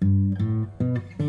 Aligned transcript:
Mm-hmm. 0.00 1.27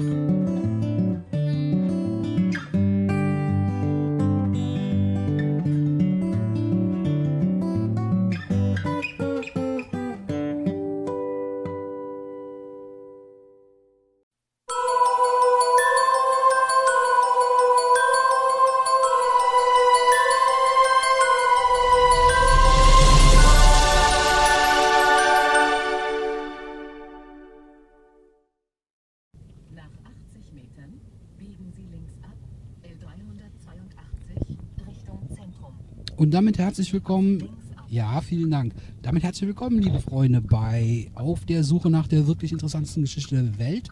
Damit 36.40 36.58
herzlich 36.58 36.94
willkommen. 36.94 37.50
Ja, 37.90 38.22
vielen 38.22 38.50
Dank. 38.50 38.74
Damit 39.02 39.24
herzlich 39.24 39.46
willkommen, 39.46 39.78
liebe 39.80 40.00
Freunde, 40.00 40.40
bei 40.40 41.12
Auf 41.14 41.44
der 41.44 41.66
Suche 41.66 41.90
nach 41.90 42.08
der 42.08 42.28
wirklich 42.28 42.54
interessantesten 42.54 43.04
Geschichte 43.04 43.36
der 43.36 43.60
Welt 43.60 43.90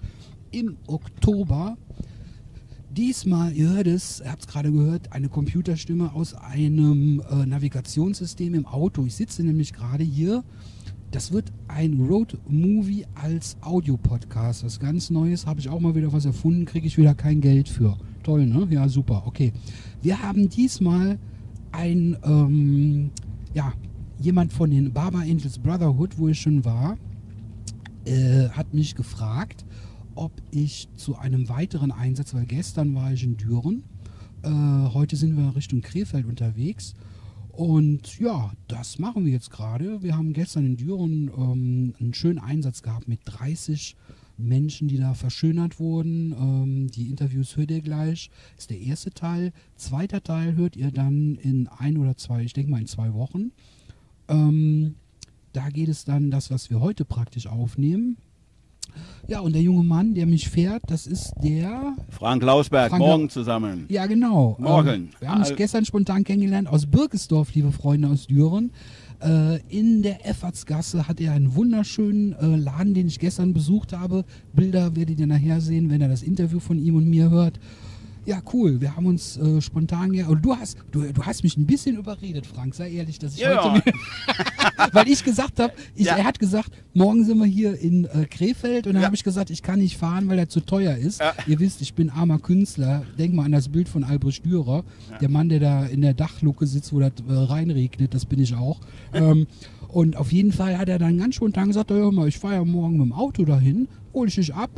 im 0.52 0.78
Oktober. 0.88 1.78
Diesmal, 2.90 3.52
ihr 3.52 3.72
hört 3.72 3.88
es, 3.88 4.22
ihr 4.22 4.32
habt 4.32 4.44
es 4.44 4.48
gerade 4.48 4.72
gehört, 4.72 5.12
eine 5.12 5.28
Computerstimme 5.28 6.14
aus 6.14 6.36
einem 6.36 7.22
äh, 7.30 7.46
Navigationssystem 7.46 8.54
im 8.54 8.66
Auto. 8.66 9.06
Ich 9.06 9.16
sitze 9.16 9.44
nämlich 9.44 9.74
gerade 9.74 10.06
hier. 10.06 10.46
Das 11.12 11.34
wird 11.34 11.52
ein 11.68 12.00
Road-Movie 12.00 13.08
als 13.16 13.58
Audiopodcast. 13.60 14.64
Was 14.64 14.80
ganz 14.80 15.10
Neues, 15.10 15.46
habe 15.46 15.60
ich 15.60 15.68
auch 15.68 15.82
mal 15.82 15.96
wieder 15.96 16.14
was 16.14 16.24
erfunden, 16.24 16.64
kriege 16.64 16.88
ich 16.88 16.98
wieder 16.98 17.14
kein 17.14 17.42
Geld 17.42 17.68
für. 17.68 17.98
Toll, 18.24 18.46
ne? 18.46 18.66
Ja, 18.70 18.88
super, 18.88 19.24
okay. 19.26 19.52
Wir 20.02 20.24
haben 20.24 20.48
diesmal 20.48 21.20
ein, 21.78 22.18
ähm, 22.24 23.12
ja, 23.54 23.72
jemand 24.20 24.52
von 24.52 24.72
den 24.72 24.92
Barber 24.92 25.20
Angels 25.20 25.60
Brotherhood, 25.60 26.18
wo 26.18 26.28
ich 26.28 26.42
schon 26.42 26.66
war, 26.66 26.98
äh, 28.06 28.50
hat 28.50 28.74
mich 28.74 28.96
gefragt, 28.96 29.64
ob 30.16 30.32
ich 30.50 30.90
zu 30.96 31.18
einem 31.18 31.50
weiteren 31.50 31.92
Einsatz, 31.92 32.34
weil 32.34 32.46
gestern 32.46 32.96
war 32.96 33.14
ich 33.14 33.24
in 33.24 33.38
Düren, 33.38 33.84
äh, 34.42 34.50
heute 34.50 35.16
sind 35.16 35.38
wir 35.38 35.56
Richtung 35.56 35.82
Krefeld 35.82 36.26
unterwegs. 36.26 36.96
Und 37.52 38.20
ja, 38.20 38.52
das 38.68 38.98
machen 38.98 39.26
wir 39.26 39.32
jetzt 39.32 39.52
gerade. 39.52 40.02
Wir 40.02 40.16
haben 40.16 40.34
gestern 40.34 40.66
in 40.66 40.78
Düren 40.78 41.32
ähm, 41.36 41.94
einen 42.00 42.14
schönen 42.14 42.40
Einsatz 42.40 42.82
gehabt 42.82 43.08
mit 43.08 43.20
30 43.26 43.96
Menschen, 44.38 44.88
die 44.88 44.98
da 44.98 45.14
verschönert 45.14 45.80
wurden. 45.80 46.34
Ähm, 46.34 46.88
die 46.92 47.10
Interviews 47.10 47.58
hört 47.58 47.72
ihr 47.72 47.82
gleich. 47.82 48.30
Ist 48.58 48.70
der 48.70 48.80
erste 48.80 49.12
Teil. 49.12 49.52
Zweiter 49.76 50.24
Teil 50.24 50.56
hört 50.56 50.76
ihr 50.76 50.92
dann 50.92 51.36
in 51.36 51.68
ein 51.68 51.98
oder 51.98 52.18
zwei, 52.18 52.44
ich 52.44 52.54
denke 52.54 52.72
mal 52.72 52.82
in 52.82 52.88
zwei 52.88 53.14
Wochen. 53.14 53.52
Ähm, 54.28 54.96
da 55.54 55.70
geht 55.70 55.90
es 55.90 56.06
dann 56.06 56.30
das, 56.30 56.52
was 56.52 56.70
wir 56.70 56.80
heute 56.80 57.06
praktisch 57.06 57.48
aufnehmen. 57.48 58.18
Ja, 59.28 59.42
und 59.42 59.54
der 59.54 59.62
junge 59.62 59.84
Mann, 59.84 60.14
der 60.14 60.26
mich 60.26 60.50
fährt, 60.50 60.84
das 60.88 61.06
ist 61.06 61.34
der. 61.44 61.96
Frank 62.10 62.44
Lausberg, 62.44 62.90
Frank 62.90 63.00
morgen 63.00 63.30
zusammen. 63.30 63.86
Ja, 63.90 64.06
genau. 64.06 64.56
Morgen. 64.60 64.90
Ähm, 64.90 65.10
wir 65.20 65.30
haben 65.30 65.40
uns 65.40 65.56
gestern 65.56 65.86
spontan 65.86 66.24
kennengelernt 66.24 66.68
aus 66.68 66.86
Birkesdorf, 66.86 67.54
liebe 67.54 67.72
Freunde 67.72 68.08
aus 68.08 68.28
Düren. 68.28 68.72
Äh, 69.20 69.60
in 69.70 70.04
der 70.04 70.28
Effertsgasse 70.28 71.08
hat 71.08 71.20
er 71.20 71.34
einen 71.34 71.56
wunderschönen 71.56 72.34
äh, 72.34 72.56
Laden, 72.56 72.94
den 72.94 73.08
ich 73.08 73.20
gestern 73.20 73.54
besucht 73.54 73.94
habe. 73.94 74.26
Bilder 74.54 74.96
werdet 74.96 75.20
ihr 75.20 75.28
nachher 75.28 75.60
sehen, 75.60 75.90
wenn 75.90 76.02
ihr 76.02 76.08
das 76.08 76.22
Interview 76.22 76.60
von 76.60 76.78
ihm 76.78 76.96
und 76.96 77.10
mir 77.10 77.30
hört. 77.30 77.60
Ja, 78.28 78.42
cool. 78.52 78.82
Wir 78.82 78.94
haben 78.94 79.06
uns 79.06 79.38
äh, 79.38 79.62
spontan 79.62 80.12
ge 80.12 80.26
Und 80.26 80.44
du 80.44 80.54
hast, 80.54 80.78
du, 80.92 81.02
du 81.14 81.24
hast 81.24 81.44
mich 81.44 81.56
ein 81.56 81.66
bisschen 81.66 81.96
überredet, 81.96 82.46
Frank. 82.46 82.76
Sei 82.76 82.92
ehrlich, 82.92 83.20
dass 83.20 83.36
ich 83.36 83.40
Ja. 83.40 83.74
heute. 83.76 83.90
Weil 84.92 85.08
ich 85.08 85.24
gesagt 85.24 85.62
habe, 85.62 85.72
Ja. 85.96 86.18
er 86.18 86.26
hat 86.26 86.38
gesagt, 86.38 86.72
morgen 86.94 87.24
sind 87.24 87.38
wir 87.38 87.46
hier 87.46 87.80
in 87.80 88.04
äh, 88.04 88.26
Krefeld 88.26 88.86
und 88.86 88.94
dann 88.96 89.02
Ja. 89.04 89.06
habe 89.06 89.16
ich 89.16 89.24
gesagt, 89.24 89.50
ich 89.50 89.64
kann 89.64 89.80
nicht 89.80 89.96
fahren, 89.96 90.28
weil 90.28 90.38
er 90.40 90.50
zu 90.50 90.60
teuer 90.60 90.98
ist. 90.98 91.22
Ja. 91.22 91.34
Ihr 91.48 91.58
wisst, 91.62 91.82
ich 91.82 91.94
bin 91.94 92.10
armer 92.10 92.38
Künstler. 92.40 93.04
Denk 93.18 93.34
mal 93.34 93.46
an 93.46 93.54
das 93.54 93.70
Bild 93.70 93.88
von 93.88 94.04
Albrecht 94.04 94.46
Dürer, 94.46 94.84
der 95.22 95.30
Mann, 95.30 95.48
der 95.48 95.62
da 95.62 95.86
in 95.86 96.02
der 96.02 96.14
Dachluke 96.14 96.68
sitzt, 96.68 96.92
wo 96.92 97.00
das 97.00 97.14
äh, 97.30 97.34
reinregnet, 97.34 98.14
das 98.14 98.26
bin 98.26 98.42
ich 98.42 98.54
auch. 98.54 98.82
ähm, 99.14 99.48
und 99.88 100.18
auf 100.18 100.34
jeden 100.34 100.52
Fall 100.52 100.78
hat 100.78 100.90
er 100.90 101.00
dann 101.00 101.18
ganz 101.18 101.36
spontan 101.36 101.70
gesagt, 101.70 101.92
hör 101.92 102.12
mal, 102.12 102.28
ich 102.28 102.38
fahre 102.40 102.56
ja 102.56 102.66
morgen 102.66 102.98
mit 102.98 103.06
dem 103.06 103.14
Auto 103.14 103.46
dahin, 103.46 103.88
hole 104.14 104.28
ich 104.28 104.36
dich 104.36 104.54
ab. 104.54 104.70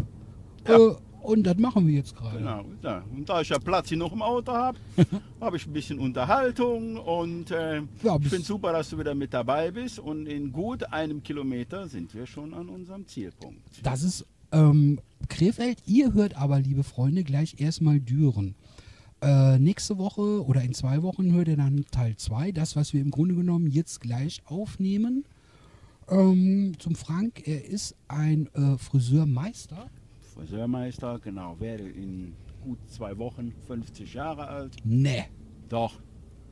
Ja. 0.67 0.75
Äh, 0.77 0.91
und 1.21 1.43
das 1.43 1.57
machen 1.57 1.87
wir 1.87 1.95
jetzt 1.95 2.15
gerade. 2.15 2.37
Genau. 2.37 2.65
Ja. 2.81 3.03
Und 3.15 3.27
da 3.27 3.41
ich 3.41 3.49
ja 3.49 3.59
Platz 3.59 3.89
hier 3.89 3.97
noch 3.97 4.11
im 4.11 4.21
Auto 4.21 4.51
habe, 4.51 4.77
habe 5.41 5.57
ich 5.57 5.65
ein 5.65 5.73
bisschen 5.73 5.99
Unterhaltung 5.99 6.97
und 6.97 7.51
äh, 7.51 7.81
Ja, 8.03 8.17
ich 8.19 8.27
finde 8.27 8.45
super, 8.45 8.71
dass 8.71 8.89
du 8.89 8.99
wieder 8.99 9.15
mit 9.15 9.33
dabei 9.33 9.71
bist. 9.71 9.99
Und 9.99 10.27
in 10.27 10.51
gut 10.51 10.91
einem 10.91 11.23
Kilometer 11.23 11.87
sind 11.87 12.13
wir 12.13 12.25
schon 12.25 12.53
an 12.53 12.69
unserem 12.69 13.07
Zielpunkt. 13.07 13.61
Das 13.83 14.03
ist 14.03 14.25
ähm, 14.51 14.99
Krefeld. 15.27 15.79
Ihr 15.85 16.13
hört 16.13 16.35
aber, 16.35 16.59
liebe 16.59 16.83
Freunde, 16.83 17.23
gleich 17.23 17.59
erstmal 17.59 17.99
Düren. 17.99 18.55
Äh, 19.21 19.59
nächste 19.59 19.97
Woche 19.97 20.45
oder 20.45 20.61
in 20.61 20.73
zwei 20.73 21.03
Wochen 21.03 21.33
hört 21.33 21.49
ihr 21.49 21.57
dann 21.57 21.85
Teil 21.91 22.15
2, 22.15 22.53
das, 22.53 22.77
was 22.77 22.93
wir 22.93 23.01
im 23.01 23.11
Grunde 23.11 23.35
genommen 23.35 23.67
jetzt 23.67 23.99
gleich 23.99 24.41
aufnehmen. 24.45 25.25
Ähm, 26.09 26.73
zum 26.79 26.95
Frank, 26.95 27.45
er 27.45 27.65
ist 27.65 27.95
ein 28.07 28.47
äh, 28.53 28.77
Friseurmeister. 28.77 29.89
Friseurmeister, 30.39 31.19
genau, 31.19 31.59
werde 31.59 31.83
in 31.87 32.33
gut 32.63 32.77
zwei 32.87 33.17
Wochen 33.17 33.53
50 33.67 34.13
Jahre 34.13 34.47
alt. 34.47 34.73
Ne. 34.83 35.25
Doch, 35.69 35.93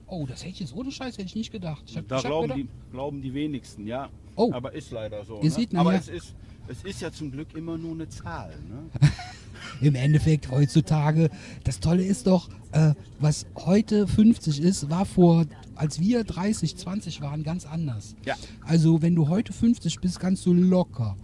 Oh, 0.10 0.26
das 0.26 0.40
hätte 0.40 0.52
ich 0.54 0.60
jetzt 0.62 0.74
ohne 0.74 0.90
Scheiß 0.90 1.16
hätte 1.18 1.28
ich 1.28 1.36
nicht 1.36 1.52
gedacht. 1.52 1.84
Ich 1.86 1.98
hab, 1.98 2.08
da 2.08 2.20
ich 2.20 2.24
glauben 2.24 2.44
gedacht, 2.48 2.60
die, 2.62 2.92
glauben 2.92 3.22
die 3.22 3.34
wenigsten, 3.34 3.86
ja. 3.86 4.08
Oh. 4.38 4.54
Aber 4.54 4.72
ist 4.72 4.90
leider 4.92 5.26
so. 5.26 5.40
Ihr 5.40 5.44
Ne? 5.44 5.50
seht 5.50 5.76
Aber 5.76 5.92
nachher- 5.92 6.00
es 6.00 6.08
ist, 6.30 6.36
es 6.70 6.84
ist 6.86 7.02
ja 7.02 7.12
zum 7.12 7.30
Glück 7.30 7.54
immer 7.56 7.78
nur 7.78 7.92
eine 7.92 8.08
Zahl. 8.08 8.54
Ne? 8.70 8.90
Im 9.82 9.96
Endeffekt 9.96 10.50
heutzutage, 10.50 11.30
das 11.66 11.82
Tolle 11.82 12.06
ist 12.06 12.26
doch, 12.26 12.48
äh, 12.72 12.94
was 13.20 13.48
heute 13.58 14.08
50 14.08 14.62
ist, 14.62 14.90
war 14.90 15.06
vor, 15.06 15.46
als 15.76 16.00
wir 16.00 16.24
30, 16.24 16.78
20 16.78 17.20
waren, 17.20 17.44
ganz 17.44 17.66
anders. 17.66 18.16
Ja. 18.24 18.36
Also 18.62 19.02
wenn 19.02 19.14
du 19.14 19.28
heute 19.28 19.52
50 19.52 20.00
bist, 20.00 20.22
kannst 20.22 20.46
du 20.46 20.54
locker. 20.54 21.18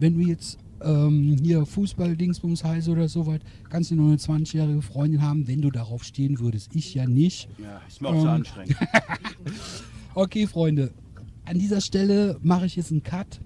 Wenn 0.00 0.14
du 0.18 0.26
jetzt 0.26 0.58
ähm, 0.84 1.36
hier 1.42 1.64
Fußball, 1.66 2.16
Dingsbums 2.16 2.62
heißt 2.64 2.88
oder 2.88 3.08
so 3.08 3.26
weit, 3.26 3.42
kannst 3.70 3.90
du 3.90 3.96
noch 3.96 4.06
eine 4.06 4.16
20-jährige 4.16 4.82
Freundin 4.82 5.22
haben, 5.22 5.46
wenn 5.48 5.60
du 5.62 5.70
darauf 5.70 6.04
stehen 6.04 6.38
würdest. 6.38 6.74
Ich 6.74 6.94
ja 6.94 7.06
nicht. 7.06 7.48
Ja, 7.58 7.80
ist 7.88 8.00
mir 8.02 8.08
auch 8.08 8.14
so 8.20 8.26
Ähm. 8.26 8.28
anstrengend. 8.34 8.76
Okay, 10.16 10.46
Freunde, 10.46 10.92
an 11.44 11.58
dieser 11.58 11.80
Stelle 11.80 12.38
mache 12.40 12.66
ich 12.66 12.76
jetzt 12.76 12.92
einen 12.92 13.02
Cut. 13.02 13.40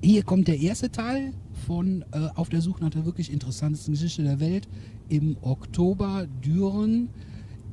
Hier 0.00 0.22
kommt 0.22 0.46
der 0.46 0.58
erste 0.60 0.90
Teil 0.90 1.32
von 1.66 2.04
äh, 2.12 2.28
Auf 2.36 2.48
der 2.48 2.60
Suche 2.60 2.80
nach 2.82 2.90
der 2.90 3.04
wirklich 3.06 3.32
interessantesten 3.32 3.94
Geschichte 3.94 4.22
der 4.22 4.38
Welt 4.38 4.68
im 5.08 5.36
Oktober 5.42 6.26
Düren, 6.44 7.08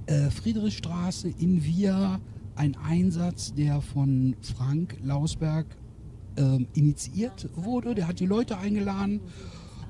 äh, 0.08 0.30
Friedrichstraße 0.32 1.30
in 1.30 1.64
Via. 1.64 2.20
Ein 2.56 2.76
Einsatz, 2.76 3.54
der 3.54 3.82
von 3.82 4.36
Frank 4.42 4.98
Lausberg 5.04 5.66
ähm, 6.40 6.68
initiiert 6.74 7.50
wurde. 7.56 7.94
Der 7.94 8.08
hat 8.08 8.20
die 8.20 8.26
Leute 8.26 8.58
eingeladen. 8.58 9.20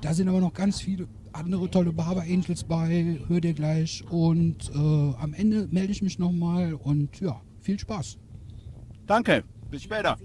Da 0.02 0.12
sind 0.14 0.28
aber 0.28 0.40
noch 0.40 0.52
ganz 0.54 0.80
viele 0.80 1.08
andere 1.32 1.70
tolle 1.70 1.92
Barber 1.92 2.22
Angels 2.22 2.64
bei. 2.64 3.18
Hört 3.28 3.44
ihr 3.44 3.54
gleich. 3.54 4.04
Und 4.10 4.70
äh, 4.74 4.78
am 4.78 5.32
Ende 5.34 5.68
melde 5.70 5.92
ich 5.92 6.02
mich 6.02 6.18
nochmal. 6.18 6.74
Und 6.74 7.20
ja, 7.20 7.40
viel 7.60 7.78
Spaß. 7.78 8.18
Danke, 9.06 9.44
bis 9.70 9.82
später. 9.82 10.18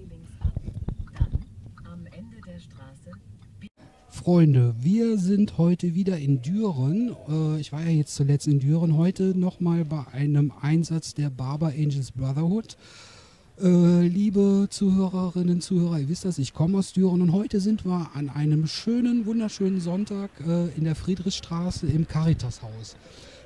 Freunde, 4.10 4.74
wir 4.80 5.20
sind 5.20 5.60
heute 5.60 5.94
wieder 5.94 6.18
in 6.18 6.42
Düren. 6.42 7.16
Äh, 7.30 7.60
ich 7.60 7.72
war 7.72 7.82
ja 7.82 7.92
jetzt 7.92 8.16
zuletzt 8.16 8.48
in 8.48 8.60
Düren. 8.60 8.98
Heute 8.98 9.38
nochmal 9.38 9.86
bei 9.86 10.08
einem 10.08 10.52
Einsatz 10.62 11.14
der 11.14 11.30
Barber 11.30 11.68
Angels 11.68 12.12
Brotherhood. 12.12 12.76
Äh, 13.62 14.08
liebe 14.08 14.68
Zuhörerinnen, 14.70 15.62
Zuhörer, 15.62 16.00
ihr 16.00 16.10
wisst 16.10 16.26
das, 16.26 16.40
ich 16.40 16.54
komme 16.54 16.78
aus 16.78 16.92
Düren 16.92 17.22
und 17.22 17.32
heute 17.32 17.62
sind 17.62 17.86
wir 17.86 18.10
an 18.14 18.30
einem 18.30 18.68
schönen, 18.68 19.26
wunderschönen 19.26 19.80
Sonntag 19.80 20.30
äh, 20.46 20.68
in 20.76 20.84
der 20.84 20.96
Friedrichstraße 20.96 21.88
im 21.88 22.06
Caritas-Haus. 22.06 22.98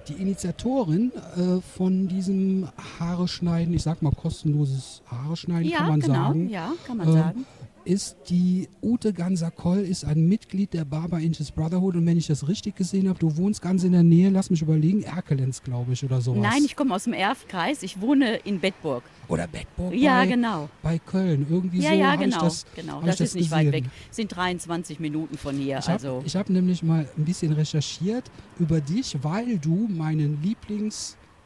Die 0.07 0.13
Initiatorin 0.13 1.11
äh, 1.37 1.61
von 1.61 2.07
diesem 2.07 2.67
Haare 2.99 3.27
schneiden, 3.27 3.71
ich 3.75 3.83
sag 3.83 4.01
mal 4.01 4.11
kostenloses 4.11 5.03
Haare 5.05 5.37
schneiden, 5.37 5.69
Ja, 5.69 5.77
kann 5.77 5.87
man 5.89 5.99
genau. 5.99 6.13
sagen, 6.13 6.49
Ja, 6.49 6.73
kann 6.87 6.97
man 6.97 7.07
Ähm, 7.07 7.13
sagen. 7.13 7.45
Ist 7.89 8.17
die 8.29 8.69
Ute 8.83 9.13
Ganser-Koll, 9.13 9.79
ist 9.79 10.05
ein 10.05 10.27
Mitglied 10.27 10.73
der 10.73 10.85
Barber 10.85 11.17
Angels 11.17 11.49
Brotherhood. 11.49 11.95
Und 11.95 12.05
wenn 12.05 12.17
ich 12.19 12.27
das 12.27 12.47
richtig 12.47 12.75
gesehen 12.75 13.09
habe, 13.09 13.17
du 13.17 13.35
wohnst 13.35 13.63
ganz 13.63 13.83
in 13.83 13.93
der 13.93 14.03
Nähe, 14.03 14.29
lass 14.29 14.51
mich 14.51 14.61
überlegen, 14.61 15.01
Erkelenz, 15.01 15.63
glaube 15.63 15.93
ich, 15.93 16.03
oder 16.05 16.21
sowas. 16.21 16.39
Nein, 16.43 16.63
ich 16.63 16.75
komme 16.75 16.93
aus 16.93 17.05
dem 17.05 17.13
Erfkreis. 17.13 17.81
Ich 17.81 17.99
wohne 17.99 18.35
in 18.45 18.59
Bedburg. 18.59 19.01
Oder 19.27 19.47
Bedburg 19.47 19.95
Ja, 19.95 20.19
bei, 20.19 20.27
genau. 20.27 20.69
bei 20.83 20.99
Köln. 20.99 21.47
Irgendwie 21.49 21.79
Ja, 21.79 21.89
so 21.89 21.95
ja, 21.95 22.15
genau. 22.15 22.37
ich 22.37 22.43
das 22.43 22.65
genau. 22.75 23.01
Das, 23.01 23.15
ich 23.15 23.17
das 23.17 23.21
ist 23.21 23.35
nicht 23.35 23.49
gesehen. 23.49 23.65
weit 23.67 23.73
weg. 23.73 23.83
Sind 24.11 24.35
23 24.35 24.99
Minuten 24.99 25.35
von 25.37 25.55
hier. 25.57 25.79
Ich 25.79 25.85
habe 25.89 25.93
also 25.93 26.23
hab 26.39 26.49
nämlich 26.49 26.83
mal 26.83 27.07
ein 27.17 27.25
bisschen 27.25 27.53
recherchiert 27.53 28.29
über 28.59 28.81
dich, 28.81 29.17
weil 29.23 29.57
du 29.57 29.87
meinen 29.89 30.43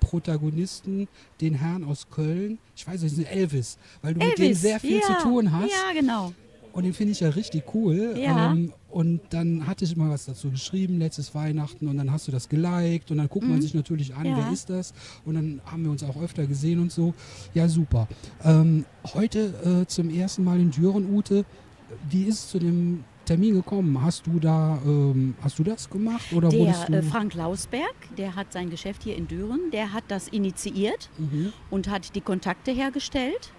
Lieblingsprotagonisten, 0.03 1.07
den 1.41 1.53
Herrn 1.55 1.83
aus 1.83 2.07
Köln, 2.09 2.57
ich 2.75 2.87
weiß 2.87 3.01
nicht, 3.03 3.29
Elvis, 3.29 3.77
weil 4.01 4.13
du 4.13 4.19
mit 4.19 4.37
dem 4.37 4.43
Elvis, 4.43 4.61
sehr 4.61 4.79
viel 4.79 4.97
ja, 4.99 5.01
zu 5.19 5.23
tun 5.23 5.51
hast. 5.51 5.69
Ja, 5.71 5.99
genau. 5.99 6.33
Und 6.71 6.85
den 6.85 6.93
finde 6.93 7.11
ich 7.11 7.19
ja 7.19 7.29
richtig 7.29 7.63
cool. 7.75 8.15
Ja. 8.17 8.51
Ähm, 8.51 8.73
und 8.89 9.21
dann 9.29 9.67
hatte 9.67 9.85
ich 9.85 9.95
mal 9.95 10.09
was 10.09 10.25
dazu 10.25 10.49
geschrieben, 10.49 10.97
letztes 10.97 11.35
Weihnachten, 11.35 11.87
und 11.87 11.97
dann 11.97 12.11
hast 12.11 12.27
du 12.27 12.31
das 12.31 12.49
geliked 12.49 13.11
und 13.11 13.17
dann 13.17 13.29
guckt 13.29 13.47
man 13.47 13.61
sich 13.61 13.75
natürlich 13.75 14.15
an, 14.15 14.23
Mhm. 14.23 14.29
Ja. 14.29 14.37
wer 14.37 14.51
ist 14.51 14.69
das? 14.71 14.93
Und 15.23 15.35
dann 15.35 15.61
haben 15.65 15.83
wir 15.83 15.91
uns 15.91 16.03
auch 16.03 16.19
öfter 16.21 16.47
gesehen 16.47 16.79
und 16.79 16.91
so. 16.91 17.13
Ja, 17.53 17.67
super. 17.67 18.07
Ähm, 18.43 18.85
heute 19.13 19.81
äh, 19.83 19.87
zum 19.87 20.09
ersten 20.09 20.43
Mal 20.43 20.59
in 20.59 20.71
Düren, 20.71 21.13
Ute. 21.13 21.45
Wie 22.09 22.23
ist 22.23 22.39
es 22.39 22.49
zu 22.49 22.57
dem 22.57 23.03
Termin 23.25 23.53
gekommen? 23.53 24.01
Hast 24.01 24.27
du 24.27 24.39
da, 24.39 24.79
ähm, 24.85 25.35
hast 25.41 25.59
du 25.59 25.63
das 25.63 25.89
gemacht 25.89 26.33
oder 26.33 26.49
Der 26.49 26.73
du? 26.87 26.93
äh, 26.93 27.01
Frank 27.01 27.33
Lausberg, 27.33 27.95
der 28.17 28.35
hat 28.35 28.51
sein 28.51 28.69
Geschäft 28.69 29.03
hier 29.03 29.15
in 29.15 29.27
Düren, 29.27 29.71
der 29.71 29.93
hat 29.93 30.03
das 30.09 30.27
initiiert 30.27 31.09
mhm. 31.17 31.53
und 31.69 31.89
hat 31.89 32.15
die 32.15 32.21
Kontakte 32.21 32.71
hergestellt. 32.71 33.51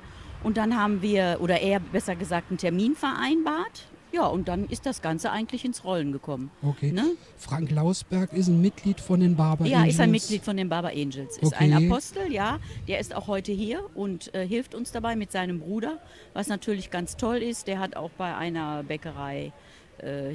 Und 0.42 0.58
dann 0.58 0.76
haben 0.76 1.00
wir, 1.00 1.38
oder 1.40 1.60
er 1.60 1.80
besser 1.80 2.16
gesagt, 2.16 2.50
einen 2.50 2.58
Termin 2.58 2.94
vereinbart. 2.94 3.88
Ja, 4.14 4.26
und 4.26 4.46
dann 4.46 4.66
ist 4.68 4.86
das 4.86 5.02
Ganze 5.02 5.32
eigentlich 5.32 5.64
ins 5.64 5.82
Rollen 5.84 6.12
gekommen. 6.12 6.52
Okay. 6.62 6.92
Ne? 6.92 7.02
Frank 7.36 7.70
Lausberg 7.72 8.32
ist 8.32 8.46
ein 8.46 8.60
Mitglied 8.60 9.00
von 9.00 9.18
den 9.18 9.34
Barber 9.34 9.66
Ja, 9.66 9.78
Angels. 9.78 9.94
ist 9.94 10.00
ein 10.00 10.10
Mitglied 10.12 10.42
von 10.44 10.56
den 10.56 10.68
Barber 10.68 10.90
Angels. 10.90 11.36
Ist 11.38 11.52
ein 11.54 11.74
Okay. 11.74 11.86
Apostel, 11.88 12.32
ja. 12.32 12.60
Der 12.86 13.00
ist 13.00 13.12
auch 13.12 13.26
heute 13.26 13.50
hier 13.50 13.84
und 13.96 14.32
äh, 14.32 14.46
hilft 14.46 14.76
uns 14.76 14.92
dabei 14.92 15.16
mit 15.16 15.32
seinem 15.32 15.58
Bruder, 15.58 15.98
was 16.32 16.46
natürlich 16.46 16.90
ganz 16.92 17.16
toll 17.16 17.38
ist. 17.38 17.66
Der 17.66 17.80
hat 17.80 17.96
auch 17.96 18.10
bei 18.10 18.36
einer 18.36 18.84
Bäckerei 18.84 19.52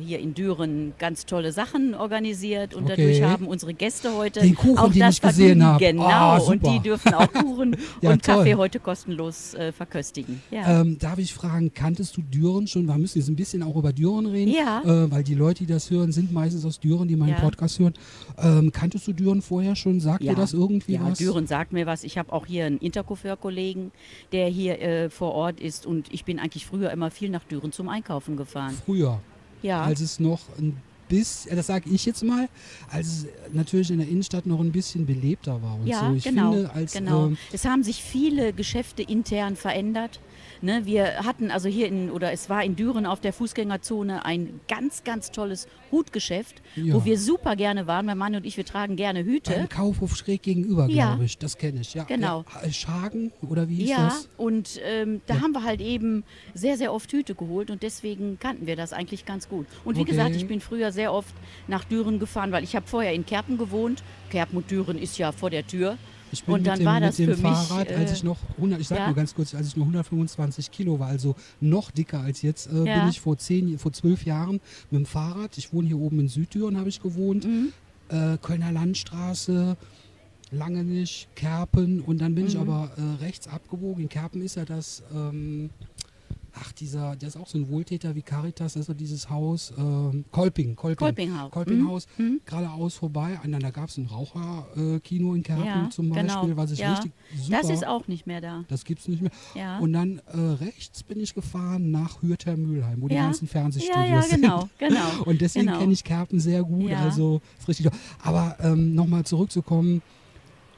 hier 0.01 0.19
in 0.19 0.33
Düren 0.33 0.93
ganz 0.99 1.25
tolle 1.25 1.51
Sachen 1.51 1.93
organisiert 1.93 2.73
und 2.73 2.85
Okay. 2.85 2.95
dadurch 2.97 3.21
haben 3.23 3.47
unsere 3.47 3.73
Gäste 3.73 4.15
heute 4.15 4.39
Den 4.41 4.55
Kuchen, 4.55 4.77
auch 4.77 4.91
den 4.91 4.99
das 5.01 5.15
ich 5.15 5.21
gesehen 5.21 5.63
hab. 5.65 5.79
Vergnügen. 5.79 6.03
Ah, 6.05 6.37
Genau, 6.37 6.51
und 6.51 6.61
super. 6.61 6.71
die 6.73 6.79
dürfen 6.79 7.13
auch 7.13 7.31
Kuchen 7.33 7.75
Ja, 8.01 8.11
und 8.11 8.23
Kaffee 8.23 8.51
toll. 8.51 8.59
heute 8.59 8.79
kostenlos 8.79 9.53
äh, 9.53 9.71
verköstigen. 9.71 10.41
Ja. 10.51 10.81
Ähm, 10.81 10.97
darf 10.99 11.17
ich 11.19 11.33
fragen, 11.33 11.73
kanntest 11.73 12.15
du 12.17 12.21
Düren 12.21 12.67
schon? 12.67 12.85
Wir 12.87 12.97
müssen 12.97 13.19
jetzt 13.19 13.27
ein 13.29 13.35
bisschen 13.35 13.63
auch 13.63 13.75
über 13.75 13.93
Düren 13.93 14.25
reden, 14.25 14.51
Ja. 14.51 14.81
äh, 14.83 15.11
weil 15.11 15.23
die 15.23 15.35
Leute, 15.35 15.65
die 15.65 15.71
das 15.73 15.89
hören, 15.91 16.11
sind 16.11 16.31
meistens 16.31 16.65
aus 16.65 16.79
Düren, 16.79 17.07
die 17.07 17.15
meinen. 17.15 17.35
Podcast 17.39 17.79
hören. 17.79 17.93
Ähm, 18.37 18.71
kanntest 18.71 19.07
du 19.07 19.13
Düren 19.13 19.41
vorher 19.41 19.75
schon? 19.75 19.99
Sagt 19.99 20.23
dir 20.23 20.35
das 20.35 20.53
irgendwie 20.53 20.93
ja, 20.93 21.01
was? 21.03 21.17
Düren 21.19 21.47
sagt 21.47 21.71
mir 21.73 21.85
was. 21.85 22.03
Ich 22.03 22.17
habe 22.17 22.33
auch 22.33 22.45
hier 22.45 22.65
einen 22.65 22.77
Intercoiffeur-Kollegen, 22.79 23.91
der 24.31 24.47
hier 24.47 24.81
äh, 24.81 25.09
vor 25.09 25.33
Ort 25.33 25.59
ist 25.59 25.85
und 25.85 26.11
ich 26.11 26.25
bin 26.25 26.39
eigentlich 26.39 26.65
früher 26.65 26.91
immer 26.91 27.11
viel 27.11 27.29
nach 27.29 27.43
Düren 27.43 27.71
zum 27.71 27.87
Einkaufen 27.89 28.35
gefahren. 28.37 28.73
Früher, 28.85 29.19
Ja. 29.61 29.83
als 29.83 30.01
es 30.01 30.19
noch 30.19 30.39
ein 30.57 30.77
bisschen, 31.07 31.55
das 31.55 31.67
sage 31.67 31.89
ich 31.89 32.05
jetzt 32.05 32.23
mal, 32.23 32.47
als 32.89 33.07
es 33.07 33.25
natürlich 33.51 33.91
in 33.91 33.97
der 33.97 34.07
Innenstadt 34.07 34.45
noch 34.45 34.59
ein 34.59 34.71
bisschen 34.71 35.05
belebter 35.05 35.61
war 35.61 35.75
und 35.75 35.87
Ja, 35.87 36.07
so. 36.09 36.15
Ich 36.15 36.23
genau. 36.23 36.53
finde, 36.53 36.71
als 36.73 36.93
genau. 36.93 37.27
ähm, 37.27 37.37
es 37.51 37.65
haben 37.65 37.83
sich 37.83 38.01
viele 38.03 38.53
Geschäfte 38.53 39.03
intern 39.03 39.55
verändert. 39.55 40.19
Ne, 40.61 40.85
wir 40.85 41.23
hatten 41.25 41.51
also 41.51 41.69
hier 41.69 41.87
in, 41.87 42.11
oder 42.11 42.33
es 42.33 42.49
war 42.49 42.63
in 42.65 42.75
Düren 42.75 43.05
auf 43.05 43.21
der 43.21 43.31
Fußgängerzone 43.31 44.25
ein 44.25 44.59
ganz, 44.67 45.05
ganz 45.05 45.31
tolles 45.31 45.67
Hutgeschäft, 45.91 46.61
Ja. 46.75 46.95
wo 46.95 47.05
wir 47.05 47.17
super 47.17 47.55
gerne 47.55 47.87
waren. 47.87 48.05
Mein 48.05 48.17
Mann 48.17 48.35
und 48.35 48.45
ich, 48.45 48.57
wir 48.57 48.65
tragen 48.65 48.97
gerne 48.97 49.23
Hüte. 49.23 49.53
beim 49.53 49.69
Kaufhof 49.69 50.17
schräg 50.17 50.41
gegenüber, 50.43 50.87
Ja. 50.89 51.07
glaube 51.11 51.25
ich. 51.25 51.37
Das 51.37 51.57
kenne 51.57 51.79
ich. 51.81 51.93
Ja, 51.93 52.03
Genau. 52.03 52.43
Ja, 52.63 52.71
Schagen 52.73 53.31
oder 53.41 53.69
wie 53.69 53.75
hieß 53.75 53.89
Ja, 53.89 54.05
das? 54.09 54.29
und 54.35 54.81
ähm, 54.83 55.21
da 55.27 55.39
haben 55.41 55.53
wir 55.53 55.63
halt 55.63 55.79
eben 55.79 56.25
sehr, 56.53 56.75
sehr 56.77 56.93
oft 56.93 57.11
Hüte 57.13 57.35
geholt 57.35 57.71
und 57.71 57.81
deswegen 57.81 58.37
kannten 58.39 58.67
wir 58.67 58.75
das 58.75 58.91
eigentlich 58.91 59.25
ganz 59.25 59.47
gut. 59.47 59.65
Und 59.85 59.95
wie 59.95 60.01
Okay. 60.01 60.11
gesagt, 60.11 60.35
ich 60.35 60.45
bin 60.47 60.59
früher 60.59 60.91
sehr 60.91 61.13
oft 61.13 61.33
nach 61.67 61.85
Düren 61.85 62.19
gefahren, 62.19 62.51
weil 62.51 62.63
ich 62.65 62.75
habe 62.75 62.85
vorher 62.85 63.13
in 63.13 63.25
Kerpen 63.25 63.57
gewohnt. 63.57 64.03
Kerpen 64.29 64.57
und 64.57 64.69
Düren 64.69 64.97
ist 64.97 65.17
ja 65.17 65.31
vor 65.31 65.49
der 65.49 65.65
Tür. 65.65 65.97
Ich 66.31 66.43
bin 66.43 66.53
Und 66.55 66.67
dann 66.67 66.73
mit 66.73 66.81
dem, 66.81 66.85
war 66.85 66.99
mit 66.99 67.09
das 67.09 67.15
dem 67.17 67.25
für 67.25 67.31
mich, 67.35 67.41
Fahrrad, 67.41 67.91
als 67.91 68.11
äh, 68.11 68.13
ich 68.13 68.23
noch 68.23 68.37
100, 68.57 68.79
ich 68.79 68.87
sag 68.87 68.99
ja. 68.99 69.05
nur 69.07 69.15
ganz 69.15 69.33
kurz, 69.33 69.55
als 69.55 69.67
ich 69.67 69.75
noch 69.75 69.83
125 69.85 70.71
Kilo 70.71 70.99
war, 70.99 71.07
also 71.07 71.35
noch 71.59 71.91
dicker 71.91 72.19
als 72.21 72.41
jetzt, 72.41 72.67
äh, 72.71 72.83
Ja. 72.85 72.99
bin 72.99 73.09
ich 73.09 73.19
vor 73.19 73.37
zehn, 73.37 73.77
vor 73.79 73.91
zwölf 73.93 74.25
Jahren 74.25 74.59
mit 74.91 74.99
dem 74.99 75.05
Fahrrad. 75.05 75.57
Ich 75.57 75.73
wohne 75.73 75.87
hier 75.87 75.97
oben 75.99 76.19
in 76.19 76.27
Südtüren, 76.27 76.77
habe 76.77 76.89
ich 76.89 77.01
gewohnt. 77.01 77.45
Mhm. 77.45 77.71
Äh, 78.09 78.37
Kölner 78.41 78.71
Landstraße, 78.71 79.75
Langenich, 80.51 81.27
Kerpen 81.35 82.01
und 82.01 82.19
dann 82.21 82.33
bin 82.35 82.47
ich 82.47 82.55
Mhm. 82.55 82.61
aber 82.61 82.91
äh, 82.97 83.23
rechts 83.23 83.47
abgebogen. 83.47 84.03
In 84.03 84.09
Kerpen 84.09 84.41
ist 84.41 84.55
ja 84.55 84.65
das, 84.65 85.03
ähm, 85.13 85.69
ach 86.61 86.71
dieser, 86.73 87.15
der 87.15 87.27
ist 87.29 87.37
auch 87.37 87.47
so 87.47 87.57
ein 87.57 87.69
Wohltäter 87.69 88.15
wie 88.15 88.21
Caritas, 88.21 88.73
das 88.73 88.81
ist 88.81 88.87
so 88.87 88.93
dieses 88.93 89.29
Haus, 89.29 89.73
ähm, 89.77 90.25
Kolping, 90.31 90.75
Kolping. 90.75 90.97
Kolpinghaus. 90.97 91.51
Kolpinghaus, 91.51 92.07
Mhm. 92.17 92.41
geradeaus 92.45 92.95
vorbei. 92.95 93.39
Und 93.43 93.51
dann, 93.51 93.61
da 93.61 93.69
gab 93.71 93.89
es 93.89 93.97
ein 93.97 94.05
Raucherkino 94.07 95.33
in 95.33 95.43
Kerpen 95.43 95.65
Ja, 95.65 95.89
zum 95.89 96.09
Beispiel, 96.09 96.27
genau. 96.41 96.57
was 96.57 96.71
ich 96.71 96.79
Ja. 96.79 96.93
richtig 96.93 97.11
super. 97.37 97.57
Das 97.61 97.69
ist 97.69 97.85
auch 97.87 98.07
nicht 98.07 98.27
mehr 98.27 98.41
da. 98.41 98.65
das 98.67 98.83
gibt's 98.85 99.07
nicht 99.07 99.21
mehr. 99.21 99.31
Ja. 99.55 99.79
Und 99.79 99.93
dann 99.93 100.19
äh, 100.27 100.37
rechts 100.37 101.03
bin 101.03 101.19
ich 101.19 101.33
gefahren 101.33 101.91
nach 101.91 102.21
Hürther 102.21 102.57
Mühlheim, 102.57 103.01
wo 103.01 103.07
die 103.07 103.15
ganzen 103.15 103.47
Fernsehstudios 103.47 104.05
ja, 104.07 104.15
ja, 104.15 104.21
sind. 104.21 104.41
genau, 104.41 104.69
genau. 104.77 104.99
Und 105.25 105.41
deswegen 105.41 105.67
genau. 105.67 105.79
kenne 105.79 105.93
ich 105.93 106.03
Kerpen 106.03 106.39
sehr 106.39 106.63
gut. 106.63 106.91
Also 106.91 107.41
ist 107.59 107.67
richtig. 107.67 107.87
toll. 107.87 107.99
Aber 108.23 108.57
ähm, 108.61 108.95
nochmal 108.95 109.23
zurückzukommen, 109.25 110.01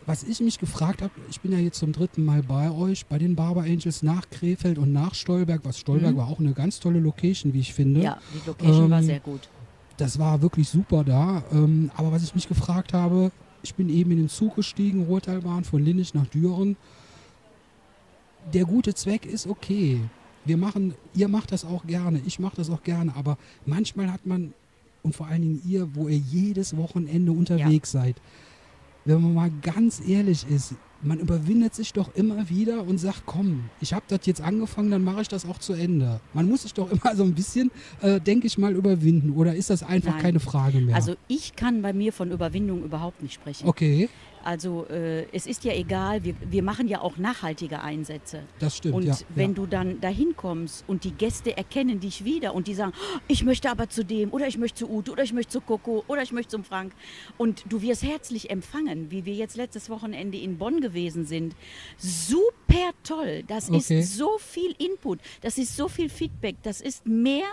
was 0.05 0.23
ich 0.23 0.39
mich 0.41 0.57
gefragt 0.59 1.01
habe, 1.01 1.11
ich 1.29 1.41
bin 1.41 1.51
ja 1.51 1.59
jetzt 1.59 1.77
zum 1.79 1.91
dritten 1.91 2.25
Mal 2.25 2.41
bei 2.43 2.71
euch, 2.71 3.05
bei 3.05 3.17
den 3.19 3.35
Barber 3.35 3.61
Angels 3.61 4.01
nach 4.03 4.29
Krefeld 4.29 4.77
und 4.77 4.91
nach 4.91 5.13
Stolberg. 5.13 5.61
Was 5.63 5.77
Stolberg 5.79 6.13
Mhm. 6.13 6.17
war 6.17 6.27
auch 6.27 6.39
eine 6.39 6.53
ganz 6.53 6.79
tolle 6.79 6.99
Location, 6.99 7.53
wie 7.53 7.59
ich 7.59 7.73
finde. 7.73 8.01
Ja, 8.01 8.17
die 8.33 8.47
Location 8.47 8.89
war 8.89 8.99
Ähm, 8.99 9.05
sehr 9.05 9.19
gut. 9.19 9.47
Das 9.97 10.17
war 10.17 10.41
wirklich 10.41 10.67
super 10.69 11.03
da. 11.03 11.43
Ähm, 11.51 11.91
aber 11.95 12.11
was 12.11 12.23
ich 12.23 12.33
mich 12.33 12.47
gefragt 12.47 12.93
habe, 12.93 13.31
ich 13.63 13.75
bin 13.75 13.89
eben 13.89 14.11
in 14.11 14.17
den 14.17 14.29
Zug 14.29 14.55
gestiegen, 14.55 15.03
Ruhrtalbahn 15.05 15.63
von 15.63 15.83
Linnich 15.83 16.13
nach 16.15 16.25
Düren. 16.27 16.75
Der 18.53 18.65
gute 18.65 18.93
Zweck 18.95 19.25
ist 19.25 19.45
okay. 19.47 19.99
Wir 20.45 20.57
machen, 20.57 20.95
ihr 21.13 21.27
macht 21.27 21.51
das 21.51 21.63
auch 21.63 21.85
gerne, 21.85 22.19
ich 22.25 22.39
mache 22.39 22.55
das 22.55 22.71
auch 22.71 22.81
gerne, 22.81 23.15
aber 23.15 23.37
manchmal 23.67 24.11
hat 24.11 24.25
man, 24.25 24.55
und 25.03 25.15
vor 25.15 25.27
allen 25.27 25.43
Dingen 25.43 25.61
ihr, 25.67 25.93
wo 25.95 26.07
ihr 26.07 26.17
jedes 26.17 26.75
Wochenende 26.75 27.31
unterwegs 27.31 27.91
seid, 27.91 28.15
wenn 29.05 29.21
man 29.21 29.33
mal 29.33 29.51
ganz 29.61 30.01
ehrlich 30.07 30.45
ist, 30.49 30.75
man 31.03 31.19
überwindet 31.19 31.73
sich 31.73 31.93
doch 31.93 32.13
immer 32.15 32.49
wieder 32.49 32.83
und 32.83 32.99
sagt, 32.99 33.23
komm, 33.25 33.69
ich 33.79 33.93
habe 33.93 34.05
das 34.07 34.19
jetzt 34.25 34.41
angefangen, 34.41 34.91
dann 34.91 35.03
mache 35.03 35.21
ich 35.21 35.27
das 35.27 35.45
auch 35.47 35.57
zu 35.57 35.73
Ende. 35.73 36.19
Man 36.33 36.47
muss 36.47 36.61
sich 36.61 36.73
doch 36.73 36.91
immer 36.91 37.15
so 37.15 37.23
ein 37.23 37.33
bisschen, 37.33 37.71
äh, 38.01 38.19
denke 38.19 38.47
ich 38.47 38.57
mal, 38.57 38.75
überwinden. 38.75 39.31
Oder 39.31 39.55
ist 39.55 39.69
das 39.69 39.81
einfach 39.83 40.13
Nein. 40.13 40.21
keine 40.21 40.39
Frage 40.39 40.79
mehr? 40.79 40.95
Also 40.95 41.15
ich 41.27 41.55
kann 41.55 41.81
bei 41.81 41.93
mir 41.93 42.13
von 42.13 42.31
Überwindung 42.31 42.83
überhaupt 42.83 43.23
nicht 43.23 43.33
sprechen. 43.33 43.67
okay, 43.67 44.09
Also 44.43 44.85
äh, 44.89 45.25
es 45.31 45.45
ist 45.45 45.63
ja 45.63 45.73
egal, 45.73 46.23
wir, 46.23 46.35
wir 46.49 46.63
machen 46.63 46.87
ja 46.87 47.01
auch 47.01 47.17
nachhaltige 47.17 47.81
Einsätze. 47.81 48.43
das 48.59 48.77
stimmt. 48.77 48.95
Und 48.95 49.03
ja, 49.03 49.15
wenn 49.29 49.51
ja. 49.51 49.55
du 49.55 49.65
dann 49.65 50.01
dahin 50.01 50.35
kommst 50.35 50.83
und 50.87 51.03
die 51.03 51.11
Gäste 51.11 51.55
erkennen 51.55 51.99
dich 51.99 52.23
wieder 52.25 52.53
und 52.53 52.67
die 52.67 52.73
sagen, 52.73 52.93
"Oh, 52.95 53.19
ich 53.27 53.43
möchte 53.43 53.69
aber 53.69 53.89
zu 53.89 54.03
dem 54.03 54.31
oder 54.31 54.47
ich 54.47 54.57
möchte 54.57 54.79
zu 54.79 54.89
Ute 54.89 55.11
oder 55.11 55.23
ich 55.23 55.33
möchte 55.33 55.51
zu 55.51 55.61
Coco 55.61 56.03
oder 56.07 56.21
ich 56.23 56.31
möchte 56.31 56.51
zum 56.51 56.63
Frank 56.63 56.93
und 57.37 57.63
du 57.69 57.81
wirst 57.81 58.03
herzlich 58.03 58.49
empfangen, 58.49 59.11
wie 59.11 59.25
wir 59.25 59.33
jetzt 59.33 59.57
letztes 59.57 59.89
Wochenende 59.89 60.37
in 60.37 60.57
Bonn 60.57 60.81
gewesen 60.81 61.25
sind. 61.25 61.55
Super 61.97 62.91
toll. 63.03 63.43
Das 63.47 63.69
Okay. 63.69 63.99
ist 63.99 64.17
so 64.17 64.37
viel 64.39 64.73
Input, 64.77 65.19
das 65.41 65.57
ist 65.57 65.75
so 65.77 65.87
viel 65.87 66.09
Feedback, 66.09 66.55
das 66.63 66.81
ist 66.81 67.05
mehr 67.05 67.45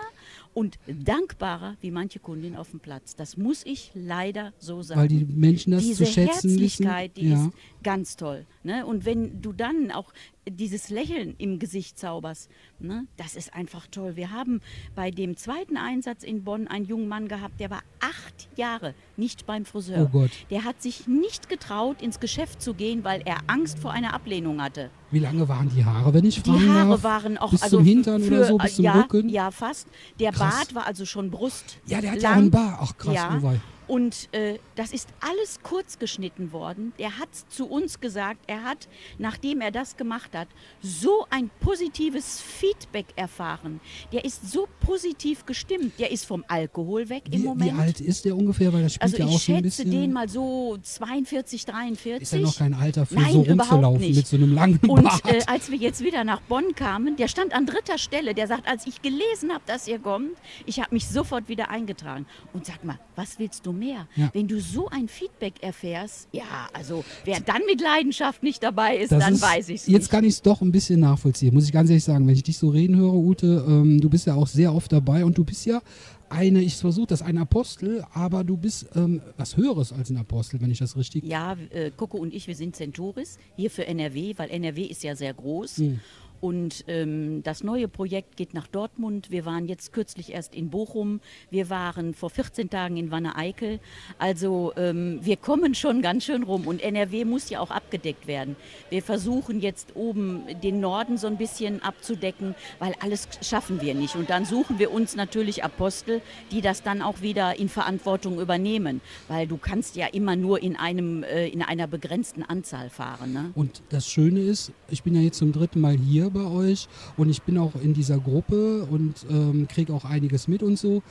und 0.53 0.79
dankbarer 0.87 1.77
wie 1.81 1.91
manche 1.91 2.19
Kundin 2.19 2.55
auf 2.55 2.71
dem 2.71 2.79
Platz. 2.79 3.15
Das 3.15 3.37
muss 3.37 3.65
ich 3.65 3.91
leider 3.93 4.53
so 4.57 4.81
sagen 4.81 5.01
Weil 5.01 5.07
die 5.07 5.25
Menschen 5.25 5.71
das 5.71 5.83
diese 5.83 6.05
zu 6.05 6.11
schätzen 6.11 6.59
wissen. 6.59 6.85
Herzlichkeit, 6.85 7.17
die 7.17 7.29
ja. 7.29 7.45
ist 7.45 7.51
ganz 7.83 8.15
toll. 8.15 8.45
Ne? 8.63 8.85
Und 8.85 9.05
wenn 9.05 9.41
du 9.41 9.53
dann 9.53 9.91
auch 9.91 10.11
dieses 10.47 10.89
Lächeln 10.89 11.35
im 11.37 11.59
Gesicht 11.59 11.97
zauberst, 11.99 12.49
ne? 12.79 13.05
das 13.17 13.35
ist 13.35 13.53
einfach 13.53 13.87
toll. 13.87 14.15
Wir 14.15 14.31
haben 14.31 14.61
bei 14.95 15.11
dem 15.11 15.37
zweiten 15.37 15.77
Einsatz 15.77 16.23
in 16.23 16.43
Bonn 16.43 16.67
einen 16.67 16.85
jungen 16.85 17.07
Mann 17.07 17.27
gehabt, 17.27 17.59
der 17.59 17.69
war 17.69 17.81
acht 17.99 18.49
Jahre 18.57 18.95
nicht 19.17 19.45
beim 19.45 19.65
Friseur. 19.65 20.09
Oh 20.09 20.19
Gott. 20.19 20.31
Der 20.49 20.63
hat 20.63 20.81
sich 20.81 21.07
nicht 21.07 21.49
getraut, 21.49 22.01
ins 22.01 22.19
Geschäft 22.19 22.61
zu 22.61 22.73
gehen, 22.73 23.03
weil 23.03 23.21
er 23.25 23.37
Angst 23.47 23.79
vor 23.79 23.91
einer 23.91 24.13
Ablehnung 24.13 24.61
hatte. 24.61 24.89
Wie 25.11 25.19
lange 25.19 25.47
waren 25.47 25.69
die 25.69 25.85
Haare, 25.85 26.13
wenn 26.13 26.25
ich 26.25 26.41
Die 26.41 26.49
fragen 26.51 26.69
Haare 26.73 26.89
darf? 26.91 27.03
waren 27.03 27.37
auch 27.37 27.51
bis 27.51 27.63
also 27.63 27.77
zum 27.77 27.85
Hintern 27.85 28.21
für, 28.21 28.35
oder 28.35 28.45
so, 28.45 28.57
bis 28.57 28.75
zum 28.75 28.85
ja, 28.85 28.93
Rücken? 28.93 29.29
Ja, 29.29 29.51
fast. 29.51 29.87
Der 30.19 30.31
Krass. 30.31 30.55
Bart 30.55 30.75
war 30.75 30.85
also 30.87 31.05
schon 31.05 31.31
Brust. 31.31 31.79
Ja, 31.85 32.01
der 32.01 32.11
hat 32.11 32.21
ja 32.21 32.31
auch 32.31 32.35
einen 32.35 32.51
Bart. 32.51 32.77
Ach 32.81 32.97
krass, 32.97 33.13
Ja. 33.15 33.37
oh 33.39 33.43
wei. 33.43 33.59
Und 33.89 34.29
äh, 34.33 34.59
das 34.75 34.93
ist 34.93 35.09
alles 35.19 35.59
kurz 35.63 35.97
geschnitten 35.97 36.51
worden. 36.53 36.93
Der 36.99 37.17
hat 37.17 37.29
zu 37.49 37.65
uns 37.67 37.99
gesagt, 37.99 38.39
er 38.45 38.63
hat, 38.63 38.87
nachdem 39.17 39.61
er 39.61 39.71
das 39.71 39.97
gemacht 39.97 40.29
hat, 40.35 40.47
so 40.79 41.25
ein 41.31 41.49
positives 41.59 42.39
Feedback 42.39 43.07
erfahren. 43.15 43.81
Der 44.11 44.23
ist 44.23 44.49
so 44.51 44.67
positiv 44.79 45.43
gestimmt. 45.47 45.93
Der 45.99 46.11
ist 46.11 46.25
vom 46.25 46.45
Alkohol 46.47 47.09
weg 47.09 47.23
im 47.25 47.31
Wie, 47.33 47.37
wie 47.39 47.43
Moment. 47.47 47.79
alt 47.79 47.99
ist 47.99 48.25
der 48.25 48.37
ungefähr? 48.37 48.71
Weil 48.71 48.83
das 48.83 48.93
spielt 48.93 49.03
also 49.13 49.17
ja 49.17 49.25
ich 49.27 49.35
auch 49.35 49.39
so 49.39 49.53
ein 49.53 49.63
schätze 49.63 49.83
bisschen. 49.83 49.91
den 50.01 50.13
mal 50.13 50.29
so 50.29 50.77
42, 50.81 51.65
43. 51.65 52.21
ist 52.21 52.31
ja 52.33 52.39
noch 52.39 52.57
kein 52.57 52.73
Alter 52.75 53.05
für 53.07 53.15
Nein, 53.15 53.33
so 53.33 53.41
rumzulaufen 53.41 54.15
mit 54.15 54.27
so 54.27 54.35
einem 54.37 54.53
langen 54.53 54.79
Und 54.87 55.03
Bart. 55.03 55.25
äh, 55.25 55.41
als 55.47 55.71
wir 55.71 55.77
jetzt 55.79 56.03
wieder 56.03 56.23
nach 56.23 56.41
Bonn 56.41 56.75
kamen, 56.75 57.15
der 57.15 57.27
stand 57.27 57.53
an 57.53 57.65
dritter 57.65 57.97
Stelle. 57.97 58.35
Der 58.35 58.45
sagt, 58.45 58.67
als 58.67 58.85
ich 58.85 59.01
gelesen 59.01 59.51
habe, 59.51 59.63
dass 59.65 59.87
ihr 59.87 59.97
kommt, 59.97 60.37
ich 60.67 60.79
habe 60.79 60.93
mich 60.93 61.07
sofort 61.07 61.49
wieder 61.49 61.71
eingetragen. 61.71 62.27
Und 62.53 62.67
sag 62.67 62.83
mal, 62.83 62.99
was 63.15 63.39
willst 63.39 63.65
du 63.65 63.73
mehr? 63.79 64.07
Ja. 64.15 64.29
Wenn 64.33 64.47
du 64.47 64.59
so 64.59 64.87
ein 64.89 65.07
Feedback 65.07 65.53
erfährst, 65.61 66.27
ja, 66.31 66.43
also 66.73 67.03
wer 67.25 67.39
dann 67.39 67.61
mit 67.65 67.81
Leidenschaft 67.81 68.43
nicht 68.43 68.61
dabei 68.61 68.97
ist, 68.97 69.11
Das 69.11 69.23
dann 69.23 69.33
ist, 69.35 69.41
weiß 69.41 69.69
ich 69.69 69.75
es 69.81 69.87
Jetzt 69.87 70.01
nicht. 70.03 70.11
kann 70.11 70.23
ich 70.25 70.33
es 70.33 70.41
doch 70.41 70.61
ein 70.61 70.71
bisschen 70.71 70.99
nachvollziehen, 70.99 71.53
muss 71.53 71.65
ich 71.65 71.71
ganz 71.71 71.89
ehrlich 71.89 72.03
sagen. 72.03 72.27
Wenn 72.27 72.35
ich 72.35 72.43
dich 72.43 72.57
so 72.57 72.69
reden 72.69 72.95
höre, 72.97 73.13
Ute, 73.13 73.65
ähm, 73.67 73.99
du 74.01 74.09
bist 74.09 74.27
ja 74.27 74.35
auch 74.35 74.47
sehr 74.47 74.73
oft 74.75 74.91
dabei 74.91 75.25
und 75.25 75.37
du 75.37 75.43
bist 75.43 75.65
ja 75.65 75.81
eine, 76.29 76.61
ich 76.61 76.75
versuche 76.75 77.07
das, 77.07 77.21
ein 77.23 77.37
Apostel, 77.39 78.05
aber 78.13 78.43
du 78.43 78.55
bist 78.55 78.87
ähm, 78.95 79.21
was 79.37 79.57
Höheres 79.57 79.91
als 79.91 80.11
ein 80.11 80.17
Apostel, 80.17 80.61
wenn 80.61 80.69
ich 80.69 80.77
das 80.77 80.95
richtig. 80.95 81.23
Ja, 81.23 81.55
äh, 81.71 81.89
Coco 81.89 82.17
und 82.17 82.33
ich, 82.35 82.47
wir 82.47 82.55
sind 82.55 82.75
Centuris 82.75 83.39
hier 83.55 83.71
für 83.71 83.87
NRW, 83.87 84.33
weil 84.37 84.51
NRW 84.51 84.83
ist 84.83 85.01
ja 85.03 85.15
sehr 85.15 85.33
groß. 85.33 85.77
Hm. 85.77 85.99
Und 86.41 86.85
ähm, 86.87 87.43
das 87.43 87.63
neue 87.63 87.87
Projekt 87.87 88.37
geht 88.37 88.53
nach 88.53 88.67
Dortmund. 88.67 89.31
Wir 89.31 89.45
waren 89.45 89.67
jetzt 89.67 89.93
kürzlich 89.93 90.31
erst 90.31 90.55
in 90.55 90.69
Bochum. 90.69 91.19
Wir 91.49 91.69
waren 91.69 92.13
vor 92.13 92.29
14 92.29 92.69
Tagen 92.69 92.97
in 92.97 93.11
Wanne-Eickel. 93.11 93.79
Also 94.17 94.73
ähm, 94.77 95.19
wir 95.21 95.37
kommen 95.37 95.75
schon 95.75 96.01
ganz 96.01 96.25
schön 96.25 96.43
rum. 96.43 96.67
Und 96.67 96.81
NRW 96.81 97.25
muss 97.25 97.49
ja 97.49 97.59
auch 97.59 97.71
abgedeckt 97.71 98.27
werden. 98.27 98.55
Wir 98.89 99.03
versuchen 99.03 99.59
jetzt 99.59 99.95
oben 99.95 100.43
den 100.63 100.79
Norden 100.79 101.17
so 101.17 101.27
ein 101.27 101.37
bisschen 101.37 101.81
abzudecken, 101.81 102.55
weil 102.79 102.93
alles 103.01 103.27
schaffen 103.41 103.81
wir 103.81 103.93
nicht. 103.93 104.15
Und 104.15 104.29
dann 104.29 104.45
suchen 104.45 104.79
wir 104.79 104.91
uns 104.91 105.15
natürlich 105.15 105.63
Apostel, 105.63 106.21
die 106.51 106.61
das 106.61 106.83
dann 106.83 107.01
auch 107.01 107.21
wieder 107.21 107.59
in 107.59 107.69
Verantwortung 107.69 108.39
übernehmen. 108.39 109.01
Weil 109.27 109.47
du 109.47 109.57
kannst 109.57 109.95
ja 109.95 110.07
immer 110.07 110.35
nur 110.35 110.61
in, 110.61 110.75
einem, 110.77 111.23
äh, 111.23 111.47
in 111.47 111.61
einer 111.61 111.87
begrenzten 111.87 112.43
Anzahl 112.43 112.89
fahren. 112.89 113.33
Ne? 113.33 113.51
Und 113.55 113.81
das 113.89 114.07
Schöne 114.07 114.39
ist, 114.39 114.71
ich 114.89 115.03
bin 115.03 115.15
ja 115.15 115.21
jetzt 115.21 115.37
zum 115.37 115.51
dritten 115.51 115.81
Mal 115.81 115.97
hier 115.97 116.28
bei 116.29 116.43
euch 116.45 116.87
und 117.17 117.29
ich 117.29 117.41
bin 117.43 117.57
auch 117.57 117.75
in 117.81 117.93
dieser 117.93 118.17
Gruppe 118.19 118.83
und 118.89 119.25
ähm, 119.29 119.67
kriege 119.67 119.93
auch 119.93 120.05
einiges 120.05 120.47
mit 120.47 120.63
und 120.63 120.77
so. 120.77 121.01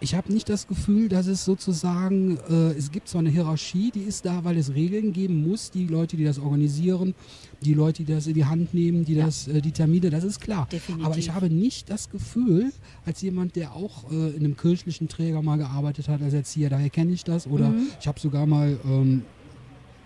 Ich 0.00 0.16
habe 0.16 0.32
nicht 0.32 0.48
das 0.48 0.66
Gefühl, 0.66 1.08
dass 1.08 1.28
es 1.28 1.44
sozusagen, 1.44 2.36
äh, 2.50 2.72
es 2.76 2.90
gibt 2.90 3.06
zwar 3.08 3.20
eine 3.20 3.30
Hierarchie, 3.30 3.92
die 3.94 4.00
ist 4.00 4.24
da, 4.26 4.42
weil 4.42 4.56
es 4.56 4.74
Regeln 4.74 5.12
geben 5.12 5.46
muss, 5.48 5.70
die 5.70 5.86
Leute, 5.86 6.16
die 6.16 6.24
das 6.24 6.40
organisieren, 6.40 7.14
die 7.60 7.72
Leute, 7.72 8.02
die 8.02 8.12
das 8.12 8.26
in 8.26 8.34
die 8.34 8.44
Hand 8.44 8.74
nehmen, 8.74 9.04
die 9.04 9.14
Ja. 9.14 9.26
das, 9.26 9.46
äh, 9.46 9.60
die 9.60 9.70
Termine, 9.70 10.10
das 10.10 10.24
ist 10.24 10.40
klar. 10.40 10.66
Definitiv. 10.72 11.06
Aber 11.06 11.16
ich 11.18 11.32
habe 11.32 11.48
nicht 11.50 11.88
das 11.88 12.10
Gefühl, 12.10 12.72
als 13.06 13.22
jemand, 13.22 13.54
der 13.54 13.76
auch 13.76 14.10
äh, 14.10 14.30
in 14.30 14.44
einem 14.44 14.56
kirchlichen 14.56 15.06
Träger 15.06 15.40
mal 15.40 15.58
gearbeitet 15.58 16.08
hat 16.08 16.20
als 16.20 16.34
Erzieher, 16.34 16.68
daher 16.68 16.90
kenne 16.90 17.12
ich 17.12 17.22
das, 17.22 17.46
oder 17.46 17.68
Mhm. 17.68 17.86
ich 18.00 18.08
habe 18.08 18.18
sogar 18.18 18.44
mal 18.46 18.76
ähm, 18.84 19.22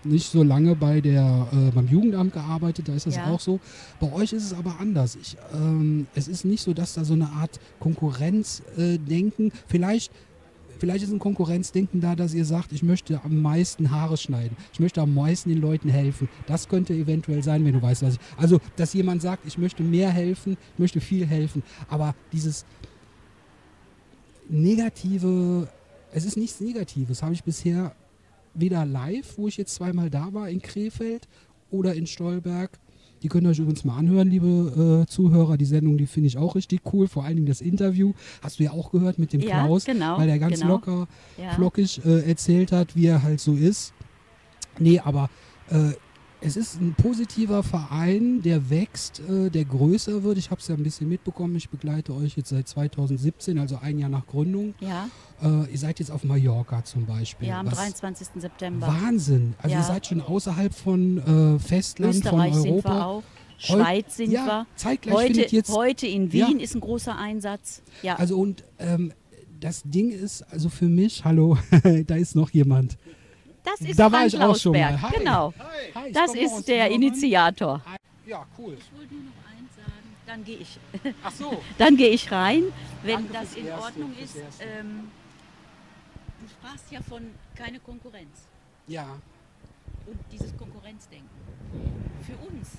nicht 0.07 0.31
so 0.31 0.43
lange 0.43 0.75
bei 0.75 1.01
der, 1.01 1.47
äh, 1.51 1.71
beim 1.71 1.87
Jugendamt 1.87 2.33
gearbeitet, 2.33 2.87
da 2.87 2.93
ist 2.93 3.05
das 3.07 3.15
Ja. 3.17 3.31
auch 3.31 3.39
so. 3.39 3.59
Bei 3.99 4.11
euch 4.13 4.33
ist 4.33 4.43
es 4.45 4.53
aber 4.53 4.79
anders. 4.79 5.15
Ich, 5.21 5.37
ähm, 5.53 6.07
es 6.15 6.27
ist 6.27 6.45
nicht 6.45 6.61
so, 6.63 6.73
dass 6.73 6.93
da 6.93 7.03
so 7.05 7.13
eine 7.13 7.29
Art 7.29 7.59
Konkurrenzdenken, 7.79 9.47
äh, 9.47 9.51
vielleicht, 9.67 10.11
vielleicht 10.79 11.03
ist 11.03 11.11
ein 11.11 11.19
Konkurrenzdenken 11.19 12.01
da, 12.01 12.15
dass 12.15 12.33
ihr 12.33 12.45
sagt, 12.45 12.71
ich 12.71 12.83
möchte 12.83 13.23
am 13.23 13.41
meisten 13.41 13.91
Haare 13.91 14.17
schneiden, 14.17 14.55
ich 14.73 14.79
möchte 14.79 15.01
am 15.01 15.13
meisten 15.13 15.49
den 15.49 15.59
Leuten 15.61 15.89
helfen. 15.89 16.29
Das 16.45 16.67
könnte 16.67 16.93
eventuell 16.93 17.43
sein, 17.43 17.65
wenn 17.65 17.73
du 17.73 17.81
weißt, 17.81 18.03
was 18.03 18.13
ich. 18.15 18.19
Also, 18.37 18.59
dass 18.75 18.93
jemand 18.93 19.21
sagt, 19.21 19.45
ich 19.45 19.57
möchte 19.57 19.83
mehr 19.83 20.09
helfen, 20.11 20.57
ich 20.73 20.79
möchte 20.79 21.01
viel 21.01 21.25
helfen, 21.25 21.63
aber 21.89 22.15
dieses 22.31 22.65
negative, 24.49 25.67
es 26.11 26.25
ist 26.25 26.37
nichts 26.37 26.59
Negatives, 26.61 27.21
habe 27.21 27.33
ich 27.33 27.43
bisher 27.43 27.93
weder 28.59 28.85
live, 28.85 29.37
wo 29.37 29.47
ich 29.47 29.57
jetzt 29.57 29.75
zweimal 29.75 30.09
da 30.09 30.33
war, 30.33 30.49
in 30.49 30.61
Krefeld 30.61 31.27
oder 31.71 31.93
in 31.93 32.07
Stolberg. 32.07 32.71
Die 33.23 33.29
könnt 33.29 33.45
ihr 33.47 33.49
euch 33.49 33.57
übrigens 33.59 33.83
mal 33.83 33.97
anhören, 33.97 34.29
liebe 34.29 35.03
äh, 35.05 35.09
Zuhörer. 35.11 35.57
Die 35.57 35.65
Sendung, 35.65 35.97
die 35.97 36.05
finde 36.05 36.27
ich 36.27 36.37
auch 36.37 36.55
richtig 36.55 36.81
cool. 36.93 37.07
Vor 37.07 37.23
allen 37.23 37.35
Dingen 37.35 37.47
das 37.47 37.61
Interview. 37.61 38.13
Hast 38.43 38.59
du 38.59 38.63
ja 38.63 38.71
auch 38.71 38.91
gehört 38.91 39.17
mit 39.17 39.33
dem 39.33 39.41
Ja, 39.41 39.63
Klaus, 39.65 39.85
genau, 39.85 40.17
weil 40.19 40.27
der 40.27 40.37
ganz 40.37 40.59
genau. 40.59 40.73
locker, 40.73 41.07
Ja. 41.41 41.51
flockig 41.55 42.05
äh, 42.05 42.29
erzählt 42.29 42.71
hat, 42.71 42.95
wie 42.95 43.07
er 43.07 43.23
halt 43.23 43.39
so 43.39 43.53
ist. 43.55 43.93
Nee, 44.77 44.99
aber 44.99 45.29
äh, 45.71 45.93
es 46.39 46.55
ist 46.55 46.79
ein 46.79 46.93
positiver 46.93 47.63
Verein, 47.63 48.41
der 48.43 48.69
wächst, 48.69 49.21
äh, 49.27 49.49
der 49.49 49.65
größer 49.65 50.23
wird. 50.23 50.37
Ich 50.37 50.51
habe 50.51 50.61
es 50.61 50.67
ja 50.67 50.75
ein 50.75 50.83
bisschen 50.83 51.09
mitbekommen. 51.09 51.55
Ich 51.55 51.69
begleite 51.69 52.13
euch 52.13 52.37
jetzt 52.37 52.49
seit 52.49 52.67
2017, 52.67 53.57
also 53.57 53.79
ein 53.81 53.97
Jahr 53.97 54.09
nach 54.09 54.25
Gründung. 54.27 54.73
Ja, 54.79 55.09
Äh, 55.41 55.71
ihr 55.71 55.77
seid 55.77 55.99
jetzt 55.99 56.09
auf 56.11 56.23
Mallorca 56.23 56.83
zum 56.83 57.05
Beispiel. 57.05 57.47
ja 57.47 57.59
am 57.59 57.67
Was 57.67 57.75
23. 57.75 58.27
September. 58.41 58.87
Wahnsinn. 58.87 59.53
Also 59.61 59.73
Ja. 59.73 59.81
ihr 59.81 59.85
seid 59.85 60.07
schon 60.07 60.21
außerhalb 60.21 60.73
von 60.73 61.17
äh, 61.19 61.59
Festland, 61.59 62.15
Österreich 62.15 62.53
von 62.53 62.61
sind 62.61 62.71
Europa. 62.71 62.89
wir 62.95 63.05
auch. 63.07 63.23
Schweiz 63.59 64.15
sind 64.17 64.31
ja, 64.31 64.65
wir. 64.83 65.11
Heute, 65.13 65.41
jetzt. 65.55 65.69
heute 65.71 66.05
in 66.07 66.29
Ja. 66.29 66.47
Wien 66.49 66.59
ist 66.59 66.75
ein 66.75 66.81
großer 66.81 67.17
Einsatz. 67.17 67.81
Ja, 68.03 68.15
Also 68.15 68.37
und 68.37 68.63
ähm, 68.79 69.11
das 69.59 69.81
Ding 69.83 70.11
ist, 70.11 70.43
also 70.51 70.69
für 70.69 70.85
mich, 70.85 71.23
hallo, 71.25 71.57
da 72.05 72.15
ist 72.15 72.35
noch 72.35 72.51
jemand. 72.51 72.97
Das 73.71 73.81
ist 73.81 73.99
da 73.99 74.03
war 74.11 74.19
Frank 74.21 74.33
ich 74.33 74.39
auch 74.39 74.55
schon 74.55 74.71
mal. 74.73 74.79
Lausberg. 74.91 75.01
Hi. 75.11 75.17
Genau. 75.19 75.53
Hi, 75.95 76.11
Das 76.11 76.33
ist 76.35 76.67
der. 76.67 76.89
Initiator. 76.91 77.81
Ja, 78.25 78.45
cool. 78.57 78.77
Ich 78.79 78.97
wollte 78.97 79.13
nur 79.13 79.23
noch 79.23 79.49
eins 79.51 79.75
sagen, 79.75 80.15
dann 80.25 80.43
gehe 80.43 80.57
ich, 80.57 80.79
Ach 81.23 81.31
so. 81.31 81.61
dann 81.77 81.95
gehe 81.97 82.09
ich 82.09 82.31
rein, 82.31 82.63
wenn 83.03 83.15
Danke 83.27 83.33
das 83.33 83.55
in 83.55 83.65
Erste, 83.67 83.83
Ordnung 83.85 84.13
ist. 84.21 84.35
Ähm, 84.59 85.09
du 86.41 86.47
sprachst 86.49 86.91
ja 86.91 87.01
von 87.01 87.21
keine 87.55 87.79
Konkurrenz 87.79 88.47
Ja. 88.87 89.05
und 90.05 90.19
dieses 90.31 90.55
Konkurrenzdenken. 90.57 91.29
Für 92.25 92.51
uns 92.53 92.69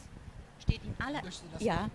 steht 0.62 0.80
in 0.84 0.94
aller 1.04 1.22
Möchtest 1.22 1.44
du 1.44 1.48
das 1.54 1.62
ja. 1.62 1.82
noch? 1.82 1.90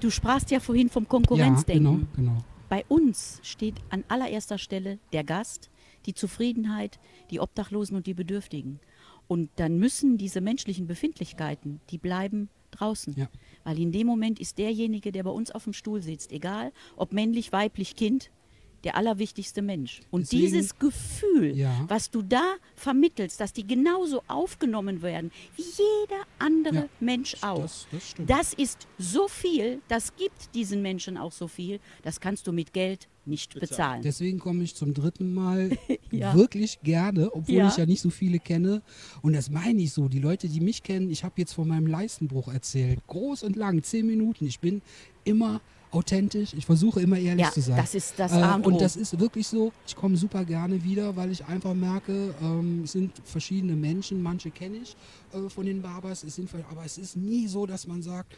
Du 0.00 0.10
sprachst 0.10 0.50
ja 0.50 0.60
vorhin 0.60 0.88
vom 0.88 1.04
Ja, 1.04 1.08
Konkurrenzdenken. 1.08 2.08
genau, 2.16 2.30
genau. 2.32 2.44
Bei 2.68 2.84
uns 2.88 3.40
steht 3.42 3.76
an 3.90 4.04
allererster 4.08 4.58
Stelle 4.58 4.98
der 5.12 5.24
Gast, 5.24 5.70
die 6.06 6.14
Zufriedenheit, 6.14 6.98
die 7.30 7.40
Obdachlosen 7.40 7.96
und 7.96 8.06
die 8.06 8.14
Bedürftigen. 8.14 8.80
Und 9.26 9.50
dann 9.56 9.78
müssen 9.78 10.16
diese 10.16 10.40
menschlichen 10.40 10.86
Befindlichkeiten, 10.86 11.80
die 11.90 11.98
bleiben 11.98 12.48
draußen. 12.70 13.14
Ja. 13.16 13.28
Weil 13.64 13.78
in 13.78 13.92
dem 13.92 14.06
Moment 14.06 14.38
ist 14.40 14.58
derjenige, 14.58 15.12
der 15.12 15.22
bei 15.22 15.30
uns 15.30 15.50
auf 15.50 15.64
dem 15.64 15.72
Stuhl 15.72 16.02
sitzt, 16.02 16.32
egal 16.32 16.72
ob 16.96 17.12
männlich, 17.12 17.52
weiblich, 17.52 17.94
Kind, 17.96 18.30
der 18.84 18.96
allerwichtigste 18.96 19.60
Mensch. 19.60 20.00
Und 20.10 20.22
Deswegen- 20.22 20.42
dieses 20.44 20.78
Gefühl, 20.78 21.56
Ja. 21.56 21.84
was 21.88 22.10
du 22.10 22.22
da 22.22 22.54
vermittelst, 22.76 23.40
dass 23.40 23.52
die 23.52 23.66
genauso 23.66 24.22
aufgenommen 24.28 25.02
werden 25.02 25.32
wie 25.56 25.62
jeder 25.62 26.22
andere 26.38 26.74
Ja, 26.76 26.88
Mensch 27.00 27.36
auch. 27.42 27.60
Das, 27.62 27.86
das. 27.90 28.14
Das 28.24 28.54
ist 28.54 28.86
so 28.96 29.26
viel, 29.26 29.82
das 29.88 30.14
gibt 30.14 30.54
diesen 30.54 30.80
Menschen 30.80 31.16
auch 31.16 31.32
so 31.32 31.48
viel, 31.48 31.80
das 32.02 32.20
kannst 32.20 32.46
du 32.46 32.52
mit 32.52 32.72
Geld 32.72 33.08
nicht 33.28 33.58
bezahlen. 33.58 34.02
Deswegen 34.02 34.38
komme 34.38 34.62
ich 34.64 34.74
zum 34.74 34.94
dritten 34.94 35.32
Mal 35.34 35.70
Ja. 36.10 36.34
wirklich 36.34 36.80
gerne, 36.82 37.30
obwohl 37.34 37.54
Ja. 37.54 37.68
ich 37.68 37.76
ja 37.76 37.86
nicht 37.86 38.00
so 38.00 38.10
viele 38.10 38.38
kenne. 38.38 38.82
Und 39.22 39.34
das 39.34 39.50
meine 39.50 39.80
ich 39.82 39.92
so. 39.92 40.08
Die 40.08 40.18
Leute, 40.20 40.48
die 40.48 40.60
mich 40.60 40.82
kennen, 40.82 41.10
ich 41.10 41.22
habe 41.24 41.34
jetzt 41.36 41.52
von 41.52 41.68
meinem 41.68 41.86
Leistenbruch 41.86 42.48
erzählt. 42.48 43.00
Groß 43.06 43.42
und 43.42 43.56
lang, 43.56 43.82
zehn 43.82 44.06
Minuten. 44.06 44.46
Ich 44.46 44.60
bin 44.60 44.82
immer 45.24 45.60
authentisch. 45.90 46.52
Ich 46.52 46.66
versuche 46.66 47.00
immer 47.00 47.18
ehrlich 47.18 47.46
Ja, 47.46 47.50
zu 47.52 47.60
sein. 47.62 47.76
das 47.78 47.94
ist 47.94 48.14
das 48.18 48.32
Äh, 48.32 48.60
und 48.66 48.80
das 48.80 48.94
ist 48.96 49.18
wirklich 49.20 49.46
so. 49.46 49.72
Ich 49.86 49.96
komme 49.96 50.16
super 50.18 50.44
gerne 50.44 50.84
wieder, 50.84 51.16
weil 51.16 51.30
ich 51.30 51.44
einfach 51.46 51.72
merke, 51.74 52.34
ähm, 52.42 52.82
es 52.84 52.92
sind 52.92 53.12
verschiedene 53.24 53.74
Menschen. 53.74 54.22
Manche 54.22 54.50
kenne 54.50 54.78
ich 54.82 54.96
äh, 55.32 55.48
von 55.48 55.64
den 55.64 55.80
Barbers. 55.80 56.24
Es 56.24 56.34
sind, 56.34 56.50
aber 56.70 56.84
es 56.84 56.98
ist 56.98 57.16
nie 57.16 57.46
so, 57.48 57.64
dass 57.64 57.86
man 57.86 58.02
sagt, 58.02 58.34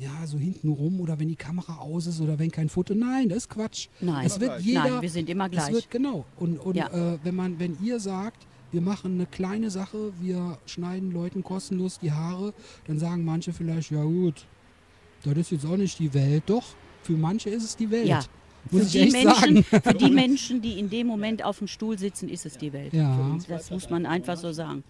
ja, 0.00 0.26
so 0.26 0.38
hinten 0.38 0.68
rum 0.70 1.00
oder 1.00 1.18
wenn 1.20 1.28
die 1.28 1.36
Kamera 1.36 1.76
aus 1.76 2.06
ist 2.06 2.20
oder 2.20 2.38
wenn 2.38 2.50
kein 2.50 2.68
Foto. 2.68 2.94
Nein, 2.94 3.28
das 3.28 3.38
ist 3.38 3.50
Quatsch. 3.50 3.88
Nein. 4.00 4.24
Es 4.26 4.40
wird 4.40 4.50
Nein, 4.52 4.62
jeder, 4.62 4.88
Nein, 4.88 5.02
wir 5.02 5.10
sind 5.10 5.28
immer 5.28 5.44
es 5.46 5.50
gleich. 5.52 5.72
wird 5.72 5.90
genau. 5.90 6.24
Und, 6.38 6.58
und 6.58 6.76
Ja. 6.76 6.88
äh, 6.88 7.18
wenn 7.22 7.34
man, 7.34 7.58
wenn 7.58 7.76
ihr 7.82 8.00
sagt, 8.00 8.46
wir 8.72 8.80
machen 8.80 9.14
eine 9.14 9.26
kleine 9.26 9.70
Sache, 9.70 10.12
wir 10.20 10.56
schneiden 10.64 11.10
Leuten 11.12 11.42
kostenlos 11.42 11.98
die 11.98 12.12
Haare, 12.12 12.54
dann 12.86 12.98
sagen 12.98 13.24
manche 13.24 13.52
vielleicht, 13.52 13.90
ja 13.90 14.02
gut, 14.02 14.46
das 15.24 15.36
ist 15.36 15.50
jetzt 15.50 15.66
auch 15.66 15.76
nicht 15.76 15.98
die 15.98 16.14
Welt. 16.14 16.44
Doch, 16.46 16.64
für 17.02 17.12
manche 17.12 17.50
ist 17.50 17.64
es 17.64 17.76
die 17.76 17.90
Welt. 17.90 18.06
Ja. 18.06 18.20
Muss 18.70 18.82
Für 18.82 18.86
ich 18.86 18.92
die, 18.92 18.98
echt 19.00 19.12
Menschen, 19.12 19.64
sagen. 19.70 19.82
für 19.82 19.94
die 19.94 20.10
Menschen, 20.24 20.62
die 20.62 20.78
in 20.78 20.88
dem 20.90 21.06
Moment 21.06 21.42
auf 21.44 21.58
dem 21.58 21.66
Stuhl 21.66 21.98
sitzen, 21.98 22.28
ist 22.28 22.46
es 22.46 22.56
die 22.58 22.72
Welt. 22.72 22.92
Ja. 22.92 23.36
Das 23.48 23.70
muss 23.70 23.88
man 23.90 24.06
einfach 24.06 24.36
so 24.36 24.52
sagen. 24.52 24.84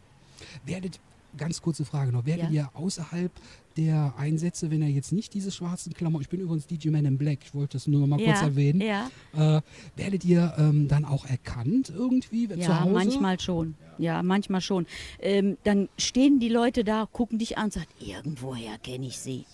Werdet, 0.66 0.98
ganz 1.36 1.62
kurze 1.62 1.84
Frage 1.84 2.10
noch, 2.12 2.26
werdet 2.26 2.46
Ja. 2.50 2.64
ihr 2.64 2.70
außerhalb 2.74 3.30
der 3.76 4.14
Einsätze, 4.16 4.70
wenn 4.70 4.82
er 4.82 4.88
jetzt 4.88 5.12
nicht 5.12 5.34
diese 5.34 5.50
schwarzen 5.50 5.92
Klamotten, 5.92 6.22
ich 6.22 6.28
bin 6.28 6.40
übrigens 6.40 6.66
DJ 6.66 6.90
Man 6.90 7.04
in 7.04 7.18
Black, 7.18 7.38
ich 7.44 7.54
wollte 7.54 7.74
das 7.74 7.86
nur 7.86 8.00
noch 8.00 8.06
mal 8.06 8.16
kurz 8.16 8.40
ja, 8.40 8.46
erwähnen, 8.46 8.80
Ja, 8.80 9.10
äh, 9.34 9.62
werdet 9.96 10.24
ihr 10.24 10.52
ähm, 10.58 10.88
dann 10.88 11.04
auch 11.04 11.24
erkannt 11.26 11.92
irgendwie 11.94 12.48
zu 12.48 12.58
ja 12.58 12.80
Hause? 12.80 12.92
manchmal 12.92 13.40
schon. 13.40 13.74
Ja, 13.98 14.22
manchmal 14.22 14.62
schon. 14.62 14.86
Ähm, 15.20 15.58
dann 15.62 15.90
stehen 15.98 16.40
die 16.40 16.48
Leute 16.48 16.84
da, 16.84 17.06
gucken 17.12 17.38
dich 17.38 17.58
an 17.58 17.64
und 17.64 17.74
sagen, 17.74 17.88
irgendwoher 18.00 18.78
kenne 18.78 19.06
ich 19.06 19.18
sie. 19.18 19.44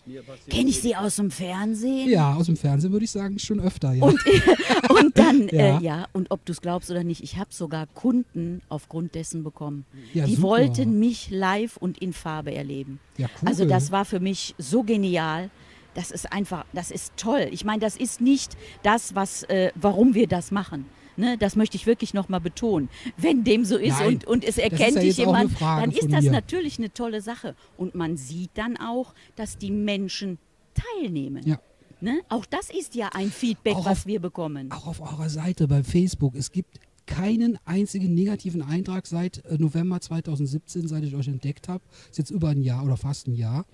Kenne 0.48 0.70
ich 0.70 0.80
sie 0.80 0.94
aus 0.94 1.16
dem 1.16 1.32
Fernsehen? 1.32 2.08
Ja, 2.08 2.34
aus 2.34 2.46
dem 2.46 2.56
Fernsehen 2.56 2.92
würde 2.92 3.04
ich 3.04 3.10
sagen 3.10 3.40
schon 3.40 3.58
öfter, 3.58 3.92
ja. 3.92 4.04
Und, 4.04 4.20
und 4.90 5.18
dann, 5.18 5.48
Ja. 5.52 5.78
Äh, 5.78 5.82
ja, 5.82 6.06
und 6.12 6.30
ob 6.30 6.44
du 6.44 6.52
es 6.52 6.60
glaubst 6.60 6.90
oder 6.90 7.02
nicht, 7.02 7.22
ich 7.22 7.36
habe 7.38 7.52
sogar 7.52 7.86
Kunden 7.88 8.62
aufgrund 8.68 9.14
dessen 9.14 9.42
bekommen. 9.42 9.84
Ja, 10.14 10.26
die 10.26 10.36
super. 10.36 10.48
wollten 10.48 10.98
mich 10.98 11.30
live 11.30 11.76
und 11.76 11.98
in 11.98 12.12
Farbe 12.12 12.54
erleben. 12.54 13.00
Ja, 13.18 13.28
cool. 13.40 13.48
Also 13.48 13.64
das 13.64 13.90
war 13.92 14.04
für 14.04 14.20
mich 14.20 14.54
so 14.58 14.82
genial. 14.82 15.50
Das 15.94 16.10
ist 16.10 16.30
einfach, 16.32 16.64
das 16.74 16.90
ist 16.90 17.12
toll. 17.16 17.48
Ich 17.50 17.64
meine, 17.64 17.80
das 17.80 17.96
ist 17.96 18.20
nicht 18.20 18.56
das, 18.82 19.14
was, 19.14 19.44
äh, 19.44 19.70
warum 19.74 20.14
wir 20.14 20.26
das 20.26 20.50
machen. 20.50 20.86
Ne, 21.18 21.38
das 21.38 21.56
möchte 21.56 21.76
ich 21.78 21.86
wirklich 21.86 22.12
nochmal 22.12 22.40
betonen. 22.40 22.90
Wenn 23.16 23.42
dem 23.42 23.64
so 23.64 23.78
ist 23.78 23.98
Nein, 24.00 24.06
und, 24.08 24.26
und 24.26 24.44
es 24.44 24.58
erkennt 24.58 24.96
ja 24.96 25.00
dich 25.00 25.16
jemand, 25.16 25.58
dann 25.58 25.90
ist 25.90 26.12
das 26.12 26.24
mir. 26.24 26.30
natürlich 26.30 26.76
eine 26.78 26.92
tolle 26.92 27.22
Sache. 27.22 27.54
Und 27.78 27.94
man 27.94 28.18
sieht 28.18 28.50
dann 28.52 28.76
auch, 28.76 29.14
dass 29.34 29.56
die 29.56 29.70
Menschen 29.70 30.36
teilnehmen. 30.74 31.42
Ja. 31.46 31.58
Ne? 32.02 32.20
Auch 32.28 32.44
das 32.44 32.68
ist 32.68 32.94
ja 32.94 33.08
ein 33.14 33.30
Feedback, 33.30 33.76
Auch 33.76 33.86
was 33.86 34.00
auf- 34.00 34.06
wir 34.06 34.20
bekommen. 34.20 34.70
auch 34.70 34.86
auf 34.86 35.00
eurer 35.00 35.30
Seite 35.30 35.66
bei 35.66 35.82
Facebook, 35.82 36.34
es 36.34 36.52
gibt 36.52 36.78
keinen 37.06 37.58
einzigen 37.64 38.14
negativen 38.14 38.62
Eintrag 38.62 39.06
seit 39.06 39.44
äh, 39.46 39.56
November 39.58 40.00
2017, 40.00 40.88
seit 40.88 41.04
ich 41.04 41.14
euch 41.14 41.28
entdeckt 41.28 41.68
habe. 41.68 41.82
Ist 42.10 42.18
jetzt 42.18 42.30
über 42.30 42.48
ein 42.48 42.62
Jahr 42.62 42.84
oder 42.84 42.96
fast 42.96 43.28
ein 43.28 43.34
Jahr. 43.34 43.64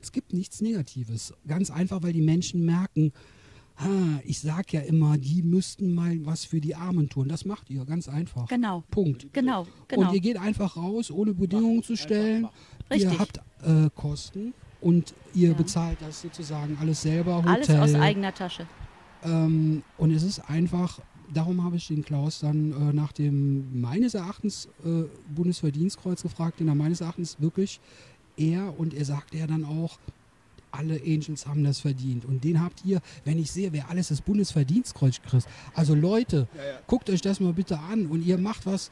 Es 0.00 0.12
gibt 0.12 0.32
nichts 0.32 0.60
Negatives. 0.60 1.34
Ganz 1.46 1.70
einfach, 1.70 2.02
weil 2.02 2.12
die 2.12 2.22
Menschen 2.22 2.64
merken, 2.64 3.12
ah, 3.76 4.20
ich 4.24 4.38
sag 4.40 4.72
ja 4.72 4.80
immer, 4.80 5.18
die 5.18 5.42
müssten 5.42 5.92
mal 5.94 6.24
was 6.24 6.44
für 6.44 6.60
die 6.60 6.74
Armen 6.74 7.08
tun. 7.08 7.28
Das 7.28 7.44
macht 7.44 7.68
ihr, 7.70 7.84
ganz 7.84 8.08
einfach. 8.08 8.46
Genau. 8.48 8.84
Punkt. 8.90 9.26
Genau, 9.32 9.66
genau. 9.88 10.08
Und 10.08 10.14
ihr 10.14 10.20
geht 10.20 10.38
einfach 10.38 10.76
raus, 10.76 11.10
ohne 11.10 11.34
Bedingungen 11.34 11.82
zu 11.82 11.96
stellen. 11.96 12.48
Richtig. 12.90 13.12
Ihr 13.12 13.18
habt 13.18 13.38
äh, 13.62 13.90
Kosten 13.94 14.54
und 14.80 15.14
ihr 15.34 15.48
Ja. 15.50 15.54
bezahlt 15.54 15.98
das 16.00 16.22
sozusagen 16.22 16.78
alles 16.80 17.02
selber. 17.02 17.38
Hotel, 17.38 17.50
Alles 17.50 17.70
aus 17.70 17.94
eigener 18.00 18.32
Tasche. 18.32 18.66
ähm, 19.24 19.82
und 19.98 20.12
es 20.12 20.22
ist 20.22 20.38
einfach, 20.48 21.00
darum 21.32 21.64
habe 21.64 21.76
ich 21.76 21.88
den 21.88 22.04
Klaus 22.04 22.40
dann 22.40 22.72
äh, 22.72 22.92
nach 22.92 23.12
dem 23.12 23.80
meines 23.80 24.14
Erachtens 24.14 24.68
äh, 24.84 25.04
Bundesverdienstkreuz 25.34 26.22
gefragt, 26.22 26.60
den 26.60 26.68
er 26.68 26.74
meines 26.74 27.00
Erachtens 27.00 27.36
wirklich 27.40 27.80
er 28.36 28.78
und 28.78 28.94
er 28.94 29.04
sagte 29.04 29.36
ja 29.38 29.46
dann 29.46 29.64
auch, 29.64 29.98
alle 30.70 31.00
Angels 31.00 31.46
haben 31.46 31.64
das 31.64 31.80
verdient. 31.80 32.24
Und 32.24 32.44
den 32.44 32.60
habt 32.60 32.84
ihr, 32.84 33.00
wenn 33.24 33.38
ich 33.38 33.50
sehe, 33.50 33.72
wer 33.72 33.90
alles 33.90 34.08
das 34.08 34.20
Bundesverdienstkreuz 34.20 35.20
kriegt. 35.22 35.46
Also 35.74 35.94
Leute, 35.94 36.46
guckt 36.86 37.08
euch 37.10 37.22
das 37.22 37.40
mal 37.40 37.52
bitte 37.52 37.78
an 37.78 38.06
und 38.06 38.24
ihr 38.24 38.38
macht 38.38 38.66
was. 38.66 38.90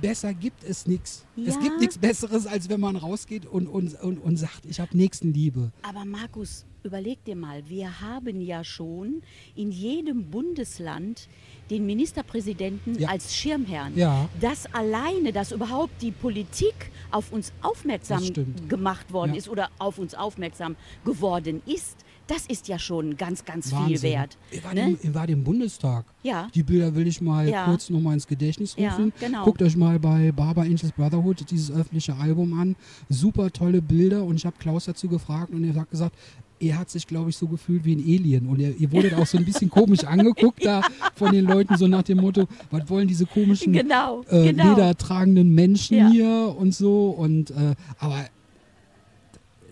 Besser 0.00 0.34
gibt 0.34 0.64
es 0.64 0.86
nichts. 0.86 1.24
Es 1.36 1.54
Ja. 1.54 1.60
gibt 1.60 1.80
nichts 1.80 1.98
Besseres, 1.98 2.46
als 2.46 2.68
wenn 2.68 2.80
man 2.80 2.96
rausgeht 2.96 3.46
und, 3.46 3.66
und, 3.66 3.94
und, 4.02 4.18
und 4.18 4.36
sagt, 4.36 4.66
ich 4.66 4.80
habe 4.80 4.96
Nächstenliebe. 4.96 5.70
Aber 5.82 6.04
Markus, 6.04 6.64
überleg 6.82 7.24
dir 7.24 7.36
mal, 7.36 7.62
wir 7.68 8.00
haben 8.00 8.40
ja 8.40 8.62
schon 8.64 9.22
in 9.54 9.70
jedem 9.70 10.30
Bundesland 10.30 11.28
den 11.70 11.86
Ministerpräsidenten 11.86 12.98
Ja. 12.98 13.08
als 13.08 13.34
Schirmherrn. 13.34 13.96
Ja. 13.96 14.28
Das 14.40 14.66
alleine, 14.74 15.32
dass 15.32 15.52
überhaupt 15.52 16.02
die 16.02 16.10
Politik 16.12 16.74
auf 17.10 17.32
uns 17.32 17.52
aufmerksam 17.62 18.22
gemacht 18.68 19.12
worden 19.12 19.32
Ja. 19.32 19.38
ist 19.38 19.48
oder 19.48 19.70
auf 19.78 19.98
uns 19.98 20.14
aufmerksam 20.14 20.76
geworden 21.04 21.62
ist, 21.66 22.03
das 22.26 22.46
ist 22.46 22.68
ja 22.68 22.78
schon 22.78 23.16
ganz, 23.16 23.44
ganz 23.44 23.68
viel 23.68 23.76
Wahnsinn. 23.78 24.02
wert. 24.12 24.38
Ich 24.50 24.64
war, 24.64 24.74
Ne? 24.74 24.96
war 25.12 25.26
Bundestag. 25.26 26.06
Ja. 26.22 26.48
Die 26.54 26.62
Bilder 26.62 26.94
will 26.94 27.06
ich 27.06 27.20
mal 27.20 27.48
Ja. 27.48 27.66
kurz 27.66 27.90
noch 27.90 28.00
mal 28.00 28.14
ins 28.14 28.26
Gedächtnis 28.26 28.74
Ja, 28.78 28.90
rufen. 28.90 29.12
genau. 29.20 29.44
Guckt 29.44 29.60
euch 29.62 29.76
mal 29.76 29.98
bei 29.98 30.32
Barber 30.32 30.62
Angels 30.62 30.92
Brotherhood 30.92 31.50
dieses 31.50 31.70
öffentliche 31.70 32.14
Album 32.16 32.58
an. 32.58 32.76
Super 33.08 33.50
tolle 33.50 33.82
Bilder 33.82 34.24
und 34.24 34.36
ich 34.36 34.46
habe 34.46 34.56
Klaus 34.58 34.86
dazu 34.86 35.08
gefragt 35.08 35.52
und 35.52 35.64
er 35.64 35.74
hat 35.74 35.90
gesagt, 35.90 36.16
er 36.60 36.78
hat 36.78 36.88
sich, 36.88 37.06
glaube 37.06 37.28
ich, 37.28 37.36
so 37.36 37.46
gefühlt 37.46 37.84
wie 37.84 37.94
ein 37.96 38.00
Alien. 38.00 38.46
Und 38.46 38.58
er, 38.60 38.74
ihr 38.76 38.90
wurdet 38.90 39.12
auch 39.14 39.26
so 39.26 39.36
ein 39.36 39.44
bisschen 39.44 39.68
komisch 39.78 40.04
angeguckt 40.04 40.64
da 40.64 40.80
von 41.14 41.30
den 41.32 41.44
Leuten, 41.44 41.76
so 41.76 41.88
nach 41.88 42.02
dem 42.04 42.18
Motto, 42.18 42.46
was 42.70 42.88
wollen 42.88 43.06
diese 43.08 43.26
komischen 43.26 43.72
Genau, 43.74 44.22
äh, 44.30 44.44
genau. 44.52 44.70
ledertragenden 44.70 45.52
Menschen 45.54 45.98
Ja. 45.98 46.08
hier 46.08 46.54
und 46.56 46.74
so. 46.74 47.10
Und 47.10 47.50
äh, 47.50 47.74
aber 47.98 48.24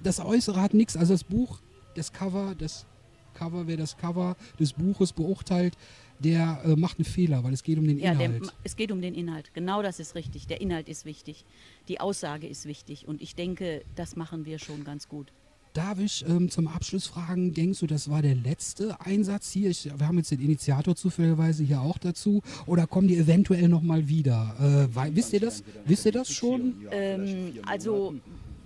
das 0.02 0.20
Äußere 0.20 0.60
hat 0.60 0.74
nichts. 0.74 0.96
Also 0.96 1.14
das 1.14 1.24
Buch, 1.24 1.60
das 1.94 2.12
Cover, 2.12 2.54
das 2.56 2.86
Cover, 3.34 3.66
wer 3.66 3.76
das 3.76 3.96
Cover 3.96 4.36
des 4.60 4.72
Buches 4.74 5.12
beurteilt, 5.12 5.74
der 6.18 6.60
äh, 6.64 6.76
macht 6.76 6.98
einen 6.98 7.04
Fehler, 7.06 7.42
weil 7.42 7.52
es 7.52 7.62
geht 7.62 7.78
um 7.78 7.86
den 7.86 7.98
Ja, 7.98 8.14
der, 8.14 8.26
Inhalt. 8.26 8.52
es 8.62 8.76
geht 8.76 8.92
um 8.92 9.00
den 9.00 9.14
Inhalt. 9.14 9.52
Genau 9.54 9.82
das 9.82 9.98
ist 10.00 10.14
richtig. 10.14 10.46
Der 10.46 10.60
Inhalt 10.60 10.88
ist 10.88 11.04
wichtig. 11.04 11.44
Die 11.88 11.98
Aussage 11.98 12.46
ist 12.46 12.66
wichtig. 12.66 13.08
Und 13.08 13.20
ich 13.22 13.34
denke, 13.34 13.82
das 13.96 14.14
machen 14.16 14.44
wir 14.44 14.58
schon 14.58 14.84
ganz 14.84 15.08
gut. 15.08 15.32
Darf 15.72 15.98
ich 15.98 16.22
ähm, 16.28 16.50
zum 16.50 16.68
Abschluss 16.68 17.06
fragen, 17.06 17.54
denkst 17.54 17.80
du, 17.80 17.86
das 17.86 18.10
war 18.10 18.20
der 18.20 18.34
letzte 18.34 19.00
Einsatz 19.00 19.50
hier? 19.50 19.70
Ich, 19.70 19.86
wir 19.86 20.06
haben 20.06 20.18
jetzt 20.18 20.30
den 20.30 20.40
Initiator 20.40 20.94
zufälligerweise 20.94 21.64
hier 21.64 21.80
auch 21.80 21.96
dazu. 21.96 22.42
Oder 22.66 22.86
kommen 22.86 23.08
die 23.08 23.16
eventuell 23.16 23.68
nochmal 23.68 24.06
wieder? 24.06 24.54
Äh, 24.92 24.94
wei- 24.94 25.10
wisst 25.16 25.32
ihr 25.32 25.40
das? 25.40 25.64
Wisst 25.86 26.04
ihr 26.04 26.12
das 26.12 26.30
schon? 26.30 26.74
Ähm, 26.90 27.54
also 27.66 28.14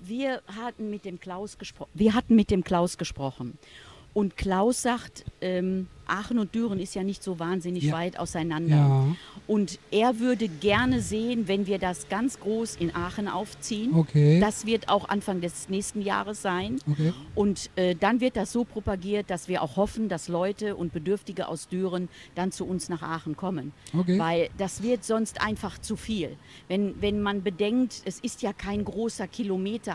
wir 0.08 0.42
hatten 0.54 0.90
mit 0.90 1.04
dem 1.04 1.20
Klaus 1.20 1.58
gesprochen. 1.58 1.90
Wir 1.94 2.14
hatten 2.14 2.34
mit 2.34 2.50
dem 2.50 2.64
Klaus 2.64 2.98
gesprochen. 2.98 3.58
Und 4.14 4.36
Klaus 4.36 4.82
sagt, 4.82 5.24
ähm, 5.40 5.88
Aachen 6.08 6.38
und 6.38 6.54
Düren 6.54 6.78
ist 6.80 6.94
ja 6.94 7.02
nicht 7.02 7.22
so 7.22 7.38
wahnsinnig 7.38 7.84
Ja. 7.84 7.94
weit 7.94 8.18
auseinander. 8.18 8.76
Ja, 8.76 9.06
Und 9.46 9.78
er 9.90 10.18
würde 10.20 10.48
gerne 10.48 11.00
sehen, 11.00 11.48
wenn 11.48 11.66
wir 11.66 11.78
das 11.78 12.08
ganz 12.08 12.40
groß 12.40 12.76
in 12.76 12.94
Aachen 12.94 13.28
aufziehen. 13.28 13.94
okay. 13.94 14.40
Das 14.40 14.66
wird 14.66 14.88
auch 14.88 15.08
Anfang 15.08 15.40
des 15.40 15.68
nächsten 15.68 16.02
Jahres 16.02 16.42
sein. 16.42 16.78
okay. 16.90 17.12
Und 17.34 17.70
äh, 17.76 17.94
dann 17.94 18.20
wird 18.20 18.36
das 18.36 18.52
so 18.52 18.64
propagiert, 18.64 19.30
dass 19.30 19.48
wir 19.48 19.62
auch 19.62 19.76
hoffen, 19.76 20.08
dass 20.08 20.28
Leute 20.28 20.76
und 20.76 20.92
Bedürftige 20.92 21.48
aus 21.48 21.68
Düren 21.68 22.08
dann 22.34 22.52
zu 22.52 22.64
uns 22.66 22.88
nach 22.88 23.02
Aachen 23.02 23.36
kommen. 23.36 23.72
Okay. 23.96 24.18
Weil 24.18 24.48
das 24.58 24.82
wird 24.82 25.04
sonst 25.04 25.40
einfach 25.40 25.78
zu 25.78 25.96
viel. 25.96 26.36
Wenn, 26.68 27.00
wenn 27.00 27.20
man 27.22 27.42
bedenkt, 27.42 28.02
es 28.04 28.20
ist 28.20 28.42
ja 28.42 28.52
kein 28.52 28.84
großer 28.84 29.26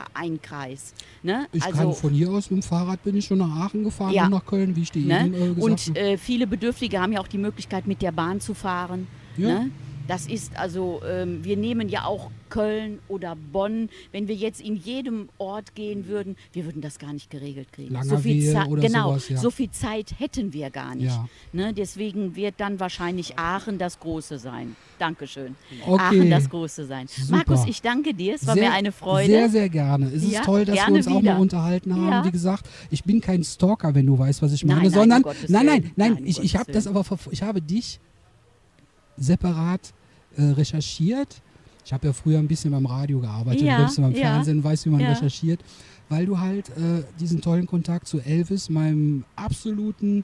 Kilometer-Einkreis. 0.05 0.93
Ne? 1.23 1.47
Ich 1.51 1.61
kann 1.61 1.77
also, 1.79 1.93
von 1.93 2.13
hier 2.13 2.29
aus 2.29 2.49
mit 2.49 2.61
dem 2.61 2.63
Fahrrad 2.63 3.03
bin 3.03 3.15
ich 3.15 3.25
schon 3.25 3.39
nach 3.39 3.65
Aachen 3.65 3.83
gefahren 3.83 4.13
Ja. 4.13 4.25
und 4.25 4.31
nach 4.31 4.45
Köln, 4.45 4.75
wie 4.75 4.81
ich 4.81 4.91
dir 4.91 5.05
ne? 5.05 5.25
eben 5.25 5.33
äh, 5.33 5.39
gesagt 5.53 5.59
Und 5.61 5.79
habe. 5.81 5.99
Äh, 6.01 6.17
viele 6.17 6.47
Bedürftige 6.47 6.99
haben 6.99 7.13
ja 7.13 7.19
auch 7.19 7.27
die 7.27 7.37
Möglichkeit, 7.37 7.87
mit 7.87 8.01
der 8.01 8.11
Bahn 8.11 8.41
zu 8.41 8.53
fahren. 8.53 9.07
Ja. 9.37 9.47
Ne? 9.47 9.71
Das 10.07 10.25
ist 10.25 10.57
also, 10.57 11.01
ähm, 11.07 11.43
wir 11.43 11.57
nehmen 11.57 11.87
ja 11.87 12.05
auch 12.05 12.31
Köln 12.51 12.99
oder 13.07 13.35
Bonn. 13.35 13.89
Wenn 14.11 14.27
wir 14.27 14.35
jetzt 14.35 14.61
in 14.61 14.75
jedem 14.75 15.29
Ort 15.39 15.73
gehen 15.73 16.07
würden, 16.07 16.35
wir 16.53 16.65
würden 16.65 16.81
das 16.81 16.99
gar 16.99 17.13
nicht 17.13 17.31
geregelt 17.31 17.73
kriegen. 17.73 17.97
so 18.03 18.17
viel 18.17 18.51
Zeit, 18.53 18.67
oder 18.67 18.81
genau, 18.83 19.09
sowas, 19.09 19.29
ja. 19.29 19.37
so 19.37 19.49
viel 19.49 19.71
Zeit 19.71 20.13
hätten 20.19 20.53
wir 20.53 20.69
gar 20.69 20.93
nicht. 20.93 21.07
Ja. 21.07 21.27
Ne? 21.53 21.73
Deswegen 21.73 22.35
wird 22.35 22.55
dann 22.57 22.79
wahrscheinlich 22.79 23.39
Aachen 23.39 23.79
das 23.79 23.99
Große 23.99 24.37
sein. 24.37 24.75
Dankeschön. 24.99 25.55
Okay. 25.87 25.99
Aachen 25.99 26.29
das 26.29 26.49
Große 26.49 26.85
sein. 26.85 27.07
Super. 27.07 27.37
Markus, 27.37 27.65
ich 27.65 27.81
danke 27.81 28.13
dir. 28.13 28.35
Es 28.35 28.45
war 28.45 28.53
sehr, 28.53 28.69
mir 28.69 28.73
eine 28.73 28.91
Freude. 28.91 29.31
Sehr, 29.31 29.49
sehr 29.49 29.69
gerne. 29.69 30.07
Es 30.07 30.23
ist 30.23 30.31
Ja, 30.33 30.41
toll, 30.41 30.65
dass 30.65 30.75
wir 30.75 30.93
uns 30.93 31.07
auch 31.07 31.21
wieder. 31.21 31.33
mal 31.33 31.41
unterhalten 31.41 31.95
haben. 31.95 32.27
Wie 32.27 32.31
gesagt, 32.31 32.69
ich 32.91 33.03
bin 33.03 33.21
kein 33.21 33.43
Stalker, 33.43 33.95
wenn 33.95 34.05
du 34.05 34.19
weißt, 34.19 34.41
was 34.41 34.51
ich 34.51 34.63
Nein, 34.63 34.77
meine, 34.77 34.89
nein, 34.89 34.99
sondern 34.99 35.21
nein, 35.23 35.35
nein, 35.47 35.65
nein, 35.65 35.93
Nein, 35.95 36.17
um 36.17 36.25
ich, 36.25 36.39
ich 36.43 36.55
habe 36.55 36.71
das 36.71 36.85
aber 36.85 37.05
ich 37.31 37.41
habe 37.41 37.61
dich 37.61 37.99
separat 39.17 39.93
äh, 40.35 40.43
recherchiert. 40.43 41.41
Ich 41.85 41.93
habe 41.93 42.07
ja 42.07 42.13
früher 42.13 42.39
ein 42.39 42.47
bisschen 42.47 42.71
beim 42.71 42.85
Radio 42.85 43.19
gearbeitet, 43.19 43.61
Ja, 43.63 43.83
bisschen 43.83 44.03
beim 44.03 44.13
ja. 44.13 44.33
Fernsehen, 44.33 44.63
weiß, 44.63 44.85
wie 44.85 44.89
man 44.89 44.99
Ja. 45.01 45.09
recherchiert, 45.13 45.59
weil 46.09 46.25
du 46.25 46.39
halt 46.39 46.69
äh, 46.69 47.03
diesen 47.19 47.41
tollen 47.41 47.65
Kontakt 47.67 48.07
zu 48.07 48.19
Elvis, 48.19 48.69
meinem 48.69 49.23
absoluten 49.35 50.23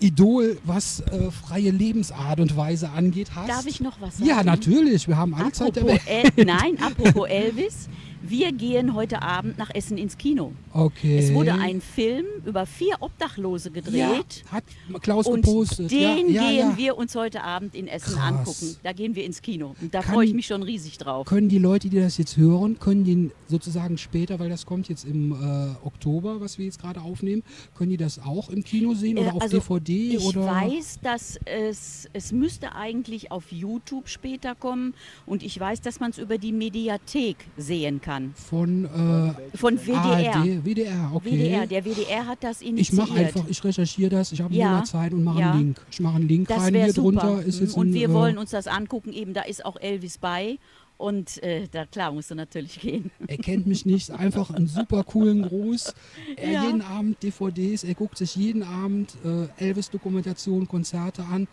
Idol, 0.00 0.58
was 0.64 1.00
äh, 1.00 1.30
freie 1.30 1.70
Lebensart 1.70 2.40
und 2.40 2.56
Weise 2.56 2.90
angeht, 2.90 3.34
hast. 3.34 3.48
Darf 3.48 3.66
ich 3.66 3.80
noch 3.80 4.00
was 4.00 4.18
sagen? 4.18 4.28
Ja, 4.28 4.42
natürlich. 4.42 5.08
Wir 5.08 5.16
haben 5.16 5.34
alle 5.34 5.52
Zeit. 5.52 5.76
El 5.76 6.30
nein, 6.44 6.76
apropos 6.80 7.28
Elvis. 7.28 7.88
Wir 8.20 8.52
gehen 8.52 8.94
heute 8.94 9.22
Abend 9.22 9.56
nach 9.58 9.70
Essen 9.74 9.96
ins 9.98 10.18
Kino. 10.18 10.52
Okay. 10.76 11.18
Es 11.18 11.32
wurde 11.32 11.54
ein 11.54 11.80
Film 11.80 12.24
über 12.44 12.66
vier 12.66 12.96
Obdachlose 13.00 13.68
ja, 13.68 13.74
gedreht. 13.80 14.44
hat 14.50 14.64
Klaus 15.02 15.26
Und 15.26 15.42
gepostet. 15.44 15.88
den 15.92 16.28
ja, 16.30 16.42
ja, 16.42 16.48
gehen 16.50 16.70
ja. 16.72 16.76
wir 16.76 16.96
uns 16.98 17.14
heute 17.14 17.44
Abend 17.44 17.76
in 17.76 17.86
Essen 17.86 18.14
Krass. 18.16 18.24
angucken. 18.24 18.76
Da 18.82 18.92
gehen 18.92 19.14
wir 19.14 19.24
ins 19.24 19.40
Kino. 19.40 19.76
Und 19.80 19.94
da 19.94 20.02
freue 20.02 20.26
ich 20.26 20.34
mich 20.34 20.46
schon 20.48 20.64
riesig 20.64 20.98
drauf. 20.98 21.26
Können 21.28 21.48
die 21.48 21.58
Leute, 21.58 21.88
die 21.88 22.00
das 22.00 22.18
jetzt 22.18 22.36
hören, 22.36 22.78
können 22.80 23.04
die 23.04 23.30
sozusagen 23.48 23.98
später, 23.98 24.40
weil 24.40 24.48
das 24.50 24.66
kommt 24.66 24.88
jetzt 24.88 25.04
im 25.04 25.30
äh, 25.32 25.86
Oktober, 25.86 26.40
was 26.40 26.58
wir 26.58 26.64
jetzt 26.64 26.80
gerade 26.80 27.00
aufnehmen, 27.00 27.44
können 27.76 27.90
die 27.90 27.96
das 27.96 28.18
auch 28.18 28.48
im 28.50 28.64
Kino 28.64 28.94
sehen 28.94 29.16
oder 29.18 29.28
Äh, 29.28 29.30
auf 29.30 29.42
also, 29.42 29.58
DVD 29.60 30.16
Ich 30.16 30.24
oder? 30.26 30.44
weiß, 30.46 30.98
dass 31.02 31.38
es, 31.44 32.08
es 32.12 32.32
müsste 32.32 32.74
eigentlich 32.74 33.30
auf 33.30 33.52
YouTube 33.52 34.08
später 34.08 34.56
kommen 34.56 34.94
und 35.24 35.44
ich 35.44 35.58
weiß, 35.60 35.82
dass 35.82 36.00
man 36.00 36.10
es 36.10 36.18
über 36.18 36.36
die 36.36 36.50
Mediathek 36.52 37.36
sehen 37.56 38.00
kann. 38.00 38.32
Von 38.34 38.86
äh, 38.86 39.56
Von 39.56 39.78
WDR. 39.78 40.34
ARD, 40.36 40.63
WDR, 40.64 41.10
okay. 41.14 41.30
WDR, 41.30 41.66
der 41.66 41.84
WDR 41.84 42.26
hat 42.26 42.42
das 42.42 42.62
initiiert. 42.62 42.88
ich 42.88 42.92
mache 42.92 43.14
einfach, 43.14 43.44
ich 43.48 43.62
recherchiere 43.64 44.10
das, 44.10 44.32
ich 44.32 44.40
habe 44.40 44.54
Ja, 44.54 44.78
ja. 44.78 44.84
Zeit 44.84 45.12
und 45.12 45.24
mache 45.24 45.40
ja. 45.40 45.52
einen 45.52 45.60
Link. 45.60 45.80
Ich 45.90 46.00
mache 46.00 46.16
einen 46.16 46.28
Link 46.28 46.48
das 46.48 46.62
rein, 46.62 46.74
hier 46.74 46.92
super. 46.92 47.20
drunter 47.20 47.42
ist 47.42 47.60
jetzt 47.60 47.76
und 47.76 47.88
ein, 47.88 47.94
wir 47.94 48.08
äh, 48.08 48.12
wollen 48.12 48.38
uns 48.38 48.50
das 48.50 48.66
angucken, 48.66 49.12
eben 49.12 49.34
da 49.34 49.42
ist 49.42 49.64
auch 49.64 49.76
Elvis 49.80 50.18
bei. 50.18 50.58
Und 50.96 51.42
äh, 51.42 51.66
da 51.68 51.86
klar 51.86 52.12
musst 52.12 52.30
du 52.30 52.36
natürlich 52.36 52.80
gehen. 52.80 53.10
Er 53.26 53.36
kennt 53.36 53.66
mich 53.66 53.84
nicht, 53.84 54.10
einfach 54.12 54.50
einen 54.50 54.68
super 54.68 55.02
coolen 55.02 55.42
Gruß. 55.42 55.92
Er 56.36 56.52
Ja. 56.52 56.64
jeden 56.64 56.82
Abend 56.82 57.20
DVDs, 57.22 57.82
er 57.84 57.94
guckt 57.94 58.16
sich 58.16 58.36
jeden 58.36 58.62
Abend 58.62 59.14
äh, 59.24 59.48
Elvis-Dokumentation, 59.64 60.68
Konzerte 60.68 61.24
an. 61.24 61.48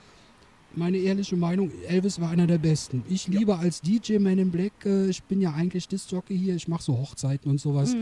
Meine 0.74 0.98
ehrliche 0.98 1.36
Meinung, 1.36 1.72
Elvis 1.88 2.22
war 2.22 2.30
einer 2.30 2.48
der 2.48 2.60
besten. 2.60 3.04
Ich 3.10 3.28
liebe 3.28 3.58
als 3.58 3.82
DJ 3.82 4.20
Man 4.20 4.38
in 4.38 4.52
Black, 4.52 4.72
äh, 4.86 5.10
ich 5.10 5.24
bin 5.24 5.42
ja 5.42 5.54
eigentlich 5.54 5.88
Disc-Jockey 5.88 6.38
hier, 6.38 6.56
ich 6.56 6.68
mache 6.68 6.84
so 6.84 6.98
Hochzeiten 6.98 7.50
und 7.52 7.60
sowas. 7.60 7.94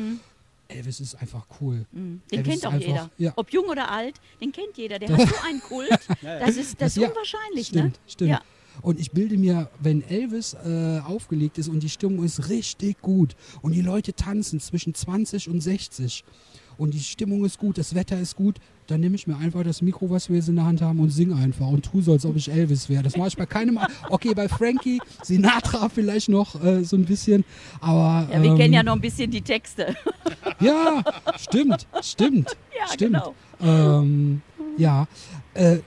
Elvis 0.69 0.99
ist 0.99 1.15
einfach 1.15 1.45
cool. 1.60 1.86
Den 1.91 2.21
Elvis 2.32 2.45
kennt 2.53 2.65
auch 2.67 2.71
einfach- 2.73 2.88
jeder. 2.88 3.10
ja. 3.17 3.34
Ob 3.36 3.51
jung 3.51 3.65
oder 3.65 3.91
alt, 3.91 4.15
den 4.39 4.51
kennt 4.51 4.77
jeder. 4.77 4.99
Der 4.99 5.10
hat 5.10 5.27
so 5.27 5.36
einen 5.47 5.62
Kult. 5.62 5.89
Das 6.21 6.55
ist, 6.58 6.79
das 6.82 6.95
ist 6.95 7.01
Ja, 7.01 7.10
unwahrscheinlich, 7.10 7.67
Stimmt, 7.67 7.93
ne? 7.93 7.99
stimmt. 8.08 8.29
Ja. 8.29 8.41
Und 8.82 8.99
ich 8.99 9.12
bilde 9.12 9.38
mir, 9.38 9.69
wenn 9.82 10.01
Elvis 10.03 10.53
äh, 10.53 11.01
aufgelegt 11.05 11.58
ist 11.58 11.67
und 11.67 11.82
die 11.82 11.89
Stimmung 11.89 12.23
ist 12.23 12.47
richtig 12.49 13.01
gut 13.01 13.36
und 13.62 13.73
die 13.73 13.82
Leute 13.82 14.13
tanzen 14.13 14.60
zwischen 14.62 14.93
20 14.93 15.49
und 15.49 15.60
60 15.60 16.23
und 16.79 16.93
die 16.95 16.99
Stimmung 16.99 17.45
ist 17.45 17.59
gut, 17.59 17.77
das 17.77 17.93
Wetter 17.93 18.19
ist 18.19 18.35
gut, 18.35 18.55
dann 18.87 19.01
nehme 19.01 19.13
ich 19.15 19.27
mir 19.27 19.37
einfach 19.37 19.61
das 19.63 19.83
Mikro, 19.83 20.09
was 20.09 20.29
wir 20.29 20.37
jetzt 20.37 20.49
in 20.49 20.55
der 20.55 20.65
Hand 20.65 20.81
haben 20.81 20.99
und 20.99 21.11
singe 21.11 21.35
einfach 21.35 21.67
und 21.67 21.85
tue 21.85 22.01
so, 22.01 22.13
als 22.13 22.25
ob 22.25 22.35
ich 22.35 22.49
Elvis 22.51 22.89
wäre. 22.89 23.03
Das 23.03 23.15
mache 23.17 23.27
ich 23.27 23.37
bei 23.37 23.45
keinem. 23.45 23.77
a- 23.77 23.87
Okay, 24.09 24.33
bei 24.33 24.49
Frankie, 24.49 24.99
Sinatra 25.21 25.89
vielleicht 25.89 26.29
noch 26.29 26.63
äh, 26.63 26.83
so 26.83 26.95
ein 26.95 27.05
bisschen, 27.05 27.45
aber. 27.81 28.27
Ja, 28.33 28.41
wir 28.41 28.49
ähm, 28.51 28.57
kennen 28.57 28.73
ja 28.73 28.81
noch 28.81 28.93
ein 28.93 29.01
bisschen 29.01 29.29
die 29.29 29.41
Texte. 29.41 29.95
Ja, 30.61 31.03
stimmt, 31.37 31.87
stimmt. 32.01 32.57
Ja, 32.79 32.87
stimmt. 32.93 33.13
genau. 33.13 33.35
Ähm, 33.61 34.41
ja, 34.77 35.07
äh, 35.53 35.77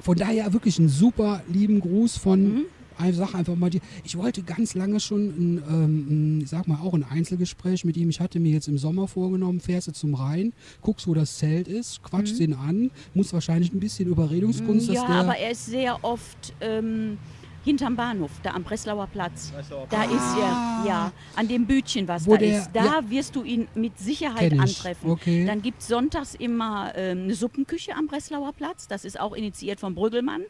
von 0.00 0.16
daher 0.16 0.52
wirklich 0.52 0.78
einen 0.78 0.88
super 0.88 1.42
lieben 1.48 1.80
Gruß 1.80 2.16
von. 2.18 2.42
Mhm. 2.42 2.64
Ich 3.06 3.16
sag 3.16 3.34
einfach 3.34 3.54
mal, 3.54 3.70
die, 3.70 3.80
ich 4.04 4.16
wollte 4.18 4.42
ganz 4.42 4.74
lange 4.74 4.98
schon, 5.00 5.28
ein, 5.28 5.62
ähm, 5.68 6.38
ein, 6.40 6.46
sag 6.46 6.66
mal, 6.66 6.78
auch 6.82 6.94
ein 6.94 7.04
Einzelgespräch 7.04 7.84
mit 7.84 7.96
ihm. 7.96 8.08
Ich 8.10 8.20
hatte 8.20 8.40
mir 8.40 8.52
jetzt 8.52 8.68
im 8.68 8.78
Sommer 8.78 9.06
vorgenommen, 9.08 9.60
fährst 9.60 9.88
du 9.88 9.92
zum 9.92 10.14
Rhein, 10.14 10.52
guckst, 10.82 11.06
wo 11.06 11.14
das 11.14 11.38
Zelt 11.38 11.68
ist, 11.68 12.02
quatschst 12.02 12.40
ihn 12.40 12.54
an, 12.54 12.90
muss 13.14 13.32
wahrscheinlich 13.32 13.72
ein 13.72 13.80
bisschen 13.80 14.08
Überredungskunst, 14.08 14.88
Mhm. 14.88 14.94
ja, 14.94 15.04
aber 15.06 15.36
er 15.36 15.52
ist 15.52 15.66
sehr 15.66 16.02
oft 16.02 16.54
ähm, 16.60 17.18
hinterm 17.64 17.96
Bahnhof, 17.96 18.30
da 18.42 18.50
am 18.52 18.62
Breslauer 18.64 19.06
Platz. 19.08 19.52
Da 19.90 20.04
ist 20.04 20.36
er, 20.38 20.84
ja, 20.86 21.12
an 21.36 21.48
dem 21.48 21.66
Bütchen, 21.66 22.08
was 22.08 22.26
Wo 22.26 22.32
da 22.32 22.38
der- 22.38 22.58
ist. 22.60 22.70
Da 22.72 22.84
ja. 22.84 23.10
wirst 23.10 23.36
du 23.36 23.42
ihn 23.44 23.68
mit 23.74 23.98
Sicherheit 23.98 24.52
antreffen. 24.58 25.10
Okay. 25.10 25.44
Dann 25.44 25.60
gibt 25.60 25.82
es 25.82 25.88
sonntags 25.88 26.34
immer 26.34 26.92
ähm, 26.96 27.24
eine 27.24 27.34
Suppenküche 27.34 27.94
am 27.94 28.06
Breslauer 28.06 28.52
Platz. 28.54 28.88
Das 28.88 29.04
ist 29.04 29.20
auch 29.20 29.34
initiiert 29.34 29.80
von 29.80 29.94
Brüggelmann. 29.94 30.42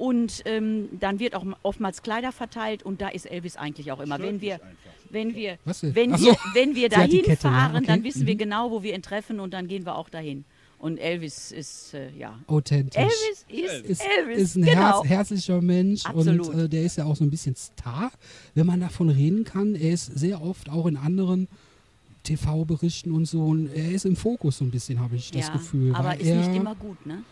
Und 0.00 0.40
ähm, 0.46 0.88
dann 0.98 1.18
wird 1.18 1.34
auch 1.34 1.44
oftmals 1.62 2.00
Kleider 2.02 2.32
verteilt 2.32 2.82
und 2.82 3.02
da 3.02 3.10
ist 3.10 3.26
Elvis 3.26 3.56
eigentlich 3.56 3.92
auch 3.92 4.00
immer. 4.00 4.18
Wenn 4.18 4.40
wir, 4.40 4.58
wenn 5.10 5.34
wir, 5.34 5.58
wenn 5.82 6.18
wir, 6.18 6.36
wenn 6.54 6.74
wir 6.74 6.88
dahin 6.88 7.22
Kette, 7.22 7.48
ja, 7.48 7.52
fahren, 7.52 7.76
okay. 7.76 7.86
dann 7.86 8.02
wissen 8.02 8.26
wir 8.26 8.32
Mhm. 8.34 8.38
genau, 8.38 8.70
wo 8.70 8.82
wir 8.82 8.94
ihn 8.94 9.02
treffen 9.02 9.40
und 9.40 9.52
dann 9.52 9.68
gehen 9.68 9.84
wir 9.84 9.96
auch 9.96 10.08
dahin. 10.08 10.46
Und 10.78 10.96
Elvis 10.96 11.52
ist, 11.52 11.92
äh, 11.92 12.08
ja. 12.18 12.38
authentisch. 12.46 12.96
Elvis 12.96 13.44
ist 13.46 13.90
ist, 13.90 14.02
Elvis. 14.18 14.38
ist 14.38 14.56
ein 14.56 14.62
genau. 14.62 15.02
herz, 15.02 15.06
herzlicher 15.06 15.60
Mensch 15.60 16.06
Absolut. 16.06 16.48
und 16.48 16.58
äh, 16.60 16.68
der 16.70 16.82
ist 16.84 16.96
ja 16.96 17.04
auch 17.04 17.16
so 17.16 17.24
ein 17.24 17.30
bisschen 17.30 17.54
Star, 17.54 18.10
wenn 18.54 18.64
man 18.64 18.80
davon 18.80 19.10
reden 19.10 19.44
kann. 19.44 19.74
Er 19.74 19.92
ist 19.92 20.06
sehr 20.18 20.40
oft 20.40 20.70
auch 20.70 20.86
in 20.86 20.96
anderen 20.96 21.46
TV-Berichten 22.22 23.12
und 23.12 23.26
so 23.26 23.44
und 23.44 23.66
er 23.74 23.90
ist 23.90 24.06
im 24.06 24.16
Fokus 24.16 24.56
so 24.56 24.64
ein 24.64 24.70
bisschen, 24.70 24.98
habe 24.98 25.16
ich 25.16 25.30
das 25.30 25.48
ja, 25.48 25.52
Gefühl. 25.52 25.94
aber 25.94 26.18
ist 26.18 26.26
er, 26.26 26.36
nicht 26.38 26.56
immer 26.56 26.74
gut, 26.74 27.04
ne? 27.04 27.22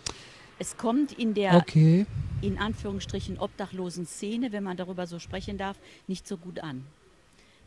Es 0.58 0.76
kommt 0.76 1.12
in 1.12 1.34
der, 1.34 1.54
Okay, 1.54 2.06
in 2.42 2.58
Anführungsstrichen, 2.58 3.38
obdachlosen 3.38 4.06
Szene, 4.06 4.52
wenn 4.52 4.64
man 4.64 4.76
darüber 4.76 5.06
so 5.06 5.18
sprechen 5.18 5.58
darf, 5.58 5.76
nicht 6.06 6.26
so 6.26 6.36
gut 6.36 6.60
an. 6.60 6.84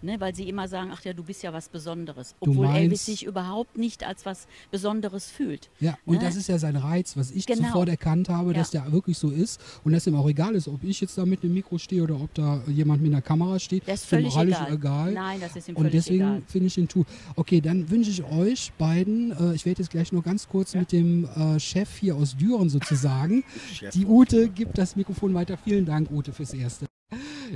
Ne, 0.04 0.20
weil 0.20 0.34
sie 0.34 0.50
immer 0.50 0.68
sagen, 0.68 0.90
ach 0.94 1.04
ja, 1.04 1.14
du 1.14 1.24
bist 1.24 1.44
ja 1.44 1.54
was 1.54 1.70
Besonderes. 1.70 2.36
Obwohl 2.40 2.66
Elvis 2.66 2.90
meinst- 2.90 3.06
sich 3.06 3.24
überhaupt 3.26 3.78
nicht 3.78 4.04
als 4.04 4.26
was 4.26 4.48
Besonderes 4.72 5.30
fühlt. 5.30 5.70
ja, 5.80 5.98
und 6.06 6.16
Ne? 6.16 6.22
das 6.22 6.36
ist 6.36 6.48
ja 6.50 6.58
sein 6.58 6.76
Reiz, 6.76 7.16
was 7.18 7.30
ich 7.32 7.46
Genau. 7.46 7.68
sofort 7.68 7.90
erkannt 7.90 8.30
habe, 8.30 8.52
Ja. 8.52 8.58
dass 8.60 8.72
der 8.72 8.92
wirklich 8.92 9.18
so 9.18 9.30
ist 9.30 9.62
und 9.84 9.92
dass 9.94 10.08
ihm 10.08 10.16
auch 10.16 10.28
egal 10.28 10.56
ist, 10.56 10.68
ob 10.68 10.84
ich 10.84 11.02
jetzt 11.02 11.18
da 11.18 11.26
mit 11.26 11.44
einem 11.44 11.54
Mikro 11.54 11.78
stehe 11.78 12.02
oder 12.04 12.20
ob 12.20 12.34
da 12.34 12.62
jemand 12.68 13.02
mit 13.04 13.12
einer 13.12 13.22
Kamera 13.22 13.60
steht. 13.60 13.88
Das 13.88 14.02
ist 14.02 14.06
völlig 14.10 14.36
alles 14.36 14.58
egal. 14.70 15.14
Nein, 15.14 15.40
das 15.40 15.56
ist 15.56 15.70
ihm 15.70 15.76
Und 15.76 15.94
deswegen 15.94 16.22
egal. 16.24 16.42
finde 16.48 16.68
ich 16.68 16.76
den 16.76 16.88
Tu. 16.88 17.04
Okay, 17.36 17.62
dann 17.62 17.90
wünsche 17.90 18.10
ich 18.10 18.24
euch 18.24 18.72
beiden, 18.78 19.32
äh, 19.32 19.54
ich 19.54 19.66
werde 19.66 19.82
jetzt 19.84 19.92
gleich 19.92 20.12
nur 20.12 20.24
ganz 20.24 20.48
kurz 20.48 20.74
mit 20.74 20.92
dem 20.92 21.26
äh, 21.36 21.60
Chef 21.60 21.98
hier 22.00 22.16
aus 22.16 22.36
Düren 22.36 22.70
sozusagen. 22.70 23.44
Die 23.94 24.06
Ute 24.06 24.50
gibt 24.50 24.78
das 24.78 24.96
Mikrofon 24.96 25.34
weiter. 25.34 25.58
Vielen 25.58 25.86
Dank, 25.86 26.10
Ute, 26.12 26.34
fürs 26.34 26.54
Erste. 26.54 26.88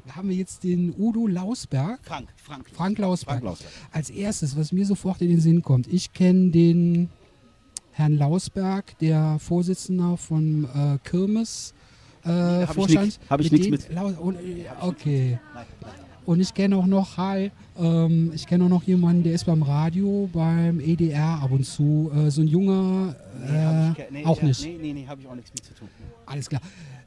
Da 0.05 0.15
haben 0.15 0.29
wir 0.29 0.35
jetzt 0.35 0.63
den 0.63 0.93
Udo 0.97 1.27
Lausberg, 1.27 1.99
Frank, 2.03 2.27
Frank. 2.35 2.69
Frank 2.73 2.97
Lausberg. 2.97 3.35
Frank 3.39 3.43
Lausberg. 3.45 3.71
Als 3.91 4.09
erstes, 4.09 4.57
was 4.57 4.71
mir 4.73 4.85
sofort 4.85 5.21
in 5.21 5.29
den 5.29 5.39
Sinn 5.39 5.61
kommt, 5.61 5.87
ich 5.87 6.11
kenne 6.11 6.51
den 6.51 7.09
Herrn 7.91 8.17
Lausberg, 8.17 8.97
der 8.99 9.39
Vorsitzender 9.39 10.17
vom 10.17 10.65
äh, 10.65 10.97
Kirmes. 11.03 11.73
Äh, 12.25 12.29
hab 12.29 12.69
ich 12.69 12.75
Vorstand. 12.75 13.05
nix- 13.05 13.19
hab 13.29 13.39
ich 13.39 13.49
den 13.49 13.69
mit. 13.69 13.93
Lau 13.93 14.07
und, 14.07 14.35
äh, 14.35 14.65
okay. 14.81 15.39
Und 16.25 16.39
ich 16.41 16.53
kenne 16.53 16.75
auch 16.75 16.87
noch, 16.87 17.15
hi, 17.17 17.51
ähm, 17.77 18.31
ich 18.33 18.47
kenne 18.47 18.65
auch 18.65 18.69
noch 18.69 18.83
jemanden, 18.83 19.23
der 19.23 19.33
ist 19.33 19.45
beim 19.45 19.61
Radio, 19.61 20.27
beim 20.33 20.79
EDR 20.81 21.39
ab 21.41 21.51
und 21.51 21.63
zu. 21.65 22.11
Äh, 22.13 22.29
so 22.31 22.41
ein 22.41 22.47
junger, 22.47 23.15
äh, 24.11 24.25
auch 24.25 24.41
nicht. 24.41 24.63
Nee, 24.65 24.77
nee, 24.81 24.93
nee, 24.93 25.07
habe 25.07 25.21
ich 25.21 25.27
auch 25.27 25.35
nichts 25.35 25.51
mit 25.53 25.63
zu 25.63 25.73
tun. 25.75 25.87
Alles 26.25 26.49
klar. 26.49 26.61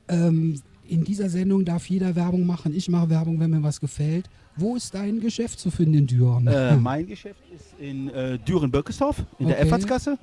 Ähm, 0.07 0.63
in 0.89 1.05
dieser 1.05 1.29
Sendung 1.29 1.65
darf 1.65 1.87
jeder 1.89 2.17
Werbung 2.17 2.47
machen. 2.47 2.75
Ich 2.75 2.89
mache 2.89 3.11
Werbung, 3.11 3.39
wenn 3.41 3.51
mir 3.51 3.63
was 3.63 3.81
gefällt. 3.81 4.29
Wo 4.57 4.75
ist 4.75 4.95
dein 4.95 5.21
Geschäft 5.21 5.61
zu 5.61 5.71
finden 5.71 5.95
in 5.95 6.07
Düren? 6.07 6.47
Äh, 6.47 6.77
mein 6.77 7.07
Geschäft 7.07 7.41
ist 7.55 7.75
in 7.79 8.09
äh, 8.09 8.39
Düren-Böckesdorf, 8.39 9.25
in 9.39 9.47
der 9.49 9.57
Okay. 9.57 9.67
Effertsgasse. 9.67 10.19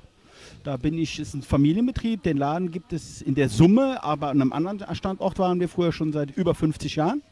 Da 0.64 0.76
bin 0.76 0.98
ich, 0.98 1.18
ist 1.20 1.34
ein 1.34 1.42
Familienbetrieb. 1.42 2.22
Den 2.22 2.36
Laden 2.36 2.70
gibt 2.70 2.92
es 2.92 3.22
in 3.22 3.34
der 3.34 3.48
Summe, 3.48 4.02
aber 4.02 4.28
an 4.28 4.40
einem 4.42 4.52
anderen 4.52 4.94
Standort 4.94 5.38
waren 5.38 5.60
wir 5.60 5.68
früher 5.68 5.92
schon 5.92 6.12
seit 6.12 6.36
über 6.36 6.54
50 6.54 6.96
Jahren. 6.96 7.22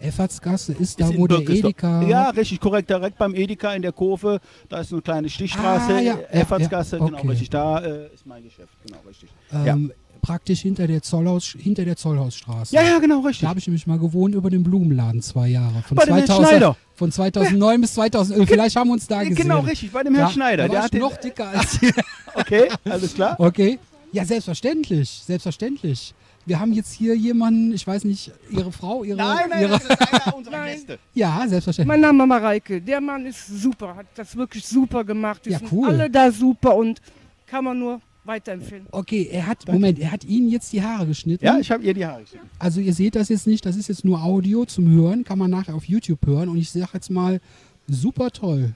Effertsgasse 0.00 0.72
ist 0.74 1.00
da, 1.00 1.08
Ist 1.10 1.18
wo 1.18 1.26
der. 1.26 1.40
Edeka. 1.40 2.02
Ja, 2.02 2.30
richtig, 2.30 2.60
korrekt. 2.60 2.88
Direkt 2.88 3.18
beim 3.18 3.34
Edeka 3.34 3.74
in 3.74 3.82
der 3.82 3.92
Kurve. 3.92 4.38
Da 4.68 4.80
ist 4.80 4.92
eine 4.92 5.02
kleine 5.02 5.28
Stichstraße, 5.28 5.92
Ah, 5.94 6.00
ja, 6.00 6.14
ja, 6.14 6.18
Effertsgasse, 6.30 6.98
ja, 6.98 7.04
genau 7.04 7.18
okay. 7.18 7.28
richtig. 7.28 7.50
Da 7.50 7.80
äh, 7.80 8.14
ist 8.14 8.24
mein 8.24 8.44
Geschäft, 8.44 8.72
genau 8.86 8.98
richtig. 9.08 9.28
ähm, 9.52 9.92
Praktisch 10.20 10.60
hinter 10.62 10.86
der, 10.86 11.02
Zollhaus, 11.02 11.54
hinter 11.58 11.84
der 11.84 11.96
Zollhausstraße. 11.96 12.74
Ja, 12.74 12.82
ja, 12.82 12.98
genau 12.98 13.20
richtig. 13.20 13.42
Da 13.42 13.48
habe 13.48 13.58
ich 13.58 13.66
nämlich 13.66 13.86
mal 13.86 13.98
gewohnt 13.98 14.34
über 14.34 14.50
den 14.50 14.62
Blumenladen 14.62 15.22
zwei 15.22 15.48
Jahre. 15.48 15.82
Von, 15.86 15.96
Bei 15.96 16.04
dem 16.04 16.16
Herrn 16.16 16.26
Schneider. 16.26 16.76
von 16.94 17.10
2009 17.12 17.80
bis 17.80 17.94
2011. 17.94 18.48
Vielleicht 18.48 18.76
haben 18.76 18.88
wir 18.88 18.94
uns 18.94 19.06
da 19.06 19.20
gesehen. 19.22 19.36
Genau 19.36 19.60
richtig, 19.60 19.90
bei 19.92 20.02
dem 20.02 20.14
Herrn 20.14 20.26
Ja, 20.28 20.32
Schneider. 20.32 20.62
Da 20.64 20.68
Der 20.68 20.74
war 20.76 20.78
hat 20.84 20.86
ich 20.86 20.90
den, 20.92 21.00
noch 21.00 21.16
dicker 21.16 21.48
als 21.48 21.78
hier. 21.80 21.92
okay, 22.34 22.68
alles 22.84 23.14
klar. 23.14 23.36
Okay. 23.38 23.78
Ja, 24.12 24.24
selbstverständlich. 24.24 25.22
Selbstverständlich. 25.26 26.14
Wir 26.46 26.58
haben 26.58 26.72
jetzt 26.72 26.92
hier 26.94 27.14
jemanden, 27.14 27.72
ich 27.74 27.86
weiß 27.86 28.04
nicht, 28.04 28.32
Ihre 28.50 28.72
Frau, 28.72 29.04
Ihre. 29.04 29.18
Nein, 29.18 29.50
nein, 29.50 29.60
ihre, 29.62 29.70
das 29.72 29.84
ist 29.84 30.12
einer 30.24 30.34
unserer 30.34 30.56
Nein. 30.58 30.74
Gäste. 30.76 30.98
ja, 31.12 31.44
selbstverständlich. 31.46 31.86
Mein 31.88 32.00
Name 32.00 32.22
ist 32.24 32.28
Mareike. 32.28 32.80
Der 32.80 33.02
Mann 33.02 33.26
ist 33.26 33.46
super, 33.48 33.94
hat 33.96 34.06
das 34.14 34.34
wirklich 34.34 34.66
super 34.66 35.04
gemacht. 35.04 35.42
Die 35.44 35.50
Ja, 35.50 35.58
sind 35.58 35.70
cool. 35.72 35.88
alle 35.88 36.08
da 36.08 36.32
super 36.32 36.74
und 36.74 37.02
kann 37.46 37.64
man 37.64 37.78
nur 37.78 38.00
weiterempfehlen. 38.24 38.86
Okay, 38.90 39.28
er 39.30 39.46
hat, 39.46 39.66
Moment, 39.66 39.98
er 39.98 40.12
hat 40.12 40.24
Ihnen 40.24 40.48
jetzt 40.48 40.72
die 40.72 40.82
Haare 40.82 41.06
geschnitten. 41.06 41.44
Ja, 41.44 41.58
ich 41.58 41.70
habe 41.70 41.82
ihr 41.82 41.94
die 41.94 42.04
Haare 42.04 42.22
geschnitten. 42.22 42.48
Also 42.58 42.80
ihr 42.80 42.92
seht 42.92 43.16
das 43.16 43.28
jetzt 43.28 43.46
nicht, 43.46 43.64
das 43.64 43.76
ist 43.76 43.88
jetzt 43.88 44.04
nur 44.04 44.22
Audio 44.22 44.64
zum 44.64 44.88
Hören, 44.90 45.24
kann 45.24 45.38
man 45.38 45.50
nachher 45.50 45.74
auf 45.74 45.84
YouTube 45.84 46.26
hören 46.26 46.48
und 46.48 46.58
ich 46.58 46.70
sage 46.70 46.90
jetzt 46.94 47.10
mal, 47.10 47.40
super 47.86 48.30
toll. 48.30 48.74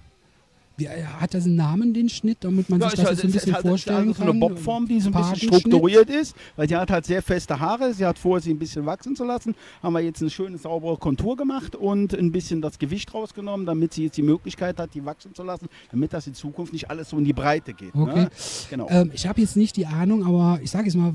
Wie, 0.76 0.86
äh, 0.86 1.04
hat 1.04 1.34
das 1.34 1.44
einen 1.44 1.56
Namen, 1.56 1.92
den 1.92 2.08
Schnitt, 2.08 2.38
damit 2.40 2.70
man 2.70 2.80
Ja, 2.80 2.88
sich 2.90 2.98
das 3.00 3.10
jetzt 3.10 3.20
so 3.22 3.28
ein 3.28 3.32
bisschen 3.32 3.54
halt- 3.54 3.66
vorstellen 3.66 3.98
also 3.98 4.12
so 4.12 4.18
kann? 4.20 4.28
eine 4.30 4.38
Bobform, 4.40 4.86
die 4.88 5.00
so 5.00 5.10
ein 5.10 5.14
bisschen 5.14 5.36
strukturiert 5.48 6.08
ist, 6.10 6.34
weil 6.56 6.66
die 6.66 6.76
hat 6.76 6.90
halt 6.90 7.04
sehr 7.04 7.22
feste 7.22 7.58
Haare. 7.60 7.92
Sie 7.92 8.04
hat 8.06 8.18
vor, 8.18 8.40
sie 8.40 8.50
ein 8.50 8.58
bisschen 8.58 8.86
wachsen 8.86 9.14
zu 9.14 9.24
lassen. 9.24 9.54
Haben 9.82 9.92
wir 9.92 10.00
jetzt 10.00 10.20
eine 10.22 10.30
schöne, 10.30 10.56
saubere 10.58 10.96
Kontur 10.96 11.36
gemacht 11.36 11.76
und 11.76 12.14
ein 12.14 12.32
bisschen 12.32 12.62
das 12.62 12.78
Gewicht 12.78 13.12
rausgenommen, 13.12 13.66
damit 13.66 13.92
sie 13.94 14.04
jetzt 14.04 14.16
die 14.16 14.22
Möglichkeit 14.22 14.78
hat, 14.78 14.94
die 14.94 15.04
wachsen 15.04 15.34
zu 15.34 15.42
lassen, 15.42 15.66
damit 15.90 16.12
das 16.12 16.26
in 16.26 16.34
Zukunft 16.34 16.72
nicht 16.72 16.88
alles 16.90 17.10
so 17.10 17.18
in 17.18 17.24
die 17.24 17.32
Breite 17.32 17.74
geht. 17.74 17.94
Okay. 17.94 18.20
Ne? 18.22 18.30
Genau. 18.70 18.88
Ähm, 18.88 19.10
ich 19.14 19.26
habe 19.26 19.40
jetzt 19.40 19.56
nicht 19.56 19.76
die 19.76 19.86
Ahnung, 19.86 20.24
aber 20.24 20.58
ich 20.62 20.70
sage 20.70 20.86
jetzt 20.86 20.96
mal, 20.96 21.14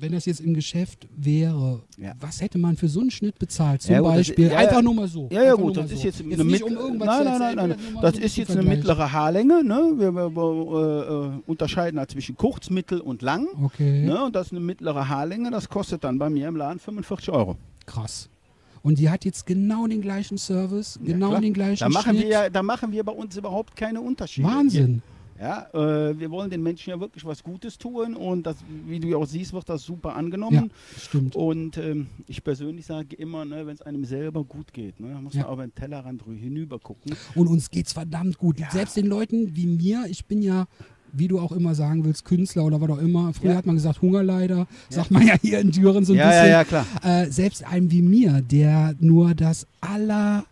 wenn 0.00 0.12
das 0.12 0.24
jetzt 0.26 0.40
im 0.40 0.54
Geschäft 0.54 1.06
wäre, 1.16 1.82
Ja. 1.98 2.12
was 2.20 2.40
hätte 2.40 2.58
man 2.58 2.76
für 2.76 2.88
so 2.88 3.00
einen 3.00 3.10
Schnitt 3.10 3.38
bezahlt? 3.38 3.82
Zum 3.82 3.92
Ja, 3.94 4.00
gut, 4.00 4.08
das- 4.10 4.16
Beispiel. 4.16 4.46
ja, 4.46 4.52
ja. 4.52 4.58
Einfach 4.58 4.82
nur 4.82 4.94
mal 4.94 5.08
so. 5.08 5.28
Ja, 5.30 5.42
ja 5.44 5.54
gut, 5.54 5.76
das 5.76 5.90
ist 5.90 6.02
jetzt, 6.02 6.20
eine 6.20 6.44
nicht 6.44 6.62
um 6.62 6.72
nein, 6.74 6.98
nein, 6.98 7.26
erzählen, 7.26 7.56
nein, 7.56 7.74
das 8.00 8.14
so 8.16 8.20
ist 8.22 8.36
jetzt 8.36 8.50
eine 8.52 8.62
mittlere 8.62 9.12
Haarlänge. 9.12 9.62
Ne? 9.64 9.92
Wir, 9.96 10.12
wir, 10.14 10.34
wir 10.34 11.40
äh, 11.46 11.50
unterscheiden 11.50 11.98
halt 11.98 12.10
zwischen 12.10 12.36
kurz, 12.36 12.70
mittel 12.70 13.00
und 13.00 13.22
lang. 13.22 13.46
Okay, 13.62 14.04
Ne? 14.06 14.24
Und 14.24 14.34
das 14.36 14.46
ist 14.48 14.52
eine 14.52 14.60
mittlere 14.60 15.08
Haarlänge. 15.08 15.50
Das 15.50 15.68
kostet 15.68 16.04
dann 16.04 16.18
bei 16.18 16.30
mir 16.30 16.48
im 16.48 16.56
Laden 16.56 16.78
45 16.78 17.30
Euro. 17.30 17.56
krass. 17.86 18.28
Und 18.82 18.98
die 18.98 19.10
hat 19.10 19.26
jetzt 19.26 19.44
genau 19.44 19.86
den 19.86 20.00
gleichen 20.00 20.38
Service, 20.38 20.98
genau 21.04 21.28
klar. 21.28 21.40
den 21.42 21.52
gleichen 21.52 21.80
Da 21.80 21.90
machen, 21.90 22.12
Schnitt. 22.14 22.22
wir, 22.22 22.30
ja- 22.30 22.48
da 22.48 22.62
machen 22.62 22.92
wir 22.92 23.04
bei 23.04 23.12
uns 23.12 23.36
überhaupt 23.36 23.76
keine 23.76 24.00
Unterschiede. 24.00 24.48
Wahnsinn. 24.48 25.02
Ja, 25.40 25.68
äh, 25.72 26.18
wir 26.18 26.30
wollen 26.30 26.50
den 26.50 26.62
Menschen 26.62 26.90
ja 26.90 27.00
wirklich 27.00 27.24
was 27.24 27.42
Gutes 27.42 27.78
tun 27.78 28.14
und 28.14 28.42
das, 28.44 28.58
wie 28.86 29.00
du 29.00 29.08
ja 29.08 29.16
auch 29.16 29.24
siehst, 29.26 29.54
wird 29.54 29.68
das 29.70 29.82
super 29.84 30.10
Ja, 30.10 30.14
angenommen. 30.16 30.70
stimmt. 31.02 31.34
Und 31.34 31.78
ähm, 31.78 32.08
ich 32.26 32.44
persönlich 32.44 32.84
sage 32.84 33.16
immer, 33.16 33.46
ne, 33.46 33.66
wenn 33.66 33.74
es 33.74 33.80
einem 33.80 34.04
selber 34.04 34.44
gut 34.44 34.74
geht, 34.74 35.00
ne, 35.00 35.18
muss 35.22 35.34
Ja. 35.34 35.42
man 35.44 35.50
auf 35.50 35.58
den 35.60 35.74
Tellerrand 35.74 36.22
hinüber 36.24 36.78
gucken. 36.78 37.16
Und 37.34 37.46
uns 37.46 37.70
geht's 37.70 37.94
verdammt 37.94 38.36
gut. 38.36 38.58
Selbst 38.70 38.96
den 38.98 39.06
Leuten 39.06 39.56
wie 39.56 39.66
mir, 39.66 40.04
ich 40.10 40.26
bin 40.26 40.42
ja, 40.42 40.66
wie 41.12 41.26
du 41.26 41.40
auch 41.40 41.52
immer 41.52 41.74
sagen 41.74 42.04
willst, 42.04 42.26
Künstler 42.26 42.64
oder 42.66 42.80
was 42.82 42.90
auch 42.90 42.98
immer. 42.98 43.32
Früher 43.32 43.52
Ja. 43.52 43.56
hat 43.56 43.66
man 43.66 43.76
gesagt 43.76 44.02
Hungerleider, 44.02 44.66
sagt 44.90 45.10
man 45.10 45.26
ja 45.26 45.36
hier 45.40 45.60
in 45.60 45.70
Düren 45.70 46.04
so 46.04 46.12
ein 46.12 46.18
ja, 46.18 46.28
bisschen. 46.28 46.44
ja, 46.46 46.50
ja, 46.50 46.64
klar. 46.64 46.86
Äh, 47.02 47.30
selbst 47.30 47.64
einem 47.64 47.90
wie 47.90 48.02
mir, 48.02 48.42
der 48.42 48.94
nur 49.00 49.34
das 49.34 49.66
aller, 49.80 50.44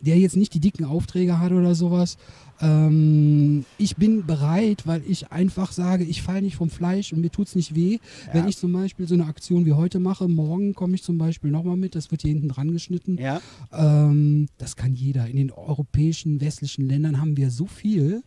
der 0.00 0.16
jetzt 0.16 0.36
nicht 0.36 0.54
die 0.54 0.60
dicken 0.60 0.84
Aufträge 0.84 1.40
hat 1.40 1.50
oder 1.50 1.74
sowas, 1.74 2.16
ähm, 2.60 3.64
ich 3.78 3.96
bin 3.96 4.26
bereit, 4.26 4.86
weil 4.86 5.02
ich 5.06 5.30
einfach 5.32 5.72
sage, 5.72 6.04
ich 6.04 6.22
falle 6.22 6.42
nicht 6.42 6.56
vom 6.56 6.70
Fleisch 6.70 7.12
und 7.12 7.20
mir 7.20 7.30
tut's 7.30 7.54
nicht 7.54 7.74
weh. 7.74 7.98
Wenn 8.32 8.48
ich 8.48 8.56
zum 8.56 8.72
Beispiel 8.72 9.06
so 9.06 9.14
eine 9.14 9.26
Aktion 9.26 9.66
wie 9.66 9.72
heute 9.72 9.98
mache, 9.98 10.28
morgen 10.28 10.74
komme 10.74 10.94
ich 10.94 11.02
zum 11.02 11.18
Beispiel 11.18 11.50
nochmal 11.50 11.76
mit, 11.76 11.94
das 11.94 12.10
wird 12.10 12.22
hier 12.22 12.32
hinten 12.32 12.48
dran 12.48 12.72
geschnitten. 12.72 13.18
Ja. 13.18 13.40
Ähm, 13.72 14.48
das 14.58 14.76
kann 14.76 14.94
jeder. 14.94 15.26
In 15.26 15.36
den 15.36 15.50
europäischen, 15.50 16.40
westlichen 16.40 16.86
Ländern 16.86 17.20
haben 17.20 17.36
wir 17.36 17.50
so 17.50 17.66
viel. 17.66 18.22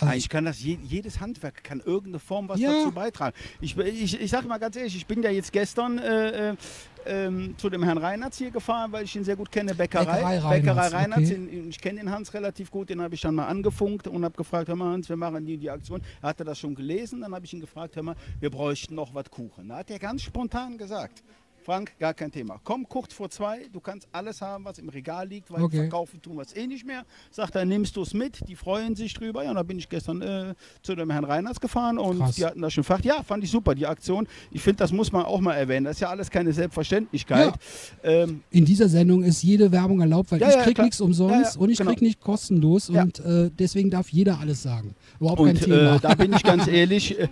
Äh, 0.00 0.04
Eigentlich 0.04 0.28
kann 0.28 0.44
das 0.44 0.62
je, 0.62 0.78
jedes 0.86 1.20
Handwerk 1.20 1.64
kann 1.64 1.80
irgendeine 1.80 2.18
Form 2.18 2.48
was 2.48 2.60
Ja. 2.60 2.72
dazu 2.72 2.92
beitragen. 2.92 3.34
Ich, 3.60 3.76
ich, 3.76 4.20
ich 4.20 4.30
sage 4.30 4.46
mal 4.48 4.58
ganz 4.58 4.76
ehrlich, 4.76 4.96
ich 4.96 5.06
bin 5.06 5.22
ja 5.22 5.30
jetzt 5.30 5.52
gestern 5.52 5.98
äh, 5.98 6.50
äh, 6.50 6.56
ähm, 7.06 7.54
zu 7.58 7.70
dem 7.70 7.82
Herrn 7.82 7.98
Reinhardt 7.98 8.34
hier 8.34 8.50
gefahren, 8.50 8.92
weil 8.92 9.04
ich 9.04 9.16
ihn 9.16 9.24
sehr 9.24 9.36
gut 9.36 9.50
kenne, 9.50 9.74
Bäckerei. 9.74 10.04
Bäckerei 10.04 10.38
Reinhardt, 10.38 10.54
Bäckerei 10.54 10.86
Reinhardt. 10.88 11.22
okay. 11.22 11.66
Ich 11.68 11.80
kenne 11.80 12.00
den 12.00 12.10
Hans 12.10 12.34
relativ 12.34 12.70
gut, 12.70 12.90
den 12.90 13.00
habe 13.00 13.14
ich 13.14 13.20
dann 13.20 13.34
mal 13.34 13.46
angefunkt 13.46 14.06
und 14.06 14.24
habe 14.24 14.36
gefragt, 14.36 14.68
hör 14.68 14.76
mal 14.76 14.92
Hans, 14.92 15.08
wir 15.08 15.16
machen 15.16 15.44
die, 15.44 15.56
die 15.56 15.70
Aktion. 15.70 16.02
Er 16.20 16.30
hatte 16.30 16.44
das 16.44 16.58
schon 16.58 16.74
gelesen, 16.74 17.20
dann 17.20 17.34
habe 17.34 17.44
ich 17.44 17.52
ihn 17.52 17.60
gefragt, 17.60 17.96
hör 17.96 18.02
mal, 18.02 18.16
wir 18.40 18.50
bräuchten 18.50 18.94
noch 18.94 19.14
was 19.14 19.30
Kuchen. 19.30 19.68
Da 19.68 19.78
hat 19.78 19.90
er 19.90 19.98
ganz 19.98 20.22
spontan 20.22 20.78
gesagt, 20.78 21.22
Frank, 21.64 21.92
gar 21.98 22.12
kein 22.12 22.32
Thema. 22.32 22.60
Komm 22.64 22.88
kurz 22.88 23.12
vor 23.14 23.30
zwei, 23.30 23.68
du 23.72 23.78
kannst 23.80 24.08
alles 24.10 24.40
haben, 24.40 24.64
was 24.64 24.78
im 24.78 24.88
Regal 24.88 25.28
liegt, 25.28 25.50
weil 25.50 25.62
Okay. 25.62 25.76
verkaufen 25.76 26.20
tun 26.20 26.36
wir 26.36 26.42
es 26.42 26.56
eh 26.56 26.66
nicht 26.66 26.84
mehr. 26.84 27.04
Sagt 27.30 27.54
er, 27.54 27.64
nimmst 27.64 27.96
du 27.96 28.02
es 28.02 28.14
mit, 28.14 28.40
die 28.48 28.56
freuen 28.56 28.96
sich 28.96 29.14
drüber. 29.14 29.44
Ja, 29.44 29.50
und 29.50 29.56
da 29.56 29.62
bin 29.62 29.78
ich 29.78 29.88
gestern 29.88 30.22
äh, 30.22 30.54
zu 30.82 30.94
dem 30.96 31.10
Herrn 31.10 31.24
Reiners 31.24 31.60
gefahren 31.60 31.98
und 31.98 32.18
Krass. 32.18 32.34
die 32.34 32.44
hatten 32.44 32.60
das 32.60 32.72
schon 32.72 32.82
gefragt. 32.82 33.04
Ja, 33.04 33.22
fand 33.22 33.44
ich 33.44 33.50
super, 33.50 33.74
die 33.76 33.86
Aktion. 33.86 34.26
Ich 34.50 34.60
finde, 34.62 34.78
das 34.78 34.90
muss 34.92 35.12
man 35.12 35.24
auch 35.24 35.40
mal 35.40 35.54
erwähnen. 35.54 35.84
Das 35.84 35.96
ist 35.96 36.00
ja 36.00 36.08
alles 36.10 36.30
keine 36.30 36.52
Selbstverständlichkeit. 36.52 37.54
Ähm, 38.02 38.42
in 38.50 38.64
dieser 38.64 38.88
Sendung 38.88 39.22
ist 39.22 39.42
jede 39.42 39.70
Werbung 39.70 40.00
erlaubt, 40.00 40.32
weil 40.32 40.40
Ja, 40.40 40.48
ich 40.48 40.54
ja, 40.56 40.62
krieg 40.64 40.74
klar. 40.74 40.86
nichts 40.86 41.00
umsonst 41.00 41.34
Ja, 41.34 41.42
ja, 41.54 41.60
und 41.60 41.70
ich 41.70 41.78
genau. 41.78 41.90
krieg 41.90 42.02
nicht 42.02 42.20
kostenlos 42.20 42.88
Ja. 42.88 43.02
und 43.02 43.20
äh, 43.20 43.50
deswegen 43.56 43.90
darf 43.90 44.08
jeder 44.08 44.40
alles 44.40 44.62
sagen. 44.62 44.94
Überhaupt 45.20 45.38
kein 45.44 45.56
und 45.56 45.62
Thema. 45.62 45.96
äh, 45.96 46.00
da 46.00 46.14
bin 46.14 46.32
ich 46.32 46.42
ganz 46.42 46.66
ehrlich, 46.66 47.18
äh, 47.18 47.28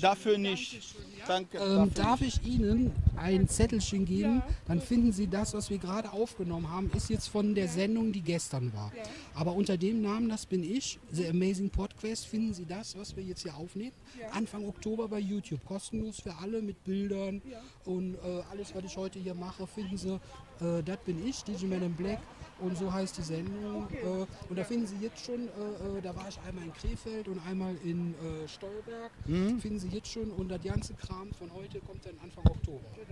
dafür 0.00 0.38
nicht. 0.38 0.80
Danke. 1.28 1.58
Ähm, 1.58 1.92
darf 1.94 2.22
ich 2.22 2.42
Ihnen 2.44 2.90
ein 3.16 3.48
Zettelchen 3.48 4.04
geben? 4.06 4.36
Ja. 4.38 4.46
Dann 4.66 4.80
finden 4.80 5.12
Sie 5.12 5.26
das, 5.28 5.52
was 5.54 5.68
wir 5.70 5.78
gerade 5.78 6.10
aufgenommen 6.12 6.70
haben, 6.70 6.90
ist 6.96 7.10
jetzt 7.10 7.28
von 7.28 7.54
der 7.54 7.68
Sendung, 7.68 8.12
die 8.12 8.22
gestern 8.22 8.72
war. 8.72 8.90
Aber 9.34 9.52
unter 9.52 9.76
dem 9.76 10.00
Namen, 10.02 10.28
das 10.28 10.46
bin 10.46 10.64
ich, 10.64 10.98
The 11.12 11.28
Amazing 11.28 11.70
Podcast, 11.70 12.26
finden 12.26 12.54
Sie 12.54 12.64
das, 12.64 12.96
was 12.96 13.14
wir 13.14 13.22
jetzt 13.22 13.42
hier 13.42 13.54
aufnehmen. 13.56 13.92
Ja. 14.18 14.28
Anfang 14.30 14.64
Oktober 14.66 15.06
bei 15.08 15.18
YouTube. 15.20 15.64
Kostenlos 15.66 16.20
für 16.20 16.34
alle 16.36 16.62
mit 16.62 16.82
Bildern 16.84 17.42
Ja. 17.48 17.60
und 17.84 18.14
äh, 18.14 18.42
alles, 18.50 18.74
was 18.74 18.84
ich 18.84 18.96
heute 18.96 19.18
hier 19.18 19.34
mache, 19.34 19.66
finden 19.66 19.96
Sie. 19.98 20.14
Äh, 20.60 20.82
das 20.82 20.98
bin 21.04 21.24
ich, 21.26 21.44
Digimon 21.44 21.82
in 21.82 21.92
Black. 21.94 22.20
Und 22.60 22.76
so 22.76 22.92
heißt 22.92 23.16
die 23.18 23.22
Sendung. 23.22 23.86
Äh, 23.92 24.26
und 24.48 24.56
da 24.58 24.64
finden 24.64 24.86
Sie 24.86 24.96
jetzt 25.00 25.24
schon, 25.24 25.48
äh, 25.48 25.98
äh, 25.98 26.02
da 26.02 26.14
war 26.16 26.26
ich 26.28 26.38
einmal 26.46 26.64
in 26.64 26.72
Krefeld 26.72 27.28
und 27.28 27.40
einmal 27.46 27.74
in 27.84 28.14
äh, 28.14 28.48
Stolberg. 28.48 29.10
Mhm. 29.26 29.60
Finden 29.60 29.78
Sie 29.78 29.88
jetzt 29.88 30.08
schon 30.10 30.30
und 30.32 30.48
das 30.48 30.62
ganze 30.62 30.94
Kram 30.94 31.32
von 31.32 31.52
heute 31.54 31.78
kommt 31.80 32.04
dann 32.04 32.14
Anfang 32.22 32.44
Oktober. 32.46 32.84
Ja. 32.96 33.04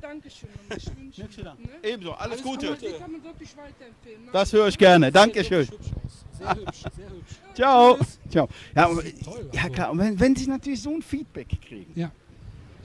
Dankeschön. 0.00 0.48
Ich 0.76 1.16
wünsche 1.16 1.42
ne? 1.42 1.56
Ebenso, 1.84 2.12
alles, 2.14 2.32
Alles 2.32 2.42
Gute. 2.42 2.76
Kann 2.98 3.12
man 3.12 3.22
wirklich 3.22 3.56
weiterempfehlen. 3.56 4.24
ne? 4.24 4.30
Das 4.32 4.52
höre 4.52 4.66
ich 4.66 4.76
gerne. 4.76 5.12
Dankeschön. 5.12 5.62
Sieht 5.62 5.70
wirklich 5.72 5.94
hübsch. 5.94 6.12
Sehr 6.38 6.54
hübsch, 6.56 6.82
sehr 6.96 7.10
hübsch. 7.10 7.32
Ciao. 7.54 7.98
Ciao. 8.28 8.48
Ja, 8.74 8.90
ja 9.52 9.68
klar, 9.68 9.90
und 9.92 9.98
wenn, 9.98 10.18
wenn 10.18 10.34
Sie 10.34 10.48
natürlich 10.48 10.82
so 10.82 10.90
ein 10.90 11.02
Feedback 11.02 11.48
kriegen, 11.60 11.92
Ja. 11.94 12.10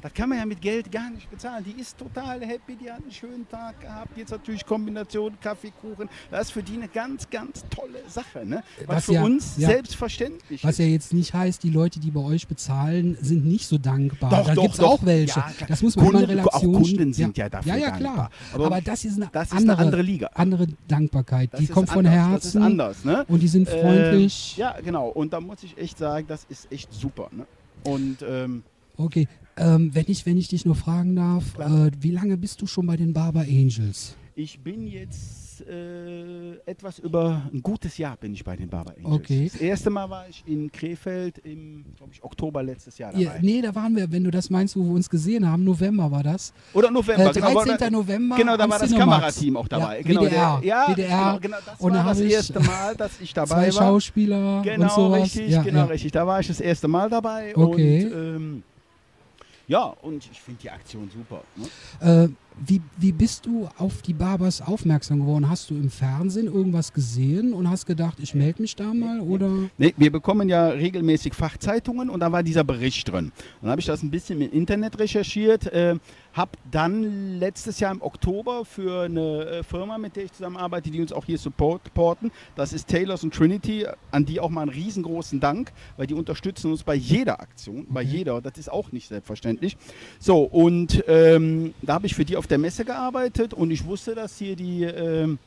Das 0.07 0.13
kann 0.13 0.29
man 0.29 0.37
ja 0.37 0.45
mit 0.45 0.61
Geld 0.61 0.89
gar 0.89 1.09
nicht 1.09 1.29
bezahlen. 1.29 1.65
Die 1.65 1.81
ist 1.81 1.97
total 1.97 2.39
happy, 2.39 2.77
die 2.77 2.89
hat 2.89 3.01
einen 3.01 3.11
schönen 3.11 3.45
Tag 3.49 3.81
gehabt. 3.81 4.17
Jetzt 4.17 4.31
natürlich 4.31 4.65
Kombination 4.65 5.37
Kaffee, 5.41 5.73
Kuchen. 5.81 6.07
Das 6.31 6.43
ist 6.47 6.51
für 6.51 6.63
die 6.63 6.75
eine 6.75 6.87
ganz, 6.87 7.29
ganz 7.29 7.65
tolle 7.69 7.99
Sache. 8.07 8.45
Ne? 8.45 8.63
Was, 8.85 8.95
Was 8.95 9.05
für 9.07 9.13
ja- 9.15 9.23
uns 9.23 9.57
ja. 9.57 9.67
selbstverständlich 9.67 10.63
Was 10.63 10.71
ist. 10.71 10.79
ja 10.79 10.85
jetzt 10.85 11.11
nicht 11.13 11.33
heißt, 11.33 11.61
die 11.61 11.71
Leute, 11.71 11.99
die 11.99 12.09
bei 12.11 12.21
euch 12.21 12.47
bezahlen, 12.47 13.17
sind 13.19 13.45
nicht 13.45 13.67
so 13.67 13.77
dankbar. 13.77 14.29
Doch, 14.29 14.45
da 14.47 14.55
gibt 14.61 14.75
es 14.75 14.79
auch 14.79 15.03
welche. 15.05 15.39
Ja, 15.41 15.51
das 15.67 15.81
muss 15.81 15.97
man 15.97 16.05
Kunden- 16.05 16.23
immer 16.23 16.31
in 16.31 16.39
Relation 16.39 16.75
auch 16.75 16.81
Kunden 16.81 17.13
sind 17.13 17.37
ja 17.37 17.49
dafür 17.49 17.73
Ja, 17.73 17.77
ja, 17.77 17.89
dankbar. 17.89 18.13
klar. 18.13 18.29
Aber 18.53 18.65
Aber, 18.67 18.81
das 18.81 19.03
ist 19.03 19.17
eine, 19.17 19.29
das 19.33 19.47
ist 19.49 19.53
andere, 19.57 19.75
eine 19.77 19.85
andere 19.87 20.01
Liga. 20.03 20.29
andere 20.35 20.67
Dankbarkeit. 20.87 21.51
Das 21.51 21.59
die 21.59 21.67
kommt 21.67 21.89
von 21.89 22.05
anders. 22.05 22.13
Herzen 22.13 22.33
Das 22.43 22.45
ist 22.55 22.55
anders. 22.55 23.03
Ne? 23.03 23.25
und 23.27 23.41
die 23.41 23.47
sind 23.49 23.67
freundlich. 23.67 24.55
ja, 24.55 24.79
genau. 24.79 25.09
Und 25.09 25.33
da 25.33 25.41
muss 25.41 25.63
ich 25.63 25.77
echt 25.77 25.97
sagen, 25.97 26.27
das 26.29 26.45
ist 26.47 26.71
echt 26.71 26.93
super. 26.93 27.27
Ne? 27.33 27.45
Und 27.83 28.19
ähm, 28.25 28.63
Okay, 28.95 29.27
ähm, 29.57 29.91
wenn, 29.93 30.05
ich, 30.07 30.25
wenn 30.25 30.37
ich 30.37 30.47
dich 30.47 30.65
nur 30.65 30.75
fragen 30.75 31.15
darf, 31.15 31.57
äh, 31.59 31.91
wie 31.99 32.11
lange 32.11 32.37
bist 32.37 32.61
du 32.61 32.67
schon 32.67 32.85
bei 32.87 32.97
den 32.97 33.13
Barber 33.13 33.41
Angels? 33.41 34.15
ich 34.39 34.59
bin 34.59 34.85
jetzt 34.85 35.67
äh, 35.67 36.53
etwas 36.67 36.99
über 36.99 37.41
ein 37.51 37.63
gutes 37.63 37.97
Jahr 37.97 38.15
bin 38.17 38.33
ich 38.35 38.43
bei 38.43 38.55
den 38.55 38.69
Barber 38.69 38.91
Angels. 38.95 39.15
Okay. 39.15 39.49
Das 39.51 39.59
erste 39.59 39.89
Mal 39.89 40.07
war 40.11 40.29
ich 40.29 40.43
in 40.45 40.71
Krefeld 40.71 41.39
im, 41.39 41.83
glaube 41.97 42.11
ich, 42.13 42.23
Oktober 42.23 42.61
letztes 42.61 42.99
Jahr 42.99 43.15
Ja, 43.17 43.29
dabei. 43.29 43.39
nee, 43.41 43.61
da 43.61 43.73
waren 43.73 43.95
wir, 43.95 44.11
wenn 44.11 44.23
du 44.23 44.29
das 44.29 44.51
meinst, 44.51 44.75
wo 44.77 44.83
wir 44.83 44.91
uns 44.91 45.09
gesehen 45.09 45.49
haben, 45.49 45.63
November 45.63 46.11
war 46.11 46.21
das. 46.21 46.53
Oder 46.73 46.91
November. 46.91 47.31
Äh, 47.31 47.33
genau, 47.33 47.53
13. 47.63 47.79
war- 47.81 47.89
November. 47.89 48.35
Genau, 48.35 48.57
da 48.57 48.69
war 48.69 48.77
das 48.77 48.89
Cinemax. 48.89 49.09
Kamerateam 49.11 49.57
auch 49.57 49.67
dabei. 49.67 49.97
Ja, 49.97 50.01
genau, 50.03 50.21
WDR. 50.21 50.59
Der, 50.61 50.67
ja, 50.69 50.85
WDR. 50.93 51.07
Genau, 51.07 51.39
genau, 51.39 51.57
das 51.65 51.79
Und 51.79 51.93
war 51.95 52.03
das 52.03 52.19
erste 52.19 52.59
Mal, 52.59 52.95
dass 52.95 53.19
ich 53.19 53.33
dabei 53.33 53.71
Zwei 53.71 53.79
war. 53.79 53.87
Schauspieler 53.87 54.57
und 54.57 54.63
Genau, 54.65 54.89
sowas. 54.95 55.23
richtig, 55.23 55.49
ja, 55.49 55.63
genau, 55.63 55.79
ja. 55.79 55.85
richtig. 55.85 56.11
Da 56.11 56.27
war 56.27 56.39
ich 56.39 56.47
das 56.47 56.61
erste 56.61 56.87
Mal 56.87 57.09
dabei. 57.09 57.55
Okay. 57.57 58.05
Und 58.05 58.13
ähm, 58.13 58.63
ja, 59.67 59.83
und 60.01 60.27
ich 60.31 60.39
finde 60.39 60.61
die 60.61 60.69
Aktion 60.69 61.09
super. 61.13 61.43
Ne? 61.55 62.25
Äh, 62.25 62.29
wie, 62.65 62.81
wie 62.97 63.11
bist 63.11 63.45
du 63.45 63.69
auf 63.77 64.01
die 64.01 64.13
Barbers 64.13 64.61
aufmerksam 64.61 65.19
geworden? 65.19 65.49
Hast 65.49 65.69
du 65.69 65.75
im 65.75 65.89
Fernsehen 65.89 66.47
irgendwas 66.47 66.93
gesehen 66.93 67.53
und 67.53 67.69
hast 67.69 67.85
gedacht, 67.85 68.17
ich 68.19 68.33
melde 68.33 68.61
mich 68.61 68.75
da 68.75 68.93
mal? 68.93 69.19
Oder? 69.19 69.49
Nee, 69.77 69.93
wir 69.97 70.11
bekommen 70.11 70.49
ja 70.49 70.69
regelmäßig 70.69 71.33
Fachzeitungen 71.33 72.09
und 72.09 72.21
da 72.21 72.31
war 72.31 72.43
dieser 72.43 72.63
Bericht 72.63 73.11
drin. 73.11 73.31
Dann 73.61 73.69
habe 73.69 73.81
ich 73.81 73.87
das 73.87 74.01
ein 74.03 74.09
bisschen 74.09 74.41
im 74.41 74.51
Internet 74.51 74.97
recherchiert, 74.99 75.67
äh, 75.67 75.95
habe 76.37 76.51
dann 76.71 77.39
letztes 77.39 77.79
Jahr 77.79 77.91
im 77.91 78.01
Oktober 78.01 78.63
für 78.63 79.03
eine 79.05 79.45
äh, 79.45 79.63
Firma, 79.63 79.97
mit 79.97 80.15
der 80.15 80.25
ich 80.25 80.31
zusammenarbeite, 80.31 80.91
die 80.91 81.01
uns 81.01 81.11
auch 81.11 81.25
hier 81.25 81.37
support- 81.37 81.81
supporten, 81.85 82.31
das 82.55 82.73
ist 82.73 82.87
Taylors 82.87 83.23
und 83.23 83.33
Trinity, 83.33 83.85
an 84.11 84.25
die 84.25 84.39
auch 84.39 84.49
mal 84.49 84.61
einen 84.61 84.69
riesengroßen 84.69 85.39
Dank, 85.39 85.71
weil 85.97 86.07
die 86.07 86.13
unterstützen 86.13 86.71
uns 86.71 86.83
bei 86.83 86.95
jeder 86.95 87.41
Aktion, 87.41 87.87
bei 87.89 88.01
Okay. 88.01 88.17
jeder, 88.17 88.41
das 88.41 88.57
ist 88.57 88.71
auch 88.71 88.91
nicht 88.91 89.07
selbstverständlich. 89.07 89.75
So, 90.19 90.43
und 90.43 91.03
ähm, 91.07 91.73
da 91.81 91.95
habe 91.95 92.05
ich 92.05 92.15
für 92.15 92.23
die 92.23 92.37
auf 92.37 92.47
der 92.47 92.59
Messe 92.59 92.85
gearbeitet 92.85 93.53
und 93.53 93.71
ich 93.71 93.85
wusste, 93.85 94.15
dass 94.15 94.37
hier 94.37 94.55
die... 94.55 94.83
ähm, 94.83 95.39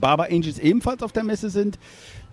Barber 0.00 0.24
Angels 0.32 0.58
ebenfalls 0.58 1.00
auf 1.04 1.12
der 1.12 1.22
Messe 1.22 1.48
sind. 1.48 1.78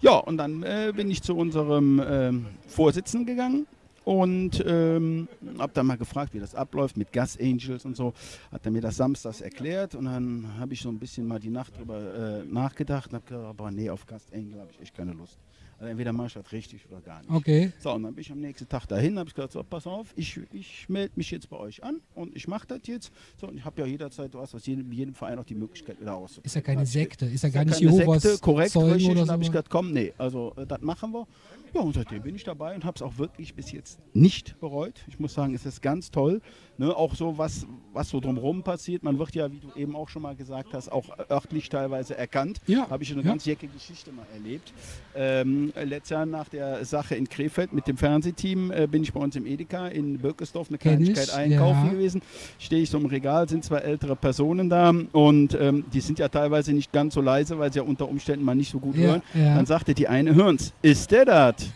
Ja, 0.01 0.15
und 0.17 0.38
dann 0.38 0.63
äh, 0.63 0.91
bin 0.95 1.12
ich 1.12 1.21
zu 1.21 1.38
unserem 1.38 2.01
ähm, 2.03 2.47
Vorsitzenden 2.67 3.27
gegangen 3.27 3.67
und 4.05 4.63
ähm, 4.65 5.27
habe 5.59 5.71
dann 5.73 5.85
mal 5.85 5.97
gefragt, 5.97 6.33
wie 6.33 6.39
das 6.39 6.55
abläuft 6.55 6.97
mit 6.97 7.11
Gas 7.11 7.37
Angels 7.39 7.85
und 7.85 7.95
so. 7.95 8.13
Hat 8.51 8.65
er 8.65 8.71
mir 8.71 8.81
das 8.81 8.97
samstags 8.97 9.41
erklärt 9.41 9.95
und 9.95 10.05
dann 10.05 10.57
habe 10.59 10.73
ich 10.73 10.81
so 10.81 10.89
ein 10.89 10.99
bisschen 10.99 11.27
mal 11.27 11.39
die 11.39 11.49
Nacht 11.49 11.77
drüber 11.77 12.41
äh, 12.41 12.43
nachgedacht 12.43 13.09
und 13.09 13.15
habe 13.15 13.25
gesagt, 13.25 13.45
aber 13.45 13.71
nee, 13.71 13.89
auf 13.89 14.05
Gas 14.05 14.25
Angel 14.33 14.59
habe 14.59 14.71
ich 14.71 14.81
echt 14.81 14.95
keine 14.95 15.13
Lust. 15.13 15.37
Also 15.83 15.91
entweder 15.91 16.13
mache 16.13 16.27
ich 16.27 16.33
das 16.33 16.49
richtig 16.53 16.85
oder 16.89 17.01
gar 17.01 17.19
nicht. 17.19 17.29
Okay. 17.29 17.73
So, 17.77 17.91
und 17.91 18.03
dann 18.03 18.15
bin 18.15 18.21
ich 18.21 18.31
am 18.31 18.39
nächsten 18.39 18.69
Tag 18.69 18.85
dahin, 18.85 19.19
habe 19.19 19.27
ich 19.27 19.35
gesagt, 19.35 19.51
so, 19.51 19.61
pass 19.63 19.85
auf, 19.85 20.13
ich, 20.15 20.39
ich 20.53 20.87
melde 20.87 21.11
mich 21.17 21.29
jetzt 21.29 21.49
bei 21.49 21.57
euch 21.57 21.83
an 21.83 21.99
und 22.15 22.33
ich 22.37 22.47
mache 22.47 22.65
das 22.67 22.79
jetzt. 22.85 23.11
So, 23.35 23.49
und 23.49 23.57
ich 23.57 23.65
habe 23.65 23.81
ja 23.81 23.87
jederzeit, 23.87 24.33
du 24.33 24.39
hast 24.39 24.55
aus 24.55 24.65
jedem, 24.65 24.93
jedem 24.93 25.13
Verein 25.13 25.37
auch 25.39 25.43
die 25.43 25.55
Möglichkeit 25.55 25.99
wieder 25.99 26.15
auszuprobieren. 26.15 26.45
Ist 26.45 26.55
ja 26.55 26.61
keine 26.61 26.85
Sekte, 26.85 27.25
ist 27.25 27.43
ja 27.43 27.49
gar 27.49 27.65
nicht 27.65 27.81
Jehovas 27.81 28.23
Sekte, 28.23 28.39
korrekt, 28.39 28.71
Zeugen 28.71 28.93
richtig. 28.93 29.11
oder 29.11 29.21
Und 29.23 29.27
dann 29.27 29.33
habe 29.33 29.43
ich 29.43 29.47
so. 29.47 29.51
gesagt, 29.51 29.69
komm, 29.69 29.91
nee, 29.91 30.13
also 30.17 30.53
äh, 30.55 30.65
das 30.65 30.79
machen 30.79 31.11
wir. 31.11 31.27
Ja, 31.73 31.81
und 31.81 31.95
seitdem 31.95 32.21
bin 32.21 32.35
ich 32.35 32.45
dabei 32.45 32.75
und 32.75 32.85
habe 32.85 32.95
es 32.95 33.01
auch 33.01 33.17
wirklich 33.17 33.53
bis 33.53 33.73
jetzt 33.73 33.99
nicht 34.13 34.57
bereut. 34.61 35.03
Ich 35.09 35.19
muss 35.19 35.33
sagen, 35.33 35.53
es 35.53 35.65
ist 35.65 35.81
ganz 35.81 36.11
toll. 36.11 36.39
Ne? 36.77 36.95
Auch 36.95 37.13
so, 37.13 37.37
was, 37.37 37.67
was 37.93 38.10
so 38.10 38.19
drumherum 38.19 38.63
passiert. 38.63 39.03
Man 39.03 39.19
wird 39.19 39.36
ja, 39.36 39.51
wie 39.51 39.60
du 39.60 39.71
eben 39.75 39.95
auch 39.95 40.10
schon 40.10 40.21
mal 40.21 40.36
gesagt 40.36 40.73
hast, 40.73 40.91
auch 40.91 41.06
örtlich 41.29 41.69
teilweise 41.69 42.17
erkannt. 42.17 42.60
Ja, 42.67 42.89
Habe 42.89 43.03
ich 43.03 43.12
eine 43.12 43.21
ja. 43.21 43.29
ganz 43.29 43.45
jecke 43.45 43.67
Geschichte 43.67 44.12
mal 44.12 44.25
erlebt. 44.34 44.73
Ähm, 45.15 45.71
äh, 45.75 45.84
letztes 45.84 46.10
Jahr 46.12 46.25
nach 46.25 46.49
der 46.49 46.84
Sache 46.86 47.15
in 47.15 47.29
Krefeld 47.29 47.73
mit 47.73 47.88
dem 47.88 47.97
Fernsehteam 47.97 48.71
äh, 48.71 48.88
bin 48.88 49.03
ich 49.03 49.13
bei 49.13 49.19
uns 49.19 49.36
im 49.36 49.45
Edeka 49.45 49.88
in 49.88 50.19
Birkesdorf 50.19 50.69
eine 50.69 50.77
Kleinigkeit 50.77 51.34
einkaufen 51.34 51.86
ja. 51.86 51.91
gewesen. 51.91 52.21
Stehe 52.60 52.82
ich 52.82 52.89
so 52.89 52.97
im 52.97 53.06
Regal, 53.06 53.47
sind 53.47 53.63
zwei 53.63 53.77
ältere 53.77 54.15
Personen 54.15 54.69
da 54.69 54.93
und 55.12 55.58
ähm, 55.60 55.86
die 55.93 56.01
sind 56.01 56.19
ja 56.19 56.27
teilweise 56.27 56.73
nicht 56.73 56.91
ganz 56.91 57.13
so 57.13 57.21
leise, 57.21 57.58
weil 57.60 57.71
sie 57.71 57.79
ja 57.79 57.84
unter 57.84 58.08
Umständen 58.08 58.43
mal 58.43 58.56
nicht 58.56 58.71
so 58.71 58.79
gut 58.79 58.95
hören. 58.95 59.21
Dann 59.34 59.65
sagte 59.65 59.93
die 59.93 60.08
eine, 60.08 60.36
hören's, 60.36 60.73
ist 60.82 61.12
der 61.12 61.25
das? 61.25 61.56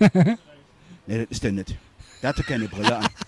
nee, 1.08 1.19
das 1.19 1.27
ist 1.30 1.43
der 1.43 1.51
nicht. 1.51 1.75
Der 2.21 2.30
hatte 2.30 2.43
keine 2.43 2.67
Brille 2.67 2.97
an. 2.97 3.06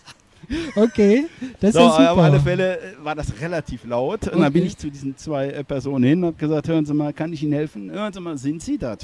Okay, 0.76 1.26
das 1.60 1.74
So, 1.74 1.82
ist 1.82 1.92
super. 1.92 2.12
auf 2.14 2.18
alle 2.20 2.40
Fälle 2.40 2.80
äh, 2.80 2.94
war 3.04 3.16
das 3.16 3.40
relativ 3.40 3.86
laut. 3.86 4.28
Und 4.28 4.42
dann 4.42 4.52
bin 4.52 4.62
Okay. 4.64 4.68
ich 4.68 4.78
zu 4.78 4.90
diesen 4.90 5.16
zwei 5.18 5.50
äh, 5.50 5.64
Personen 5.64 6.04
hin 6.04 6.20
und 6.20 6.28
habe 6.28 6.38
gesagt, 6.38 6.68
hören 6.68 6.86
Sie 6.86 6.94
mal, 6.94 7.14
kann 7.14 7.32
ich 7.34 7.44
Ihnen 7.44 7.54
helfen? 7.54 7.92
Hören 7.92 8.12
Sie 8.12 8.20
mal, 8.20 8.38
sind 8.38 8.62
Sie 8.64 8.78
das? 8.78 9.00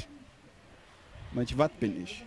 Manch, 1.32 1.56
was 1.56 1.70
bin 1.78 2.02
ich? 2.02 2.24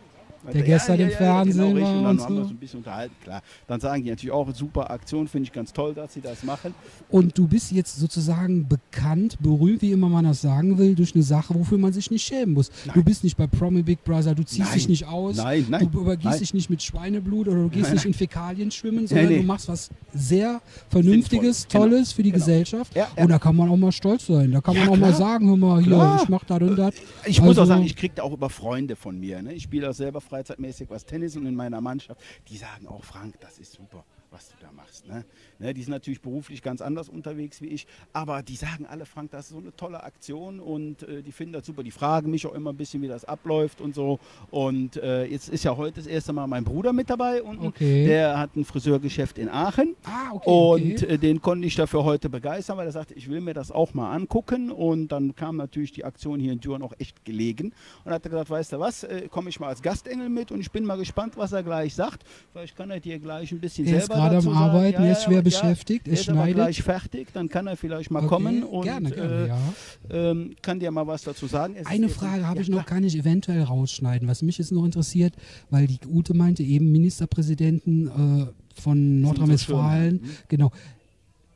Der 0.54 0.62
gestern 0.63 0.99
im 0.99 1.10
Fernsehen 1.12 1.75
genau, 1.75 1.86
war 1.86 1.97
Und 1.97 2.04
dann 2.04 2.06
und 2.17 2.21
haben 2.23 2.36
wir 2.36 2.41
so. 2.43 2.47
so 2.47 2.54
ein 2.54 2.58
bisschen 2.58 2.78
unterhalten, 2.80 3.15
klar. 3.23 3.41
Dann 3.67 3.80
sagen 3.80 4.04
die 4.04 4.10
natürlich 4.10 4.32
auch, 4.34 4.54
super 4.54 4.89
Aktion, 4.89 5.28
finde 5.28 5.47
ich 5.47 5.52
ganz 5.52 5.73
toll, 5.73 5.93
dass 5.93 6.13
Sie 6.13 6.21
das 6.21 6.43
machen. 6.43 6.73
Und 7.10 7.38
du 7.38 7.47
bist 7.47 7.71
jetzt 7.71 7.97
sozusagen 7.97 8.67
bekannt, 8.67 9.38
berühmt, 9.41 9.82
wie 9.82 9.91
immer 9.91 10.10
man 10.10 10.25
das 10.25 10.41
sagen 10.41 10.78
will, 10.78 10.95
durch 10.95 11.13
eine 11.13 11.23
Sache, 11.23 11.54
wofür 11.56 11.78
man 11.78 11.93
sich 11.93 12.10
nicht 12.12 12.25
schämen 12.25 12.54
muss. 12.54 12.71
Du 12.93 13.04
bist 13.04 13.23
nicht 13.23 13.38
bei 13.38 13.47
Promi 13.47 13.82
Big 13.84 14.04
Brother, 14.04 14.34
du 14.36 14.43
ziehst 14.43 14.60
Nein. 14.69 14.73
dich 14.73 14.88
nicht 14.89 15.06
aus, 15.08 15.38
Nein, 15.38 15.65
nein, 15.69 15.89
du 15.91 15.99
übergießt 16.02 16.25
nein. 16.25 16.39
dich 16.39 16.54
nicht 16.54 16.69
mit 16.69 16.82
Schweineblut 16.82 17.47
oder 17.47 17.58
du 17.63 17.69
gehst 17.69 17.84
Nein, 17.84 17.93
nicht 17.93 18.06
nein. 18.06 18.13
in 18.13 18.17
Fäkalien 18.17 18.71
schwimmen, 18.71 19.08
sondern 19.08 19.30
du 19.30 19.43
machst 19.43 19.67
was 19.67 19.89
sehr 20.13 20.62
Vernünftiges, 20.89 21.62
Sinnvoll, 21.62 21.82
genau, 21.82 21.95
Tolles 21.95 22.12
für 22.13 22.23
die 22.23 22.32
genau. 22.32 22.45
Gesellschaft. 22.45 22.95
Ja, 22.95 23.08
ja. 23.15 23.23
Und 23.23 23.30
da 23.30 23.39
kann 23.39 23.56
man 23.56 23.69
auch 23.69 23.78
mal 23.78 23.91
stolz 23.91 24.25
sein. 24.28 24.52
Da 24.52 24.62
kann 24.62 24.75
Ja, 24.75 24.82
man 24.86 24.89
auch 24.89 24.97
mal 24.97 25.08
klar. 25.13 25.19
sagen, 25.19 25.47
hör 25.49 25.58
mal, 25.58 25.78
hier, 25.84 25.93
Klar. 25.93 26.19
ich 26.23 26.30
mach 26.30 26.43
das 26.45 26.62
und 26.62 26.75
das. 26.78 26.93
Ich 27.25 27.41
muss 27.41 27.58
auch 27.58 27.62
Also- 27.62 27.73
sagen, 27.73 27.84
ich 27.84 27.95
kriege 27.95 28.13
da 28.15 28.23
auch 28.23 28.34
über 28.34 28.49
Freunde 28.49 28.95
von 28.95 29.19
mir. 29.19 29.41
Ne? 29.41 29.54
Ich 29.54 29.63
spiele 29.63 29.89
auch 29.89 29.93
selber 29.93 30.21
freizeitmäßig 30.30 30.89
was 30.89 31.06
Tennis 31.06 31.36
und 31.36 31.46
in 31.46 31.56
meiner 31.56 31.82
Mannschaft, 31.82 32.22
die 32.48 32.58
sagen 32.58 32.88
auch, 32.88 33.04
Frank, 33.04 33.39
das 33.42 33.60
ist 33.60 33.74
super, 33.74 34.06
was 34.32 34.50
du 34.50 34.56
da 34.62 34.72
machst. 34.72 35.08
Ne? 35.08 35.26
Ne? 35.60 35.74
Die 35.74 35.84
sind 35.84 35.91
natürlich 35.91 36.22
beruflich 36.22 36.62
ganz 36.62 36.82
anders 36.82 37.10
unterwegs 37.10 37.62
wie 37.62 37.67
ich, 37.67 37.88
aber 38.13 38.41
die 38.43 38.56
sagen 38.56 38.86
alle, 38.86 39.06
Frank, 39.06 39.32
das 39.32 39.45
ist 39.45 39.52
so 39.52 39.58
eine 39.58 39.76
tolle 39.76 40.04
Aktion 40.04 40.60
und 40.60 41.04
äh, 41.04 41.22
die 41.22 41.32
finden 41.32 41.54
das 41.54 41.65
super. 41.65 41.84
Die 41.84 41.91
fragen 41.91 42.32
mich 42.32 42.45
auch 42.48 42.54
immer 42.54 42.72
ein 42.72 42.78
bisschen, 42.78 43.02
wie 43.02 43.08
das 43.08 43.26
abläuft 43.26 43.82
und 43.82 43.95
so. 43.95 44.19
Und 44.52 44.98
äh, 44.98 45.26
jetzt 45.26 45.50
ist 45.50 45.63
ja 45.63 45.76
heute 45.76 45.98
das 45.98 46.08
erste 46.08 46.34
Mal 46.34 46.48
mein 46.48 46.63
Bruder 46.63 46.93
mit 46.93 47.10
dabei 47.10 47.43
unten. 47.43 47.67
Okay. 47.67 48.06
Der 48.06 48.39
hat 48.39 48.56
ein 48.56 48.63
Friseurgeschäft 48.63 49.38
in 49.38 49.50
Aachen. 49.50 49.95
Ah, 50.04 50.34
okay. 50.34 50.50
Und 50.50 51.04
okay. 51.04 51.13
äh, 51.13 51.17
den 51.17 51.41
konnte 51.41 51.67
ich 51.67 51.76
dafür 51.76 52.04
heute 52.04 52.30
begeistern, 52.30 52.78
weil 52.78 52.88
er 52.88 52.91
sagte, 52.91 53.13
ich 53.15 53.30
will 53.30 53.41
mir 53.41 53.54
das 53.54 53.72
auch 53.72 53.93
mal 53.93 54.13
angucken. 54.13 54.72
Und 54.72 55.10
dann 55.10 55.36
kam 55.36 55.58
natürlich 55.58 55.91
die 55.91 56.06
Aktion 56.06 56.39
hier 56.39 56.54
in 56.54 56.60
Düren 56.60 56.82
auch 56.82 56.93
echt 57.00 57.26
gelegen. 57.26 57.74
Und 58.06 58.12
hat 58.12 58.24
er 58.26 58.30
gesagt, 58.30 58.50
weißt 58.50 58.74
du 58.74 58.80
was, 58.80 59.04
äh, 59.04 59.28
komme 59.30 59.50
ich 59.50 59.60
mal 59.60 59.67
als 59.67 59.82
Gastengel 59.82 60.30
mit 60.30 60.52
und 60.52 60.62
ich 60.62 60.72
bin 60.72 60.86
mal 60.86 60.98
gespannt, 60.98 61.36
was 61.36 61.52
er 61.52 61.63
gleich 61.63 61.95
sagt. 61.95 62.24
Vielleicht 62.52 62.76
kann 62.76 62.89
er 62.91 63.00
dir 63.00 63.19
gleich 63.19 63.52
ein 63.52 63.60
bisschen 63.60 63.86
Er 63.88 63.98
ist 63.98 64.08
selber 64.08 64.30
gerade 64.30 64.38
am. 64.38 64.60
Arbeiten, 64.60 65.04
ist 65.04 65.24
schwer 65.24 65.36
ja, 65.38 65.41
beschäftigt, 65.49 66.07
er 66.07 66.13
er 66.13 66.19
ist 66.19 66.29
aber 66.29 66.47
gleich 66.47 66.81
fertig, 66.83 67.27
dann 67.33 67.49
kann 67.49 67.67
er 67.67 67.77
vielleicht 67.77 68.12
mal 68.12 68.19
Okay, 68.19 68.27
kommen 68.27 68.63
und 68.63 68.83
gerne, 68.83 69.12
gerne, 69.12 69.33
äh, 69.33 69.47
ja. 69.47 70.31
ähm, 70.31 70.55
kann 70.62 70.79
dir 70.79 70.91
mal 70.91 71.05
was 71.07 71.23
dazu 71.23 71.47
sagen. 71.47 71.75
Es 71.75 71.85
Eine 71.88 72.09
Frage 72.09 72.45
habe 72.47 72.57
ja, 72.57 72.62
ich 72.63 72.69
noch, 72.69 72.85
kann 72.85 73.03
ich 73.03 73.15
eventuell 73.17 73.63
rausschneiden, 73.63 74.27
was 74.27 74.41
mich 74.41 74.57
jetzt 74.57 74.71
noch 74.71 74.85
interessiert, 74.85 75.33
weil 75.69 75.88
die 75.88 75.99
Ute 76.07 76.33
meinte 76.33 76.63
eben 76.63 76.91
Ministerpräsidenten 76.91 78.07
äh, 78.47 78.81
von 78.81 79.21
Nordrhein-Westfalen, 79.21 80.19
Schirm, 80.19 80.29
hm? 80.29 80.35
genau. 80.47 80.71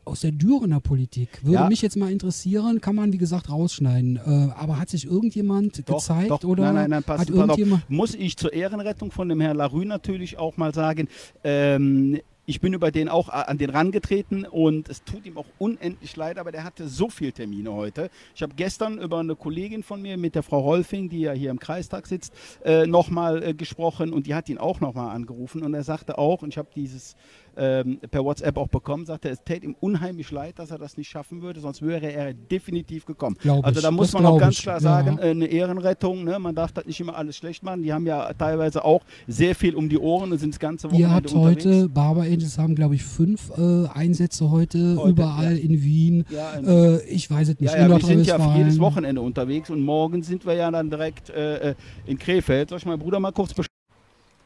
Aus 0.06 0.19
der 0.19 0.34
Dürener 0.34 0.82
Politik 0.82 1.29
würde 1.43 1.53
Ja. 1.60 1.69
mich 1.69 1.82
jetzt 1.82 1.95
mal 1.95 2.12
interessieren, 2.12 2.82
kann 2.82 2.93
man 2.93 3.13
wie 3.13 3.17
gesagt 3.17 3.49
rausschneiden. 3.49 4.17
Äh, 4.17 4.51
aber 4.53 4.77
hat 4.77 4.89
sich 4.89 5.06
irgendjemand 5.06 5.88
Doch, 5.88 5.95
gezeigt 5.99 6.29
doch. 6.29 6.43
oder 6.43 6.63
nein, 6.65 6.75
nein, 6.75 6.89
nein, 6.89 7.03
pass, 7.03 7.21
hat 7.21 7.27
pass 7.29 7.36
auf. 7.38 7.58
irgendjemand? 7.58 7.89
Muss 7.89 8.13
ich 8.13 8.36
zur 8.36 8.51
Ehrenrettung 8.51 9.12
von 9.12 9.29
dem 9.29 9.39
Herrn 9.39 9.56
Larue 9.56 9.86
natürlich 9.86 10.38
auch 10.38 10.58
mal 10.58 10.73
sagen, 10.73 11.08
ähm, 11.45 12.19
ich 12.45 12.60
bin 12.60 12.73
über 12.73 12.91
den 12.91 13.08
auch 13.10 13.29
a- 13.29 13.43
an 13.43 13.58
den 13.58 13.69
rangetreten 13.69 14.45
und 14.45 14.89
es 14.89 15.03
tut 15.03 15.25
ihm 15.25 15.38
auch 15.38 15.45
unendlich 15.60 16.15
leid, 16.15 16.38
aber 16.38 16.51
der 16.51 16.63
hatte 16.63 16.88
so 16.89 17.10
viele 17.10 17.32
Termine 17.32 17.71
heute. 17.71 18.10
Ich 18.36 18.41
habe 18.43 18.53
gestern 18.56 18.97
über 18.99 19.19
eine 19.19 19.36
Kollegin 19.36 19.82
von 19.84 20.01
mir 20.01 20.17
mit 20.17 20.36
der 20.36 20.43
Frau 20.43 20.60
Rolfing, 20.60 21.08
die 21.10 21.21
ja 21.21 21.32
hier 21.32 21.51
im 21.51 21.60
Kreistag 21.60 22.06
sitzt, 22.08 22.34
äh, 22.65 22.86
nochmal 22.86 23.43
äh, 23.43 23.53
gesprochen 23.53 24.12
und 24.12 24.27
die 24.27 24.36
hat 24.36 24.49
ihn 24.49 24.58
auch 24.58 24.82
nochmal 24.82 25.15
angerufen 25.15 25.63
und 25.63 25.73
er 25.73 25.84
sagte 25.84 26.17
auch, 26.17 26.41
und 26.41 26.49
ich 26.49 26.58
habe 26.58 26.69
dieses 26.75 27.15
ähm, 27.58 28.00
per 28.12 28.24
WhatsApp 28.24 28.58
auch 28.58 28.68
bekommen, 28.68 29.06
sagte, 29.06 29.30
es 29.30 29.44
täte 29.44 29.66
ihm 29.66 29.76
unheimlich 29.80 30.32
leid, 30.32 30.60
dass 30.60 30.72
er 30.72 30.78
das 30.78 30.98
nicht 30.98 31.10
schaffen 31.10 31.42
würde, 31.42 31.60
sonst 31.60 31.82
wäre 31.82 32.12
er 32.12 32.34
definitiv 32.34 33.06
gekommen. 33.06 33.36
Glaub 33.42 33.66
also 33.66 33.82
da 33.82 33.92
muss 33.92 34.12
das 34.12 34.22
man 34.22 34.26
auch 34.32 34.39
ganz 34.39 34.60
klar 34.62 34.76
ja. 34.76 34.82
sagen, 34.82 35.18
äh, 35.20 35.30
eine 35.32 35.46
Ehrenrettung, 35.46 36.24
ne? 36.24 36.39
man 36.39 36.56
darf 36.56 36.72
das 36.72 36.86
nicht 36.86 37.00
immer 37.00 37.16
alles 37.16 37.38
schlecht 37.38 37.63
machen. 37.63 37.84
Die 37.84 37.94
haben 37.94 38.06
ja 38.08 38.34
teilweise 38.34 38.84
auch 38.84 39.04
sehr 39.28 39.56
viel 39.56 39.76
um 39.76 39.89
die 39.89 39.98
Ohren 40.00 40.32
und 40.32 40.38
sind 40.39 40.54
das 40.54 40.60
ganze 40.60 40.88
Ihr 40.88 40.94
Wochenende 40.94 41.16
habt 41.16 41.34
unterwegs. 41.34 41.66
heute, 41.66 41.89
Barber 41.89 42.22
Angels 42.22 42.58
haben 42.58 42.76
glaube 42.76 42.96
ich 42.96 43.04
fünf 43.04 43.52
äh, 43.58 43.88
Einsätze 43.88 44.50
heute, 44.52 44.96
Heute, 44.98 45.10
überall 45.10 45.58
in 45.58 45.84
Wien. 45.84 46.26
Ja, 46.30 46.54
in- 46.54 46.66
Äh, 46.68 47.04
ich 47.06 47.30
weiß 47.30 47.50
es 47.50 47.60
nicht, 47.60 47.74
ja, 47.74 47.88
ja, 47.88 47.89
wir 47.89 48.00
sind 48.06 48.26
ja 48.26 48.56
jedes 48.58 48.80
Wochenende 48.80 49.22
unterwegs 49.22 49.70
und 49.70 49.82
morgen 49.82 50.24
sind 50.24 50.46
wir 50.46 50.54
ja 50.54 50.72
dann 50.72 50.89
direkt 50.89 51.30
äh, 51.30 51.72
äh, 51.72 51.76
in 52.06 52.18
Krefeld. 52.18 52.70
Soll 52.70 52.80
ich 52.80 52.86
meinen 52.86 53.00
Bruder 53.00 53.20
mal 53.20 53.32
kurz 53.32 53.54
besch 53.54 53.68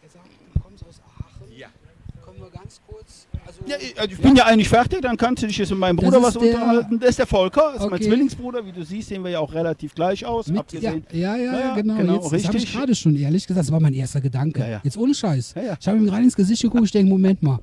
Er 0.03 0.09
sagt, 0.09 0.25
du 0.53 0.59
kommst 0.59 0.83
aus 0.85 1.01
Aachen. 1.05 1.47
Ja. 1.57 1.67
Können 2.23 2.39
wir 2.39 2.49
ganz 2.49 2.81
kurz. 2.87 3.27
Also, 3.45 3.56
ja, 3.67 3.75
ich, 3.79 3.99
also 3.99 4.11
ich 4.13 4.19
bin 4.19 4.35
ja 4.35 4.45
eigentlich 4.45 4.69
fertig, 4.69 5.01
dann 5.01 5.17
kannst 5.17 5.43
du 5.43 5.47
dich 5.47 5.57
jetzt 5.57 5.69
mit 5.69 5.79
meinem 5.79 5.95
Bruder 5.97 6.21
was 6.21 6.33
der- 6.33 6.41
unterhalten. 6.43 6.99
Das 6.99 7.09
ist 7.11 7.19
der 7.19 7.27
Volker, 7.27 7.71
das 7.73 7.83
ist 7.83 7.89
mein 7.89 7.93
Okay. 7.99 8.05
Zwillingsbruder. 8.05 8.65
Wie 8.65 8.71
du 8.71 8.83
siehst, 8.83 9.09
sehen 9.09 9.23
wir 9.23 9.31
ja 9.31 9.39
auch 9.39 9.53
relativ 9.53 9.93
gleich 9.95 10.25
aus. 10.25 10.47
Mit, 10.47 10.71
ja, 10.73 10.91
ja, 10.91 10.97
ja, 11.11 11.35
Ja, 11.37 11.59
ja, 11.59 11.75
genau. 11.75 11.95
genau, 11.95 12.13
Jetzt, 12.15 12.23
das 12.33 12.45
habe 12.47 12.57
ich 12.57 12.63
richtig. 12.63 12.73
gerade 12.73 12.95
schon 12.95 13.15
ehrlich 13.15 13.45
gesagt. 13.47 13.65
Das 13.65 13.71
war 13.71 13.79
mein 13.79 13.93
erster 13.93 14.21
Gedanke. 14.21 14.59
Ja, 14.61 14.67
ja. 14.69 14.81
Jetzt 14.83 14.97
ohne 14.97 15.13
Scheiß. 15.13 15.53
Ja, 15.55 15.61
ja. 15.63 15.77
Ich 15.79 15.87
habe 15.87 15.97
ihm 15.97 16.05
gerade 16.05 16.23
ins 16.23 16.35
Gesicht 16.35 16.61
geguckt. 16.61 16.85
Ich 16.85 16.91
denke, 16.91 17.09
Moment 17.09 17.41
mal. 17.43 17.59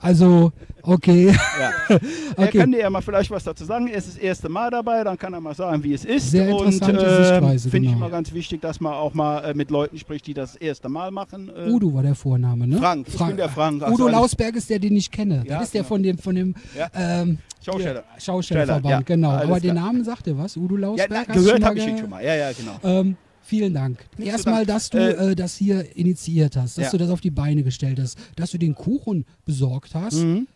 Also, 0.00 0.52
okay. 0.82 1.26
Ja. 1.58 1.96
Er 2.36 2.44
Okay. 2.48 2.58
kann 2.58 2.70
dir 2.72 2.78
ja 2.80 2.90
mal 2.90 3.00
vielleicht 3.00 3.30
was 3.32 3.42
dazu 3.42 3.64
sagen. 3.64 3.88
Er 3.88 3.96
ist 3.98 4.06
das 4.08 4.16
erste 4.16 4.48
Mal 4.48 4.70
dabei, 4.70 5.02
dann 5.02 5.18
kann 5.18 5.32
er 5.32 5.40
mal 5.40 5.54
sagen, 5.54 5.82
wie 5.82 5.92
es 5.92 6.04
ist. 6.04 6.30
Sehr 6.30 6.54
und 6.54 6.72
interessante 6.72 7.04
ähm, 7.04 7.24
Sichtweise, 7.24 7.70
finde 7.70 7.88
ich 7.88 7.94
genau. 7.94 8.06
immer 8.06 8.14
ganz 8.14 8.32
wichtig, 8.32 8.60
dass 8.60 8.80
man 8.80 8.92
auch 8.92 9.12
mal 9.14 9.40
äh, 9.40 9.54
mit 9.54 9.70
Leuten 9.70 9.98
spricht, 9.98 10.26
die 10.28 10.34
das 10.34 10.54
erste 10.54 10.88
Mal 10.88 11.10
machen. 11.10 11.50
Äh, 11.54 11.68
Udo 11.70 11.92
war 11.94 12.02
der 12.04 12.14
Vorname, 12.14 12.66
ne? 12.68 12.76
Frank, 12.78 13.06
ich 13.08 13.16
bin 13.18 13.36
der 13.36 13.48
Frank. 13.48 13.82
Ach 13.84 13.90
Udo 13.90 14.06
Lausberg 14.08 14.54
ist 14.54 14.70
der, 14.70 14.78
den 14.78 14.96
ich 14.96 15.10
kenne. 15.10 15.42
Ja, 15.48 15.58
das 15.58 15.68
ist 15.68 15.74
der 15.74 15.80
genau. 15.82 15.88
von 15.88 16.02
dem, 16.02 16.18
von 16.18 16.34
dem 16.34 16.54
Ja. 16.76 16.90
ähm, 16.94 17.38
Schausteller. 17.64 18.04
Schaustellerverband, 18.18 18.90
ja, 18.90 19.00
genau. 19.00 19.30
alles 19.30 19.44
Aber 19.50 19.60
den 19.60 19.72
klar. 19.72 19.86
Namen 19.86 20.04
sagt 20.04 20.26
er 20.26 20.38
was? 20.38 20.56
Udo 20.56 20.76
Ja, 20.76 20.80
Lausberg? 20.82 21.10
na, 21.10 21.18
hast 21.18 21.28
du 21.36 21.44
gehört 21.44 21.64
habe 21.64 21.78
ich 21.78 21.86
ihn 21.86 21.98
schon 21.98 22.10
mal. 22.10 22.24
Ja, 22.24 22.34
ja, 22.34 22.52
genau. 22.52 22.78
Ähm, 22.82 23.16
vielen 23.42 23.74
Dank. 23.74 23.98
Nichts 24.16 24.24
zu 24.24 24.30
Erstmal, 24.30 24.54
danken. 24.66 24.68
dass 24.68 24.90
du 24.90 24.98
Äh, 24.98 25.30
äh, 25.32 25.34
das 25.34 25.56
hier 25.56 25.96
initiiert 25.96 26.56
hast, 26.56 26.78
dass 26.78 26.84
ja. 26.84 26.90
du 26.92 26.98
das 26.98 27.10
auf 27.10 27.20
die 27.20 27.30
Beine 27.30 27.62
gestellt 27.64 27.98
hast, 28.00 28.18
dass 28.36 28.50
du 28.52 28.58
den 28.58 28.74
Kuchen 28.74 29.24
besorgt 29.44 29.94
hast. 29.94 30.14
Mhm. 30.14 30.46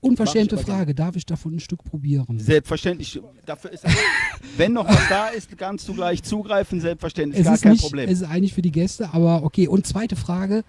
Unverschämte 0.00 0.58
Frage, 0.58 0.94
darf 0.94 1.16
ich 1.16 1.24
davon 1.24 1.54
ein 1.56 1.60
Stück 1.60 1.82
probieren? 1.82 2.38
Selbstverständlich. 2.38 3.18
Dafür 3.46 3.72
ist, 3.72 3.84
wenn 4.58 4.74
noch 4.74 4.86
was 4.86 5.08
da 5.08 5.28
ist, 5.28 5.56
kannst 5.56 5.88
du 5.88 5.94
gleich 5.94 6.22
zugreifen. 6.22 6.78
Selbstverständlich, 6.78 7.40
Es 7.40 7.46
gar 7.46 7.54
ist, 7.54 7.62
kein 7.62 7.72
nicht, 7.72 7.82
Problem. 7.82 8.10
es 8.10 8.20
ist 8.20 8.28
eigentlich 8.28 8.52
für 8.52 8.60
die 8.60 8.70
Gäste, 8.70 9.14
aber 9.14 9.44
okay. 9.44 9.66
Und 9.66 9.86
zweite 9.86 10.14
Frage, 10.16 10.62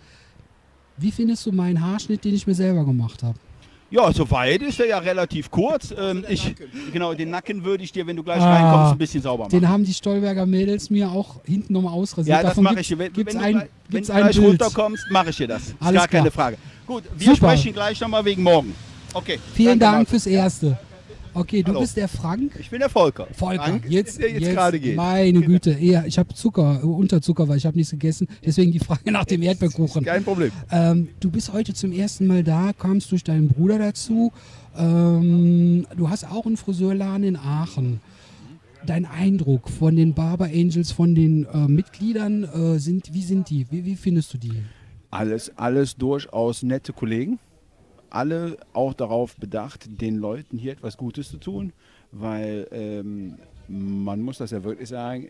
wie 0.97 1.11
findest 1.11 1.45
du 1.45 1.51
meinen 1.51 1.81
Haarschnitt, 1.81 2.23
den 2.23 2.33
ich 2.35 2.47
mir 2.47 2.55
selber 2.55 2.83
gemacht 2.85 3.23
habe? 3.23 3.37
Ja, 3.91 4.11
soweit 4.11 4.61
ist 4.63 4.79
er 4.79 4.87
ja 4.87 4.97
relativ 4.97 5.49
kurz. 5.51 5.93
Ähm, 5.97 6.25
ich, 6.27 6.55
genau, 6.91 7.13
den 7.13 7.29
Nacken 7.29 7.63
würde 7.63 7.83
ich 7.83 7.91
dir, 7.91 8.05
wenn 8.07 8.15
du 8.15 8.23
gleich 8.23 8.41
Ah, 8.41 8.53
reinkommst, 8.53 8.91
ein 8.93 8.97
bisschen 8.97 9.21
sauber 9.21 9.43
machen. 9.45 9.51
Den 9.59 9.69
haben 9.69 9.83
die 9.83 9.93
Stolberger 9.93 10.45
Mädels 10.45 10.89
mir 10.89 11.09
auch 11.11 11.35
hinten 11.45 11.71
nochmal 11.73 11.93
ausrasiert. 11.93 12.35
Ja, 12.37 12.43
das 12.43 12.57
mache 12.57 12.79
ich 12.79 12.87
dir. 12.87 12.97
Wenn, 12.97 13.13
Gibt's 13.13 13.35
wenn, 13.35 13.41
ein, 13.41 13.53
du, 13.53 13.59
gleich- 13.59 13.69
wenn 13.87 13.91
gibt's 13.91 14.07
du 14.07 14.13
gleich 14.15 14.39
runterkommst, 14.39 15.05
mache 15.11 15.29
ich 15.29 15.37
dir 15.37 15.47
das. 15.47 15.61
Ist 15.67 15.75
Alles 15.79 15.99
gar 15.99 16.07
keine 16.07 16.31
klar. 16.31 16.45
Frage. 16.45 16.57
Gut, 16.87 17.03
wir 17.15 17.25
Super. 17.35 17.37
sprechen 17.37 17.73
gleich 17.73 18.01
nochmal 18.01 18.25
wegen 18.25 18.41
morgen. 18.43 18.73
Okay. 19.13 19.39
Vielen 19.53 19.79
danke, 19.79 19.85
Dank 19.85 19.97
Marco. 19.99 20.09
fürs 20.09 20.25
Erste. 20.27 20.77
Okay, 21.35 21.63
du 21.63 21.71
Hallo. 21.71 21.81
bist 21.81 21.97
der 21.97 22.07
Frank. 22.07 22.53
Ich 22.57 22.69
bin 22.69 22.79
der 22.79 22.89
Volker. 22.89 23.27
Volker, 23.33 23.63
Frank, 23.63 23.85
jetzt, 23.89 24.19
der 24.19 24.31
jetzt, 24.31 24.41
jetzt 24.41 24.53
gerade 24.53 24.79
geht. 24.79 24.95
Meine 24.95 25.41
Güte, 25.41 25.77
ja, 25.77 26.05
ich 26.05 26.17
habe 26.17 26.33
Zucker, 26.33 26.79
äh, 26.81 26.85
Unterzucker, 26.85 27.45
weil 27.49 27.57
ich 27.57 27.65
habe 27.65 27.75
nichts 27.75 27.91
gegessen. 27.91 28.29
Deswegen 28.45 28.71
die 28.71 28.79
Frage 28.79 29.11
nach 29.11 29.25
dem 29.25 29.41
Erdbeerkuchen. 29.41 30.05
Kein 30.05 30.23
Problem. 30.23 30.51
Ähm, 30.71 31.09
du 31.19 31.29
bist 31.29 31.51
heute 31.51 31.73
zum 31.73 31.91
ersten 31.91 32.25
Mal 32.25 32.43
da, 32.43 32.71
kamst 32.71 33.11
durch 33.11 33.25
deinen 33.25 33.49
Bruder 33.49 33.77
dazu. 33.77 34.31
Ähm, 34.77 35.85
du 35.97 36.09
hast 36.09 36.25
auch 36.25 36.45
einen 36.45 36.55
Friseurladen 36.55 37.23
in 37.25 37.35
Aachen. 37.35 37.99
Dein 38.85 39.05
Eindruck 39.05 39.69
von 39.69 39.97
den 39.97 40.13
Barber 40.13 40.45
Angels, 40.45 40.93
von 40.93 41.15
den 41.15 41.45
äh, 41.53 41.67
Mitgliedern, 41.67 42.45
äh, 42.45 42.79
sind, 42.79 43.13
wie 43.13 43.23
sind 43.23 43.49
die? 43.49 43.67
Wie, 43.71 43.83
wie 43.83 43.95
findest 43.95 44.33
du 44.33 44.37
die? 44.37 44.53
Alles, 45.11 45.51
alles 45.57 45.97
durchaus 45.97 46.63
nette 46.63 46.93
Kollegen. 46.93 47.39
Alle 48.15 48.57
auch 48.73 48.93
darauf 48.93 49.35
bedacht, 49.35 49.87
den 50.01 50.15
Leuten 50.15 50.57
hier 50.57 50.71
etwas 50.71 50.95
Gutes 50.97 51.29
zu 51.29 51.37
tun, 51.37 51.73
weil 52.11 52.67
ähm, 52.71 53.35
man 53.67 54.21
muss 54.21 54.37
das 54.37 54.51
ja 54.51 54.63
wirklich 54.63 54.89
sagen, 54.89 55.29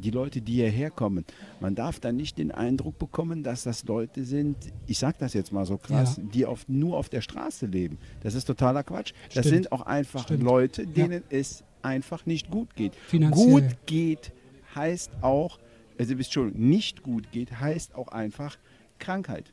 die 0.00 0.10
Leute, 0.10 0.40
die 0.40 0.52
hierher 0.54 0.90
kommen, 0.90 1.24
man 1.60 1.74
darf 1.74 1.98
da 2.00 2.12
nicht 2.12 2.38
den 2.38 2.50
Eindruck 2.50 2.98
bekommen, 2.98 3.42
dass 3.42 3.62
das 3.64 3.84
Leute 3.84 4.24
sind, 4.24 4.56
ich 4.86 4.98
sage 4.98 5.16
das 5.18 5.32
jetzt 5.34 5.52
mal 5.52 5.64
so 5.66 5.76
krass, 5.78 6.16
Ja. 6.18 6.22
die 6.34 6.46
auf, 6.46 6.68
nur 6.68 6.96
auf 6.96 7.08
der 7.08 7.20
Straße 7.20 7.66
leben. 7.66 7.98
Das 8.22 8.34
ist 8.34 8.44
totaler 8.44 8.82
Quatsch. 8.84 9.12
Das 9.34 9.46
Stimmt. 9.46 9.46
sind 9.64 9.72
auch 9.72 9.82
einfach 9.82 10.24
Stimmt. 10.24 10.42
Leute, 10.42 10.82
Ja. 10.82 10.88
denen 10.88 11.22
es 11.30 11.64
einfach 11.82 12.26
nicht 12.26 12.50
gut 12.50 12.74
geht. 12.76 12.94
Finanziell. 12.96 13.46
Gut 13.62 13.64
geht 13.86 14.32
heißt 14.74 15.10
auch, 15.22 15.58
also 15.98 16.12
Entschuldigung, 16.14 16.68
nicht 16.68 17.02
gut 17.02 17.32
geht 17.32 17.58
heißt 17.60 17.94
auch 17.94 18.08
einfach 18.08 18.56
Krankheit. 18.98 19.52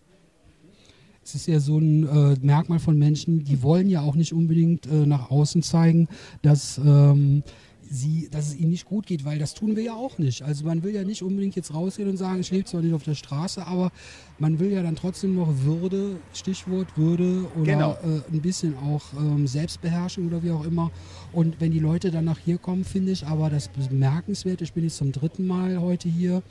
Es 1.26 1.34
ist 1.34 1.48
ja 1.48 1.60
so 1.60 1.80
ein 1.80 2.08
äh, 2.08 2.36
Merkmal 2.42 2.78
von 2.78 3.00
Menschen, 3.00 3.44
die 3.44 3.64
wollen 3.64 3.90
ja 3.90 4.02
auch 4.02 4.14
nicht 4.16 4.32
unbedingt 4.32 4.86
äh, 4.86 5.08
nach 5.08 5.32
außen 5.32 5.64
zeigen, 5.64 6.08
dass, 6.44 6.78
ähm, 6.78 7.42
sie, 7.90 8.30
dass 8.30 8.50
es 8.50 8.56
ihnen 8.56 8.70
nicht 8.70 8.86
gut 8.86 9.08
geht, 9.08 9.26
weil 9.26 9.40
das 9.40 9.56
tun 9.56 9.76
wir 9.76 9.82
ja 9.82 9.96
auch 9.96 10.20
nicht. 10.20 10.44
Also 10.44 10.66
man 10.66 10.84
will 10.84 10.94
ja 10.94 11.04
nicht 11.04 11.24
unbedingt 11.24 11.56
jetzt 11.56 11.74
rausgehen 11.74 12.10
und 12.10 12.18
sagen, 12.18 12.42
ich 12.42 12.52
lebe 12.52 12.66
zwar 12.66 12.82
nicht 12.84 12.94
auf 12.94 13.02
der 13.02 13.16
Straße, 13.16 13.66
aber 13.66 13.92
man 14.38 14.60
will 14.60 14.72
ja 14.72 14.84
dann 14.84 14.96
trotzdem 14.96 15.34
noch 15.34 15.52
Würde, 15.64 16.18
Stichwort 16.32 16.96
Würde 16.96 17.46
oder 17.56 17.64
Genau. 17.74 17.92
äh, 18.04 18.22
ein 18.32 18.42
bisschen 18.42 18.78
auch 18.78 19.02
ähm, 19.18 19.48
Selbstbeherrschung 19.48 20.28
oder 20.28 20.44
wie 20.44 20.52
auch 20.52 20.64
immer. 20.64 20.92
Und 21.34 21.60
wenn 21.60 21.72
die 21.72 21.80
Leute 21.80 22.12
dann 22.12 22.26
nach 22.26 22.38
hier 22.38 22.60
kommen, 22.60 22.84
finde 22.84 23.14
ich 23.14 23.26
aber 23.26 23.50
das 23.50 23.70
bemerkenswert. 23.70 24.62
Ich 24.62 24.74
bin 24.74 24.84
jetzt 24.84 24.98
zum 24.98 25.12
dritten 25.12 25.48
Mal 25.48 25.82
heute 25.82 26.08
hier. 26.08 26.44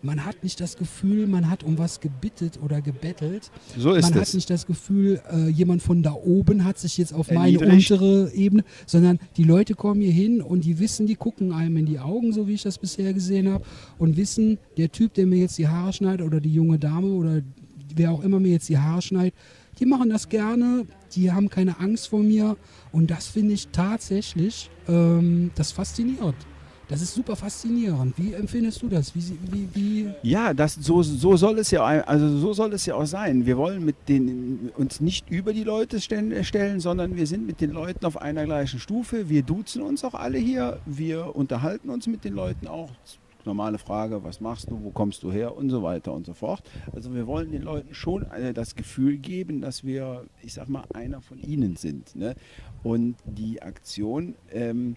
Man 0.00 0.24
hat 0.24 0.44
nicht 0.44 0.60
das 0.60 0.76
Gefühl, 0.76 1.26
man 1.26 1.50
hat 1.50 1.64
um 1.64 1.76
was 1.76 2.00
gebittet 2.00 2.60
oder 2.62 2.80
gebettelt. 2.80 3.50
So 3.76 3.94
ist 3.94 4.04
man 4.10 4.20
es. 4.20 4.28
hat 4.28 4.34
nicht 4.34 4.48
das 4.48 4.66
Gefühl, 4.66 5.20
äh, 5.32 5.48
jemand 5.48 5.82
von 5.82 6.02
da 6.02 6.12
oben 6.12 6.64
hat 6.64 6.78
sich 6.78 6.98
jetzt 6.98 7.12
auf 7.12 7.30
meine 7.30 7.58
untere 7.58 8.32
Ebene, 8.32 8.64
sondern 8.86 9.18
die 9.36 9.44
Leute 9.44 9.74
kommen 9.74 10.00
hier 10.00 10.12
hin 10.12 10.40
und 10.40 10.64
die 10.64 10.78
wissen, 10.78 11.06
die 11.06 11.16
gucken 11.16 11.52
einem 11.52 11.76
in 11.78 11.86
die 11.86 11.98
Augen, 11.98 12.32
so 12.32 12.46
wie 12.46 12.54
ich 12.54 12.62
das 12.62 12.78
bisher 12.78 13.12
gesehen 13.12 13.48
habe, 13.48 13.64
und 13.98 14.16
wissen, 14.16 14.58
der 14.76 14.92
Typ, 14.92 15.14
der 15.14 15.26
mir 15.26 15.38
jetzt 15.38 15.58
die 15.58 15.66
Haare 15.68 15.92
schneidet 15.92 16.24
oder 16.24 16.40
die 16.40 16.52
junge 16.52 16.78
Dame 16.78 17.08
oder 17.08 17.42
wer 17.96 18.12
auch 18.12 18.22
immer 18.22 18.38
mir 18.38 18.52
jetzt 18.52 18.68
die 18.68 18.78
Haare 18.78 19.02
schneidet, 19.02 19.34
die 19.80 19.86
machen 19.86 20.10
das 20.10 20.28
gerne, 20.28 20.86
die 21.14 21.32
haben 21.32 21.48
keine 21.48 21.80
Angst 21.80 22.08
vor 22.08 22.20
mir 22.20 22.56
und 22.92 23.10
das 23.10 23.26
finde 23.26 23.54
ich 23.54 23.68
tatsächlich, 23.68 24.70
ähm, 24.88 25.50
das 25.54 25.72
fasziniert. 25.72 26.34
Das 26.88 27.02
ist 27.02 27.14
super 27.14 27.36
faszinierend. 27.36 28.14
Wie 28.16 28.32
empfindest 28.32 28.80
du 28.80 28.88
das? 28.88 29.14
Wie, 29.14 29.22
wie, 29.52 29.68
wie 29.74 30.10
Ja, 30.22 30.54
das, 30.54 30.74
so, 30.74 31.02
so 31.02 31.36
soll 31.36 31.58
es 31.58 31.70
ja, 31.70 31.82
also 31.84 32.38
so 32.38 32.54
soll 32.54 32.72
es 32.72 32.86
ja 32.86 32.94
auch 32.94 33.04
sein. 33.04 33.44
Wir 33.44 33.58
wollen 33.58 33.84
mit 33.84 33.96
den, 34.08 34.70
uns 34.74 34.98
nicht 35.00 35.28
über 35.28 35.52
die 35.52 35.64
Leute 35.64 36.00
stellen, 36.00 36.42
stellen, 36.44 36.80
sondern 36.80 37.14
wir 37.14 37.26
sind 37.26 37.46
mit 37.46 37.60
den 37.60 37.72
Leuten 37.72 38.06
auf 38.06 38.16
einer 38.16 38.46
gleichen 38.46 38.80
Stufe. 38.80 39.28
Wir 39.28 39.42
duzen 39.42 39.82
uns 39.82 40.02
auch 40.02 40.14
alle 40.14 40.38
hier. 40.38 40.80
Wir 40.86 41.36
unterhalten 41.36 41.90
uns 41.90 42.06
mit 42.06 42.24
den 42.24 42.32
Leuten 42.32 42.66
auch. 42.66 42.90
Normale 43.44 43.78
Frage, 43.78 44.24
was 44.24 44.40
machst 44.40 44.70
du, 44.70 44.82
wo 44.82 44.90
kommst 44.90 45.22
du 45.22 45.30
her 45.30 45.56
und 45.56 45.68
so 45.68 45.82
weiter 45.82 46.14
und 46.14 46.24
so 46.24 46.32
fort. 46.32 46.62
Also 46.92 47.14
wir 47.14 47.26
wollen 47.26 47.52
den 47.52 47.62
Leuten 47.62 47.94
schon 47.94 48.22
äh, 48.30 48.54
das 48.54 48.74
Gefühl 48.74 49.18
geben, 49.18 49.60
dass 49.60 49.84
wir, 49.84 50.24
ich 50.42 50.54
sag 50.54 50.68
mal, 50.68 50.84
einer 50.94 51.20
von 51.20 51.38
ihnen 51.38 51.76
sind. 51.76 52.16
Ne? 52.16 52.34
Und 52.82 53.16
die 53.26 53.62
Aktion 53.62 54.34
ähm, 54.50 54.96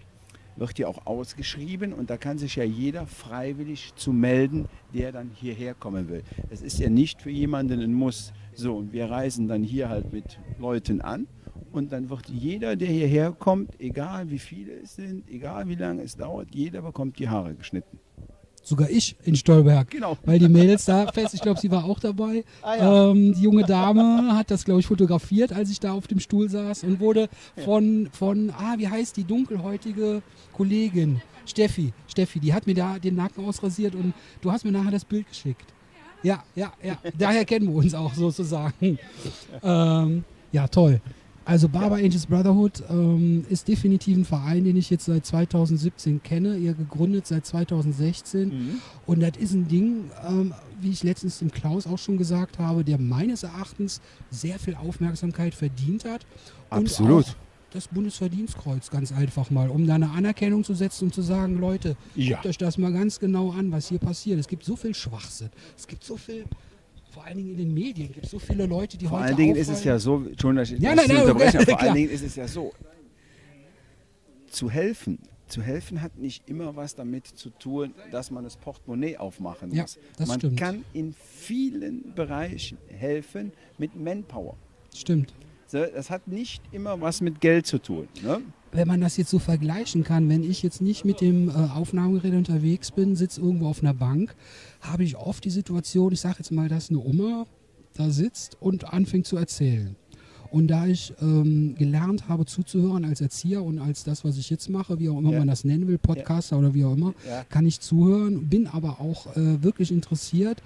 wird 0.56 0.78
ja 0.78 0.86
auch 0.86 1.06
ausgeschrieben 1.06 1.92
und 1.92 2.10
da 2.10 2.16
kann 2.16 2.38
sich 2.38 2.56
ja 2.56 2.64
jeder 2.64 3.06
freiwillig 3.06 3.94
zu 3.96 4.12
melden, 4.12 4.68
der 4.94 5.12
dann 5.12 5.30
hierher 5.34 5.74
kommen 5.74 6.08
will. 6.08 6.22
Es 6.50 6.62
ist 6.62 6.78
ja 6.78 6.90
nicht 6.90 7.22
für 7.22 7.30
jemanden 7.30 7.80
ein 7.80 7.94
Muss. 7.94 8.32
So, 8.54 8.76
und 8.76 8.92
wir 8.92 9.10
reisen 9.10 9.48
dann 9.48 9.62
hier 9.62 9.88
halt 9.88 10.12
mit 10.12 10.38
Leuten 10.58 11.00
an 11.00 11.26
und 11.72 11.92
dann 11.92 12.10
wird 12.10 12.28
jeder, 12.28 12.76
der 12.76 12.88
hierher 12.88 13.32
kommt, 13.32 13.80
egal 13.80 14.30
wie 14.30 14.38
viele 14.38 14.72
es 14.80 14.96
sind, 14.96 15.28
egal 15.28 15.68
wie 15.68 15.74
lange 15.74 16.02
es 16.02 16.16
dauert, 16.16 16.54
jeder 16.54 16.82
bekommt 16.82 17.18
die 17.18 17.28
Haare 17.28 17.54
geschnitten. 17.54 17.98
Sogar 18.62 18.88
ich 18.90 19.16
in 19.24 19.36
Stolberg. 19.36 19.90
Genau. 19.90 20.16
Weil 20.24 20.38
die 20.38 20.48
Mädels 20.48 20.84
da 20.84 21.10
fest, 21.12 21.34
ich 21.34 21.40
glaube, 21.40 21.60
sie 21.60 21.70
war 21.70 21.84
auch 21.84 21.98
dabei. 21.98 22.44
Ah, 22.62 22.76
ja. 22.76 23.10
ähm, 23.10 23.34
die 23.34 23.42
junge 23.42 23.64
Dame 23.64 24.36
hat 24.36 24.50
das, 24.50 24.64
glaube 24.64 24.80
ich, 24.80 24.86
fotografiert, 24.86 25.52
als 25.52 25.70
ich 25.70 25.80
da 25.80 25.92
auf 25.92 26.06
dem 26.06 26.20
Stuhl 26.20 26.48
saß 26.48 26.84
und 26.84 27.00
wurde 27.00 27.28
von, 27.64 28.08
von, 28.12 28.50
ah, 28.50 28.74
wie 28.78 28.88
heißt 28.88 29.16
die 29.16 29.24
dunkelhäutige 29.24 30.22
Kollegin? 30.52 31.20
Steffi, 31.44 31.92
Steffi, 32.06 32.38
die 32.38 32.54
hat 32.54 32.66
mir 32.66 32.74
da 32.74 32.98
den 32.98 33.16
Nacken 33.16 33.44
ausrasiert 33.44 33.94
und 33.94 34.14
du 34.40 34.52
hast 34.52 34.64
mir 34.64 34.72
nachher 34.72 34.92
das 34.92 35.04
Bild 35.04 35.28
geschickt. 35.28 35.72
Ja, 36.22 36.44
ja, 36.54 36.72
ja. 36.82 36.98
Daher 37.18 37.44
kennen 37.44 37.66
wir 37.66 37.74
uns 37.74 37.94
auch 37.94 38.14
sozusagen. 38.14 38.98
Ähm, 39.64 40.24
ja, 40.50 40.66
toll. 40.66 41.00
Also 41.44 41.68
Barber 41.68 41.96
Angels 41.96 42.26
Brotherhood 42.26 42.82
ähm, 42.88 43.44
ist 43.48 43.66
definitiv 43.68 44.16
ein 44.16 44.24
Verein, 44.24 44.64
den 44.64 44.76
ich 44.76 44.90
jetzt 44.90 45.06
seit 45.06 45.26
2017 45.26 46.22
kenne. 46.22 46.56
Ihr 46.56 46.74
gegründet 46.74 47.26
seit 47.26 47.44
2016. 47.46 48.48
Mhm. 48.48 48.78
Und 49.06 49.20
das 49.20 49.32
ist 49.38 49.52
ein 49.52 49.66
Ding, 49.68 50.10
ähm, 50.28 50.54
wie 50.80 50.90
ich 50.90 51.02
letztens 51.02 51.38
dem 51.40 51.50
Klaus 51.50 51.86
auch 51.86 51.98
schon 51.98 52.16
gesagt 52.16 52.58
habe, 52.58 52.84
der 52.84 52.98
meines 52.98 53.42
Erachtens 53.42 54.00
sehr 54.30 54.58
viel 54.58 54.74
Aufmerksamkeit 54.76 55.54
verdient 55.54 56.04
hat. 56.04 56.26
Und 56.70 56.78
Absolut. 56.86 57.24
Auch 57.26 57.34
das 57.72 57.88
Bundesverdienstkreuz 57.88 58.90
ganz 58.90 59.12
einfach 59.12 59.50
mal, 59.50 59.70
um 59.70 59.86
da 59.86 59.94
eine 59.94 60.10
Anerkennung 60.10 60.62
zu 60.62 60.74
setzen 60.74 61.06
und 61.06 61.14
zu 61.14 61.22
sagen, 61.22 61.58
Leute, 61.58 61.96
Ja. 62.14 62.36
guckt 62.36 62.46
euch 62.46 62.58
das 62.58 62.76
mal 62.76 62.92
ganz 62.92 63.18
genau 63.18 63.50
an, 63.50 63.72
was 63.72 63.88
hier 63.88 63.98
passiert. 63.98 64.38
Es 64.38 64.46
gibt 64.46 64.64
so 64.64 64.76
viel 64.76 64.94
Schwachsinn. 64.94 65.48
Es 65.76 65.86
gibt 65.86 66.04
so 66.04 66.16
viel, 66.18 66.44
vor 67.12 67.24
allen 67.24 67.36
Dingen 67.36 67.50
in 67.50 67.56
den 67.58 67.74
Medien, 67.74 68.10
gibt 68.12 68.24
es 68.24 68.30
so 68.32 68.38
viele 68.38 68.66
Leute, 68.66 68.96
die 68.96 69.06
Vor 69.06 69.18
heute 69.18 69.28
allen 69.28 69.36
Dingen 69.36 69.56
ist 69.56 69.68
es 69.68 69.84
ja 69.84 69.98
so, 69.98 70.26
schon, 70.40 70.56
dass 70.56 70.70
ich 70.70 70.80
Ja, 70.80 70.94
nein, 70.94 71.06
nein, 71.08 71.30
okay, 71.30 71.64
vor 71.64 71.80
allen 71.80 71.94
Dingen 71.94 72.10
ist 72.10 72.22
es 72.24 72.36
ja 72.36 72.48
so, 72.48 72.72
zu 74.50 74.70
helfen, 74.70 75.18
zu 75.48 75.62
helfen 75.62 76.00
hat 76.02 76.16
nicht 76.18 76.48
immer 76.48 76.74
was 76.76 76.94
damit 76.94 77.26
zu 77.26 77.50
tun, 77.50 77.94
dass 78.10 78.30
man 78.30 78.44
das 78.44 78.56
Portemonnaie 78.56 79.16
aufmachen 79.18 79.72
Ja, 79.74 79.82
muss. 79.82 79.98
das 80.16 80.28
man 80.28 80.38
stimmt. 80.40 80.56
kann 80.58 80.84
in 80.94 81.14
vielen 81.14 82.14
Bereichen 82.14 82.78
helfen 82.88 83.52
mit 83.78 83.94
Manpower. 83.96 84.56
Stimmt. 84.94 85.34
So, 85.66 85.84
Das 85.84 86.10
hat 86.10 86.28
nicht 86.28 86.62
immer 86.72 87.00
was 87.00 87.20
mit 87.20 87.40
Geld 87.40 87.66
zu 87.66 87.78
tun. 87.78 88.08
Ne? 88.22 88.40
Wenn 88.72 88.88
man 88.88 89.00
das 89.00 89.16
jetzt 89.18 89.30
so 89.30 89.38
vergleichen 89.38 90.02
kann, 90.02 90.28
wenn 90.28 90.42
ich 90.42 90.62
jetzt 90.62 90.80
nicht 90.80 91.04
mit 91.04 91.20
dem 91.20 91.48
äh, 91.48 91.52
Aufnahmegerät 91.52 92.34
unterwegs 92.34 92.90
bin, 92.90 93.16
sitze 93.16 93.40
irgendwo 93.40 93.66
auf 93.66 93.82
einer 93.82 93.94
Bank, 93.94 94.34
habe 94.80 95.04
ich 95.04 95.16
oft 95.16 95.44
die 95.44 95.50
Situation, 95.50 96.12
ich 96.12 96.20
sage 96.20 96.36
jetzt 96.38 96.50
mal, 96.52 96.68
dass 96.68 96.88
eine 96.88 96.98
Oma 96.98 97.44
da 97.94 98.10
sitzt 98.10 98.56
und 98.60 98.92
anfängt 98.92 99.26
zu 99.26 99.36
erzählen. 99.36 99.94
Und 100.50 100.68
da 100.68 100.86
ich 100.86 101.14
ähm, 101.22 101.74
gelernt 101.78 102.28
habe 102.28 102.44
zuzuhören 102.44 103.04
als 103.06 103.20
Erzieher 103.22 103.62
und 103.62 103.78
als 103.78 104.04
das, 104.04 104.22
was 104.24 104.36
ich 104.36 104.50
jetzt 104.50 104.68
mache, 104.68 104.98
wie 104.98 105.08
auch 105.08 105.18
immer 105.18 105.32
Ja. 105.32 105.38
man 105.38 105.48
das 105.48 105.64
nennen 105.64 105.88
will, 105.88 105.96
Podcaster 105.98 106.58
oder 106.58 106.74
wie 106.74 106.84
auch 106.84 106.94
immer, 106.94 107.14
Ja. 107.26 107.44
kann 107.44 107.64
ich 107.66 107.80
zuhören, 107.80 108.48
bin 108.48 108.66
aber 108.66 109.00
auch 109.00 109.34
äh, 109.36 109.62
wirklich 109.62 109.90
interessiert 109.92 110.62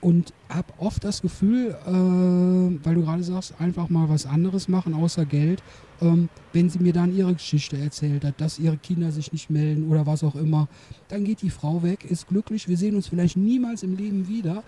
und 0.00 0.32
habe 0.48 0.72
oft 0.78 1.04
das 1.04 1.22
Gefühl, 1.22 1.76
äh, 1.86 1.90
weil 1.90 2.94
du 2.94 3.02
gerade 3.02 3.22
sagst, 3.22 3.54
einfach 3.58 3.88
mal 3.88 4.08
was 4.08 4.26
anderes 4.26 4.68
machen 4.68 4.94
außer 4.94 5.26
Geld, 5.26 5.62
ähm, 6.00 6.28
wenn 6.52 6.70
sie 6.70 6.78
mir 6.78 6.92
dann 6.92 7.14
ihre 7.14 7.34
Geschichte 7.34 7.76
erzählt 7.76 8.24
hat, 8.24 8.40
dass 8.40 8.58
ihre 8.58 8.76
Kinder 8.76 9.12
sich 9.12 9.32
nicht 9.32 9.50
melden 9.50 9.90
oder 9.90 10.06
was 10.06 10.24
auch 10.24 10.34
immer, 10.34 10.68
dann 11.08 11.24
geht 11.24 11.42
die 11.42 11.50
Frau 11.50 11.82
weg, 11.82 12.04
ist 12.04 12.28
glücklich, 12.28 12.68
wir 12.68 12.76
sehen 12.76 12.96
uns 12.96 13.08
vielleicht 13.08 13.36
niemals 13.36 13.82
im 13.82 13.96
Leben 13.96 14.28
wieder. 14.28 14.62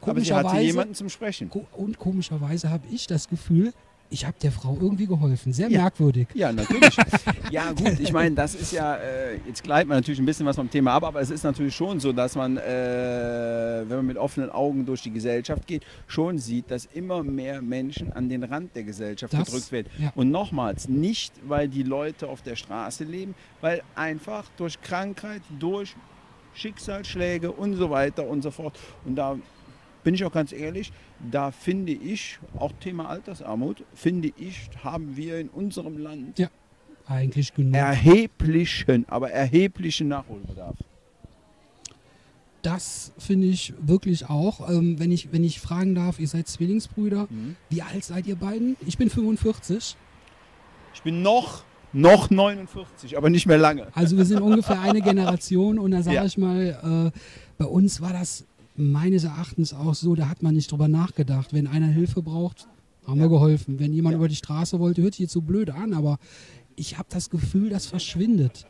Aber 0.00 0.20
sie 0.20 0.32
hatte 0.32 0.60
jemanden 0.60 0.94
zum 0.94 1.08
Sprechen. 1.08 1.50
Und 1.72 1.98
komischerweise 1.98 2.70
habe 2.70 2.86
ich 2.92 3.06
das 3.06 3.28
Gefühl, 3.28 3.72
ich 4.10 4.24
habe 4.24 4.36
der 4.42 4.52
Frau 4.52 4.76
irgendwie 4.80 5.06
geholfen. 5.06 5.52
Sehr 5.52 5.68
Ja. 5.68 5.82
merkwürdig. 5.82 6.28
Ja, 6.34 6.52
natürlich. 6.52 6.96
ja, 7.50 7.72
gut, 7.72 7.98
ich 8.00 8.12
meine, 8.12 8.34
das 8.34 8.54
ist 8.54 8.72
ja, 8.72 8.96
äh, 8.96 9.36
jetzt 9.46 9.62
gleitet 9.62 9.88
man 9.88 9.98
natürlich 9.98 10.20
ein 10.20 10.26
bisschen 10.26 10.46
was 10.46 10.56
vom 10.56 10.70
Thema 10.70 10.92
ab, 10.92 11.04
aber 11.04 11.20
es 11.20 11.30
ist 11.30 11.42
natürlich 11.42 11.74
schon 11.74 11.98
so, 12.00 12.12
dass 12.12 12.34
man, 12.36 12.56
äh, 12.56 12.62
wenn 13.88 13.96
man 13.96 14.06
mit 14.06 14.16
offenen 14.16 14.50
Augen 14.50 14.86
durch 14.86 15.02
die 15.02 15.10
Gesellschaft 15.10 15.66
geht, 15.66 15.84
schon 16.06 16.38
sieht, 16.38 16.70
dass 16.70 16.86
immer 16.86 17.22
mehr 17.22 17.60
Menschen 17.62 18.12
an 18.12 18.28
den 18.28 18.44
Rand 18.44 18.74
der 18.76 18.84
Gesellschaft 18.84 19.32
Das- 19.32 19.46
gedrückt 19.46 19.72
werden. 19.72 19.88
ja. 19.98 20.12
Und 20.14 20.30
nochmals, 20.30 20.88
nicht, 20.88 21.32
weil 21.46 21.68
die 21.68 21.82
Leute 21.82 22.28
auf 22.28 22.42
der 22.42 22.56
Straße 22.56 23.04
leben, 23.04 23.34
weil 23.60 23.82
einfach 23.94 24.44
durch 24.56 24.80
Krankheit, 24.80 25.42
durch 25.58 25.94
Schicksalsschläge 26.54 27.52
und 27.52 27.74
so 27.74 27.90
weiter 27.90 28.26
und 28.26 28.42
so 28.42 28.50
fort. 28.50 28.78
Und 29.04 29.16
da 29.16 29.36
bin 30.06 30.14
ich 30.14 30.24
auch 30.24 30.30
ganz 30.30 30.52
ehrlich, 30.52 30.92
da 31.32 31.50
finde 31.50 31.90
ich, 31.90 32.38
auch 32.60 32.70
Thema 32.78 33.08
Altersarmut, 33.08 33.82
finde 33.92 34.30
ich, 34.36 34.70
haben 34.84 35.16
wir 35.16 35.40
in 35.40 35.48
unserem 35.48 35.98
Land 35.98 36.38
Ja. 36.38 36.48
eigentlich 37.08 37.52
genug. 37.54 37.74
erheblichen, 37.74 39.04
aber 39.08 39.32
erheblichen 39.32 40.06
Nachholbedarf. 40.06 40.76
Das 42.62 43.12
finde 43.18 43.48
ich 43.48 43.74
wirklich 43.80 44.28
auch. 44.30 44.70
Ähm, 44.70 45.00
wenn, 45.00 45.10
ich, 45.10 45.32
wenn 45.32 45.42
ich 45.42 45.60
fragen 45.60 45.96
darf, 45.96 46.20
ihr 46.20 46.28
seid 46.28 46.46
Zwillingsbrüder. 46.46 47.26
Mhm. 47.28 47.56
Wie 47.68 47.82
alt 47.82 48.04
seid 48.04 48.28
ihr 48.28 48.36
beiden? 48.36 48.76
Ich 48.86 48.96
bin 48.98 49.10
45. 49.10 49.96
Ich 50.94 51.02
bin 51.02 51.20
noch, 51.22 51.64
noch 51.92 52.30
49, 52.30 53.16
aber 53.16 53.28
nicht 53.28 53.46
mehr 53.46 53.58
lange. 53.58 53.88
Also 53.92 54.16
wir 54.16 54.24
sind 54.24 54.40
ungefähr 54.40 54.80
eine 54.80 55.00
Generation 55.02 55.80
und 55.80 55.90
da 55.90 56.02
sage 56.04 56.16
Ja. 56.16 56.24
ich 56.24 56.38
mal, 56.38 57.12
äh, 57.12 57.18
bei 57.58 57.64
uns 57.66 58.00
war 58.00 58.12
das 58.12 58.44
meines 58.78 59.24
Erachtens 59.24 59.72
auch 59.74 59.94
so, 59.94 60.14
da 60.14 60.28
hat 60.28 60.42
man 60.42 60.54
nicht 60.54 60.70
drüber 60.70 60.88
nachgedacht. 60.88 61.52
Wenn 61.52 61.66
einer 61.66 61.86
Hilfe 61.88 62.22
braucht, 62.22 62.68
haben 63.06 63.20
wir 63.20 63.28
geholfen. 63.28 63.78
Wenn 63.78 63.92
jemand 63.92 64.14
Ja. 64.14 64.18
über 64.18 64.28
die 64.28 64.36
Straße 64.36 64.78
wollte, 64.80 65.02
hört 65.02 65.14
sich 65.14 65.20
jetzt 65.22 65.32
so 65.32 65.40
blöd 65.40 65.70
an, 65.70 65.94
aber 65.94 66.18
ich 66.74 66.98
habe 66.98 67.08
das 67.10 67.30
Gefühl, 67.30 67.70
das 67.70 67.86
verschwindet. 67.86 68.66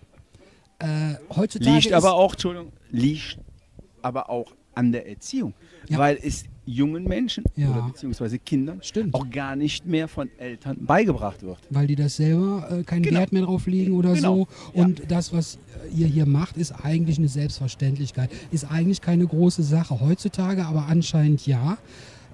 Äh, 0.79 1.15
heutzutage 1.35 1.77
Liegt 1.79 1.93
aber 1.93 2.15
auch, 2.15 2.33
Entschuldigung, 2.33 2.73
liegt 2.91 3.39
aber 4.03 4.29
auch 4.31 4.53
an 4.75 4.93
der 4.93 5.09
Erziehung. 5.09 5.55
Ja. 5.89 5.99
Weil 5.99 6.19
es 6.23 6.45
jungen 6.67 7.05
Menschen 7.05 7.45
Ja. 7.55 7.71
oder 7.71 7.83
beziehungsweise 7.83 8.39
Kindern 8.39 8.79
Stimmt. 8.83 9.15
auch 9.15 9.31
gar 9.31 9.55
nicht 9.57 9.87
mehr 9.87 10.09
von 10.09 10.29
Eltern 10.39 10.77
beigebracht 10.85 11.43
wird. 11.43 11.59
weil 11.71 11.87
die 11.87 11.95
das 11.97 12.17
selber 12.17 12.69
äh, 12.71 12.83
keinen 12.83 13.03
Genau. 13.03 13.21
Wert 13.21 13.33
mehr 13.33 13.43
drauf 13.43 13.67
legen 13.67 13.93
oder 13.93 14.13
Genau. 14.15 14.49
so. 14.75 14.81
Und 14.81 15.03
das, 15.09 15.33
was 15.33 15.59
ihr 15.95 16.07
hier 16.09 16.27
macht, 16.27 16.57
ist 16.57 16.73
eigentlich 16.73 17.19
eine 17.19 17.29
Selbstverständlichkeit. 17.29 18.31
Ist 18.51 18.71
eigentlich 18.71 19.01
keine 19.01 19.27
große 19.27 19.63
Sache. 19.63 20.01
Heutzutage 20.01 20.67
aber 20.67 20.87
anscheinend 20.87 21.47
ja. 21.47 21.79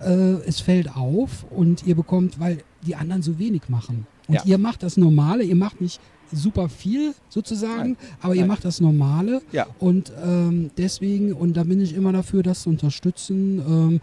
Äh, 0.01 0.35
es 0.49 0.61
fällt 0.61 0.97
auf 0.97 1.45
und 1.51 1.87
ihr 1.87 1.95
bekommt, 1.95 2.41
weil 2.41 2.59
die 2.87 2.97
anderen 2.97 3.23
so 3.23 3.39
wenig 3.39 3.69
machen. 3.69 4.07
Und 4.27 4.35
Ja. 4.37 4.43
ihr 4.45 4.59
macht 4.59 4.83
das 4.83 4.97
Normale, 4.97 5.45
ihr 5.45 5.55
macht 5.57 5.81
nicht 5.81 6.01
super 6.33 6.69
viel 6.69 7.15
sozusagen, 7.29 7.91
Nein. 7.93 7.97
aber 8.21 8.35
ihr 8.35 8.41
Nein. 8.43 8.49
macht 8.49 8.65
das 8.65 8.81
Normale. 8.81 9.43
Ja. 9.53 9.67
Und 9.79 10.13
ähm, 10.25 10.71
deswegen, 10.79 11.33
und 11.33 11.57
da 11.57 11.65
bin 11.65 11.81
ich 11.81 11.95
immer 11.95 12.13
dafür, 12.13 12.43
das 12.43 12.63
zu 12.63 12.71
unterstützen. 12.71 13.59
Ähm, 13.67 14.01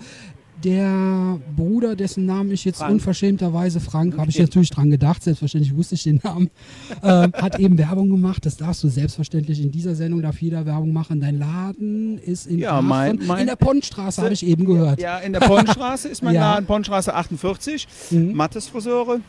der 0.64 1.40
Bruder, 1.56 1.96
dessen 1.96 2.26
Namen 2.26 2.52
ich 2.52 2.66
jetzt 2.66 2.80
Frank. 2.80 2.92
unverschämterweise, 2.92 3.80
Frank, 3.80 4.18
habe 4.18 4.30
ich 4.30 4.38
natürlich 4.40 4.70
dran 4.70 4.90
gedacht, 4.92 5.24
selbstverständlich 5.24 5.74
wusste 5.74 5.96
ich 5.96 6.04
den 6.04 6.20
Namen, 6.22 6.50
ähm, 7.02 7.32
hat 7.34 7.58
eben 7.60 7.78
Werbung 7.78 8.10
gemacht. 8.10 8.46
Das 8.46 8.58
darfst 8.58 8.84
du 8.84 8.90
selbstverständlich 8.90 9.62
in 9.64 9.72
dieser 9.72 9.96
Sendung, 9.96 10.22
darf 10.22 10.42
jeder 10.42 10.66
Werbung 10.66 10.92
machen. 10.92 11.22
Dein 11.22 11.40
Laden 11.40 12.18
ist 12.18 12.46
in 12.48 12.60
Ja, 12.60 12.82
mein- 12.82 13.20
mein- 13.26 13.40
in 13.42 13.48
der 13.48 13.56
Ponnstraße, 13.56 14.22
habe 14.22 14.34
ich 14.34 14.46
eben 14.46 14.66
gehört. 14.66 15.00
Ja, 15.02 15.20
in 15.20 15.32
der 15.32 15.40
Ponnstraße 15.40 16.10
ist 16.10 16.24
mein 16.24 16.36
Ja. 16.36 16.42
Laden, 16.56 16.66
Ponnstraße 16.66 17.14
48. 17.16 17.88
Mhm. 18.12 18.34
Mattes 18.34 18.68
Friseure 18.68 19.22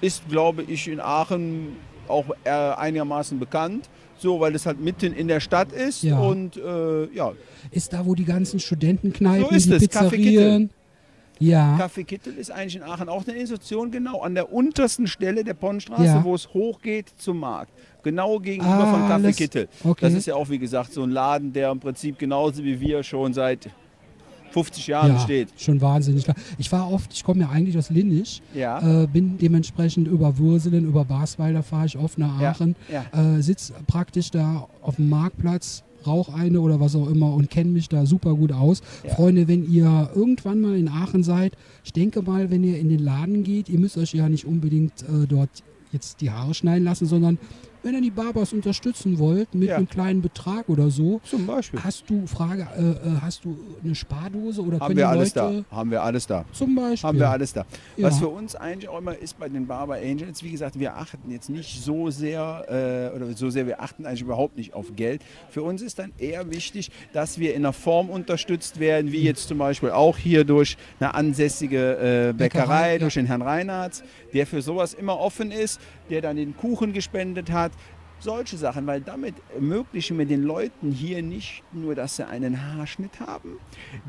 ist, 0.00 0.28
glaube 0.28 0.62
ich, 0.62 0.86
in 0.86 1.00
Aachen 1.00 1.70
auch 2.08 2.26
eher 2.44 2.78
einigermaßen 2.78 3.38
bekannt. 3.38 3.88
So, 4.18 4.38
weil 4.38 4.54
es 4.54 4.66
halt 4.66 4.80
mitten 4.80 5.12
in 5.14 5.26
der 5.26 5.40
Stadt 5.40 5.72
ist 5.72 6.02
Ja. 6.04 6.18
und 6.20 6.56
äh, 6.56 7.06
ja, 7.12 7.32
Ist 7.72 7.92
da, 7.92 8.06
wo 8.06 8.14
die 8.14 8.24
ganzen 8.24 8.60
Studentenkneipen, 8.60 9.48
So 9.48 9.54
ist 9.54 9.66
die 9.68 9.72
es, 9.74 9.82
Pizzerien. 9.82 10.70
Ja, 11.40 11.76
Café 11.76 12.04
Kittel 12.04 12.34
ist 12.36 12.52
eigentlich 12.52 12.76
in 12.76 12.84
Aachen 12.84 13.08
auch 13.08 13.26
eine 13.26 13.36
Institution, 13.36 13.90
genau 13.90 14.20
an 14.20 14.36
der 14.36 14.52
untersten 14.52 15.08
Stelle 15.08 15.42
der 15.42 15.54
Ponnstraße, 15.54 16.04
Ja. 16.04 16.22
wo 16.24 16.36
es 16.36 16.54
hochgeht 16.54 17.06
zum 17.16 17.40
Markt. 17.40 17.72
Genau 18.04 18.38
gegenüber 18.38 18.72
Ah, 18.84 18.92
von 18.92 19.00
Café 19.02 19.12
alles- 19.14 19.36
Kittel. 19.36 19.68
okay. 19.82 20.00
Das 20.02 20.14
ist 20.14 20.26
ja 20.26 20.36
auch, 20.36 20.48
wie 20.50 20.58
gesagt, 20.58 20.92
so 20.92 21.02
ein 21.02 21.10
Laden, 21.10 21.52
der 21.52 21.72
im 21.72 21.80
Prinzip 21.80 22.16
genauso 22.18 22.62
wie 22.62 22.80
wir 22.80 23.02
schon 23.02 23.32
seit 23.34 23.70
50 24.52 24.86
Jahren 24.86 25.08
ja 25.08 25.14
besteht. 25.14 25.48
schon 25.56 25.80
wahnsinnig 25.80 26.24
klar. 26.24 26.36
Ich 26.58 26.70
war 26.72 26.90
oft, 26.90 27.12
ich 27.12 27.24
komme 27.24 27.40
ja 27.42 27.48
eigentlich 27.50 27.76
aus 27.78 27.90
Linnig, 27.90 28.42
Ja. 28.54 29.02
äh, 29.02 29.06
bin 29.06 29.38
dementsprechend 29.38 30.08
über 30.08 30.38
Wurselen, 30.38 30.84
über 30.84 31.04
Basweiler 31.04 31.62
fahre 31.62 31.86
ich 31.86 31.96
oft 31.98 32.18
nach 32.18 32.40
Aachen, 32.40 32.76
ja. 32.92 33.36
äh, 33.36 33.42
sitz 33.42 33.72
praktisch 33.86 34.30
da 34.30 34.68
auf 34.82 34.96
dem 34.96 35.08
Marktplatz, 35.08 35.82
rauch 36.06 36.34
eine 36.34 36.60
oder 36.60 36.80
was 36.80 36.96
auch 36.96 37.08
immer 37.08 37.32
und 37.32 37.48
kenne 37.48 37.70
mich 37.70 37.88
da 37.88 38.06
super 38.06 38.34
gut 38.34 38.52
aus. 38.52 38.82
Ja. 39.04 39.14
Freunde, 39.14 39.46
wenn 39.48 39.70
ihr 39.70 40.10
irgendwann 40.14 40.60
mal 40.60 40.76
in 40.76 40.88
Aachen 40.88 41.22
seid, 41.22 41.52
ich 41.84 41.92
denke 41.92 42.22
mal, 42.22 42.50
wenn 42.50 42.64
ihr 42.64 42.78
in 42.78 42.88
den 42.88 42.98
Laden 42.98 43.44
geht, 43.44 43.68
ihr 43.68 43.78
müsst 43.78 43.96
euch 43.96 44.12
ja 44.12 44.28
nicht 44.28 44.44
unbedingt 44.44 45.02
äh, 45.02 45.26
dort 45.28 45.50
jetzt 45.92 46.20
die 46.20 46.30
Haare 46.30 46.54
schneiden 46.54 46.84
lassen, 46.84 47.06
sondern 47.06 47.38
wenn 47.82 47.94
ihr 47.94 48.00
die 48.00 48.10
Barbers 48.10 48.52
unterstützen 48.52 49.18
wollt 49.18 49.54
mit 49.54 49.68
Ja. 49.68 49.76
einem 49.76 49.88
kleinen 49.88 50.22
Betrag 50.22 50.68
oder 50.68 50.90
so, 50.90 51.20
Zum 51.24 51.46
Beispiel. 51.46 51.80
hast 51.82 52.08
du 52.08 52.26
Frage, 52.26 52.66
äh, 52.76 52.80
äh, 53.08 53.20
hast 53.20 53.44
du 53.44 53.56
eine 53.82 53.94
Spardose 53.94 54.62
oder 54.62 54.80
Haben 54.80 54.96
wir 54.96 55.08
alles 55.08 55.34
Leute 55.34 55.64
da. 55.70 55.76
Haben 55.76 55.90
wir 55.90 56.02
alles 56.02 56.26
da. 56.26 56.44
zum 56.52 56.74
Beispiel 56.74 57.08
Haben 57.08 57.18
wir 57.18 57.30
alles 57.30 57.52
da. 57.52 57.64
Ja. 57.96 58.06
Was 58.08 58.18
für 58.18 58.28
uns 58.28 58.54
eigentlich 58.56 58.88
auch 58.88 58.98
immer 58.98 59.16
ist 59.16 59.38
bei 59.38 59.48
den 59.48 59.66
Barber 59.66 59.94
Angels, 59.96 60.42
wie 60.42 60.50
gesagt, 60.50 60.78
wir 60.78 60.96
achten 60.96 61.30
jetzt 61.30 61.48
nicht 61.50 61.82
so 61.82 62.10
sehr, 62.10 63.10
äh, 63.12 63.16
oder 63.16 63.32
so 63.34 63.50
sehr, 63.50 63.66
wir 63.66 63.80
achten 63.82 64.06
eigentlich 64.06 64.22
überhaupt 64.22 64.56
nicht 64.56 64.74
auf 64.74 64.94
Geld. 64.96 65.22
Für 65.50 65.62
uns 65.62 65.82
ist 65.82 65.98
dann 65.98 66.12
eher 66.18 66.50
wichtig, 66.50 66.90
dass 67.12 67.38
wir 67.38 67.54
in 67.54 67.62
einer 67.64 67.72
Form 67.72 68.10
unterstützt 68.10 68.80
werden, 68.80 69.12
wie 69.12 69.22
jetzt 69.22 69.48
zum 69.48 69.58
Beispiel 69.58 69.90
auch 69.90 70.16
hier 70.18 70.44
durch 70.44 70.76
eine 71.00 71.14
ansässige 71.14 71.96
äh, 72.28 72.32
Bäckerei, 72.32 72.32
Bäckerei, 72.32 72.92
ja. 72.94 72.98
durch 72.98 73.14
den 73.14 73.26
Herrn 73.26 73.42
Reinhardt, 73.42 74.02
der 74.32 74.46
für 74.46 74.62
sowas 74.62 74.94
immer 74.94 75.18
offen 75.18 75.50
ist, 75.50 75.80
der 76.10 76.20
dann 76.20 76.36
den 76.36 76.56
Kuchen 76.56 76.92
gespendet 76.92 77.50
hat. 77.50 77.72
Solche 78.18 78.56
Sachen, 78.56 78.86
weil 78.86 79.00
damit 79.00 79.34
ermöglichen 79.52 80.16
wir 80.16 80.26
den 80.26 80.44
Leuten 80.44 80.92
hier 80.92 81.22
nicht 81.24 81.64
nur, 81.72 81.96
dass 81.96 82.14
sie 82.14 82.26
einen 82.26 82.62
Haarschnitt 82.62 83.18
haben, 83.18 83.58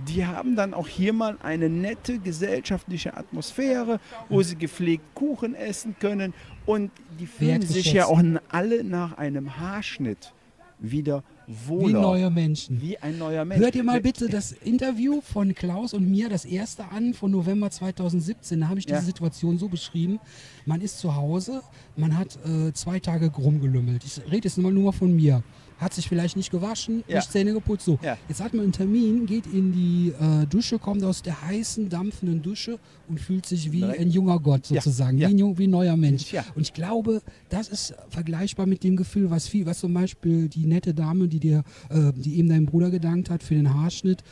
die 0.07 0.23
haben 0.23 0.55
dann 0.55 0.75
auch 0.75 0.87
hier 0.87 1.13
mal 1.13 1.37
eine 1.41 1.67
nette 1.67 2.19
gesellschaftliche 2.19 3.17
Atmosphäre, 3.17 3.99
wo 4.29 4.43
sie 4.43 4.55
gepflegt 4.55 5.03
Kuchen 5.15 5.55
essen 5.55 5.95
können. 5.99 6.35
Und 6.67 6.91
die 7.19 7.25
fühlen 7.25 7.63
sich 7.63 7.91
ja 7.91 8.05
auch 8.05 8.21
alle 8.49 8.83
nach 8.83 9.17
einem 9.17 9.57
Haarschnitt 9.57 10.31
wieder 10.77 11.23
wohler. 11.47 11.87
wie 11.87 11.93
neue 11.93 12.29
Menschen. 12.29 12.81
Wie 12.81 12.97
ein 12.97 13.17
neuer 13.17 13.45
Mensch. 13.45 13.61
Hört 13.61 13.75
ihr 13.75 13.83
mal 13.83 14.01
bitte 14.01 14.27
das 14.29 14.51
Interview 14.51 15.21
von 15.21 15.53
Klaus 15.53 15.93
und 15.93 16.09
mir, 16.09 16.29
das 16.29 16.45
erste 16.45 16.85
an 16.89 17.13
von 17.13 17.31
November 17.31 17.69
2017. 17.69 18.61
Da 18.61 18.67
habe 18.69 18.79
ich 18.79 18.85
diese 18.85 18.99
Ja. 18.99 19.03
Situation 19.03 19.57
so 19.57 19.67
beschrieben. 19.67 20.19
Man 20.65 20.81
ist 20.81 20.99
zu 20.99 21.15
Hause, 21.15 21.61
man 21.95 22.17
hat 22.17 22.37
äh, 22.45 22.71
zwei 22.73 22.99
Tage 22.99 23.31
rumgelümmelt. 23.31 24.03
Ich 24.05 24.19
rede 24.31 24.47
jetzt 24.47 24.57
mal 24.57 24.71
nur 24.71 24.93
von 24.93 25.15
mir. 25.15 25.43
Hat 25.79 25.93
sich 25.93 26.07
vielleicht 26.07 26.37
nicht 26.37 26.51
gewaschen, 26.51 27.03
Ja. 27.07 27.17
nicht 27.17 27.31
Zähne 27.31 27.53
geputzt. 27.53 27.85
So. 27.85 27.99
Ja. 28.01 28.17
Jetzt 28.29 28.41
hat 28.41 28.53
man 28.53 28.63
einen 28.63 28.71
Termin, 28.71 29.25
geht 29.25 29.45
in 29.47 29.71
die 29.73 30.13
äh, 30.19 30.45
Dusche, 30.47 30.79
kommt 30.79 31.03
aus 31.03 31.21
der 31.21 31.41
heißen, 31.41 31.89
dampfenden 31.89 32.41
Dusche 32.41 32.79
und 33.09 33.19
fühlt 33.19 33.45
sich 33.45 33.71
wie 33.71 33.79
Direkt. 33.79 33.99
ein 33.99 34.09
junger 34.11 34.39
Gott 34.39 34.65
sozusagen, 34.67 35.17
Ja. 35.17 35.29
Wie, 35.29 35.41
ein, 35.43 35.57
wie 35.57 35.67
ein 35.67 35.69
neuer 35.71 35.97
Mensch. 35.97 36.33
Und 36.55 36.61
ich 36.61 36.73
glaube, 36.73 37.21
das 37.49 37.67
ist 37.69 37.93
vergleichbar 38.09 38.65
mit 38.65 38.83
dem 38.83 38.95
Gefühl, 38.95 39.29
was 39.29 39.47
viel, 39.47 39.65
was 39.65 39.79
zum 39.79 39.93
Beispiel 39.93 40.47
die 40.47 40.65
nette 40.65 40.93
Dame, 40.93 41.27
die 41.27 41.39
dir, 41.39 41.63
äh, 41.89 42.11
die 42.15 42.37
eben 42.37 42.49
deinem 42.49 42.65
Bruder 42.65 42.89
gedankt 42.89 43.29
hat 43.29 43.43
für 43.43 43.55
den 43.55 43.73
Haarschnitt. 43.73 44.23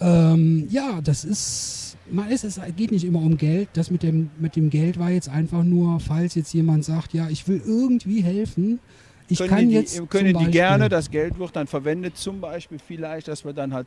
Ähm, 0.00 0.66
ja, 0.70 1.00
das 1.00 1.24
ist, 1.24 1.96
man 2.10 2.28
ist, 2.30 2.42
es 2.44 2.60
geht 2.76 2.90
nicht 2.90 3.04
immer 3.04 3.20
um 3.20 3.36
Geld. 3.36 3.68
Das 3.74 3.90
mit 3.90 4.02
dem, 4.02 4.30
mit 4.40 4.56
dem 4.56 4.68
Geld 4.70 4.98
war 4.98 5.10
jetzt 5.10 5.28
einfach 5.28 5.62
nur, 5.62 6.00
falls 6.00 6.34
jetzt 6.34 6.52
jemand 6.52 6.84
sagt, 6.84 7.14
ja, 7.14 7.28
ich 7.28 7.46
will 7.46 7.62
irgendwie 7.64 8.22
helfen. 8.22 8.80
Ich 9.28 9.38
können 9.38 9.50
kann 9.50 9.68
die, 9.68 9.74
jetzt 9.74 10.10
können 10.10 10.28
die 10.28 10.32
Beispiel, 10.34 10.52
gerne, 10.52 10.88
das 10.88 11.10
Geld 11.10 11.38
wird 11.38 11.56
dann 11.56 11.66
verwendet, 11.66 12.16
zum 12.16 12.40
Beispiel 12.40 12.78
vielleicht, 12.78 13.28
dass 13.28 13.44
wir 13.44 13.52
dann 13.52 13.72
halt, 13.72 13.86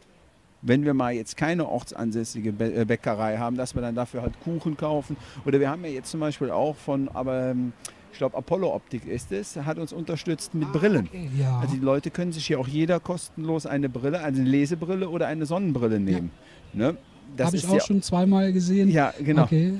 wenn 0.61 0.83
wir 0.83 0.93
mal 0.93 1.13
jetzt 1.13 1.37
keine 1.37 1.67
ortsansässige 1.67 2.49
äh, 2.59 2.85
Bäckerei 2.85 3.37
haben, 3.37 3.55
dass 3.55 3.75
wir 3.75 3.81
dann 3.81 3.95
dafür 3.95 4.23
halt 4.23 4.39
Kuchen 4.43 4.75
kaufen. 4.75 5.15
Oder 5.45 5.59
wir 5.59 5.69
haben 5.69 5.83
ja 5.85 5.91
jetzt 5.91 6.09
zum 6.09 6.19
Beispiel 6.19 6.49
auch 6.49 6.75
von, 6.75 7.09
aber 7.09 7.51
ähm, 7.51 7.73
ich 8.11 8.17
glaube 8.17 8.35
Apollo 8.35 8.73
Optik 8.73 9.05
ist 9.05 9.31
es, 9.31 9.55
hat 9.57 9.77
uns 9.77 9.93
unterstützt 9.93 10.55
mit 10.55 10.71
Brillen. 10.73 11.07
Okay, 11.07 11.29
ja. 11.37 11.59
Also 11.59 11.75
die 11.75 11.81
Leute 11.81 12.09
können 12.09 12.31
sich 12.31 12.47
hier 12.47 12.59
auch 12.59 12.67
jeder 12.67 12.99
kostenlos 12.99 13.67
eine 13.67 13.89
Brille, 13.89 14.21
also 14.21 14.41
eine 14.41 14.49
Lesebrille 14.49 15.07
oder 15.07 15.27
eine 15.27 15.45
Sonnenbrille 15.45 15.99
nehmen. 15.99 16.31
Ne? 16.73 16.97
Das 17.35 17.47
Habe 17.47 17.57
ich 17.57 17.67
auch 17.67 17.73
ja, 17.75 17.81
schon 17.81 18.01
zweimal 18.01 18.51
gesehen. 18.53 18.89
Ja, 18.89 19.13
genau. 19.19 19.43
Okay. 19.43 19.79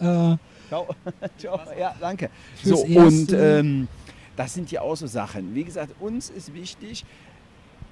Äh, 0.00 0.36
Ciao. 0.68 0.88
Ciao. 1.38 1.60
Ja, 1.78 1.94
danke. 2.00 2.30
So, 2.62 2.78
und 2.78 3.32
ähm, 3.32 3.88
das 4.36 4.54
sind 4.54 4.70
ja 4.70 4.82
auch 4.82 4.96
so 4.96 5.06
Sachen. 5.06 5.54
Wie 5.54 5.64
gesagt, 5.64 5.94
uns 6.00 6.30
ist 6.30 6.54
wichtig, 6.54 7.04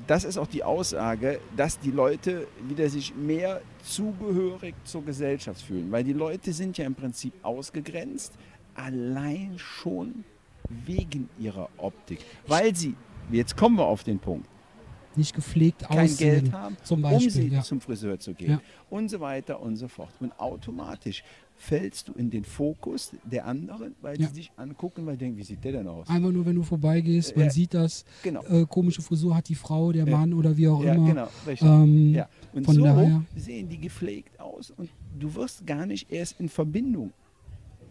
das 0.06 0.24
ist 0.24 0.36
auch 0.36 0.46
die 0.46 0.62
Aussage, 0.62 1.40
dass 1.56 1.78
die 1.78 1.90
Leute 1.90 2.46
wieder 2.68 2.88
sich 2.90 3.14
mehr 3.14 3.62
zugehörig 3.82 4.74
zur 4.84 5.04
Gesellschaft 5.04 5.62
fühlen. 5.62 5.90
Weil 5.90 6.04
die 6.04 6.12
Leute 6.12 6.52
sind 6.52 6.76
ja 6.76 6.84
im 6.84 6.94
Prinzip 6.94 7.32
ausgegrenzt, 7.42 8.34
allein 8.74 9.54
schon 9.56 10.24
wegen 10.68 11.28
ihrer 11.38 11.68
Optik. 11.78 12.18
Weil 12.46 12.74
sie, 12.74 12.94
jetzt 13.30 13.56
kommen 13.56 13.76
wir 13.76 13.86
auf 13.86 14.04
den 14.04 14.18
Punkt, 14.18 14.48
nicht 15.16 15.34
gepflegt 15.34 15.84
kein 15.88 16.06
aussehen. 16.06 16.42
Geld 16.42 16.52
haben, 16.52 16.76
zum 16.82 16.96
um 16.96 17.10
Beispiel, 17.10 17.30
sie 17.30 17.48
ja. 17.48 17.62
zum 17.62 17.80
Friseur 17.80 18.18
zu 18.18 18.34
gehen 18.34 18.50
Ja. 18.52 18.60
und 18.90 19.08
so 19.08 19.20
weiter 19.20 19.60
und 19.60 19.76
so 19.76 19.86
fort. 19.88 20.10
Und 20.20 20.38
automatisch 20.40 21.22
fällst 21.56 22.08
du 22.08 22.12
in 22.12 22.30
den 22.30 22.44
Fokus 22.44 23.12
der 23.24 23.46
anderen, 23.46 23.94
weil 24.02 24.20
Ja. 24.20 24.28
sie 24.28 24.34
dich 24.34 24.52
angucken, 24.56 25.06
weil 25.06 25.14
sie 25.14 25.20
denken, 25.20 25.38
wie 25.38 25.42
sieht 25.44 25.64
der 25.64 25.72
denn 25.72 25.86
aus? 25.88 26.08
Einfach 26.08 26.30
nur, 26.32 26.44
wenn 26.44 26.56
du 26.56 26.62
vorbeigehst, 26.62 27.36
man 27.36 27.46
Ja. 27.46 27.50
sieht 27.50 27.72
das. 27.74 28.04
Genau. 28.22 28.42
Äh, 28.44 28.66
komische 28.66 29.00
Frisur 29.02 29.34
hat 29.36 29.48
die 29.48 29.54
Frau, 29.54 29.92
der 29.92 30.04
Ja. 30.06 30.16
Mann 30.16 30.34
oder 30.34 30.56
wie 30.56 30.68
auch 30.68 30.82
immer. 30.82 31.06
genau, 31.08 31.28
richtig. 31.46 31.68
Ähm, 31.68 32.14
ja. 32.14 32.28
Und 32.52 32.64
von 32.66 32.74
so 32.74 32.82
daher- 32.84 33.22
sehen 33.36 33.68
die 33.68 33.78
gepflegt 33.78 34.38
aus 34.40 34.70
und 34.70 34.90
du 35.18 35.34
wirst 35.34 35.66
gar 35.66 35.86
nicht 35.86 36.10
erst 36.12 36.38
in 36.40 36.48
Verbindung 36.48 37.12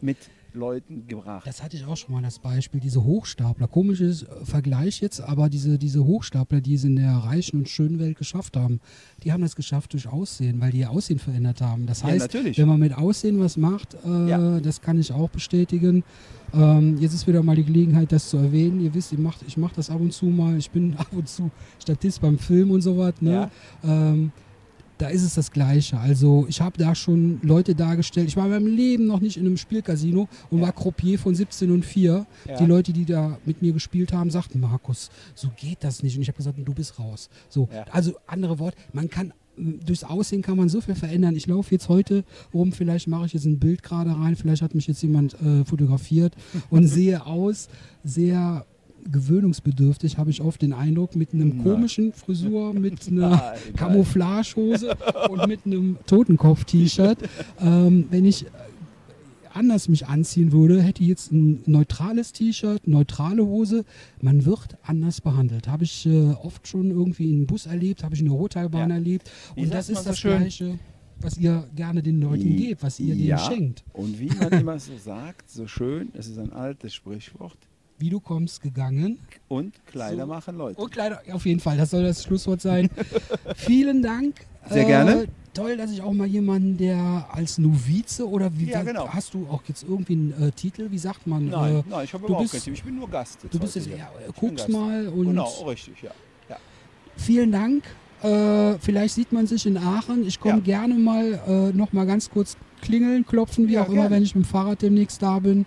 mit 0.01 0.18
Leuten 0.56 1.08
gebracht. 1.08 1.45
Das 1.47 1.64
hatte 1.64 1.76
ich 1.78 1.86
auch 1.86 1.97
schon 1.97 2.14
mal 2.14 2.22
das 2.22 2.39
Beispiel, 2.39 2.80
diese 2.80 3.04
Hochstapler. 3.04 3.68
Komisches 3.68 4.24
äh, 4.24 4.28
Vergleich 4.45 5.01
jetzt, 5.01 5.22
aber 5.22 5.49
diese, 5.49 5.78
diese 5.78 6.06
Hochstapler, 6.06 6.62
die 6.62 6.76
es 6.76 6.84
in 6.84 6.95
der 6.95 7.12
reichen 7.16 7.60
und 7.60 7.70
schönen 7.70 7.99
Welt 7.99 8.18
geschafft 8.18 8.56
haben, 8.58 8.80
die 9.24 9.32
haben 9.32 9.41
das 9.41 9.56
geschafft 9.56 9.93
durch 9.93 10.08
Aussehen, 10.08 10.62
weil 10.62 10.72
die 10.72 10.80
ihr 10.80 10.89
Aussehen 10.91 11.20
verändert 11.20 11.62
haben. 11.62 11.86
Das 11.86 12.01
Ja, 12.01 12.08
heißt, 12.10 12.34
natürlich. 12.34 12.58
wenn 12.58 12.68
man 12.68 12.80
mit 12.80 12.95
Aussehen 12.97 13.39
was 13.39 13.58
macht, 13.58 13.95
äh, 14.06 14.30
Ja. 14.30 14.60
das 14.60 14.82
kann 14.82 14.99
ich 14.99 15.12
auch 15.12 15.30
bestätigen. 15.30 16.04
Ähm, 16.54 16.97
jetzt 16.99 17.14
ist 17.14 17.26
wieder 17.28 17.41
mal 17.41 17.56
die 17.56 17.64
Gelegenheit, 17.64 18.12
das 18.12 18.30
zu 18.30 18.38
erwähnen. 18.38 18.80
Ihr 18.80 18.93
wisst, 18.93 19.12
ihr 19.12 19.20
macht, 19.20 19.39
ich 19.47 19.58
mache 19.58 19.74
das 19.76 19.89
ab 19.89 19.99
und 19.99 20.14
zu 20.14 20.26
mal. 20.26 20.58
Ich 20.58 20.70
bin 20.70 20.93
ab 20.97 21.08
und 21.12 21.28
zu 21.28 21.49
Statist 21.82 22.22
beim 22.22 22.38
Film 22.38 22.72
und 22.72 22.82
so 22.82 22.97
was. 22.97 23.20
Ne? 23.22 23.49
Ähm, 23.84 24.32
da 24.98 25.08
ist 25.08 25.24
es 25.24 25.34
das 25.36 25.52
Gleiche. 25.52 25.98
Also 25.98 26.46
ich 26.50 26.62
habe 26.62 26.78
da 26.78 26.96
schon 26.96 27.39
Leute 27.44 27.76
dargestellt. 27.76 28.28
Ich 28.28 28.38
war 28.38 28.46
in 28.46 28.52
meinem 28.52 28.68
Leben 28.68 29.06
noch 29.08 29.20
nicht 29.20 29.38
in 29.38 29.46
einem 29.46 29.58
Spielcasino 29.58 30.28
und 30.50 30.60
Ja. 30.60 30.66
war 30.66 30.72
Croupier 30.74 31.18
von 31.20 31.36
17 31.36 31.72
und 31.72 31.84
4. 31.86 32.26
Ja. 32.48 32.58
Die 32.58 32.66
Leute, 32.66 32.94
die 32.94 33.06
da 33.06 33.38
mit 33.46 33.62
mir 33.62 33.74
gespielt 33.74 34.14
haben, 34.14 34.30
sagten, 34.30 34.60
Markus, 34.60 35.10
so 35.36 35.50
geht 35.58 35.84
das 35.84 36.04
nicht. 36.04 36.16
Und 36.16 36.22
ich 36.22 36.28
habe 36.28 36.38
gesagt, 36.38 36.58
du 36.64 36.74
bist 36.74 37.00
raus. 37.00 37.30
So, 37.50 37.68
Ja. 37.74 37.86
also 37.91 38.14
andere 38.28 38.60
Worte, 38.60 38.78
man 38.94 39.10
kann 39.10 39.34
m, 39.58 39.80
durchs 39.86 40.04
Aussehen 40.04 40.41
kann 40.41 40.58
man 40.58 40.68
so 40.70 40.82
viel 40.82 40.96
verändern. 40.96 41.36
Ich 41.36 41.46
laufe 41.46 41.72
jetzt 41.76 41.88
heute 41.89 42.24
rum, 42.54 42.72
vielleicht 42.72 43.08
mache 43.08 43.28
ich 43.28 43.34
jetzt 43.34 43.46
ein 43.46 43.60
Bild 43.60 43.84
gerade 43.84 44.10
rein, 44.12 44.36
vielleicht 44.36 44.62
hat 44.64 44.74
mich 44.74 44.88
jetzt 44.88 45.04
jemand 45.04 45.36
äh, 45.41 45.64
fotografiert 45.66 46.34
und 46.72 46.88
sehe 46.88 47.26
aus 47.26 47.68
sehr 48.04 48.66
gewöhnungsbedürftig, 49.12 50.18
habe 50.18 50.30
ich 50.30 50.41
oft 50.41 50.62
den 50.62 50.74
Eindruck, 50.74 51.16
mit 51.16 51.34
einem 51.34 51.49
Nein. 51.49 51.64
komischen 51.64 52.14
Frisur, 52.14 52.74
mit 52.74 53.08
einer. 53.12 53.54
Camouflagehose 53.76 54.95
und 55.30 55.47
mit 55.47 55.66
einem 55.66 55.97
Totenkopf-T-Shirt. 56.06 57.18
ähm, 57.60 58.06
wenn 58.10 58.26
ich 58.26 58.45
anders 59.54 59.88
mich 59.88 60.08
anziehen 60.08 60.51
würde, 60.51 60.82
hätte 60.82 61.04
ich 61.04 61.10
jetzt 61.10 61.32
ein 61.32 61.62
neutrales 61.68 62.34
T-Shirt, 62.34 62.88
neutrale 62.88 63.45
Hose. 63.45 63.86
Man 64.22 64.45
wird 64.45 64.78
anders 64.84 65.22
behandelt. 65.22 65.68
Habe 65.68 65.84
ich 65.84 66.06
äh, 66.08 66.32
oft 66.41 66.68
schon 66.68 66.89
irgendwie 66.89 67.30
in 67.30 67.36
einem 67.38 67.45
Bus 67.47 67.66
erlebt, 67.68 68.04
habe 68.04 68.16
ich 68.16 68.22
in 68.22 68.28
der 68.30 68.38
Hotelbahn 68.38 68.89
Ja. 68.89 68.95
erlebt. 68.95 69.30
Und 69.56 69.72
das 69.74 69.89
ist 69.89 69.99
so 70.04 70.10
das 70.10 70.20
schön? 70.20 70.39
Gleiche, 70.39 70.80
was 71.22 71.38
ihr 71.38 71.68
gerne 71.76 72.01
den 72.01 72.20
Leuten 72.20 72.56
gebt, 72.56 72.82
was 72.82 72.99
ihr 72.99 73.16
ja. 73.16 73.38
denen 73.38 73.51
schenkt. 73.54 73.84
Und 73.93 74.20
wie 74.20 74.26
man 74.28 74.49
immer 74.54 74.80
so 74.80 74.97
sagt, 74.97 75.49
so 75.51 75.68
schön, 75.68 76.10
es 76.14 76.28
ist 76.28 76.39
ein 76.39 76.51
altes 76.51 76.93
Sprichwort. 76.95 77.58
Wie 78.04 78.10
du 78.10 78.20
kommst, 78.20 78.62
gegangen. 78.62 79.18
Und 79.47 79.74
Kleider 79.86 80.24
So. 80.24 80.28
machen 80.28 80.58
Leute. 80.58 80.82
Und 80.82 80.93
leider, 80.93 81.22
auf 81.32 81.45
jeden 81.45 81.62
Fall, 81.62 81.78
das 81.78 81.91
soll 81.91 82.04
das 82.04 82.22
Schlusswort 82.22 82.60
sein. 82.60 82.89
Vielen 83.56 84.01
Dank. 84.01 84.36
Äh, 84.70 84.74
Sehr 84.74 84.84
gerne. 84.84 85.28
Toll, 85.54 85.78
dass 85.78 85.89
ich 85.89 86.01
auch 86.01 86.12
mal 86.12 86.28
jemanden, 86.28 86.76
der 86.76 87.26
als 87.32 87.60
Novize 87.60 88.28
oder 88.28 88.51
wie 88.58 88.66
Ja, 88.72 88.84
genau. 88.84 89.08
hast 89.08 89.34
du 89.34 89.47
auch 89.49 89.62
jetzt 89.70 89.84
irgendwie 89.88 90.14
einen 90.14 90.34
äh, 90.49 90.51
Titel? 90.51 90.91
Wie 90.91 90.97
sagt 90.97 91.26
man? 91.28 91.47
Nein, 91.47 91.76
äh, 91.78 91.84
nein, 91.89 92.04
ich 92.04 92.14
habe 92.14 92.26
überhaupt 92.26 92.41
bist- 92.43 92.54
kein 92.56 92.62
Team. 92.64 92.74
Ich 92.74 92.84
bin 92.84 92.95
nur 92.97 93.10
Gast. 93.10 93.38
Du 93.49 93.58
bist 93.58 93.76
jetzt, 93.78 93.88
ja, 93.88 94.10
Ich 94.28 94.34
bin 94.36 94.49
guck's 94.49 94.64
Gast. 94.64 94.70
mal 94.70 95.08
und 95.08 95.28
Genau, 95.28 95.49
richtig, 95.70 96.01
ja. 96.01 96.12
ja. 96.49 96.58
vielen 97.16 97.54
Dank. 97.54 97.86
Äh, 98.22 98.78
vielleicht 98.80 99.16
sieht 99.16 99.32
man 99.32 99.47
sich 99.47 99.66
in 99.66 99.78
Aachen. 99.78 100.28
Ich 100.28 100.41
komme 100.41 100.56
Ja. 100.56 100.60
gerne 100.82 100.95
mal 100.95 101.39
äh, 101.47 101.72
noch 101.78 101.93
mal 101.93 102.06
ganz 102.06 102.30
kurz 102.30 102.58
klingeln, 102.82 103.26
klopfen, 103.26 103.70
wie 103.70 103.80
auch 103.80 103.86
immer, 103.88 103.95
gerne. 104.01 104.16
wenn 104.18 104.24
ich 104.24 104.36
mit 104.36 104.43
dem 104.43 104.49
Fahrrad 104.49 104.82
demnächst 104.82 105.22
da 105.22 105.39
bin. 105.39 105.66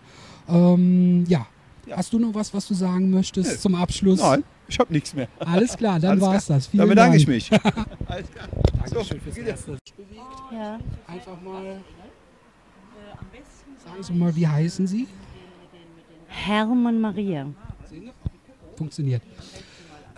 Ähm, 0.50 1.24
ja. 1.28 1.46
Hast 1.90 2.12
du 2.12 2.18
noch 2.18 2.34
was, 2.34 2.52
was 2.52 2.66
du 2.66 2.74
sagen 2.74 3.10
möchtest 3.10 3.52
Nö. 3.52 3.58
zum 3.58 3.74
Abschluss? 3.74 4.20
Nein, 4.20 4.44
ich 4.68 4.78
habe 4.78 4.92
nichts 4.92 5.14
mehr. 5.14 5.28
Alles 5.38 5.76
klar, 5.76 6.00
dann 6.00 6.20
war's 6.20 6.46
klar. 6.46 6.58
das. 6.58 6.66
Vielen 6.66 6.80
Dann 6.80 6.88
bedanke 6.88 7.10
Dank. 7.12 7.20
ich 7.20 7.26
mich. 7.28 7.50
Alles 8.06 8.30
klar. 8.30 8.48
Dankeschön 8.90 9.20
fürs. 9.20 9.36
Erste. 9.36 9.78
Ja. 10.52 10.78
Einfach 11.06 11.40
mal. 11.42 11.80
Sagen 13.84 14.02
Sie 14.02 14.12
mal, 14.12 14.34
wie 14.34 14.46
heißen 14.46 14.86
Sie? 14.86 15.06
Hermann 16.26 17.00
Maria. 17.00 17.46
Funktioniert. 18.76 19.22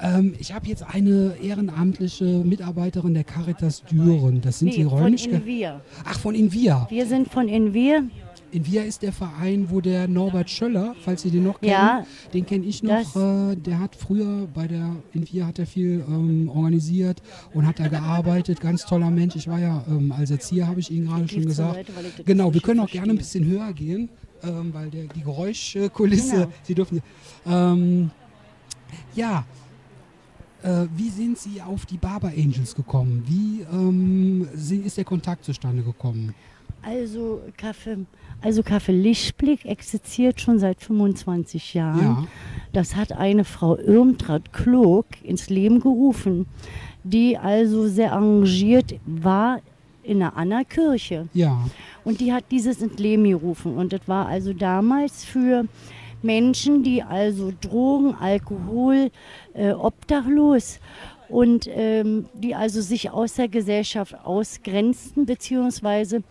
Ähm, 0.01 0.35
ich 0.39 0.53
habe 0.53 0.67
jetzt 0.67 0.83
eine 0.83 1.37
ehrenamtliche 1.43 2.25
Mitarbeiterin 2.25 3.15
der 3.15 3.25
Caritas 3.25 3.83
Düren. 3.85 4.41
Das 4.41 4.61
sind 4.61 4.75
die 4.75 4.85
von 4.85 4.93
Räumlichkeiten. 4.99 5.41
Invia. 5.41 5.81
Ach, 6.05 6.19
von 6.19 6.35
Invia. 6.35 6.87
Wir 6.89 7.07
sind 7.07 7.31
von 7.31 7.49
Invia. 7.49 8.03
Invia 8.51 8.83
ist 8.83 9.03
der 9.03 9.13
Verein, 9.13 9.69
wo 9.71 9.81
der 9.81 10.09
Norbert 10.09 10.49
Schöller, 10.49 10.95
falls 11.05 11.23
Sie 11.23 11.31
den 11.31 11.45
noch 11.45 11.61
kennen, 11.61 11.73
Ja, 11.73 12.07
den 12.33 12.47
kenne 12.47 12.65
ich 12.65 12.83
noch. 12.83 13.15
Äh, 13.15 13.57
der 13.57 13.79
hat 13.79 13.95
früher 13.95 14.47
bei 14.55 14.67
der 14.67 14.97
Invia 15.13 15.47
hat 15.47 15.59
er 15.59 15.67
viel 15.67 16.03
ähm, 16.09 16.49
organisiert 16.49 17.23
und 17.53 17.67
hat 17.67 17.79
da 17.79 17.89
gearbeitet. 17.89 18.61
Ganz 18.61 18.85
toller 18.87 19.11
Mensch. 19.11 19.37
Ich 19.37 19.49
war 19.49 19.59
ja 19.59 19.85
ähm, 19.89 20.13
als 20.13 20.31
Erzieher, 20.31 20.67
habe 20.67 20.81
ich 20.81 20.91
Ihnen 20.91 21.09
gerade 21.09 21.29
schon 21.29 21.45
gesagt. 21.45 21.89
Das 22.17 22.25
Genau, 22.27 22.53
wir 22.55 22.61
können 22.63 22.81
auch 22.81 22.89
gerne 22.91 23.13
ein 23.13 23.19
bisschen 23.19 23.45
höher 23.45 23.73
gehen, 23.75 24.09
ähm, 24.43 24.73
weil 24.73 24.89
der, 24.91 25.05
die 25.05 25.21
Geräuschkulisse, 25.23 26.37
Genau. 26.37 26.53
Sie 26.63 26.75
dürfen. 26.75 27.03
Ähm, 27.47 28.11
ja, 29.15 29.45
äh, 30.63 30.87
wie 30.97 31.11
sind 31.11 31.39
Sie 31.39 31.61
auf 31.61 31.85
die 31.87 31.99
Barber 31.99 32.29
Angels 32.29 32.75
gekommen? 32.75 33.23
Wie 33.27 33.61
ähm, 33.71 34.49
sie- 34.55 34.79
ist 34.79 34.97
der 34.97 35.05
Kontakt 35.05 35.45
zustande 35.45 35.83
gekommen? 35.83 36.35
Also 36.83 37.43
Kaffee, 37.57 38.07
also 38.41 38.63
Kaffee 38.63 38.93
Lichtblick 38.93 39.65
existiert 39.65 40.41
schon 40.41 40.59
seit 40.59 40.81
25 40.81 41.75
Jahren. 41.75 42.01
Ja, 42.01 42.27
Das 42.73 42.97
hat 42.97 43.13
eine 43.13 43.45
Frau 43.45 43.77
Irmtraut 43.77 44.53
Klog 44.53 45.07
ins 45.23 45.51
Leben 45.51 45.81
gerufen, 45.81 46.47
die 47.05 47.37
also 47.37 47.89
sehr 47.89 48.13
engagiert 48.13 48.95
war 49.07 49.61
in 50.03 50.23
einer 50.23 50.37
anderen 50.37 50.69
Kirche. 50.69 51.29
ja, 51.35 51.59
Und 52.05 52.21
die 52.21 52.33
hat 52.33 52.45
dieses 52.51 52.81
ins 52.81 52.99
Leben 52.99 53.25
gerufen. 53.25 53.77
Und 53.77 53.93
das 53.93 54.01
war 54.07 54.27
also 54.27 54.53
damals 54.55 55.25
für 55.25 55.67
Menschen, 56.23 56.83
die 56.83 57.03
also 57.03 57.53
Drogen, 57.61 58.15
Alkohol, 58.15 59.11
äh, 59.55 59.73
obdachlos 59.73 60.81
und 61.29 61.69
ähm, 61.71 62.27
die 62.35 62.55
also 62.55 62.81
sich 62.81 63.11
aus 63.11 63.35
der 63.35 63.49
Gesellschaft 63.49 64.15
ausgrenzten, 64.25 65.27
beziehungsweise 65.27 66.23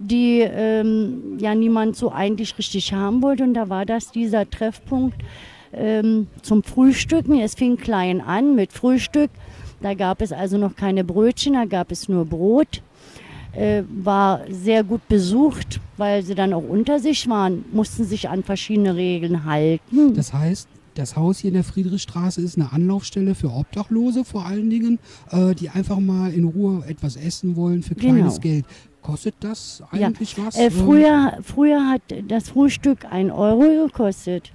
die 0.00 0.40
ähm, 0.40 1.38
ja 1.38 1.54
niemand 1.54 1.96
so 1.96 2.10
eigentlich 2.10 2.56
richtig 2.58 2.92
haben 2.92 3.22
wollte. 3.22 3.44
Und 3.44 3.54
da 3.54 3.68
war 3.68 3.86
das 3.86 4.10
dieser 4.10 4.48
Treffpunkt 4.48 5.18
ähm, 5.72 6.26
zum 6.42 6.62
Frühstücken. 6.62 7.38
Es 7.40 7.54
fing 7.54 7.76
klein 7.76 8.20
an 8.20 8.54
mit 8.54 8.72
Frühstück. 8.72 9.30
Da 9.80 9.94
gab 9.94 10.20
es 10.20 10.32
also 10.32 10.58
noch 10.58 10.76
keine 10.76 11.04
Brötchen, 11.04 11.54
da 11.54 11.64
gab 11.64 11.90
es 11.92 12.08
nur 12.08 12.26
Brot 12.26 12.82
äh, 13.52 13.82
war 13.88 14.42
sehr 14.48 14.84
gut 14.84 15.06
besucht, 15.08 15.80
weil 15.96 16.22
sie 16.22 16.34
dann 16.34 16.52
auch 16.52 16.62
unter 16.66 16.98
sich 17.00 17.28
waren, 17.28 17.64
mussten 17.72 18.04
sich 18.04 18.28
an 18.28 18.42
verschiedene 18.42 18.94
Regeln 18.94 19.44
halten. 19.44 20.14
das 20.14 20.32
heißt, 20.32 20.68
das 20.94 21.16
Haus 21.16 21.38
hier 21.38 21.48
in 21.48 21.54
der 21.54 21.64
Friedrichstraße 21.64 22.40
ist 22.42 22.56
eine 22.56 22.72
Anlaufstelle 22.72 23.34
für 23.34 23.50
Obdachlose 23.50 24.24
vor 24.24 24.44
allen 24.46 24.70
Dingen, 24.70 24.98
äh, 25.30 25.54
die 25.54 25.70
einfach 25.70 26.00
mal 26.00 26.32
in 26.32 26.44
Ruhe 26.44 26.82
etwas 26.86 27.16
essen 27.16 27.56
wollen 27.56 27.82
für 27.82 27.94
Genau. 27.94 28.14
kleines 28.14 28.40
Geld. 28.40 28.64
Kostet 29.02 29.34
das 29.40 29.82
Ja. 29.92 30.06
eigentlich 30.06 30.36
was? 30.44 30.56
äh, 30.56 30.66
Ähm, 30.66 30.70
früher, 30.72 31.38
früher 31.42 31.88
hat 31.88 32.02
das 32.28 32.50
Frühstück 32.50 33.06
1 33.10 33.32
Euro 33.32 33.86
gekostet, 33.86 34.52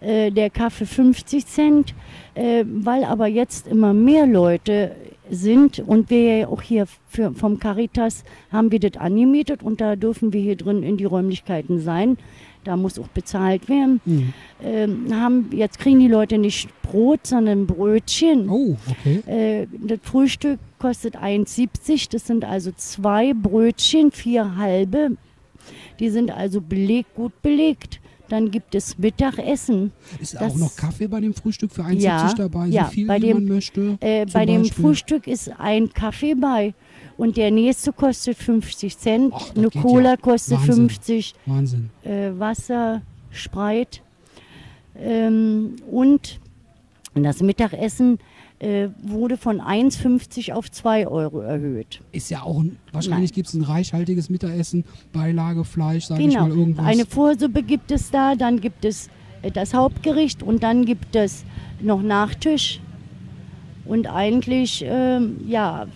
äh, 0.00 0.30
der 0.30 0.50
Kaffee 0.50 0.86
50 0.86 1.46
Cent, 1.46 1.94
äh, 2.34 2.64
weil 2.66 3.04
aber 3.04 3.26
jetzt 3.26 3.66
immer 3.68 3.92
mehr 3.94 4.26
Leute 4.26 4.96
sind 5.30 5.78
und 5.78 6.10
wir 6.10 6.38
ja 6.38 6.48
auch 6.48 6.60
hier 6.62 6.86
für, 7.08 7.32
vom 7.32 7.58
Caritas 7.58 8.24
haben 8.50 8.70
wir 8.72 8.80
das 8.80 8.96
angemietet 9.00 9.62
und 9.62 9.80
da 9.80 9.96
dürfen 9.96 10.32
wir 10.32 10.40
hier 10.40 10.56
drin 10.56 10.82
in 10.82 10.96
die 10.96 11.04
Räumlichkeiten 11.04 11.80
sein. 11.80 12.18
Da 12.64 12.76
muss 12.76 12.96
auch 12.98 13.08
bezahlt 13.08 13.68
werden. 13.68 14.00
hm. 14.04 14.32
ähm, 14.62 15.06
haben, 15.12 15.50
jetzt 15.52 15.78
kriegen 15.80 15.98
die 15.98 16.06
Leute 16.08 16.38
nicht 16.38 16.68
Brot, 16.82 17.26
sondern 17.26 17.66
Brötchen. 17.66 18.48
Oh, 18.48 18.76
okay. 18.88 19.22
Äh, 19.26 19.66
das 19.84 19.98
Frühstück 20.02 20.60
kostet 20.82 21.16
1,70. 21.16 22.10
Das 22.10 22.26
sind 22.26 22.44
also 22.44 22.72
zwei 22.76 23.32
Brötchen, 23.34 24.10
vier 24.10 24.56
halbe. 24.56 25.16
Die 26.00 26.10
sind 26.10 26.30
also 26.32 26.60
belegt, 26.60 27.14
gut 27.14 27.32
belegt. 27.40 28.00
Dann 28.28 28.50
gibt 28.50 28.74
es 28.74 28.98
Mittagessen. 28.98 29.92
Ist 30.20 30.34
das- 30.34 30.42
auch 30.42 30.56
noch 30.56 30.74
Kaffee 30.74 31.06
bei 31.06 31.20
dem 31.20 31.34
Frühstück 31.34 31.70
für 31.70 31.84
1,70 31.84 32.02
Ja, 32.02 32.34
dabei, 32.34 32.66
ja, 32.66 32.84
so 32.86 32.90
viel 32.90 33.06
bei 33.06 33.16
wie 33.18 33.26
dem- 33.26 33.34
man 33.36 33.44
möchte? 33.56 33.96
Äh, 34.00 34.26
bei 34.26 34.44
dem? 34.46 34.64
Frühstück 34.64 35.26
ist 35.26 35.50
ein 35.58 35.92
Kaffee 35.92 36.34
bei. 36.34 36.74
Und 37.18 37.36
der 37.36 37.50
nächste 37.50 37.92
kostet 37.92 38.36
50 38.38 38.96
Cent. 38.98 39.32
Das 39.34 39.54
Eine 39.54 39.70
Cola 39.70 40.10
ja. 40.12 40.16
kostet 40.16 40.58
Wahnsinn. 40.58 40.74
50. 40.74 41.34
Wahnsinn. 41.46 41.90
äh, 42.04 42.30
Wasser, 42.38 43.02
Spreit 43.30 44.02
ähm, 44.98 45.76
und 45.90 46.40
das 47.14 47.40
Mittagessen 47.42 48.18
äh, 48.62 48.90
wurde 49.02 49.36
von 49.36 49.60
1,50 49.60 50.52
auf 50.52 50.70
2 50.70 51.08
Euro 51.08 51.40
erhöht. 51.40 52.00
Ist 52.12 52.30
ja 52.30 52.42
auch, 52.42 52.60
ein, 52.60 52.78
wahrscheinlich 52.92 53.32
gibt 53.32 53.48
es 53.48 53.54
ein 53.54 53.62
reichhaltiges 53.64 54.30
Mittagessen, 54.30 54.84
Beilage, 55.12 55.64
Fleisch, 55.64 56.04
sage 56.06 56.22
ich 56.22 56.28
Genau, 56.30 56.46
mal 56.46 56.56
irgendwas. 56.56 56.86
eine 56.86 57.04
Vorsuppe 57.04 57.64
gibt 57.64 57.90
es 57.90 58.10
da, 58.12 58.36
dann 58.36 58.60
gibt 58.60 58.84
es 58.84 59.08
äh, 59.42 59.50
das 59.50 59.74
Hauptgericht 59.74 60.44
und 60.44 60.62
dann 60.62 60.84
gibt 60.84 61.16
es 61.16 61.44
noch 61.80 62.02
Nachtisch. 62.02 62.80
Und 63.84 64.06
eigentlich, 64.06 64.84
ähm, 64.86 65.40
ja, 65.48 65.86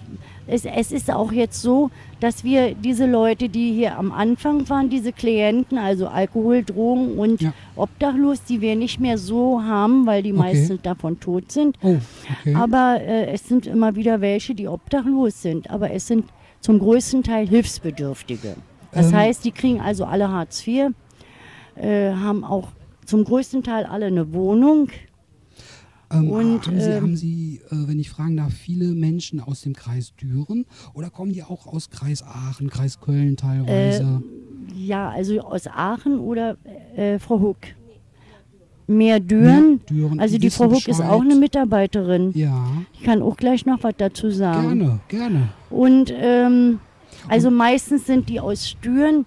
es, 0.47 0.65
es 0.65 0.93
ist 0.93 1.11
auch 1.11 1.33
jetzt 1.33 1.61
so, 1.61 1.91
dass 2.21 2.45
wir 2.45 2.75
diese 2.75 3.07
Leute, 3.07 3.49
die 3.49 3.73
hier 3.73 3.99
am 3.99 4.13
Anfang 4.13 4.69
waren, 4.69 4.89
diese 4.89 5.13
Klienten, 5.13 5.77
also 5.79 6.07
Alkohol, 6.09 6.63
Drogen 6.65 7.19
und 7.19 7.41
Ja. 7.43 7.53
Obdachlos, 7.75 8.43
die 8.45 8.61
wir 8.61 8.77
nicht 8.77 9.01
mehr 9.01 9.19
so 9.19 9.63
haben, 9.63 10.07
weil 10.07 10.23
die 10.23 10.33
Okay. 10.33 10.39
meisten 10.41 10.81
davon 10.83 11.19
tot 11.21 11.53
sind. 11.53 11.77
Oh, 11.83 11.97
okay. 12.41 12.55
Aber 12.55 13.01
äh, 13.01 13.27
es 13.33 13.47
sind 13.49 13.67
immer 13.67 13.97
wieder 13.97 14.21
welche, 14.21 14.55
die 14.55 14.69
obdachlos 14.69 15.43
sind. 15.43 15.69
Aber 15.71 15.91
es 15.91 16.07
sind 16.07 16.25
zum 16.61 16.79
größten 16.79 17.23
Teil 17.23 17.47
Hilfsbedürftige. 17.49 18.57
Das 18.93 19.09
Ähm. 19.13 19.17
heißt, 19.17 19.45
die 19.45 19.53
kriegen 19.53 19.81
also 19.81 20.05
alle 20.05 20.31
Hartz 20.31 20.67
IV, 20.67 20.93
äh, 21.77 22.13
haben 22.13 22.45
auch 22.45 22.69
zum 23.05 23.25
größten 23.25 23.63
Teil 23.63 23.85
alle 23.85 24.07
eine 24.07 24.33
Wohnung. 24.33 24.89
Ähm, 26.13 26.31
Und, 26.31 26.67
haben 26.67 26.81
Sie, 26.81 26.91
ähm, 26.91 27.03
haben 27.03 27.17
Sie 27.17 27.61
äh, 27.71 27.89
wenn 27.89 27.99
ich 27.99 28.11
fragen 28.11 28.37
darf, 28.37 28.53
viele 28.53 28.93
Menschen 28.93 29.41
aus 29.41 29.63
dem 29.63 29.75
Kreis 29.75 30.13
Düren 30.21 30.65
oder 30.95 31.11
kommen 31.11 31.33
die 31.33 31.43
auch 31.43 31.67
aus 31.67 31.91
Kreis 31.91 32.23
Aachen, 32.23 32.71
Kreis 32.71 33.01
Köln 33.01 33.37
teilweise? 33.37 34.23
Ja, 34.77 35.11
also 35.11 35.41
aus 35.41 35.67
Aachen 35.67 36.19
oder 36.19 36.57
äh, 36.95 37.19
Frau 37.19 37.41
Huck. 37.41 37.59
Mehr 38.89 39.19
Düren. 39.19 39.81
Ja, 39.89 39.95
Düren. 39.95 40.21
Also 40.21 40.39
die 40.39 40.51
Frau 40.51 40.67
Huck 40.67 40.87
ist 40.87 40.99
Bescheid. 40.99 41.11
auch 41.11 41.21
eine 41.23 41.35
Mitarbeiterin. 41.35 42.31
Ja, 42.35 42.69
Ich 42.95 43.03
kann 43.03 43.21
auch 43.21 43.37
gleich 43.37 43.67
noch 43.67 43.83
was 43.83 43.95
dazu 43.97 44.31
sagen. 44.31 44.79
gerne, 44.79 45.01
gerne. 45.09 45.49
Und 45.71 46.13
ähm, 46.17 46.79
also 47.29 47.51
meistens 47.51 48.07
sind 48.07 48.29
die 48.29 48.39
aus 48.39 48.69
Stüren 48.69 49.27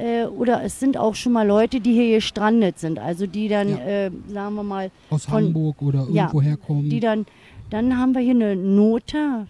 äh, 0.00 0.24
oder 0.26 0.62
es 0.64 0.80
sind 0.80 0.96
auch 0.96 1.14
schon 1.14 1.32
mal 1.32 1.46
Leute, 1.46 1.80
die 1.80 1.92
hier 1.92 2.16
gestrandet 2.16 2.78
sind. 2.78 2.98
Also 2.98 3.26
die 3.26 3.48
dann, 3.48 3.68
Ja. 3.68 3.78
äh, 4.06 4.10
sagen 4.28 4.54
wir 4.54 4.62
mal, 4.62 4.90
Aus 5.10 5.24
Von- 5.26 5.44
Hamburg 5.46 5.82
oder 5.82 6.06
ja, 6.10 6.24
irgendwo 6.24 6.42
herkommen. 6.42 6.88
die 6.90 7.00
dann, 7.00 7.26
dann 7.70 7.96
haben 7.98 8.14
wir 8.14 8.20
hier 8.22 8.34
eine 8.34 8.56
Nota. 8.56 9.46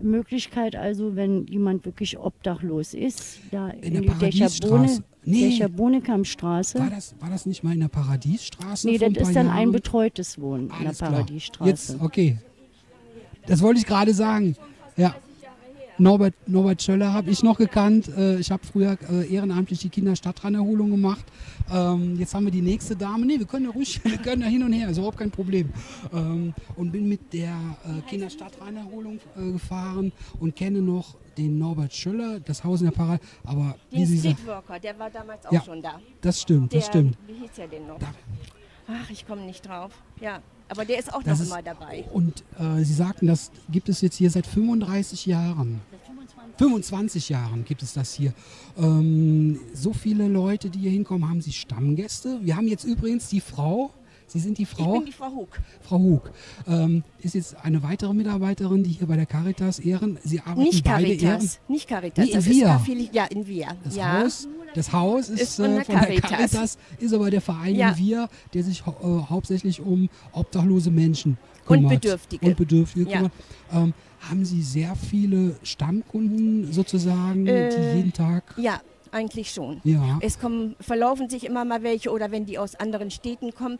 Möglichkeit 0.00 0.74
also, 0.74 1.14
wenn 1.14 1.46
jemand 1.46 1.84
wirklich 1.86 2.18
obdachlos 2.18 2.94
ist, 2.94 3.38
da 3.52 3.68
In 3.68 3.82
in, 3.82 3.92
der 3.92 4.00
die 4.02 4.06
Dächerbohne, 4.08 4.10
Paradiesstraße. 4.10 5.02
Nee. 5.24 5.40
Dächerbohnekampstraße. 5.50 6.78
war, 6.80 6.90
das, 6.90 7.14
war 7.20 7.30
das 7.30 7.46
nicht 7.46 7.62
mal 7.64 7.72
in 7.74 7.80
der 7.80 7.88
Paradiesstraße? 7.88 8.86
Nee, 8.88 8.98
das 8.98 9.08
ein 9.10 9.14
ist 9.14 9.36
dann 9.36 9.48
ein 9.48 9.56
Jahren? 9.60 9.72
betreutes 9.72 10.40
Wohnen 10.40 10.64
in 10.64 10.68
der 10.78 10.86
Alles. 10.88 10.98
Paradiesstraße. 10.98 11.70
Jetzt, 11.70 11.96
okay. 12.02 12.38
Das 13.46 13.62
wollte 13.62 13.78
ich 13.80 13.86
gerade 13.86 14.12
sagen. 14.12 14.56
Ja. 14.96 15.14
Norbert, 15.98 16.34
Norbert 16.48 16.82
Schöller 16.82 17.12
habe 17.12 17.30
ich 17.30 17.42
noch 17.42 17.56
gekannt. 17.56 18.08
Äh, 18.16 18.38
ich 18.38 18.50
habe 18.50 18.64
früher 18.66 18.98
äh, 19.10 19.32
ehrenamtlich 19.32 19.78
die 19.78 19.88
Kinderstadtranerholung 19.90 20.90
gemacht. 20.90 21.24
Ähm, 21.72 22.16
jetzt 22.18 22.34
haben 22.34 22.44
wir 22.44 22.50
die 22.52 22.62
nächste 22.62 22.96
Dame. 22.96 23.24
Nee, 23.26 23.38
wir 23.38 23.46
können 23.46 23.66
ja 23.66 23.70
ruhig, 23.70 24.00
wir 24.04 24.18
können 24.18 24.42
da 24.42 24.48
hin 24.48 24.62
und 24.64 24.72
her, 24.72 24.88
ist 24.88 24.96
überhaupt 24.98 25.18
kein 25.18 25.30
Problem. 25.30 25.70
Ähm, 26.12 26.52
und 26.76 26.90
bin 26.90 27.08
mit 27.08 27.32
der 27.32 27.52
äh, 27.84 28.00
Kinderstadtranerholung 28.08 29.20
äh, 29.36 29.52
gefahren 29.52 30.12
und 30.40 30.56
kenne 30.56 30.80
noch 30.82 31.16
den 31.38 31.58
Norbert 31.58 31.92
Schöller, 31.94 32.40
das 32.40 32.64
Haus 32.64 32.80
in 32.80 32.86
der 32.86 32.92
Parade. 32.92 33.22
Aber 33.44 33.76
wie 33.90 33.98
Den 33.98 34.06
Sie 34.06 34.18
sagen, 34.18 34.34
Streetworker, 34.36 34.78
der 34.80 34.98
war 34.98 35.10
damals 35.10 35.46
auch 35.46 35.52
Ja. 35.52 35.62
schon 35.62 35.80
da. 35.80 36.00
das 36.20 36.40
stimmt, 36.40 36.72
Der, 36.72 36.80
das 36.80 36.88
stimmt. 36.88 37.16
Wie 37.26 37.34
hieß 37.34 37.50
der 37.56 37.68
denn 37.68 37.86
noch? 37.86 37.98
Da- 37.98 38.12
Ach, 38.88 39.08
ich 39.10 39.26
komme 39.26 39.42
nicht 39.42 39.66
drauf. 39.66 39.92
Ja, 40.20 40.40
aber 40.68 40.84
der 40.84 40.98
ist 40.98 41.12
auch 41.12 41.22
Das 41.22 41.38
noch 41.38 41.44
ist- 41.46 41.52
immer 41.52 41.62
dabei. 41.62 42.04
Und 42.12 42.42
äh, 42.58 42.82
Sie 42.84 42.94
sagten, 42.94 43.26
das 43.26 43.50
gibt 43.70 43.88
es 43.88 44.00
jetzt 44.00 44.16
hier 44.16 44.30
seit 44.30 44.46
35 44.46 45.26
Jahren. 45.26 45.80
25 46.58 47.28
Jahren 47.30 47.64
gibt 47.64 47.82
es 47.82 47.94
das 47.94 48.14
hier. 48.14 48.32
Ähm, 48.78 49.58
so 49.74 49.92
viele 49.92 50.28
Leute, 50.28 50.70
die 50.70 50.78
hier 50.80 50.90
hinkommen, 50.92 51.28
haben 51.28 51.40
Sie 51.40 51.52
Stammgäste. 51.52 52.38
Wir 52.42 52.56
haben 52.56 52.68
jetzt 52.68 52.84
übrigens 52.84 53.28
die 53.28 53.40
Frau. 53.40 53.90
Sie 54.26 54.38
sind 54.40 54.56
die 54.58 54.62
Ich 54.62 54.68
Frau, 54.68 54.92
bin 54.94 55.06
die 55.06 55.12
Frau 55.12 55.30
Hug. 55.30 55.48
Frau 55.82 55.98
Hug. 55.98 56.30
Ähm, 56.66 57.02
ist 57.20 57.34
jetzt 57.34 57.56
eine 57.62 57.82
weitere 57.82 58.14
Mitarbeiterin, 58.14 58.82
die 58.82 58.90
hier 58.90 59.06
bei 59.06 59.16
der 59.16 59.26
Caritas 59.26 59.78
Ehren. 59.80 60.18
Sie 60.24 60.40
arbeiten 60.40 60.60
Nicht 60.62 60.84
beide 60.84 61.04
Caritas. 61.16 61.22
Ehren. 61.44 61.50
Nicht 61.68 61.88
Caritas. 61.88 62.24
Nee, 62.24 62.30
in 62.30 62.36
das 62.36 62.46
Via. 62.46 62.76
ist 62.76 62.82
Café, 62.86 63.08
ja, 63.12 63.24
in 63.26 63.46
Via. 63.46 63.68
Das, 63.84 63.96
ja. 63.96 64.22
Haus, 64.22 64.48
das 64.74 64.92
Haus 64.92 65.28
ist, 65.28 65.40
Ist 65.40 65.56
von 65.56 65.64
äh, 65.66 65.74
der 65.76 65.84
von 65.84 65.94
der 65.94 66.04
Caritas. 66.04 66.30
Caritas, 66.30 66.78
ist 66.98 67.14
aber 67.14 67.30
der 67.30 67.40
Verein 67.40 67.74
Ja. 67.74 67.96
Wir, 67.96 68.28
der 68.52 68.62
sich 68.64 68.84
hau 68.86 68.92
äh, 69.02 69.30
hauptsächlich 69.30 69.80
um 69.80 70.08
obdachlose 70.32 70.90
Menschen 70.90 71.38
Und 71.66 71.76
kümmert. 71.78 72.00
Bedürftige. 72.02 72.46
Und 72.46 72.56
Bedürftige 72.56 73.08
Ja. 73.10 73.16
kümmert. 73.16 73.32
Ähm, 73.72 73.94
haben 74.28 74.44
Sie 74.44 74.62
sehr 74.62 74.94
viele 74.96 75.56
Stammkunden 75.62 76.72
sozusagen, 76.72 77.46
Äh, 77.46 77.68
die 77.70 77.96
jeden 77.98 78.12
Tag... 78.12 78.54
ja, 78.56 78.80
eigentlich 79.12 79.50
schon. 79.52 79.80
Ja, 79.84 80.18
Es 80.22 80.40
kommen, 80.40 80.74
verlaufen 80.80 81.28
sich 81.30 81.44
immer 81.44 81.64
mal 81.64 81.82
welche 81.84 82.10
oder 82.10 82.32
wenn 82.32 82.46
die 82.46 82.58
aus 82.58 82.74
anderen 82.74 83.10
Städten 83.12 83.54
kommen, 83.54 83.78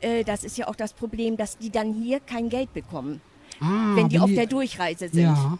äh, 0.00 0.22
das 0.22 0.44
ist 0.44 0.56
ja 0.58 0.68
auch 0.68 0.76
das 0.76 0.92
Problem, 0.92 1.36
dass 1.36 1.58
die 1.58 1.70
dann 1.70 1.92
hier 1.94 2.20
kein 2.20 2.48
Geld 2.50 2.72
bekommen, 2.72 3.20
ah, 3.60 3.96
wenn 3.96 4.08
die 4.08 4.20
auf 4.20 4.30
der 4.32 4.46
Durchreise 4.46 5.08
sind. 5.08 5.22
Ja. 5.22 5.58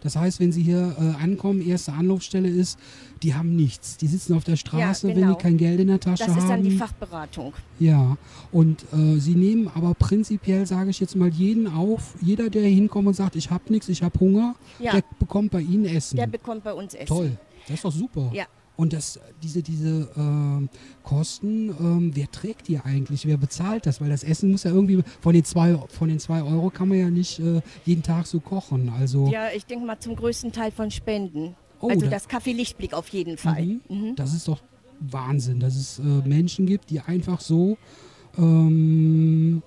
Das 0.00 0.16
heißt, 0.16 0.40
wenn 0.40 0.52
Sie 0.52 0.62
hier 0.62 0.94
äh, 0.98 1.22
ankommen, 1.22 1.60
erste 1.60 1.92
Anlaufstelle 1.92 2.48
ist, 2.48 2.78
die 3.22 3.34
haben 3.34 3.56
nichts. 3.56 3.96
Die 3.96 4.06
sitzen 4.06 4.34
auf 4.34 4.44
der 4.44 4.56
Straße, 4.56 5.08
wenn 5.08 5.14
genau. 5.16 5.34
die 5.34 5.42
kein 5.42 5.56
Geld 5.56 5.80
in 5.80 5.88
der 5.88 5.98
Tasche 6.00 6.24
Das 6.26 6.36
ist 6.36 6.42
haben. 6.42 6.48
dann 6.48 6.62
die 6.62 6.76
Fachberatung. 6.76 7.54
Ja, 7.78 8.16
und 8.52 8.82
äh, 8.92 9.18
sie 9.18 9.34
nehmen 9.34 9.70
aber 9.74 9.94
prinzipiell, 9.94 10.66
sage 10.66 10.90
ich 10.90 11.00
jetzt 11.00 11.16
mal, 11.16 11.28
jeden 11.30 11.66
auf. 11.66 12.14
Jeder, 12.20 12.50
der 12.50 12.62
hier 12.62 12.74
hinkommt 12.74 13.08
und 13.08 13.14
sagt, 13.14 13.36
ich 13.36 13.50
habe 13.50 13.64
nichts, 13.68 13.88
ich 13.88 14.02
habe 14.02 14.18
Hunger, 14.20 14.54
Ja. 14.78 14.92
der 14.92 15.02
bekommt 15.18 15.50
bei 15.50 15.60
Ihnen 15.60 15.86
Essen. 15.86 16.16
Der 16.16 16.26
bekommt 16.26 16.62
bei 16.64 16.72
uns 16.74 16.94
Essen. 16.94 17.06
Toll, 17.06 17.32
das 17.66 17.76
ist 17.76 17.84
doch 17.84 17.92
super. 17.92 18.30
Ja. 18.34 18.44
Und 18.76 18.92
das, 18.92 19.18
diese, 19.42 19.62
diese 19.62 20.08
ähm, 20.16 20.68
Kosten, 21.02 21.70
ähm, 21.80 22.10
wer 22.14 22.30
trägt 22.30 22.68
die 22.68 22.78
eigentlich? 22.78 23.26
Wer 23.26 23.38
bezahlt 23.38 23.86
das? 23.86 24.00
Weil 24.00 24.10
das 24.10 24.22
Essen 24.22 24.50
muss 24.50 24.64
ja 24.64 24.70
irgendwie, 24.70 25.02
von 25.20 25.32
den 25.32 25.44
zwei, 25.44 25.78
von 25.88 26.08
den 26.08 26.18
zwei 26.18 26.42
Euro 26.42 26.68
kann 26.70 26.88
man 26.88 26.98
ja 26.98 27.08
nicht 27.10 27.38
äh, 27.38 27.62
jeden 27.86 28.02
Tag 28.02 28.26
so 28.26 28.38
kochen. 28.40 28.90
Also 28.90 29.28
Ja, 29.28 29.48
ich 29.54 29.64
denke 29.64 29.86
mal 29.86 29.98
zum 29.98 30.14
größten 30.14 30.52
Teil 30.52 30.70
von 30.72 30.90
Spenden. 30.90 31.56
Oh, 31.80 31.88
also 31.88 32.04
da- 32.06 32.10
das 32.12 32.28
Café 32.28 32.54
Lichtblick 32.54 32.92
auf 32.92 33.08
jeden 33.08 33.38
Fall. 33.38 33.64
Mhm. 33.64 33.80
Mhm. 33.88 34.16
Das 34.16 34.34
ist 34.34 34.46
doch 34.48 34.60
Wahnsinn, 35.00 35.58
dass 35.60 35.76
es 35.76 35.98
äh, 35.98 36.02
Menschen 36.28 36.66
gibt, 36.66 36.90
die 36.90 37.00
einfach 37.00 37.40
so. 37.40 37.78
Ähm, 38.38 39.62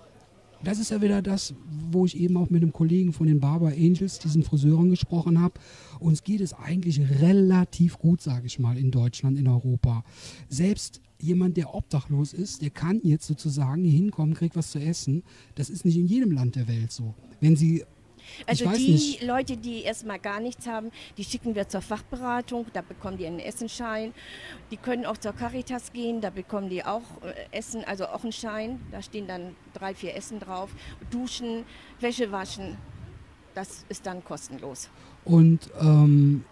das 0.64 0.80
ist 0.80 0.92
ja 0.92 1.02
wieder 1.02 1.22
das, 1.22 1.54
wo 1.92 2.06
ich 2.06 2.18
eben 2.20 2.38
auch 2.38 2.50
mit 2.50 2.62
einem 2.62 2.74
Kollegen 2.74 3.14
von 3.14 3.28
den 3.28 3.40
Barber 3.40 3.68
Angels, 3.68 4.20
diesen 4.20 4.44
Friseuren, 4.44 4.90
gesprochen 4.90 5.40
habe. 5.40 5.54
Uns 6.00 6.24
geht 6.24 6.42
es 6.42 6.54
eigentlich 6.54 7.00
relativ 7.22 7.98
gut, 7.98 8.22
sage 8.22 8.48
ich 8.48 8.60
mal, 8.60 8.78
in 8.78 8.92
Deutschland, 8.92 9.38
in 9.38 9.48
Europa. 9.48 10.04
Selbst 10.50 11.02
jemand, 11.20 11.58
der 11.58 11.74
obdachlos 11.74 12.34
ist, 12.34 12.62
der 12.62 12.70
kann 12.70 13.02
jetzt 13.04 13.28
sozusagen 13.28 13.84
hier 13.84 13.94
hinkommen, 13.94 14.36
kriegt 14.36 14.56
was 14.56 14.72
zu 14.72 14.80
essen. 14.80 15.24
Das 15.56 15.70
ist 15.70 15.86
nicht 15.86 15.98
in 15.98 16.08
jedem 16.08 16.32
Land 16.32 16.56
der 16.56 16.68
Welt 16.68 16.92
so. 16.92 17.14
Wenn 17.40 17.56
Sie 17.56 17.84
Also 18.46 18.70
die 18.72 18.92
nicht. 18.92 19.24
Leute, 19.24 19.58
die 19.58 19.84
erstmal 19.84 20.20
gar 20.20 20.40
nichts 20.40 20.68
haben, 20.68 20.92
die 21.18 21.24
schicken 21.24 21.56
wir 21.56 21.68
zur 21.68 21.82
Fachberatung, 21.82 22.66
da 22.74 22.82
bekommen 22.82 23.18
die 23.18 23.26
einen 23.26 23.40
Essenschein. 23.40 24.14
Die 24.72 24.78
können 24.78 25.06
auch 25.06 25.18
zur 25.18 25.34
Caritas 25.34 25.92
gehen, 25.94 26.22
da 26.22 26.30
bekommen 26.30 26.70
die 26.70 26.84
auch 26.84 27.04
äh, 27.24 27.58
Essen, 27.58 27.84
also 27.84 28.08
auch 28.08 28.24
einen 28.24 28.32
Schein. 28.32 28.80
Da 28.92 29.02
stehen 29.02 29.28
dann 29.28 29.56
drei, 29.74 29.94
vier 29.94 30.16
Essen 30.16 30.40
drauf. 30.40 30.70
Duschen, 31.10 31.64
Wäsche 32.00 32.32
waschen, 32.32 32.78
das 33.56 33.86
ist 33.90 34.06
dann 34.06 34.24
kostenlos. 34.24 34.90
Und 35.26 35.70
ähm, 35.82 36.44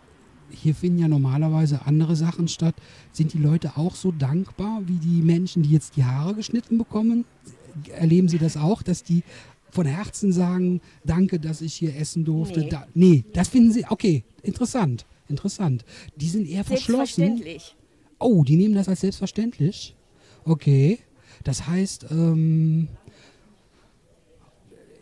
hier 0.50 0.76
finden 0.76 1.00
ja 1.00 1.08
normalerweise 1.08 1.82
andere 1.86 2.16
Sachen 2.16 2.48
statt. 2.48 2.76
Sind 3.12 3.34
die 3.34 3.38
Leute 3.38 3.78
auch 3.78 3.96
so 3.96 4.12
dankbar 4.12 4.82
wie 4.86 4.98
die 4.98 5.22
Menschen, 5.22 5.64
die 5.64 5.72
jetzt 5.72 5.96
die 5.96 6.06
Haare 6.06 6.36
geschnitten 6.36 6.78
bekommen? 6.78 7.26
Erleben 7.94 8.28
Sie 8.28 8.40
das 8.40 8.58
auch, 8.58 8.82
dass 8.82 9.04
die 9.04 9.24
von 9.78 9.86
Herzen 9.86 10.32
sagen, 10.32 10.82
danke, 11.06 11.40
dass 11.40 11.62
ich 11.62 11.76
hier 11.76 11.96
essen 11.96 12.26
durfte? 12.26 12.62
Nee. 12.62 12.70
Da, 12.70 12.88
nee, 12.96 13.24
das 13.34 13.50
finden 13.50 13.72
Sie, 13.72 13.86
okay, 13.88 14.24
interessant, 14.42 15.06
interessant. 15.30 15.86
Die 16.16 16.30
sind 16.30 16.50
eher 16.50 16.64
verschlossen. 16.64 16.98
Selbstverständlich. 16.98 17.76
Oh, 18.18 18.44
die 18.44 18.56
nehmen 18.56 18.74
das 18.74 18.90
als 18.90 19.02
selbstverständlich? 19.02 19.96
Okay. 20.46 20.98
Das 21.44 21.68
heißt, 21.68 22.08
ähm, 22.10 22.88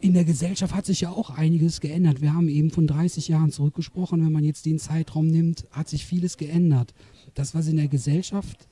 in 0.01 0.13
der 0.13 0.25
Gesellschaft 0.25 0.75
hat 0.75 0.85
sich 0.85 0.99
ja 0.99 1.09
auch 1.09 1.29
einiges 1.29 1.79
geändert. 1.79 2.21
Wir 2.21 2.33
haben 2.33 2.49
eben 2.49 2.69
von 2.69 2.85
30 2.85 3.29
Jahren 3.29 3.53
zurückgesprochen. 3.53 4.25
Wenn 4.25 4.33
man 4.33 4.43
jetzt 4.43 4.65
den 4.65 4.77
Zeitraum 4.77 5.27
nimmt, 5.27 5.67
hat 5.71 5.87
sich 5.87 6.05
vieles 6.05 6.35
geändert. 6.35 6.93
Das, 7.33 7.55
was 7.55 7.67
in 7.67 7.77
der 7.77 7.87
Gesellschaft, 7.87 8.67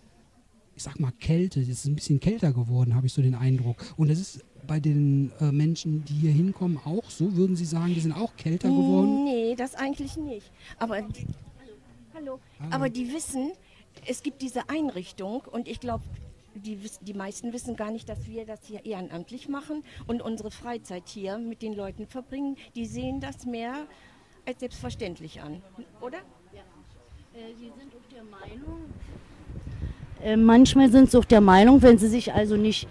ich 0.75 0.83
sag 0.83 0.99
mal 0.99 1.11
Kälte, 1.11 1.59
das 1.59 1.69
ist 1.69 1.85
ein 1.85 1.95
bisschen 1.95 2.19
kälter 2.19 2.51
geworden, 2.51 2.95
habe 2.95 3.07
ich 3.07 3.13
so 3.13 3.21
den 3.21 3.35
Eindruck. 3.35 3.83
Und 3.97 4.09
das 4.09 4.19
ist 4.19 4.43
bei 4.65 4.79
den 4.79 5.31
äh, 5.39 5.51
Menschen, 5.51 6.03
die 6.05 6.13
hier 6.13 6.31
hinkommen, 6.31 6.79
auch 6.85 7.09
so. 7.09 7.35
Würden 7.35 7.55
Sie 7.55 7.65
sagen, 7.65 7.93
die 7.93 7.99
sind 7.99 8.13
auch 8.13 8.35
kälter 8.37 8.69
geworden? 8.69 9.25
Nee, 9.25 9.55
das 9.55 9.75
eigentlich 9.75 10.17
nicht. 10.17 10.51
Aber 10.79 11.01
die, 11.01 11.27
hallo. 12.13 12.39
Aber 12.71 12.89
die 12.89 13.11
wissen, 13.13 13.51
es 14.07 14.23
gibt 14.23 14.41
diese 14.41 14.69
Einrichtung 14.69 15.41
und 15.51 15.67
ich 15.67 15.79
glaube, 15.79 16.03
die, 16.55 16.79
die 17.01 17.13
meisten 17.13 17.51
wissen 17.51 17.75
gar 17.75 17.91
nicht, 17.91 18.07
dass 18.07 18.27
wir 18.27 18.45
das 18.45 18.65
hier 18.65 18.85
ehrenamtlich 18.85 19.49
machen 19.49 19.83
und 20.07 20.21
unsere 20.21 20.51
Freizeit 20.51 21.07
hier 21.07 21.37
mit 21.37 21.61
den 21.61 21.73
Leuten 21.73 22.07
verbringen. 22.07 22.57
Die 22.75 22.85
sehen 22.85 23.19
das 23.19 23.45
mehr 23.45 23.87
als 24.45 24.59
selbstverständlich 24.59 25.41
an, 25.41 25.61
oder? 26.01 26.19
Sie 27.57 27.71
sind 27.77 27.91
auch 27.95 28.13
der 28.13 28.23
Meinung. 28.23 28.85
Äh, 30.23 30.37
manchmal 30.37 30.91
sind 30.91 31.11
sie 31.11 31.17
auch 31.17 31.25
der 31.25 31.41
Meinung, 31.41 31.81
wenn 31.81 31.97
sie 31.97 32.07
sich 32.07 32.33
also 32.33 32.55
nicht 32.57 32.87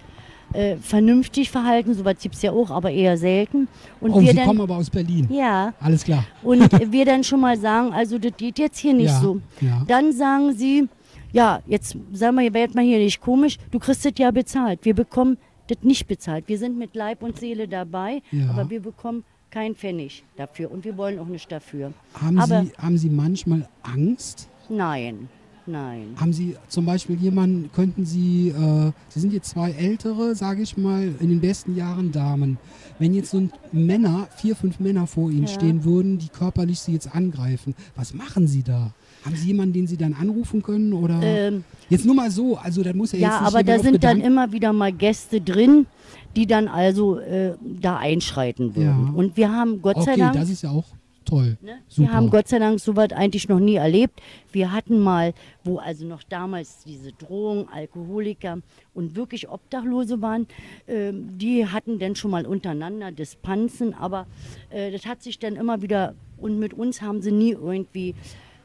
äh, 0.53 0.77
vernünftig 0.77 1.51
verhalten. 1.51 1.95
Sowas 1.95 2.17
gibt 2.21 2.35
es 2.35 2.43
ja 2.43 2.53
auch, 2.53 2.71
aber 2.71 2.91
eher 2.91 3.17
selten. 3.17 3.69
Und 4.01 4.11
Oh, 4.13 4.21
wir 4.21 4.31
Sie 4.31 4.37
dann, 4.37 4.47
kommen 4.47 4.61
aber 4.61 4.77
aus 4.77 4.91
Berlin. 4.91 5.27
ja, 5.31 5.73
Alles 5.81 6.05
klar. 6.05 6.25
und 6.43 6.61
wir 6.93 7.05
dann 7.05 7.25
schon 7.25 7.41
mal 7.41 7.57
sagen, 7.59 7.93
also 7.93 8.19
das 8.19 8.33
geht 8.37 8.59
jetzt 8.59 8.79
hier 8.79 8.95
nicht 8.95 9.07
Ja, 9.11 9.21
so. 9.21 9.41
ja. 9.61 9.83
Dann 9.87 10.13
sagen 10.13 10.53
sie, 10.55 10.89
ja, 11.33 11.61
jetzt 11.67 11.97
sagen 12.13 12.37
wir, 12.39 12.53
werd 12.53 12.75
mal 12.75 12.85
hier 12.85 12.99
nicht 12.99 13.21
komisch, 13.21 13.57
du 13.71 13.79
kriegst 13.79 14.05
das 14.05 14.13
ja 14.19 14.31
bezahlt. 14.31 14.81
Wir 14.85 14.95
bekommen 14.95 15.39
das 15.69 15.79
nicht 15.83 16.07
bezahlt. 16.07 16.45
Wir 16.49 16.59
sind 16.59 16.77
mit 16.77 16.95
Leib 16.95 17.23
und 17.23 17.39
Seele 17.39 17.67
dabei, 17.67 18.21
Ja. 18.31 18.51
aber 18.51 18.69
wir 18.69 18.81
bekommen 18.81 19.25
keinen 19.51 19.75
Pfennig 19.75 20.23
dafür 20.37 20.71
und 20.71 20.85
wir 20.85 20.97
wollen 20.99 21.19
auch 21.19 21.27
nicht 21.27 21.51
dafür. 21.51 21.93
Haben, 22.21 22.39
Aber- 22.39 22.65
Sie, 22.65 22.73
haben 22.77 22.99
Sie 22.99 23.09
manchmal 23.11 23.67
Angst? 23.83 24.49
Nein, 24.69 25.29
nein. 25.67 26.15
Haben 26.17 26.33
Sie 26.33 26.57
zum 26.69 26.85
Beispiel 26.85 27.17
jemanden, 27.17 27.71
könnten 27.73 28.05
Sie, 28.05 28.49
äh, 28.49 28.93
Sie 29.09 29.21
sind 29.21 29.33
jetzt 29.33 29.51
zwei 29.51 29.71
ältere, 29.73 30.35
sage 30.35 30.63
ich 30.63 30.77
mal, 30.77 31.15
in 31.21 31.29
den 31.29 31.41
besten 31.41 31.77
Jahren 31.77 32.13
Damen. 32.13 32.59
Wenn 32.99 33.15
jetzt 33.15 33.31
so 33.31 33.49
Männer, 33.73 34.29
vier, 34.37 34.55
fünf 34.57 34.79
Männer 34.81 35.07
vor 35.07 35.31
Ihnen 35.31 35.43
Ja. 35.47 35.49
stehen 35.49 35.85
würden, 35.85 36.19
die 36.19 36.29
körperlich 36.29 36.81
Sie 36.81 36.93
jetzt 36.93 37.15
angreifen, 37.15 37.75
was 37.97 38.15
machen 38.15 38.47
Sie 38.47 38.63
da? 38.63 38.93
Haben 39.25 39.37
Sie 39.37 39.47
jemanden, 39.49 39.73
den 39.75 39.87
Sie 39.87 39.97
dann 39.97 40.15
anrufen 40.15 40.63
können? 40.63 40.93
Oder 40.93 41.21
Ähm, 41.23 41.65
jetzt 41.89 42.05
nur 42.05 42.15
mal 42.15 42.31
so, 42.31 42.57
also 42.57 42.83
da 42.83 42.93
muss 42.93 43.13
ja, 43.13 43.19
ja, 43.19 43.29
jetzt 43.29 43.41
nicht 43.41 43.49
aber 43.49 43.63
da 43.63 43.75
sind 43.79 44.03
dann 44.05 44.17
Gedanken- 44.19 44.27
immer 44.27 44.53
wieder 44.53 44.73
mal 44.73 44.93
Gäste 44.93 45.41
drin, 45.41 45.87
die 46.35 46.47
dann 46.47 46.67
also 46.67 47.19
äh, 47.19 47.55
da 47.81 47.99
einschreiten 47.99 48.75
würden. 48.75 49.07
Ja. 49.07 49.13
Und 49.15 49.37
wir 49.37 49.53
haben 49.53 49.81
Gott 49.81 49.97
sei 50.03 50.13
Okay, 50.13 50.21
Dank 50.21 50.35
das 50.35 50.51
ist 50.51 50.63
ja 50.63 50.71
auch 50.71 50.87
toll. 51.33 51.57
Ne? 51.61 51.79
Super. 51.89 52.09
Wir 52.09 52.15
haben 52.15 52.31
Gott 52.31 52.49
sei 52.49 52.59
Dank 52.59 52.81
sowas 52.81 53.13
eigentlich 53.13 53.49
noch 53.49 53.59
nie 53.59 53.77
erlebt. 53.77 54.21
Wir 54.53 54.73
hatten 54.73 55.01
mal, 55.01 55.33
wo 55.65 55.79
also 55.79 56.05
noch 56.07 56.23
damals 56.23 56.85
diese 56.85 57.13
Drohungen, 57.13 57.69
Alkoholiker 57.69 58.59
und 58.95 59.17
wirklich 59.17 59.49
Obdachlose 59.49 60.21
waren, 60.21 60.47
ähm, 60.87 61.39
die 61.39 61.67
hatten 61.67 61.99
dann 61.99 62.17
schon 62.17 62.31
mal 62.31 62.47
untereinander 62.47 63.13
Distanzen, 63.13 63.95
aber 63.95 64.27
äh, 64.71 64.91
das 64.91 65.07
hat 65.07 65.23
sich 65.23 65.39
dann 65.39 65.57
immer 65.57 65.81
wieder, 65.83 66.15
und 66.37 66.59
mit 66.59 66.75
uns 66.75 67.01
haben 67.01 67.23
sie 67.23 67.33
nie 67.33 67.53
irgendwie, 67.53 68.11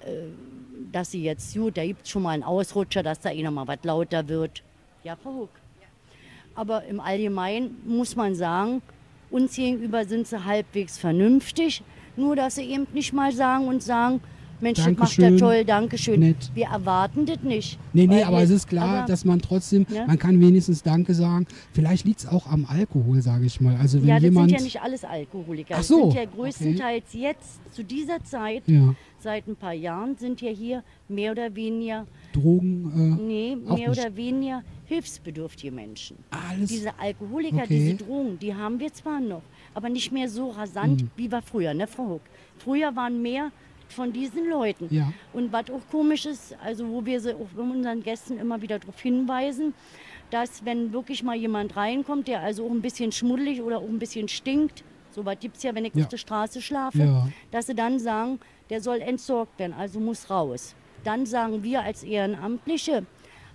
äh, 0.01 0.27
dass 0.91 1.11
sie 1.11 1.23
jetzt, 1.23 1.55
gut, 1.55 1.77
da 1.77 1.85
gibt 1.85 2.03
es 2.03 2.09
schon 2.09 2.23
mal 2.23 2.31
einen 2.31 2.43
Ausrutscher, 2.43 3.03
dass 3.03 3.19
da 3.19 3.29
einer 3.29 3.51
mal 3.51 3.67
was 3.67 3.79
lauter 3.83 4.27
wird. 4.27 4.63
Ja, 5.03 5.15
Frau 5.15 5.33
Huck. 5.33 5.49
Aber 6.55 6.83
im 6.85 6.99
Allgemeinen 6.99 7.77
muss 7.85 8.15
man 8.15 8.33
sagen, 8.33 8.81
uns 9.29 9.55
gegenüber 9.55 10.05
sind 10.05 10.25
sie 10.25 10.43
halbwegs 10.43 10.97
vernünftig. 10.97 11.83
Nur, 12.17 12.35
dass 12.35 12.55
sie 12.55 12.63
eben 12.63 12.87
nicht 12.93 13.13
mal 13.13 13.31
sagen 13.31 13.67
und 13.67 13.81
sagen, 13.83 14.19
Mensch, 14.59 14.79
das 14.79 14.87
macht 14.87 14.97
ja 15.19 15.25
Dankeschön. 15.25 15.37
toll, 15.37 15.65
Dankeschön. 15.65 16.19
Nett. 16.19 16.49
Wir 16.55 16.65
erwarten 16.65 17.27
das 17.27 17.43
nicht. 17.43 17.77
Nee, 17.93 18.07
nee, 18.07 18.23
aber 18.23 18.37
wir- 18.37 18.43
es 18.43 18.49
ist 18.49 18.67
klar, 18.67 19.05
dass 19.05 19.23
man 19.23 19.39
trotzdem, 19.39 19.85
Ja. 19.87 20.07
man 20.07 20.17
kann 20.17 20.41
wenigstens 20.41 20.81
Danke 20.81 21.13
sagen. 21.13 21.45
Vielleicht 21.73 22.05
liegt 22.07 22.21
es 22.21 22.27
auch 22.27 22.47
am 22.47 22.65
Alkohol, 22.65 23.21
sage 23.21 23.45
ich 23.45 23.61
mal. 23.61 23.75
Also 23.75 24.01
wenn 24.01 24.07
Ja, 24.09 24.15
das 24.15 24.23
jemand. 24.23 24.49
sind 24.49 24.57
ja 24.57 24.63
nicht 24.65 24.81
alles 24.81 25.03
Alkoholiker. 25.03 25.75
Ach 25.75 25.77
Das 25.77 25.87
so, 25.87 26.09
sind 26.09 26.15
ja 26.15 26.25
größtenteils 26.25 27.13
jetzt, 27.13 27.59
zu 27.71 27.83
dieser 27.83 28.23
Zeit, 28.23 28.63
ja, 28.65 28.95
seit 29.19 29.47
ein 29.47 29.55
paar 29.55 29.73
Jahren, 29.73 30.15
sind 30.17 30.41
ja 30.41 30.49
hier 30.49 30.83
mehr 31.07 31.33
oder 31.33 31.55
weniger, 31.55 32.07
Drogen, 32.33 33.27
nee, 33.27 33.55
Auch 33.67 33.77
mehr 33.77 33.91
oder 33.91 34.15
weniger 34.15 34.63
hilfsbedürftige 34.85 35.71
Menschen. 35.71 36.17
äh, 36.31 36.35
alles. 36.51 36.69
Diese 36.69 36.97
Alkoholiker, 36.99 37.57
Okay. 37.63 37.67
diese 37.69 37.95
Drogen, 38.03 38.39
die 38.39 38.55
haben 38.55 38.79
wir 38.79 38.91
zwar 38.91 39.19
noch, 39.19 39.43
aber 39.77 39.89
nicht 39.89 40.11
mehr 40.11 40.27
so 40.27 40.49
rasant 40.49 41.03
Mhm. 41.03 41.09
wie 41.15 41.31
wir 41.31 41.41
früher, 41.43 41.73
ne, 41.75 41.85
Frau 41.85 42.07
Huck? 42.13 42.21
Früher 42.57 42.95
waren 42.95 43.21
mehr 43.21 43.51
von 43.89 44.11
diesen 44.11 44.49
Leuten. 44.49 44.87
Ja. 44.89 45.13
Und 45.33 45.53
was 45.53 45.69
auch 45.69 45.81
komisch 45.91 46.25
ist, 46.25 46.57
also 46.63 46.89
wo 46.89 47.05
wir 47.05 47.21
unseren 47.57 48.01
Gästen 48.01 48.39
immer 48.39 48.59
wieder 48.61 48.79
darauf 48.79 48.99
hinweisen, 48.99 49.75
dass 50.31 50.65
wenn 50.65 50.91
wirklich 50.91 51.21
mal 51.23 51.35
jemand 51.35 51.77
reinkommt, 51.77 52.27
der 52.27 52.41
also 52.41 52.65
auch 52.65 52.71
ein 52.71 52.81
bisschen 52.81 53.11
schmuddelig 53.11 53.61
oder 53.61 53.77
auch 53.77 53.87
ein 53.87 53.99
bisschen 53.99 54.27
stinkt, 54.27 54.83
so 55.11 55.23
was 55.25 55.39
gibt 55.39 55.57
es 55.57 55.63
ja, 55.63 55.73
wenn 55.75 55.85
ich 55.85 55.93
Ja. 55.93 56.03
auf 56.03 56.09
der 56.09 56.17
Straße 56.17 56.59
schlafe, 56.61 56.97
Ja. 57.03 57.29
dass 57.51 57.67
sie 57.67 57.75
dann 57.75 57.99
sagen, 57.99 58.39
der 58.71 58.81
soll 58.81 58.99
entsorgt 58.99 59.57
werden, 59.59 59.73
also 59.73 59.99
muss 59.99 60.29
raus. 60.29 60.75
Dann 61.03 61.25
sagen 61.27 61.61
wir 61.63 61.83
als 61.83 62.03
Ehrenamtliche, 62.03 63.05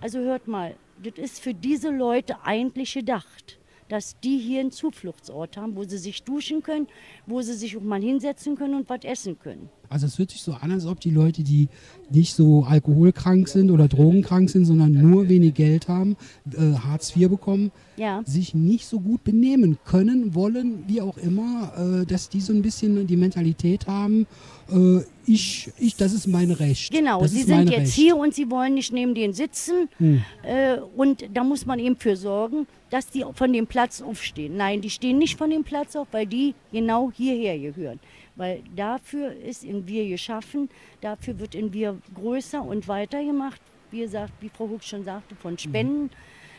also 0.01 0.19
hört 0.21 0.47
mal, 0.49 0.77
das 1.03 1.15
ist 1.19 1.41
für 1.41 1.53
diese 1.53 1.91
Leute 1.91 2.37
eigentlich 2.45 2.95
gedacht, 2.95 3.59
dass 3.93 4.19
die 4.21 4.39
hier 4.39 4.61
einen 4.61 4.71
Zufluchtsort 4.71 5.59
haben, 5.59 5.77
wo 5.77 5.85
sie 5.85 5.99
sich 5.99 6.23
duschen 6.23 6.63
können, 6.63 6.87
wo 7.27 7.43
sie 7.43 7.53
sich 7.53 7.77
auch 7.77 7.83
mal 7.83 8.01
hinsetzen 8.01 8.57
können 8.57 8.75
und 8.75 8.89
was 8.89 9.01
essen 9.05 9.39
können. 9.39 9.69
Also 9.91 10.07
es 10.07 10.19
hört 10.19 10.31
sich 10.31 10.41
so 10.41 10.53
an, 10.53 10.73
als 10.73 10.87
ob 10.87 10.99
die 11.01 11.11
Leute, 11.11 11.43
die 11.43 11.69
nicht 12.11 12.33
so 12.33 12.65
alkoholkrank 12.65 13.49
sind 13.49 13.71
oder 13.71 13.89
drogenkrank 13.89 14.49
sind, 14.49 14.65
sondern 14.65 14.93
nur 14.93 15.29
wenig 15.29 15.53
Geld 15.53 15.89
haben, 15.89 16.17
äh, 16.51 16.73
Hartz 16.73 17.15
IV 17.15 17.29
bekommen, 17.29 17.71
Ja. 17.99 18.23
sich 18.25 18.55
nicht 18.55 18.87
so 18.87 18.99
gut 18.99 19.23
benehmen 19.25 19.77
können, 19.85 20.35
wollen, 20.35 20.85
wie 20.87 21.03
auch 21.03 21.19
immer, 21.19 22.01
äh, 22.01 22.07
dass 22.07 22.31
die 22.31 22.41
so 22.41 22.55
ein 22.55 22.63
bisschen 22.63 23.07
die 23.07 23.19
Mentalität 23.19 23.87
haben, 23.87 24.27
äh, 24.73 25.01
ich, 25.27 25.71
ich, 25.79 25.97
das 25.97 26.15
ist 26.15 26.27
mein 26.27 26.51
Recht. 26.51 26.91
Genau, 26.91 27.21
das 27.21 27.33
sie 27.33 27.43
sind 27.43 27.69
jetzt 27.69 27.81
Recht. 27.81 27.93
hier 27.93 28.17
und 28.17 28.35
sie 28.35 28.51
wollen 28.51 28.73
nicht 28.73 28.91
neben 28.93 29.15
denen 29.15 29.35
sitzen. 29.35 29.91
Hm. 29.99 30.23
Äh, 30.43 30.79
und 30.97 31.27
da 31.35 31.45
muss 31.45 31.67
man 31.67 31.79
eben 31.79 31.97
für 31.97 32.17
sorgen, 32.17 32.67
dass 32.93 33.07
die 33.07 33.25
von 33.35 33.55
dem 33.55 33.67
Platz 33.67 34.03
aufstehen. 34.03 34.59
Nein, 34.59 34.83
die 34.83 34.91
stehen 34.91 35.17
nicht 35.17 35.39
von 35.39 35.49
dem 35.49 35.65
Platz 35.65 35.97
auf, 35.97 36.09
weil 36.13 36.27
die 36.27 36.55
genau 36.73 37.11
hierher 37.11 37.59
gehören. 37.59 37.99
Weil 38.37 38.63
dafür 38.77 39.35
ist 39.35 39.65
in 39.65 39.87
wir 39.87 40.07
geschaffen, 40.07 40.69
dafür 41.01 41.39
wird 41.39 41.55
in 41.55 41.73
wir 41.73 41.97
größer 42.15 42.63
und 42.63 42.89
weiter 42.89 43.25
gemacht. 43.25 43.63
Wie 43.91 44.01
gesagt, 44.01 44.35
wie 44.41 44.51
Frau 44.51 44.69
Huck 44.69 44.85
schon 44.85 45.05
sagte, 45.05 45.35
von 45.37 45.57
Spenden 45.57 46.11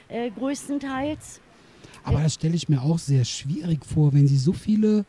äh, 0.08 0.32
größtenteils. 0.32 1.40
Aber 2.04 2.24
das 2.24 2.34
stelle 2.34 2.56
ich 2.56 2.68
mir 2.68 2.82
auch 2.82 2.98
sehr 2.98 3.26
schwierig 3.26 3.86
vor, 3.86 4.12
wenn 4.14 4.28
sie 4.28 4.38
so 4.38 4.54
viele 4.54 5.06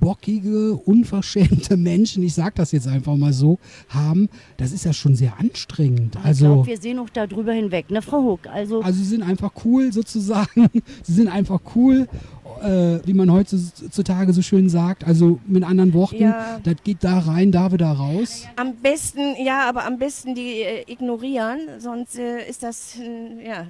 bockige, 0.00 0.74
unverschämte 0.74 1.76
Menschen, 1.78 2.22
ich 2.22 2.34
sage 2.34 2.52
das 2.56 2.72
jetzt 2.72 2.86
einfach 2.86 3.16
mal 3.16 3.32
so, 3.32 3.58
haben. 3.88 4.28
Das 4.56 4.72
ist 4.72 4.84
ja 4.84 4.92
schon 4.92 5.14
sehr 5.16 5.38
anstrengend. 5.38 6.16
ich 6.16 6.24
Also, 6.24 6.44
glaube, 6.46 6.66
wir 6.68 6.78
sehen 6.78 6.98
auch 6.98 7.08
darüber 7.10 7.52
hinweg, 7.52 7.90
ne, 7.90 8.02
Frau 8.02 8.22
Huck? 8.22 8.46
Also, 8.52 8.82
also 8.82 8.98
sie 8.98 9.04
sind 9.08 9.22
einfach 9.22 9.52
cool 9.64 9.92
sozusagen. 9.92 10.68
Sie 11.02 11.12
sind 11.12 11.28
einfach 11.28 11.60
cool, 11.74 12.06
äh, 12.62 12.98
wie 13.06 13.14
man 13.14 13.32
heutzutage 13.32 14.32
so 14.32 14.42
schön 14.42 14.68
sagt. 14.68 15.04
Also 15.04 15.38
mit 15.46 15.64
anderen 15.64 15.92
Worten, 15.94 16.20
Ja. 16.22 16.60
das 16.62 16.76
geht 16.84 17.02
da 17.02 17.18
rein, 17.20 17.50
da 17.52 17.72
wieder 17.72 17.90
raus. 17.90 18.44
Am 18.56 18.74
besten, 18.76 19.34
ja, 19.42 19.68
aber 19.68 19.84
am 19.86 19.98
besten 19.98 20.34
die 20.34 20.60
äh, 20.62 20.82
ignorieren, 20.90 21.60
sonst 21.78 22.18
äh, 22.18 22.48
ist 22.48 22.62
das, 22.62 22.96
äh, 22.96 23.46
ja, 23.46 23.66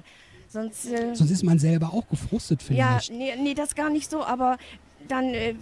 sonst. 0.49 0.91
Äh, 0.91 1.15
Sonst 1.15 1.31
ist 1.31 1.43
man 1.43 1.59
selber 1.59 1.93
auch 1.93 2.07
gefrustet 2.09 2.61
ja, 2.69 2.97
vielleicht. 2.99 3.11
nee, 3.13 3.31
nee, 3.41 3.53
das 3.53 3.75
gar 3.75 3.89
nicht 3.89 4.09
so, 4.09 4.23
aber 4.23 4.57
dann 5.07 5.25
äh, 5.25 5.55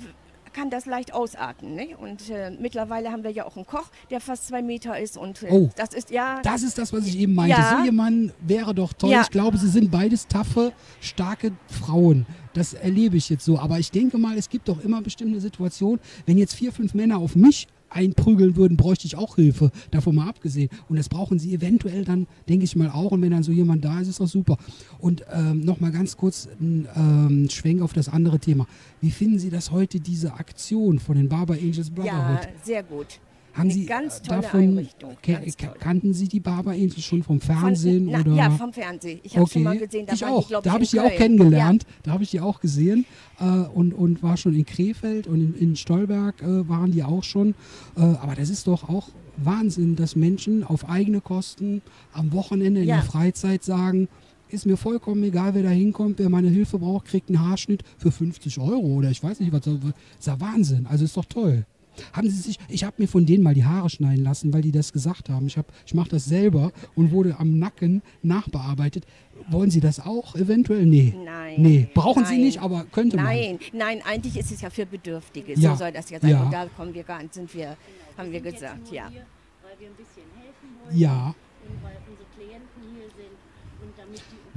kann 0.57 0.69
das 0.71 0.85
leicht 0.87 1.13
ausarten. 1.13 1.75
Ne? 1.75 1.95
Und 1.97 2.29
äh, 2.31 2.49
mittlerweile 2.49 3.11
haben 3.11 3.23
wir 3.23 3.29
ja 3.31 3.45
auch 3.45 3.55
einen 3.55 3.67
Koch, 3.67 3.85
der 4.09 4.19
fast 4.19 4.47
zwei 4.47 4.61
Meter 4.63 4.99
ist 4.99 5.15
und 5.17 5.43
äh, 5.43 5.47
Oh. 5.51 5.69
das 5.75 5.93
ist, 5.93 6.09
ja, 6.09 6.41
Das 6.41 6.63
ist 6.63 6.77
das, 6.79 6.91
was 6.91 7.05
ich 7.05 7.17
eben 7.19 7.35
meinte. 7.35 7.57
Ja. 7.59 7.77
So 7.77 7.85
jemand 7.85 8.33
wäre 8.41 8.73
doch 8.73 8.93
toll. 8.93 9.11
Ja. 9.11 9.21
Ich 9.21 9.29
glaube, 9.29 9.57
sie 9.57 9.69
sind 9.69 9.91
beides 9.91 10.27
taffe, 10.27 10.73
starke 10.99 11.51
Frauen. 11.67 12.25
Das 12.53 12.73
erlebe 12.73 13.17
ich 13.17 13.29
jetzt 13.29 13.45
so. 13.45 13.59
Aber 13.59 13.77
ich 13.77 13.91
denke 13.91 14.17
mal, 14.17 14.35
es 14.37 14.49
gibt 14.49 14.67
doch 14.67 14.83
immer 14.83 15.01
bestimmte 15.01 15.39
Situationen, 15.39 15.99
wenn 16.25 16.37
jetzt 16.39 16.55
vier, 16.55 16.71
fünf 16.71 16.95
Männer 16.95 17.17
auf 17.19 17.35
mich 17.35 17.67
einprügeln 17.89 18.55
würden, 18.55 18.77
bräuchte 18.77 19.07
ich 19.07 19.15
auch 19.15 19.35
Hilfe, 19.35 19.71
davon 19.91 20.15
mal 20.15 20.27
abgesehen. 20.27 20.69
Und 20.89 20.97
das 20.97 21.09
brauchen 21.09 21.39
sie 21.39 21.53
eventuell 21.53 22.05
dann, 22.05 22.27
denke 22.47 22.65
ich 22.65 22.75
mal, 22.75 22.89
auch. 22.89 23.11
Und 23.11 23.21
wenn 23.21 23.31
dann 23.31 23.43
so 23.43 23.51
jemand 23.51 23.85
da 23.85 23.99
ist, 23.99 24.07
ist 24.07 24.19
das 24.19 24.31
super. 24.31 24.57
Und 24.99 25.23
ähm, 25.31 25.61
nochmal 25.61 25.91
ganz 25.91 26.17
kurz 26.17 26.47
ein 26.59 26.87
ähm, 26.95 27.49
Schwenk 27.49 27.81
auf 27.81 27.93
das 27.93 28.09
andere 28.09 28.39
Thema. 28.39 28.67
Wie 29.01 29.11
finden 29.11 29.39
Sie 29.39 29.49
das 29.49 29.71
heute, 29.71 29.99
diese 29.99 30.33
Aktion 30.33 30.99
von 30.99 31.15
den 31.15 31.29
Barber 31.29 31.53
Angels 31.53 31.89
ja, 31.89 31.93
Brotherhood? 31.93 32.47
sehr 32.63 32.83
gut. 32.83 33.19
Haben 33.57 33.71
Sie 33.71 33.85
ganz 33.85 34.21
tolle 34.21 34.41
davon, 34.41 34.59
Einrichtung, 34.61 35.17
ganz 35.25 35.55
toll. 35.57 35.73
kannten 35.79 36.13
Sie 36.13 36.27
die 36.27 36.39
Barber 36.39 36.71
Angels 36.71 37.03
schon 37.03 37.23
vom 37.23 37.39
Von- 37.41 37.55
Fernsehen? 37.57 38.09
na, 38.11 38.21
oder? 38.21 38.33
Ja, 38.33 38.49
vom 38.51 38.71
Fernsehen. 38.71 39.19
Ich 39.23 39.37
habe 39.37 39.49
schon 39.49 39.63
mal 39.63 39.77
gesehen, 39.77 40.05
da 40.05 40.13
ich 40.13 40.25
auch. 40.25 40.47
die, 40.47 40.55
da 40.63 40.71
habe 40.71 40.83
ich 40.83 40.91
die 40.91 40.99
auch 40.99 41.09
kennengelernt. 41.11 41.85
Da 42.03 42.11
habe 42.11 42.23
ich 42.23 42.31
die 42.31 42.39
auch 42.39 42.59
gesehen 42.59 43.05
äh, 43.39 43.43
und, 43.45 43.93
und 43.93 44.21
war 44.23 44.37
schon 44.37 44.53
in 44.55 44.65
Krefeld 44.65 45.27
und 45.27 45.41
in, 45.41 45.55
in 45.55 45.75
Stolberg 45.75 46.41
äh, 46.41 46.67
waren 46.69 46.91
die 46.91 47.03
auch 47.03 47.23
schon. 47.23 47.55
Äh, 47.95 48.01
aber 48.01 48.35
das 48.35 48.49
ist 48.49 48.67
doch 48.67 48.87
auch 48.89 49.09
Wahnsinn, 49.37 49.95
dass 49.95 50.15
Menschen 50.15 50.63
auf 50.63 50.89
eigene 50.89 51.21
Kosten 51.21 51.81
am 52.13 52.31
Wochenende 52.33 52.81
in 52.81 52.87
Ja. 52.87 52.95
der 52.97 53.03
Freizeit 53.05 53.63
sagen, 53.63 54.07
ist 54.49 54.65
mir 54.65 54.77
vollkommen 54.77 55.23
egal, 55.23 55.53
wer 55.55 55.63
da 55.63 55.69
hinkommt, 55.69 56.19
wer 56.19 56.29
meine 56.29 56.47
Hilfe 56.49 56.79
braucht, 56.79 57.05
kriegt 57.07 57.27
einen 57.29 57.41
Haarschnitt 57.41 57.83
für 57.97 58.11
50 58.11 58.59
Euro 58.59 58.79
oder 58.95 59.11
ich 59.11 59.21
weiß 59.21 59.39
nicht, 59.41 59.51
was. 59.51 59.61
Das 59.61 59.73
ist 59.73 60.27
ja 60.27 60.39
Wahnsinn. 60.39 60.85
Also 60.87 61.03
ist 61.03 61.17
doch 61.17 61.25
toll. 61.25 61.65
Haben 62.13 62.29
Sie 62.29 62.37
sich, 62.37 62.57
ich 62.69 62.83
habe 62.83 62.95
mir 62.99 63.07
von 63.07 63.25
denen 63.25 63.43
mal 63.43 63.53
die 63.53 63.65
Haare 63.65 63.89
schneiden 63.89 64.23
lassen, 64.23 64.53
weil 64.53 64.61
die 64.61 64.71
das 64.71 64.93
gesagt 64.93 65.29
haben. 65.29 65.47
Ich, 65.47 65.57
hab, 65.57 65.71
ich 65.85 65.93
mache 65.93 66.09
das 66.09 66.25
selber 66.25 66.71
und 66.95 67.11
wurde 67.11 67.39
am 67.39 67.57
Nacken 67.59 68.01
nachbearbeitet. 68.23 69.05
Wollen 69.49 69.69
Sie 69.69 69.79
das 69.79 69.99
auch 69.99 70.35
eventuell? 70.35 70.85
Nee. 70.85 71.13
Nein. 71.23 71.55
Nee, 71.57 71.87
brauchen 71.93 72.25
Sie 72.25 72.33
nein. 72.35 72.43
nicht, 72.43 72.61
aber 72.61 72.85
könnte 72.91 73.17
man. 73.17 73.25
Nein, 73.25 73.59
nein, 73.73 74.01
eigentlich 74.05 74.37
ist 74.37 74.51
es 74.51 74.61
ja 74.61 74.69
für 74.69 74.85
Bedürftige. 74.85 75.53
Ja, 75.53 75.71
So 75.71 75.77
soll 75.77 75.91
das 75.91 76.09
ja 76.09 76.19
sein. 76.19 76.29
ja. 76.31 76.43
Und 76.43 76.51
da 76.51 76.65
kommen 76.75 76.93
wir 76.93 77.03
gar 77.03 77.21
nicht, 77.21 77.33
sind 77.33 77.53
wir, 77.53 77.77
haben 78.17 78.31
wir 78.31 78.41
gesagt, 78.41 78.91
ja. 78.91 79.05
weil 79.05 79.79
wir 79.79 79.87
ein 79.87 79.95
bisschen 79.95 80.23
helfen 80.35 80.69
wollen 80.83 80.97
Ja, 80.97 81.33
und 81.67 81.83
weil 81.83 81.97
unsere 82.09 82.27
Klienten 82.35 82.81
hier 82.93 83.07
sind 83.15 83.35
und 83.35 83.37
damit 83.55 83.66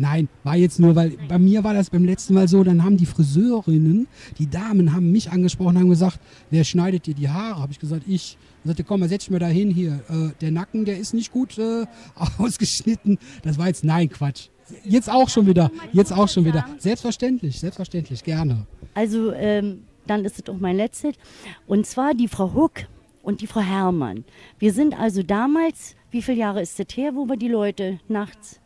Nein, 0.01 0.31
war 0.45 0.57
jetzt 0.57 0.81
nur, 0.81 0.97
weil 0.97 1.19
bei 1.29 1.39
mir 1.39 1.63
war 1.63 1.75
das 1.75 1.91
beim 1.91 2.07
letzten 2.07 2.33
Mal 2.33 2.49
so, 2.49 2.65
dann 2.65 2.83
haben 2.83 2.97
die 2.97 3.05
Friseurinnen, 3.05 4.09
die 4.39 4.49
Damen 4.49 4.95
haben 4.95 5.13
mich 5.13 5.31
angesprochen, 5.31 5.79
haben 5.79 5.91
gesagt, 5.91 6.19
wer 6.49 6.65
schneidet 6.65 7.05
dir 7.05 7.13
die 7.15 7.29
Haare? 7.29 7.61
Habe 7.61 7.73
ich 7.73 7.79
gesagt, 7.79 8.05
ich. 8.07 8.39
Dann 8.63 8.71
sagte, 8.71 8.85
komm 8.85 9.01
mal, 9.01 9.11
setz 9.11 9.25
dich 9.25 9.31
mal 9.31 9.39
da 9.39 9.47
hin 9.47 9.71
hier. 9.71 10.01
Äh, 10.09 10.31
der 10.41 10.53
Nacken, 10.53 10.87
der 10.87 10.99
ist 10.99 11.13
nicht 11.13 11.33
gut 11.33 11.59
äh, 11.59 11.85
ausgeschnitten. 12.39 13.19
Das 13.43 13.59
war 13.59 13.67
jetzt, 13.67 13.85
nein, 13.85 14.09
Quatsch. 14.09 14.49
Jetzt 14.85 15.11
auch 15.11 15.29
schon 15.29 15.47
wieder, 15.47 15.71
jetzt 15.93 16.13
auch 16.13 16.29
schon 16.29 16.47
wieder. 16.47 16.65
Selbstverständlich, 16.79 17.61
selbstverständlich, 17.61 18.25
gerne. 18.25 18.67
Also 18.95 19.33
ähm, 19.33 19.83
dann 20.07 20.25
ist 20.25 20.39
es 20.41 20.49
auch 20.49 20.59
mein 20.59 20.77
letztes. 20.77 21.15
Und 21.67 21.87
zwar 21.87 22.15
die 22.15 22.29
Frau 22.29 22.55
Huck 22.55 22.87
und 23.23 23.43
die 23.43 23.47
Frau 23.47 23.61
Herrmann. 23.61 24.25
Wir 24.59 24.73
sind 24.73 24.99
also 24.99 25.23
damals, 25.23 25.95
wie 26.11 26.23
viele 26.23 26.39
Jahre 26.39 26.63
ist 26.63 26.79
das 26.79 26.87
her, 26.95 27.15
wo 27.15 27.27
wir 27.27 27.37
die 27.37 27.49
Leute 27.49 28.01
nachts 28.09 28.60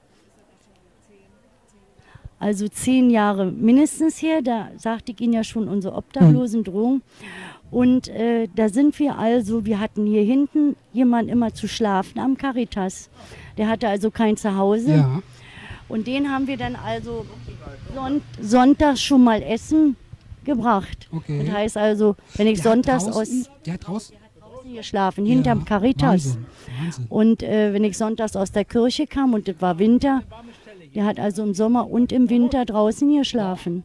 also 2.39 2.68
zehn 2.68 3.11
Jahre 3.11 3.47
mindestens 3.51 4.20
her. 4.22 4.43
Da 4.43 4.68
sagte 4.76 5.12
ich 5.12 5.20
Ihnen 5.20 5.32
ja 5.32 5.45
schon 5.45 5.68
unsere 5.68 5.95
Obdachlosendrohung. 5.97 7.03
Und 7.70 8.09
äh, 8.09 8.49
da 8.55 8.68
sind 8.68 8.99
wir 8.99 9.18
also, 9.18 9.64
wir 9.64 9.80
hatten 9.80 10.07
hier 10.07 10.22
hinten 10.22 10.76
jemanden 10.93 11.30
immer 11.32 11.53
zu 11.55 11.66
schlafen 11.66 12.20
am 12.20 12.37
Caritas. 12.37 13.11
Der 13.57 13.68
hatte 13.68 13.89
also 13.89 14.11
kein 14.11 14.37
Zuhause. 14.37 14.93
Ja, 14.95 15.22
Und 15.89 16.07
den 16.07 16.30
haben 16.30 16.47
wir 16.47 16.57
dann 16.57 16.76
also 16.76 17.26
son 17.95 18.20
sonntags 18.41 19.03
schon 19.03 19.24
mal 19.24 19.43
essen 19.43 19.97
gebracht. 20.45 21.09
Okay. 21.11 21.45
Das 21.47 21.55
heißt 21.55 21.76
also, 21.76 22.16
wenn 22.37 22.47
ich 22.47 22.61
der 22.61 22.70
sonntags 22.70 23.05
draußen, 23.07 23.41
aus 23.43 23.51
Der 23.66 23.74
hat 23.74 23.87
draußen. 23.89 24.16
draußen 24.41 24.70
hier 24.70 24.82
schlafen, 24.82 25.26
hinterm 25.26 25.61
Ja, 25.61 25.64
Caritas. 25.64 26.37
Wahnsinn, 26.37 26.47
Wahnsinn. 26.80 27.07
Und 27.09 27.43
äh, 27.43 27.72
wenn 27.72 27.82
ich 27.82 27.97
sonntags 27.99 28.37
aus 28.37 28.53
der 28.53 28.64
Kirche 28.66 29.07
kam 29.07 29.35
und 29.35 29.49
es 29.49 29.61
war 29.61 29.78
Winter, 29.78 30.22
der 30.95 31.05
hat 31.05 31.18
also 31.18 31.42
im 31.42 31.55
Sommer 31.55 31.90
und 31.90 32.12
im 32.12 32.30
Winter 32.30 32.64
draußen 32.64 33.16
geschlafen. 33.16 33.84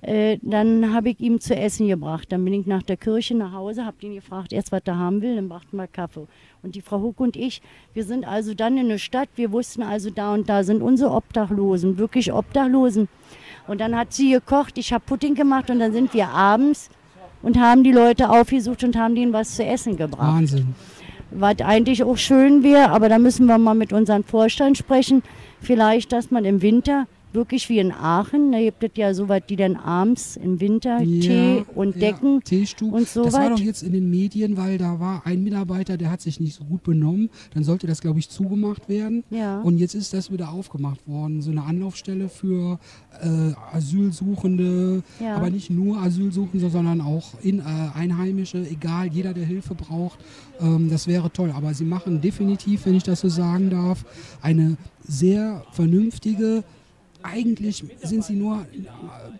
Äh, 0.00 0.38
dann 0.42 0.94
habe 0.94 1.10
ich 1.10 1.20
ihm 1.20 1.40
zu 1.40 1.56
essen 1.56 1.88
gebracht. 1.88 2.30
Dann 2.30 2.44
bin 2.44 2.54
ich 2.54 2.66
nach 2.66 2.82
der 2.82 2.96
Kirche 2.96 3.36
nach 3.36 3.52
Hause, 3.52 3.84
habe 3.84 3.96
ihn 4.00 4.14
gefragt, 4.14 4.52
erst 4.52 4.72
was 4.72 4.82
er 4.84 4.98
haben 4.98 5.22
will, 5.22 5.36
dann 5.36 5.48
brachten 5.48 5.76
wir 5.76 5.86
Kaffee. 5.86 6.26
Und 6.62 6.74
die 6.74 6.80
Frau 6.80 7.00
Huck 7.00 7.20
und 7.20 7.36
ich, 7.36 7.62
wir 7.92 8.04
sind 8.04 8.26
also 8.26 8.54
dann 8.54 8.78
in 8.78 8.88
der 8.88 8.98
Stadt, 8.98 9.28
wir 9.36 9.52
wussten 9.52 9.82
also 9.82 10.10
da 10.10 10.34
und 10.34 10.48
da 10.48 10.62
sind 10.64 10.82
unsere 10.82 11.10
Obdachlosen, 11.12 11.98
wirklich 11.98 12.32
Obdachlosen. 12.32 13.08
Und 13.66 13.80
dann 13.80 13.96
hat 13.96 14.12
sie 14.12 14.30
gekocht, 14.30 14.78
ich 14.78 14.92
habe 14.92 15.04
Pudding 15.04 15.34
gemacht 15.34 15.70
und 15.70 15.80
dann 15.80 15.92
sind 15.92 16.14
wir 16.14 16.28
abends 16.28 16.88
und 17.42 17.58
haben 17.58 17.82
die 17.82 17.92
Leute 17.92 18.30
aufgesucht 18.30 18.84
und 18.84 18.96
haben 18.96 19.14
denen 19.14 19.32
was 19.32 19.56
zu 19.56 19.64
essen 19.64 19.96
gebracht 19.96 20.34
Wahnsinn. 20.34 20.74
was 21.32 21.60
eigentlich 21.60 22.02
auch 22.04 22.16
schön 22.16 22.62
wäre, 22.62 22.90
aber 22.90 23.08
da 23.08 23.18
müssen 23.18 23.46
wir 23.46 23.58
mal 23.58 23.74
mit 23.74 23.92
unserem 23.92 24.24
Vorstand 24.24 24.78
sprechen. 24.78 25.22
Vielleicht, 25.60 26.12
dass 26.12 26.30
man 26.30 26.44
im 26.44 26.62
Winter 26.62 27.06
wirklich 27.36 27.68
wie 27.68 27.78
in 27.78 27.92
Aachen, 27.92 28.50
da 28.50 28.58
gibt 28.58 28.82
es 28.82 28.90
ja 28.96 29.14
so 29.14 29.28
was, 29.28 29.42
die 29.48 29.54
dann 29.54 29.76
abends 29.76 30.36
im 30.36 30.58
Winter 30.60 30.98
Tee 30.98 31.64
und 31.74 31.94
Decken 32.00 32.40
ja, 32.50 32.88
und 32.90 33.08
so 33.08 33.24
Das 33.24 33.34
war 33.34 33.50
doch 33.50 33.60
jetzt 33.60 33.82
in 33.84 33.92
den 33.92 34.10
Medien, 34.10 34.56
weil 34.56 34.78
da 34.78 34.98
war 34.98 35.24
ein 35.24 35.44
Mitarbeiter, 35.44 35.96
der 35.96 36.10
hat 36.10 36.20
sich 36.20 36.40
nicht 36.40 36.56
so 36.56 36.64
gut 36.64 36.82
benommen. 36.82 37.30
Dann 37.54 37.62
sollte 37.62 37.86
das, 37.86 38.00
glaube 38.00 38.18
ich, 38.18 38.28
zugemacht 38.28 38.88
werden. 38.88 39.22
Ja. 39.30 39.60
Und 39.60 39.78
jetzt 39.78 39.94
ist 39.94 40.12
das 40.12 40.32
wieder 40.32 40.50
aufgemacht 40.50 41.06
worden. 41.06 41.42
So 41.42 41.52
eine 41.52 41.62
Anlaufstelle 41.62 42.28
für 42.28 42.80
äh, 43.22 43.52
Asylsuchende, 43.72 45.02
Ja. 45.20 45.36
aber 45.36 45.50
nicht 45.50 45.70
nur 45.70 45.98
Asylsuchende, 45.98 46.70
sondern 46.70 47.00
auch 47.00 47.34
in, 47.42 47.60
äh, 47.60 47.62
Einheimische, 47.94 48.66
egal, 48.68 49.08
jeder, 49.08 49.34
der 49.34 49.44
Hilfe 49.44 49.74
braucht. 49.74 50.18
Ähm, 50.60 50.88
das 50.90 51.06
wäre 51.06 51.30
toll. 51.30 51.52
Aber 51.54 51.74
sie 51.74 51.84
machen 51.84 52.20
definitiv, 52.20 52.86
wenn 52.86 52.94
ich 52.94 53.02
das 53.02 53.20
so 53.20 53.28
sagen 53.28 53.70
darf, 53.70 54.04
eine 54.42 54.76
sehr 55.06 55.62
vernünftige 55.72 56.64
eigentlich 57.26 57.84
sind 58.02 58.24
sie 58.24 58.34
nur, 58.34 58.66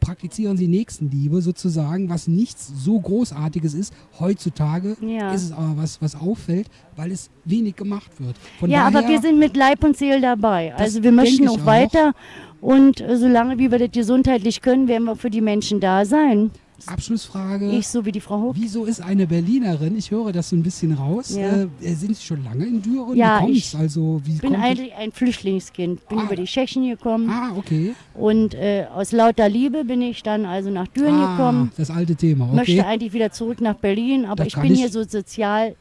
praktizieren 0.00 0.56
sie 0.56 0.66
Nächstenliebe 0.68 1.40
sozusagen, 1.40 2.08
was 2.08 2.28
nichts 2.28 2.70
so 2.76 2.98
Großartiges 3.00 3.74
ist. 3.74 3.94
Heutzutage 4.18 4.96
Ja. 5.00 5.32
ist 5.32 5.44
es 5.44 5.52
aber 5.52 5.76
was, 5.76 6.00
was 6.02 6.14
auffällt, 6.14 6.68
weil 6.96 7.10
es 7.12 7.30
wenig 7.44 7.76
gemacht 7.76 8.10
wird. 8.18 8.36
Von 8.58 8.70
ja, 8.70 8.90
daher, 8.90 8.98
aber 8.98 9.08
wir 9.08 9.20
sind 9.20 9.38
mit 9.38 9.56
Leib 9.56 9.84
und 9.84 9.96
Seele 9.96 10.20
dabei. 10.20 10.74
Also 10.74 11.02
wir 11.02 11.12
möchten 11.12 11.38
denke 11.44 11.52
auch 11.52 11.60
auch. 11.60 11.66
weiter 11.66 12.12
und 12.60 13.02
solange 13.14 13.58
wie 13.58 13.70
wir 13.70 13.78
das 13.78 13.90
gesundheitlich 13.92 14.60
können, 14.60 14.88
werden 14.88 15.04
wir 15.04 15.16
für 15.16 15.30
die 15.30 15.40
Menschen 15.40 15.80
da 15.80 16.04
sein. 16.04 16.50
Abschlussfrage. 16.86 17.70
Ich 17.72 17.88
so 17.88 18.04
wie 18.04 18.12
die 18.12 18.20
Frau 18.20 18.40
Huck. 18.42 18.56
Wieso 18.58 18.84
ist 18.84 19.00
eine 19.00 19.26
Berlinerin, 19.26 19.96
ich 19.96 20.10
höre 20.10 20.32
das 20.32 20.50
so 20.50 20.56
ein 20.56 20.62
bisschen 20.62 20.92
raus, 20.92 21.34
Ja. 21.34 21.62
äh, 21.82 21.94
sind 21.94 22.16
Sie 22.16 22.24
schon 22.24 22.44
lange 22.44 22.66
in 22.66 22.82
Düren? 22.82 23.16
Ja, 23.16 23.46
ich 23.48 23.74
also, 23.76 24.20
bin 24.42 24.54
eigentlich 24.54 24.94
ein 24.94 25.10
Flüchtlingskind. 25.12 26.08
Bin 26.08 26.18
Ah. 26.18 26.24
über 26.24 26.36
die 26.36 26.44
Tschechen 26.44 26.88
gekommen 26.88 27.28
Ah, 27.30 27.52
okay. 27.56 27.94
und 28.14 28.54
äh, 28.54 28.86
aus 28.94 29.12
lauter 29.12 29.48
Liebe 29.48 29.84
bin 29.84 30.02
ich 30.02 30.22
dann 30.22 30.44
also 30.44 30.70
nach 30.70 30.86
Düren 30.88 31.14
Ah, 31.14 31.36
gekommen. 31.36 31.72
das 31.76 31.90
alte 31.90 32.14
Thema, 32.14 32.46
okay. 32.46 32.56
möchte 32.56 32.86
eigentlich 32.86 33.12
wieder 33.12 33.32
zurück 33.32 33.60
nach 33.60 33.76
Berlin, 33.76 34.24
aber 34.24 34.44
Das 34.44 34.48
ich 34.54 34.60
bin 34.60 34.72
ich- 34.72 34.80
hier 34.80 34.90
so 34.90 35.02
sozial 35.02 35.74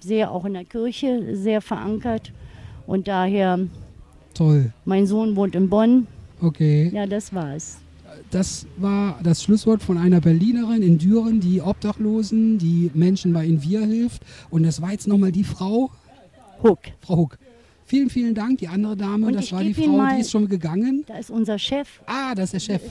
sehr 0.00 0.30
auch 0.30 0.44
in 0.44 0.52
der 0.52 0.64
Kirche 0.64 1.34
sehr 1.34 1.60
verankert 1.62 2.32
und 2.86 3.08
daher 3.08 3.58
Toll, 4.34 4.72
mein 4.84 5.06
Sohn 5.06 5.36
wohnt 5.36 5.54
in 5.54 5.68
Bonn. 5.70 6.06
okay. 6.42 6.90
Ja, 6.92 7.06
das 7.06 7.32
war's. 7.34 7.78
Das 8.30 8.66
war 8.76 9.18
das 9.22 9.42
Schlusswort 9.42 9.82
von 9.82 9.98
einer 9.98 10.20
Berlinerin 10.20 10.82
in 10.82 10.98
Düren, 10.98 11.40
die 11.40 11.60
Obdachlosen, 11.60 12.58
die 12.58 12.90
Menschen 12.94 13.32
bei 13.32 13.46
Invia 13.46 13.80
hilft. 13.80 14.22
Und 14.50 14.62
das 14.64 14.80
war 14.82 14.92
jetzt 14.92 15.06
nochmal 15.06 15.32
die 15.32 15.44
Frau, 15.44 15.90
Huck. 16.62 16.80
Frau 17.00 17.16
Huck. 17.16 17.38
Vielen, 17.86 18.08
vielen 18.10 18.34
Dank. 18.34 18.58
Die 18.58 18.68
andere 18.68 18.96
Dame, 18.96 19.26
Und 19.26 19.34
das 19.36 19.52
war 19.52 19.62
die 19.62 19.74
Frau, 19.74 19.88
mal- 19.88 20.14
die 20.16 20.22
ist 20.22 20.30
schon 20.30 20.48
gegangen. 20.48 21.04
Da 21.06 21.18
ist 21.18 21.30
unser 21.30 21.58
Chef. 21.58 22.00
Ah, 22.06 22.34
das 22.34 22.54
ist 22.54 22.68
der 22.68 22.78
Chef. 22.78 22.82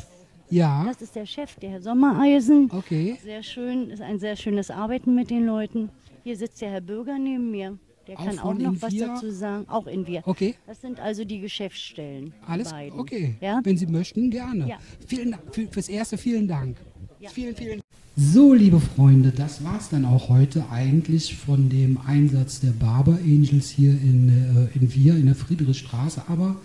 Ja, 0.49 0.85
Das 0.87 1.01
ist 1.01 1.15
der 1.15 1.25
Chef, 1.25 1.55
der 1.55 1.71
Herr 1.71 1.81
Sommereisen. 1.81 2.69
okay. 2.71 3.17
Sehr 3.23 3.41
schön, 3.41 3.89
ist 3.89 4.01
ein 4.01 4.19
sehr 4.19 4.35
schönes 4.35 4.69
Arbeiten 4.69 5.15
mit 5.15 5.31
den 5.31 5.45
Leuten. 5.47 5.89
Hier 6.23 6.37
sitzt 6.37 6.61
der 6.61 6.69
Herr 6.69 6.81
Bürger 6.81 7.17
neben 7.17 7.49
mir. 7.49 7.77
Der 8.07 8.19
Auch 8.19 8.25
kann 8.25 8.39
auch 8.39 8.53
noch 8.53 8.81
was 8.81 8.95
dazu 8.95 9.31
sagen. 9.31 9.65
Auch 9.69 9.87
in 9.87 10.05
wir. 10.07 10.23
Okay, 10.25 10.55
Das 10.67 10.81
sind 10.81 10.99
also 10.99 11.23
die 11.23 11.39
Geschäftsstellen. 11.39 12.33
alles 12.45 12.71
beiden. 12.71 12.99
okay. 12.99 13.35
Ja? 13.39 13.61
Wenn 13.63 13.77
Sie 13.77 13.87
möchten, 13.87 14.29
gerne. 14.29 14.67
Ja. 14.67 14.77
Vielen 15.07 15.31
Dank 15.31 15.43
für, 15.53 15.67
fürs 15.67 15.87
Erste, 15.87 16.17
vielen 16.17 16.47
Dank. 16.47 16.77
Ja. 17.19 17.29
Vielen, 17.29 17.55
vielen 17.55 17.81
So, 18.17 18.53
liebe 18.53 18.81
Freunde, 18.81 19.31
das 19.31 19.63
war 19.63 19.77
es 19.79 19.87
dann 19.87 20.03
auch 20.03 20.27
heute 20.27 20.69
eigentlich 20.69 21.35
von 21.37 21.69
dem 21.69 21.97
Einsatz 22.05 22.59
der 22.59 22.71
Barber 22.71 23.17
Angels 23.23 23.69
hier 23.69 23.91
in, 23.91 24.67
äh, 24.73 24.77
in 24.77 24.89
Vier, 24.89 25.15
in 25.15 25.27
der 25.27 25.35
Friedrichstraße. 25.35 26.23
Aber 26.27 26.57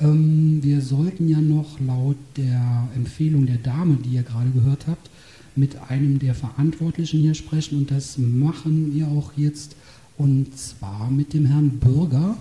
ähm, 0.00 0.60
wir 0.62 0.80
sollten 0.80 1.28
ja 1.28 1.40
noch 1.40 1.80
laut 1.80 2.16
der 2.36 2.88
Empfehlung 2.94 3.46
der 3.46 3.56
Dame, 3.58 3.96
die 3.96 4.10
ihr 4.10 4.22
gerade 4.22 4.50
gehört 4.50 4.86
habt, 4.86 5.10
mit 5.56 5.76
einem 5.90 6.20
der 6.20 6.34
Verantwortlichen 6.36 7.20
hier 7.20 7.34
sprechen. 7.34 7.78
Und 7.78 7.90
das 7.90 8.16
machen 8.16 8.94
wir 8.94 9.08
auch 9.08 9.32
jetzt. 9.36 9.74
Und 10.16 10.56
zwar 10.56 11.10
mit 11.10 11.32
dem 11.34 11.46
Herrn 11.46 11.70
Bürger. 11.70 12.36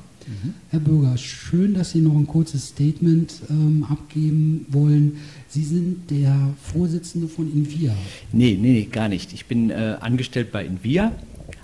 Herr 0.69 0.79
Bürger, 0.79 1.17
schön, 1.17 1.73
dass 1.73 1.91
Sie 1.91 1.99
noch 1.99 2.15
ein 2.15 2.25
kurzes 2.27 2.69
Statement 2.69 3.33
ähm, 3.49 3.85
abgeben 3.89 4.65
wollen. 4.69 5.17
Sie 5.49 5.63
sind 5.65 6.09
der 6.09 6.33
Vorsitzende 6.71 7.27
von 7.27 7.51
Invia. 7.51 7.93
Nee, 8.31 8.57
nee, 8.59 8.71
nee, 8.71 8.87
gar 8.89 9.09
nicht. 9.09 9.33
Ich 9.33 9.47
bin 9.47 9.69
äh, 9.69 9.97
angestellt 9.99 10.53
bei 10.53 10.65
Invia, 10.65 11.11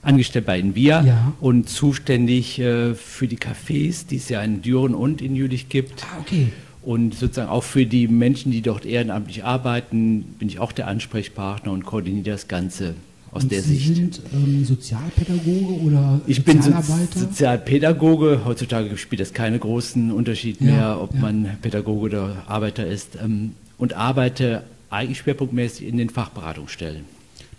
angestellt 0.02 0.46
bei 0.46 0.60
Invia 0.60 1.06
Ja. 1.06 1.34
und 1.40 1.70
zuständig 1.70 2.60
äh, 2.60 2.96
für 2.96 3.30
die 3.30 3.38
Cafés, 3.38 4.06
die 4.10 4.18
es 4.18 4.28
ja 4.28 4.42
in 4.42 4.62
Düren 4.62 4.94
und 4.94 5.22
in 5.22 5.36
Jülich 5.36 5.70
gibt. 5.70 6.04
Ah, 6.04 6.20
okay. 6.20 6.48
Und 6.82 7.14
sozusagen 7.14 7.50
auch 7.50 7.64
für 7.64 7.86
die 7.86 8.10
Menschen, 8.10 8.52
die 8.52 8.62
dort 8.62 8.86
ehrenamtlich 8.86 9.46
arbeiten, 9.46 10.24
bin 10.38 10.50
ich 10.50 10.60
auch 10.60 10.74
der 10.74 10.88
Ansprechpartner 10.88 11.72
und 11.72 11.86
koordiniere 11.86 12.32
das 12.32 12.50
Ganze 12.50 12.96
aus 13.32 13.44
Und 13.44 13.52
der 13.52 13.62
Sie 13.62 13.76
Sicht. 13.76 13.96
sind 13.96 14.22
ähm, 14.34 14.66
Sozialpädagoge 14.66 15.74
oder 15.86 16.22
Ich 16.28 16.44
bin 16.44 16.62
so 16.62 16.72
Sozialarbeiter? 16.72 17.20
Sozialpädagoge. 17.20 18.42
Heutzutage 18.46 18.98
spielt 18.98 19.20
das 19.22 19.34
keinen 19.34 19.60
großen 19.60 20.12
Unterschied 20.12 20.60
Ja, 20.62 20.66
mehr, 20.68 21.02
ob 21.02 21.14
ja. 21.14 21.20
man 21.22 21.58
Pädagoge 21.62 22.06
oder 22.08 22.44
Arbeiter 22.48 22.86
ist. 22.88 23.18
Ähm, 23.24 23.52
und 23.78 23.94
arbeite 23.94 24.64
eigentlich 24.90 25.20
schwerpunktmäßig 25.20 25.88
in 25.88 25.98
den 25.98 26.10
Fachberatungsstellen. 26.10 27.06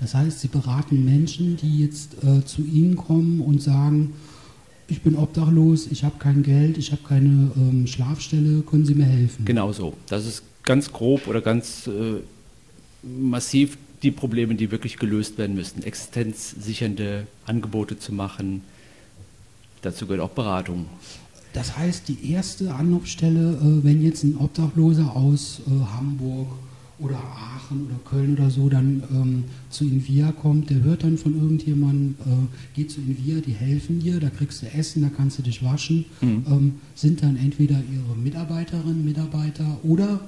das 0.01 0.15
heißt, 0.15 0.41
Sie 0.41 0.49
beraten 0.49 1.05
Menschen, 1.05 1.57
die 1.57 1.79
jetzt 1.85 2.17
äh, 2.25 2.45
zu 2.45 2.63
Ihnen 2.63 2.97
kommen 2.97 3.41
und 3.41 3.63
sagen, 3.63 4.13
ich 4.89 5.03
bin 5.03 5.15
obdachlos, 5.15 5.87
ich 5.91 6.03
habe 6.03 6.17
kein 6.19 6.43
Geld, 6.43 6.77
ich 6.77 6.91
habe 6.91 7.03
keine 7.07 7.53
ähm, 7.57 7.87
Schlafstelle, 7.87 8.63
können 8.63 8.85
Sie 8.85 8.95
mir 8.97 9.05
helfen? 9.05 9.45
Genau 9.45 9.73
so. 9.73 9.95
Das 10.09 10.27
ist 10.27 10.43
ganz 10.65 10.93
grob 10.93 11.29
oder 11.29 11.41
ganz 11.41 11.87
äh, 11.87 12.21
massiv 13.07 13.79
die 14.03 14.11
Probleme, 14.11 14.55
die 14.55 14.71
wirklich 14.71 14.97
gelöst 14.97 15.39
werden 15.39 15.55
müssen. 15.57 15.83
Existenzsichernde 15.83 17.27
Angebote 17.47 17.99
zu 17.99 18.13
machen. 18.15 18.63
Dazu 19.83 20.07
gehört 20.07 20.23
auch 20.23 20.31
Beratung. 20.31 20.87
Das 21.53 21.77
heißt, 21.77 22.09
die 22.09 22.31
erste 22.33 22.75
Anlaufstelle, 22.75 23.53
äh, 23.55 23.85
wenn 23.85 24.03
jetzt 24.03 24.23
ein 24.23 24.37
Obdachloser 24.37 25.17
aus 25.17 25.61
äh, 25.67 25.85
Hamburg 25.97 26.49
oder 27.01 27.17
Aachen 27.17 27.87
oder 27.87 27.97
Köln 28.05 28.35
oder 28.35 28.51
so 28.51 28.69
dann 28.69 29.03
ähm, 29.11 29.45
zu 29.71 29.85
Invia 29.85 30.33
kommt, 30.33 30.71
der 30.71 30.83
hört 30.83 31.03
dann 31.03 31.17
von 31.19 31.35
irgendjemandem, 31.35 32.15
äh, 32.27 32.77
geht 32.77 32.91
zu 32.91 33.01
Invia, 33.01 33.41
die 33.41 33.53
helfen 33.53 34.01
dir, 34.01 34.21
da 34.21 34.29
kriegst 34.31 34.63
du 34.63 34.67
Essen, 34.67 35.03
da 35.03 35.09
kannst 35.09 35.39
du 35.39 35.43
dich 35.43 35.65
waschen, 35.65 36.05
Mhm. 36.21 36.45
ähm, 36.47 36.75
sind 36.95 37.23
dann 37.23 37.37
entweder 37.37 37.77
ihre 37.77 38.17
Mitarbeiterinnen, 38.23 39.05
Mitarbeiter 39.05 39.79
oder, 39.83 40.21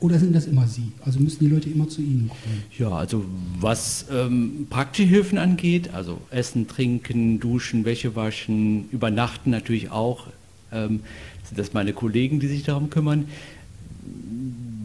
oder 0.00 0.18
sind 0.18 0.34
das 0.34 0.46
immer 0.46 0.66
sie? 0.66 0.92
Also 1.04 1.20
müssen 1.20 1.38
die 1.40 1.50
Leute 1.50 1.70
immer 1.70 1.88
zu 1.88 2.02
ihnen 2.02 2.28
kommen? 2.28 2.62
Ja, 2.78 2.90
also 2.90 3.24
was 3.58 4.06
ähm, 4.10 4.66
praktische 4.68 5.08
Hilfen 5.08 5.38
angeht, 5.38 5.94
also 5.94 6.18
Essen, 6.30 6.68
Trinken, 6.68 7.40
Duschen, 7.40 7.84
Wäsche 7.84 8.14
waschen, 8.14 8.88
Übernachten 8.90 9.50
natürlich 9.50 9.90
auch, 9.90 10.26
ähm, 10.72 11.00
sind 11.44 11.58
das 11.58 11.72
meine 11.72 11.92
Kollegen, 11.92 12.40
die 12.40 12.48
sich 12.48 12.64
darum 12.64 12.90
kümmern. 12.90 13.26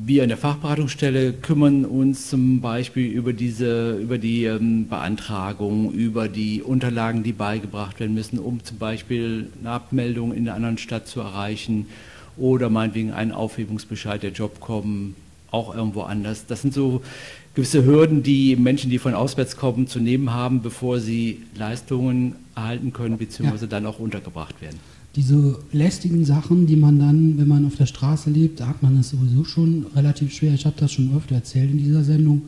Wir 0.06 0.24
in 0.24 0.30
der 0.30 0.38
Fachberatungsstelle 0.38 1.34
kümmern 1.34 1.86
uns 1.86 2.30
zum 2.30 2.62
Beispiel 2.62 3.12
über 3.12 3.34
diese, 3.34 3.98
über 3.98 4.18
die 4.18 4.46
ähm, 4.46 4.88
Beantragung, 4.88 5.92
über 5.92 6.28
die 6.28 6.62
Unterlagen, 6.62 7.24
die 7.24 7.34
beigebracht 7.34 8.00
werden 8.00 8.16
müssen, 8.16 8.40
um 8.40 8.64
zum 8.64 8.78
Beispiel 8.78 9.50
eine 9.60 9.72
Abmeldung 9.72 10.34
in 10.34 10.48
einer 10.48 10.56
anderen 10.56 10.78
Stadt 10.78 11.08
zu 11.08 11.20
erreichen 11.20 11.88
oder 12.40 12.70
meinetwegen 12.70 13.12
einen 13.12 13.32
Aufhebungsbescheid 13.32 14.24
der 14.24 14.32
Jobcom 14.32 15.16
auch 15.52 15.76
irgendwo 15.76 16.02
anders. 16.02 16.46
Das 16.48 16.62
sind 16.62 16.74
so 16.74 17.02
gewisse 17.56 17.84
Hürden, 17.86 18.24
die 18.24 18.56
Menschen, 18.56 18.90
die 18.90 19.00
von 19.00 19.14
auswärts 19.14 19.58
kommen, 19.58 19.88
zu 19.88 20.00
nehmen 20.00 20.32
haben, 20.32 20.62
bevor 20.62 21.00
sie 21.00 21.42
Leistungen 21.56 22.36
erhalten 22.56 22.94
können, 22.94 23.18
beziehungsweise 23.18 23.68
dann 23.68 23.86
auch 23.86 24.00
untergebracht 24.00 24.62
werden. 24.62 24.80
Diese 25.16 25.60
lästigen 25.72 26.24
Sachen, 26.24 26.68
die 26.68 26.76
man 26.76 27.00
dann, 27.00 27.38
wenn 27.38 27.48
man 27.48 27.66
auf 27.66 27.76
der 27.76 27.88
Straße 27.88 28.30
lebt, 28.30 28.60
da 28.60 28.68
hat 28.68 28.84
man 28.84 29.00
es 29.00 29.10
sowieso 29.10 29.44
schon 29.44 29.88
relativ 29.96 30.34
schwer. 30.34 30.54
Ich 30.54 30.66
habe 30.66 30.76
das 30.80 30.92
schon 30.94 31.16
öfter 31.18 31.36
erzählt 31.36 31.72
in 31.72 31.80
dieser 31.80 32.04
Sendung. 32.04 32.44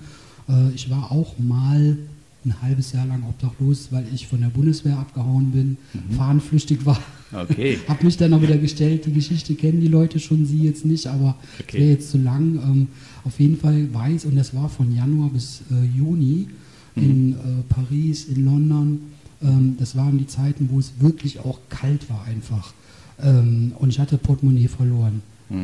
Äh, 0.48 0.72
ich 0.76 0.90
war 0.90 1.12
auch 1.12 1.40
mal 1.40 1.98
ein 2.46 2.62
halbes 2.62 2.92
Jahr 2.94 3.06
lang 3.06 3.24
obdachlos, 3.28 3.90
weil 3.92 4.06
ich 4.14 4.28
von 4.28 4.42
der 4.42 4.48
Bundeswehr 4.50 4.98
abgehauen 4.98 5.52
bin, 5.52 5.78
fahrenflüchtig 6.18 6.86
war. 6.86 7.00
Okay. 7.32 7.78
Hab 7.88 8.04
mich 8.04 8.18
dann 8.18 8.34
auch 8.34 8.42
wieder 8.42 8.58
gestellt. 8.58 9.06
Die 9.06 9.14
Geschichte 9.14 9.54
kennen 9.56 9.80
die 9.80 9.88
Leute 9.88 10.20
schon, 10.20 10.46
sie 10.46 10.64
jetzt 10.64 10.86
nicht, 10.86 11.08
aber 11.08 11.36
es 11.60 11.66
Okay. 11.66 11.80
wäre 11.80 11.90
jetzt 11.92 12.10
zu 12.12 12.18
lang. 12.18 12.56
Ähm, 12.64 12.88
auf 13.24 13.40
jeden 13.40 13.58
Fall 13.58 13.94
weiß, 13.94 14.26
und 14.26 14.36
das 14.36 14.56
war 14.56 14.70
von 14.70 14.94
Januar 14.96 15.30
bis 15.30 15.62
äh, 15.72 15.86
Juni 15.98 16.48
in 16.96 17.34
äh, 17.34 17.36
Paris, 17.70 18.26
in 18.26 18.44
London. 18.46 19.00
Ähm, 19.44 19.76
das 19.80 19.96
waren 19.96 20.18
die 20.18 20.28
Zeiten, 20.28 20.70
wo 20.72 20.80
es 20.80 20.94
wirklich 21.00 21.40
auch 21.40 21.60
kalt 21.70 22.10
war 22.10 22.26
einfach. 22.26 22.74
Ähm, 23.22 23.74
und 23.80 23.90
ich 23.90 24.00
hatte 24.00 24.18
Portemonnaie 24.18 24.68
verloren. 24.68 25.22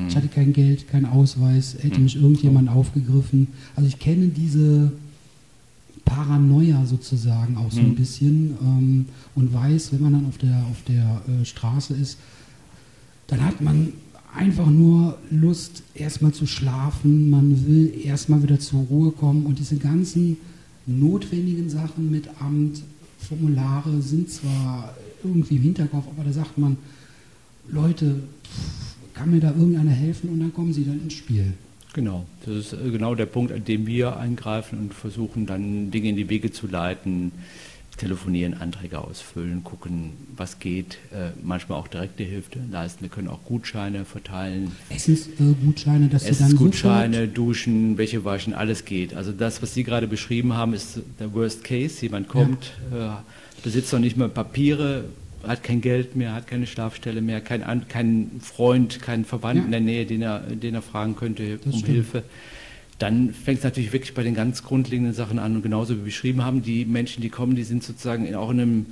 Ich 0.09 0.17
hatte 0.17 0.27
kein 0.27 0.51
Geld, 0.51 0.89
kein 0.89 1.05
Ausweis, 1.05 1.77
hätte 1.79 2.01
mich 2.01 2.17
irgendjemand 2.17 2.67
aufgegriffen. 2.69 3.47
Also 3.73 3.87
ich 3.87 3.97
kenne 3.99 4.27
diese 4.27 4.91
Paranoia 6.07 6.85
sozusagen 6.85 7.57
auch 7.57 7.71
so 7.71 7.81
ein 7.81 7.89
Mhm. 7.89 7.95
bisschen 7.95 8.53
ähm, 8.61 9.05
und 9.35 9.53
weiß, 9.53 9.91
wenn 9.91 10.01
man 10.01 10.13
dann 10.13 10.25
auf 10.27 10.37
der, 10.37 10.57
auf 10.71 10.81
der 10.87 11.21
äh, 11.27 11.45
Straße 11.45 11.93
ist, 11.93 12.17
dann 13.27 13.43
hat 13.43 13.59
man 13.61 13.93
einfach 14.33 14.67
nur 14.67 15.17
Lust, 15.31 15.83
erstmal 15.93 16.31
zu 16.31 16.45
schlafen, 16.47 17.29
man 17.29 17.67
will 17.67 17.93
erstmal 18.03 18.41
wieder 18.41 18.59
zur 18.59 18.81
Ruhe 18.81 19.11
kommen 19.11 19.45
und 19.45 19.59
diese 19.59 19.77
ganzen 19.77 20.37
notwendigen 20.85 21.69
Sachen 21.69 22.09
mit 22.09 22.29
Amt, 22.39 22.81
Formulare 23.19 24.01
sind 24.01 24.29
zwar 24.29 24.95
irgendwie 25.23 25.55
im 25.57 25.63
Hinterkopf, 25.63 26.05
aber 26.15 26.23
da 26.23 26.31
sagt 26.31 26.57
man, 26.57 26.77
Leute, 27.69 28.21
kann 29.13 29.31
mir 29.31 29.39
da 29.41 29.49
irgendeiner 29.49 29.91
helfen 29.91 30.29
und 30.29 30.39
dann 30.39 30.53
kommen 30.53 30.71
sie 30.71 30.85
dann 30.85 31.01
ins 31.01 31.13
Spiel. 31.15 31.53
Genau, 31.97 32.27
das 32.45 32.55
ist 32.55 32.73
äh, 32.73 32.91
genau 32.91 33.15
der 33.15 33.25
Punkt, 33.25 33.51
an 33.51 33.65
dem 33.65 33.87
wir 33.87 34.17
eingreifen 34.17 34.77
und 34.77 34.93
versuchen 34.93 35.47
dann 35.47 35.89
Dinge 35.89 36.09
in 36.09 36.15
die 36.15 36.29
Wege 36.29 36.51
zu 36.51 36.67
leiten, 36.67 37.31
telefonieren, 37.97 38.53
Anträge 38.53 38.99
ausfüllen, 38.99 39.63
gucken, 39.63 40.11
was 40.35 40.59
geht, 40.59 40.99
äh, 41.11 41.31
manchmal 41.41 41.79
auch 41.79 41.87
direkte 41.87 42.21
Hilfe 42.21 42.59
leisten. 42.71 43.01
Wir 43.01 43.09
können 43.09 43.27
auch 43.27 43.43
Gutscheine 43.45 44.05
verteilen, 44.05 44.73
Essensgutscheine, 44.89 46.07
dass 46.07 46.25
sie 46.25 46.27
dann 46.27 46.37
Essensgutscheine, 46.37 47.27
Duschen, 47.29 47.97
Wäsche 47.97 48.23
waschen, 48.23 48.53
alles 48.53 48.85
geht. 48.85 49.15
Also 49.15 49.31
das, 49.31 49.63
was 49.63 49.73
Sie 49.73 49.83
gerade 49.83 50.07
beschrieben 50.07 50.53
haben, 50.53 50.75
ist 50.75 50.99
der 51.19 51.33
Worst 51.33 51.63
Case. 51.63 52.03
Jemand 52.03 52.27
kommt, 52.27 52.73
äh, 52.93 53.07
besitzt 53.63 53.91
noch 53.91 53.99
nicht 53.99 54.17
mal 54.17 54.29
Papiere, 54.29 55.05
hat 55.47 55.63
kein 55.63 55.81
Geld 55.81 56.15
mehr, 56.15 56.33
hat 56.33 56.47
keine 56.47 56.67
Schlafstelle 56.67 57.21
mehr, 57.21 57.41
kein, 57.41 57.87
keinen 57.87 58.39
Freund, 58.41 59.01
keinen 59.01 59.25
Verwandten 59.25 59.59
Ja. 59.59 59.65
in 59.65 59.71
der 59.85 59.93
Nähe, 59.93 60.05
den 60.05 60.21
er, 60.21 60.39
den 60.39 60.75
er 60.75 60.81
fragen 60.81 61.15
könnte 61.15 61.57
Das 61.57 61.65
um 61.65 61.71
stimmt. 61.79 61.87
Hilfe. 61.87 62.23
Dann 62.99 63.31
fängt 63.31 63.59
es 63.59 63.63
natürlich 63.63 63.93
wirklich 63.93 64.15
bei 64.15 64.23
den 64.23 64.33
ganz 64.33 64.63
grundlegenden 64.63 65.13
Sachen 65.13 65.37
an. 65.37 65.55
Und 65.55 65.61
genauso 65.61 65.93
wie 65.93 65.97
wir 65.99 66.05
beschrieben 66.05 66.43
haben, 66.43 66.63
die 66.63 66.83
Menschen, 66.85 67.21
die 67.21 67.29
kommen, 67.29 67.55
die 67.55 67.63
sind 67.63 67.83
sozusagen 67.83 68.25
in, 68.25 68.33
auch 68.33 68.49
in 68.49 68.59
einem, 68.59 68.85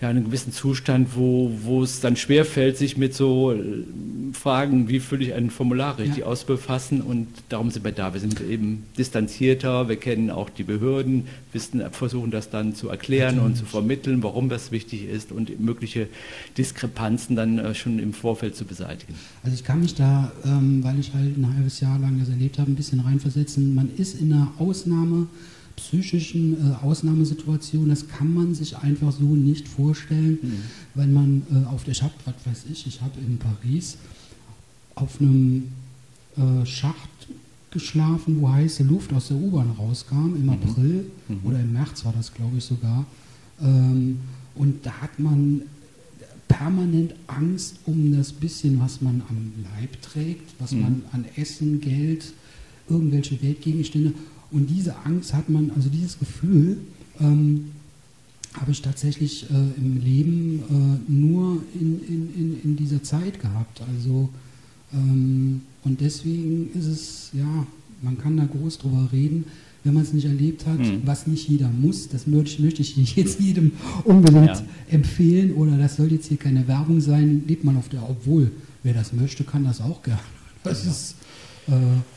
ja, 0.00 0.10
in 0.10 0.16
einem 0.16 0.26
gewissen 0.26 0.52
Zustand, 0.52 1.16
wo, 1.16 1.50
wo 1.64 1.82
es 1.82 1.98
dann 2.00 2.14
schwerfällt, 2.14 2.76
sich 2.76 2.96
mit 2.96 3.14
so 3.14 3.52
äh, 3.52 3.58
Fragen, 4.32 4.88
wie 4.88 5.00
fülle 5.00 5.24
ich 5.24 5.34
ein 5.34 5.50
Formular 5.50 5.98
richtig 5.98 6.18
Ja. 6.18 6.26
aus, 6.26 6.44
befassen. 6.44 7.00
Und 7.00 7.26
darum 7.48 7.72
sind 7.72 7.84
wir 7.84 7.90
da. 7.90 8.12
Wir 8.14 8.20
sind 8.20 8.40
eben 8.40 8.84
distanzierter, 8.96 9.88
wir 9.88 9.96
kennen 9.96 10.30
auch 10.30 10.50
die 10.50 10.62
Behörden, 10.62 11.24
wissen, 11.52 11.82
versuchen 11.90 12.30
das 12.30 12.50
dann 12.50 12.76
zu 12.76 12.88
erklären 12.88 13.40
und 13.40 13.56
zu 13.56 13.64
vermitteln, 13.64 14.22
warum 14.22 14.48
das 14.48 14.70
wichtig 14.70 15.08
ist 15.08 15.32
und 15.32 15.58
mögliche 15.58 16.06
Diskrepanzen 16.56 17.34
dann 17.34 17.58
äh, 17.58 17.74
schon 17.74 17.98
im 17.98 18.12
Vorfeld 18.12 18.54
zu 18.54 18.64
beseitigen. 18.64 19.14
Also 19.42 19.54
ich 19.54 19.64
kann 19.64 19.80
mich 19.80 19.94
da, 19.94 20.30
ähm, 20.44 20.84
weil 20.84 20.98
ich 21.00 21.12
halt 21.12 21.36
ein 21.36 21.54
halbes 21.56 21.80
Jahr 21.80 21.98
lang 21.98 22.18
das 22.20 22.28
erlebt 22.28 22.58
habe, 22.58 22.70
ein 22.70 22.76
bisschen 22.76 23.00
reinversetzen. 23.00 23.47
Man 23.56 23.90
ist 23.96 24.20
in 24.20 24.32
einer 24.32 24.52
Ausnahme, 24.58 25.26
psychischen 25.76 26.72
äh, 26.72 26.74
Ausnahmesituation, 26.84 27.88
das 27.88 28.08
kann 28.08 28.34
man 28.34 28.54
sich 28.54 28.76
einfach 28.76 29.12
so 29.12 29.36
nicht 29.36 29.68
vorstellen, 29.68 30.38
wenn 30.94 31.12
man 31.12 31.42
äh, 31.52 31.66
auf 31.68 31.84
der, 31.84 31.92
ich 31.92 32.02
habe, 32.02 32.14
was 32.24 32.34
weiß 32.44 32.64
ich, 32.72 32.86
ich 32.86 33.00
habe 33.00 33.20
in 33.20 33.38
Paris 33.38 33.96
auf 34.96 35.20
einem 35.20 35.68
äh, 36.36 36.66
Schacht 36.66 37.28
geschlafen, 37.70 38.40
wo 38.40 38.50
heiße 38.50 38.82
Luft 38.82 39.12
aus 39.12 39.28
der 39.28 39.36
U-Bahn 39.36 39.70
rauskam, 39.78 40.34
im 40.34 40.50
April 40.50 41.10
oder 41.44 41.60
im 41.60 41.72
März 41.72 42.04
war 42.04 42.14
das, 42.16 42.32
glaube 42.32 42.58
ich, 42.58 42.64
sogar. 42.64 43.06
Ähm, 43.60 44.18
und 44.54 44.84
da 44.84 44.92
hat 45.00 45.18
man 45.18 45.62
permanent 46.48 47.14
Angst 47.26 47.76
um 47.86 48.16
das 48.16 48.32
bisschen, 48.32 48.80
was 48.80 49.00
man 49.00 49.22
am 49.28 49.52
Leib 49.62 50.00
trägt, 50.02 50.54
was 50.58 50.72
man 50.72 51.02
an 51.12 51.24
Essen, 51.36 51.80
Geld, 51.80 52.32
irgendwelche 52.88 53.40
Weltgegenstände. 53.42 54.12
Und 54.50 54.68
diese 54.70 54.96
Angst 55.04 55.34
hat 55.34 55.48
man, 55.48 55.70
also 55.76 55.88
dieses 55.88 56.18
Gefühl, 56.18 56.78
ähm, 57.20 57.66
habe 58.54 58.70
ich 58.72 58.80
tatsächlich 58.82 59.44
äh, 59.50 59.54
im 59.80 60.00
Leben 60.02 60.62
äh, 61.08 61.10
nur 61.12 61.62
in, 61.78 62.00
in, 62.08 62.34
in, 62.34 62.60
in 62.64 62.76
dieser 62.76 63.02
Zeit 63.02 63.40
gehabt. 63.40 63.82
Also 63.94 64.30
ähm, 64.92 65.60
und 65.84 66.00
deswegen 66.00 66.70
ist 66.74 66.86
es, 66.86 67.30
ja, 67.34 67.66
man 68.02 68.16
kann 68.18 68.36
da 68.36 68.46
groß 68.46 68.78
drüber 68.78 69.08
reden, 69.12 69.44
wenn 69.84 69.94
man 69.94 70.02
es 70.02 70.12
nicht 70.12 70.24
erlebt 70.24 70.66
hat, 70.66 70.78
Mhm. 70.78 71.02
was 71.04 71.26
nicht 71.26 71.48
jeder 71.48 71.68
muss. 71.70 72.08
Das 72.08 72.26
möchte 72.26 72.50
ich, 72.50 72.58
möchte 72.58 72.82
ich 72.82 73.16
jetzt 73.16 73.38
jedem 73.40 73.72
unbedingt 74.04 74.46
Ja. 74.46 74.62
empfehlen 74.90 75.52
oder 75.54 75.76
das 75.76 75.96
soll 75.96 76.10
jetzt 76.12 76.26
hier 76.28 76.36
keine 76.38 76.66
Werbung 76.66 77.00
sein, 77.00 77.42
lebt 77.46 77.64
man 77.64 77.76
auf 77.76 77.88
der, 77.88 78.02
obwohl, 78.08 78.50
wer 78.82 78.94
das 78.94 79.12
möchte, 79.12 79.44
kann 79.44 79.64
das 79.64 79.80
auch 79.80 80.02
gerne. 80.02 80.20
Das 80.64 80.84
ist, 80.86 81.12
äh, 81.12 81.14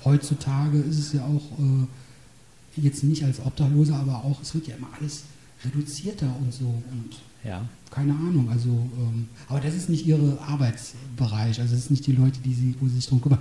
heutzutage 0.05 0.77
ist 0.79 0.99
es 0.99 1.13
ja 1.13 1.21
auch 1.25 1.59
äh, 1.59 2.81
jetzt 2.81 3.03
nicht 3.03 3.23
als 3.23 3.39
Obdachloser, 3.45 3.95
aber 3.95 4.23
auch, 4.23 4.41
es 4.41 4.53
wird 4.55 4.67
ja 4.67 4.75
immer 4.75 4.89
alles 4.99 5.23
reduzierter 5.65 6.33
und 6.41 6.53
so 6.53 6.65
und 6.65 7.09
Ja. 7.43 7.67
keine 7.89 8.13
Ahnung, 8.13 8.49
also, 8.49 8.69
ähm, 8.69 9.27
aber 9.47 9.59
das 9.59 9.75
ist 9.75 9.89
nicht 9.89 10.05
Ihre 10.07 10.39
Arbeitsbereich, 10.41 11.59
also 11.59 11.73
das 11.75 11.83
sind 11.83 11.91
nicht 11.91 12.07
die 12.07 12.13
Leute, 12.13 12.39
die 12.43 12.53
Sie, 12.53 12.75
wo 12.79 12.87
Sie 12.87 12.95
sich 12.95 13.07
drum 13.07 13.21
kümmern. 13.21 13.39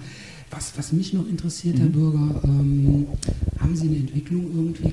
Was, 0.51 0.73
was 0.77 0.93
mich 0.93 1.13
noch 1.13 1.29
interessiert, 1.29 1.79
Herr 1.79 1.87
Bürger, 1.87 2.41
ähm, 2.45 3.07
haben 3.61 3.77
Sie 3.77 3.87
eine 3.87 3.99
Entwicklung 3.99 4.43
irgendwie 4.53 4.93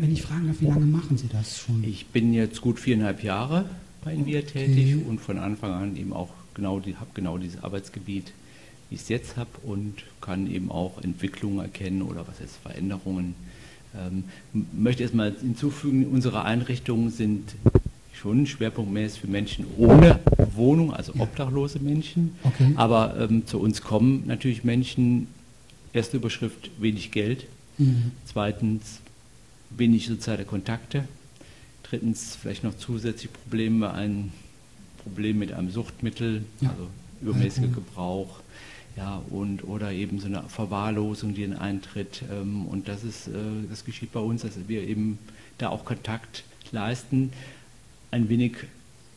Wenn 0.00 0.12
ich 0.12 0.20
fragen 0.22 0.46
darf, 0.48 0.60
wie 0.60 0.66
lange 0.66 0.84
machen 0.84 1.16
Sie 1.16 1.28
das 1.28 1.58
schon? 1.58 1.82
Ich 1.82 2.06
bin 2.08 2.34
jetzt 2.34 2.60
gut 2.60 2.78
viereinhalb 2.78 3.22
Jahre 3.24 3.64
bei 4.04 4.12
Invia 4.14 4.42
tätig 4.42 4.96
Okay. 4.96 5.04
und 5.08 5.20
von 5.20 5.38
Anfang 5.38 5.72
an 5.72 5.96
eben 5.96 6.12
auch 6.12 6.28
genau, 6.54 6.78
die, 6.78 6.96
habe 6.96 7.10
genau 7.14 7.38
dieses 7.38 7.62
Arbeitsgebiet, 7.64 8.32
wie 8.92 8.96
ich 8.96 9.00
es 9.02 9.08
jetzt 9.08 9.38
habe 9.38 9.48
und 9.62 9.94
kann 10.20 10.52
eben 10.52 10.70
auch 10.70 11.02
Entwicklungen 11.02 11.60
erkennen 11.60 12.02
oder 12.02 12.28
was 12.28 12.40
heißt 12.40 12.58
Veränderungen. 12.62 13.34
Ähm, 13.98 14.24
möchte 14.72 15.02
erstmal 15.02 15.32
hinzufügen, 15.40 16.06
unsere 16.08 16.44
Einrichtungen 16.44 17.10
sind 17.10 17.54
schon 18.12 18.46
schwerpunktmäßig 18.46 19.22
für 19.22 19.26
Menschen 19.28 19.64
ohne 19.78 20.20
Wohnung, 20.54 20.92
also 20.92 21.14
obdachlose 21.18 21.78
Menschen. 21.78 22.36
Okay. 22.44 22.72
Aber 22.76 23.16
ähm, 23.18 23.46
zu 23.46 23.58
uns 23.60 23.80
kommen 23.80 24.24
natürlich 24.26 24.62
Menschen, 24.62 25.26
erste 25.94 26.18
Überschrift, 26.18 26.70
wenig 26.78 27.10
Geld. 27.12 27.46
Mhm. 27.78 28.12
Zweitens 28.26 29.00
wenig 29.70 30.06
soziale 30.06 30.44
Kontakte. 30.44 31.04
Drittens 31.84 32.36
vielleicht 32.40 32.62
noch 32.62 32.76
zusätzlich 32.76 33.32
Probleme, 33.32 33.90
ein 33.92 34.32
Problem 34.98 35.38
mit 35.38 35.52
einem 35.52 35.70
Suchtmittel, 35.70 36.44
Ja. 36.60 36.70
also 36.70 36.88
übermäßiger. 37.22 37.68
Gebrauch. 37.68 38.41
Ja, 38.96 39.22
und, 39.30 39.64
oder 39.64 39.92
eben 39.92 40.18
so 40.18 40.26
eine 40.26 40.42
Verwahrlosung, 40.48 41.34
die 41.34 41.46
dann 41.46 41.56
eintritt. 41.58 42.22
Ähm, 42.30 42.66
und 42.66 42.88
das 42.88 43.04
ist, 43.04 43.28
äh, 43.28 43.32
das 43.70 43.84
geschieht 43.84 44.12
bei 44.12 44.20
uns, 44.20 44.42
dass 44.42 44.52
wir 44.66 44.86
eben 44.86 45.18
da 45.58 45.70
auch 45.70 45.84
Kontakt 45.84 46.44
leisten, 46.72 47.32
ein 48.10 48.28
wenig 48.28 48.56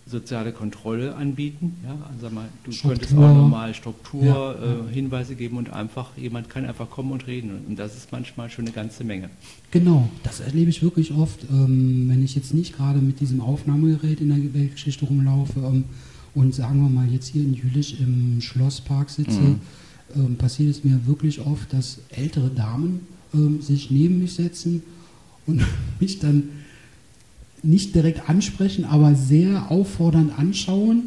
soziale 0.08 0.52
Kontrolle 0.52 1.16
anbieten. 1.16 1.78
Ja, 1.84 1.92
also 2.08 2.22
sag 2.22 2.32
mal, 2.34 2.48
du 2.64 2.72
Struktur. 2.72 2.92
könntest 2.92 3.18
auch 3.18 3.36
nochmal 3.36 3.74
Struktur, 3.74 4.24
Ja, 4.24 4.54
äh, 4.54 4.94
Hinweise 4.94 5.36
geben 5.36 5.58
und 5.58 5.72
einfach, 5.74 6.12
jemand 6.16 6.50
kann 6.50 6.66
einfach 6.66 6.90
kommen 6.90 7.12
und 7.12 7.26
reden. 7.28 7.66
Und 7.68 7.78
das 7.80 7.98
ist 7.98 8.12
manchmal 8.12 8.50
schon 8.50 8.66
eine 8.66 8.74
ganze 8.74 9.04
Menge. 9.04 9.30
Genau, 9.72 10.08
das 10.24 10.40
erlebe 10.42 10.70
ich 10.70 10.84
wirklich 10.84 11.12
oft, 11.12 11.44
ähm, 11.50 12.08
wenn 12.08 12.24
ich 12.24 12.36
jetzt 12.36 12.54
nicht 12.54 12.78
gerade 12.78 13.00
mit 13.00 13.20
diesem 13.20 13.42
Aufnahmegerät 13.42 14.22
in 14.22 14.30
der 14.30 14.54
Weltgeschichte 14.54 15.06
rumlaufe 15.06 15.60
ähm, 15.60 15.86
und 16.36 16.54
sagen 16.54 16.82
wir 16.82 16.90
mal 16.90 17.08
jetzt 17.12 17.28
hier 17.28 17.42
in 17.44 17.54
Jülich 17.54 18.00
im 18.00 18.42
Schlosspark 18.42 19.10
sitze, 19.10 19.40
Mhm. 19.40 19.56
ähm, 20.16 20.36
passiert 20.36 20.70
es 20.70 20.84
mir 20.84 21.00
wirklich 21.08 21.40
oft, 21.40 21.72
dass 21.74 22.00
ältere 22.10 22.50
Damen 22.50 23.00
ähm, 23.34 23.62
sich 23.62 23.90
neben 23.90 24.20
mich 24.20 24.34
setzen 24.34 24.84
und 25.48 25.62
mich 26.00 26.20
dann 26.20 26.44
nicht 27.64 27.96
direkt 27.96 28.30
ansprechen, 28.30 28.86
aber 28.86 29.16
sehr 29.16 29.72
auffordernd 29.72 30.38
anschauen. 30.38 31.04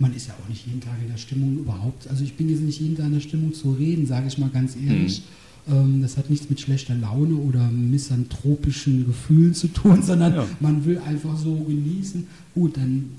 Man 0.00 0.14
ist 0.16 0.28
ja 0.28 0.34
auch 0.42 0.48
nicht 0.48 0.66
jeden 0.66 0.80
Tag 0.80 0.94
in 1.02 1.08
der 1.10 1.18
Stimmung 1.18 1.58
überhaupt. 1.58 2.08
Also 2.08 2.24
ich 2.24 2.34
bin 2.34 2.48
jetzt 2.48 2.62
nicht 2.62 2.80
jeden 2.80 2.96
Tag 2.96 3.06
in 3.06 3.12
der 3.12 3.20
Stimmung 3.20 3.52
zu 3.52 3.72
reden, 3.72 4.06
sage 4.06 4.26
ich 4.28 4.38
mal 4.38 4.48
ganz 4.48 4.74
ehrlich. 4.74 5.22
Ähm, 5.70 6.00
das 6.00 6.16
hat 6.16 6.30
nichts 6.30 6.48
mit 6.48 6.58
schlechter 6.58 6.94
Laune 6.94 7.34
oder 7.34 7.70
misanthropischen 7.70 9.06
Gefühlen 9.06 9.54
zu 9.54 9.68
tun, 9.68 10.02
sondern 10.10 10.34
Ja. 10.34 10.46
man 10.58 10.84
will 10.86 10.98
einfach 10.98 11.36
so 11.36 11.54
genießen. 11.54 12.26
Gut, 12.54 12.76
dann 12.78 13.10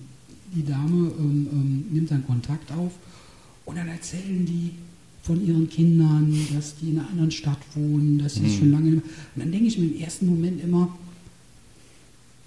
die 0.55 0.63
Dame 0.65 1.11
ähm, 1.19 1.47
ähm, 1.51 1.85
nimmt 1.91 2.11
dann 2.11 2.25
Kontakt 2.25 2.71
auf 2.71 2.91
und 3.65 3.77
dann 3.77 3.87
erzählen 3.87 4.45
die 4.45 4.71
von 5.23 5.45
ihren 5.45 5.69
Kindern, 5.69 6.35
dass 6.53 6.75
die 6.77 6.89
in 6.89 6.99
einer 6.99 7.09
anderen 7.09 7.31
Stadt 7.31 7.59
wohnen, 7.75 8.17
dass 8.17 8.35
sie 8.35 8.41
Mhm. 8.41 8.57
schon 8.57 8.71
lange. 8.71 8.91
Und 8.95 9.03
dann 9.35 9.51
denke 9.51 9.67
ich 9.67 9.77
mir 9.77 9.85
im 9.85 9.99
ersten 9.99 10.25
Moment 10.25 10.63
immer, 10.63 10.97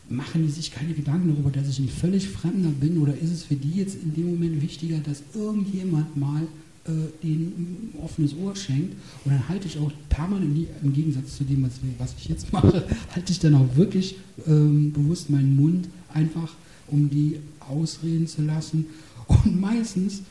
machen 0.08 0.44
die 0.44 0.52
sich 0.52 0.70
keine 0.70 0.92
Gedanken 0.92 1.28
darüber, 1.30 1.50
dass 1.50 1.68
ich 1.68 1.78
ein 1.78 1.88
völlig 1.88 2.28
Fremder 2.28 2.68
bin 2.70 2.98
oder 2.98 3.16
ist 3.16 3.30
es 3.30 3.44
für 3.44 3.54
die 3.54 3.78
jetzt 3.78 3.96
in 4.02 4.12
dem 4.14 4.30
Moment 4.32 4.60
wichtiger, 4.60 4.98
dass 4.98 5.22
irgendjemand 5.34 6.14
mal 6.16 6.42
äh, 6.86 6.90
denen 7.22 7.92
ein 7.94 7.98
offenes 8.02 8.34
Ohr 8.36 8.54
schenkt 8.54 8.94
und 9.24 9.30
dann 9.32 9.48
halte 9.48 9.66
ich 9.66 9.78
auch 9.78 9.90
permanent, 10.10 10.66
im 10.82 10.92
Gegensatz 10.92 11.36
zu 11.38 11.44
dem, 11.44 11.62
was, 11.62 11.72
was 11.96 12.14
ich 12.18 12.28
jetzt 12.28 12.52
mache, 12.52 12.84
halte 13.14 13.32
ich 13.32 13.38
dann 13.38 13.54
auch 13.54 13.76
wirklich 13.76 14.16
ähm, 14.46 14.92
bewusst 14.92 15.30
meinen 15.30 15.56
Mund 15.56 15.88
einfach, 16.12 16.52
um 16.88 17.08
die 17.08 17.36
ausreden 17.68 18.26
zu 18.26 18.42
lassen 18.42 18.86
und 19.26 19.60
meistens 19.60 20.22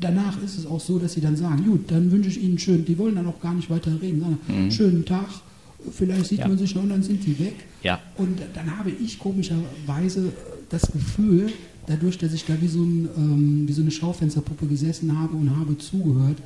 danach 0.00 0.40
ist 0.42 0.58
es 0.58 0.66
auch 0.66 0.80
so, 0.80 0.98
dass 0.98 1.14
sie 1.14 1.20
dann 1.20 1.36
sagen, 1.36 1.64
gut, 1.64 1.90
dann 1.90 2.10
wünsche 2.10 2.28
ich 2.28 2.42
Ihnen 2.42 2.58
schön, 2.58 2.84
die 2.84 2.98
wollen 2.98 3.14
dann 3.16 3.26
auch 3.26 3.40
gar 3.40 3.54
nicht 3.54 3.70
weiter 3.70 3.90
reden, 4.00 4.20
sondern 4.20 4.64
Mhm. 4.66 4.70
schönen 4.70 5.04
Tag, 5.04 5.28
vielleicht 5.92 6.26
sieht 6.26 6.40
Ja. 6.40 6.48
man 6.48 6.58
sich 6.58 6.74
noch 6.74 6.82
und 6.82 6.90
dann 6.90 7.02
sind 7.02 7.24
die 7.24 7.38
weg. 7.38 7.54
Ja. 7.82 8.00
Und 8.16 8.38
dann 8.54 8.78
habe 8.78 8.90
ich 8.90 9.18
komischerweise 9.18 10.32
das 10.68 10.82
Gefühl, 10.92 11.50
dadurch, 11.86 12.18
dass 12.18 12.32
ich 12.34 12.44
da 12.44 12.60
wie 12.60 12.68
so, 12.68 12.82
ein, 12.82 13.08
ähm, 13.16 13.68
wie 13.68 13.72
so 13.72 13.80
eine 13.82 13.90
Schaufensterpuppe 13.90 14.66
gesessen 14.66 15.18
habe 15.18 15.36
und 15.36 15.56
habe 15.56 15.78
zugehört, 15.78 16.38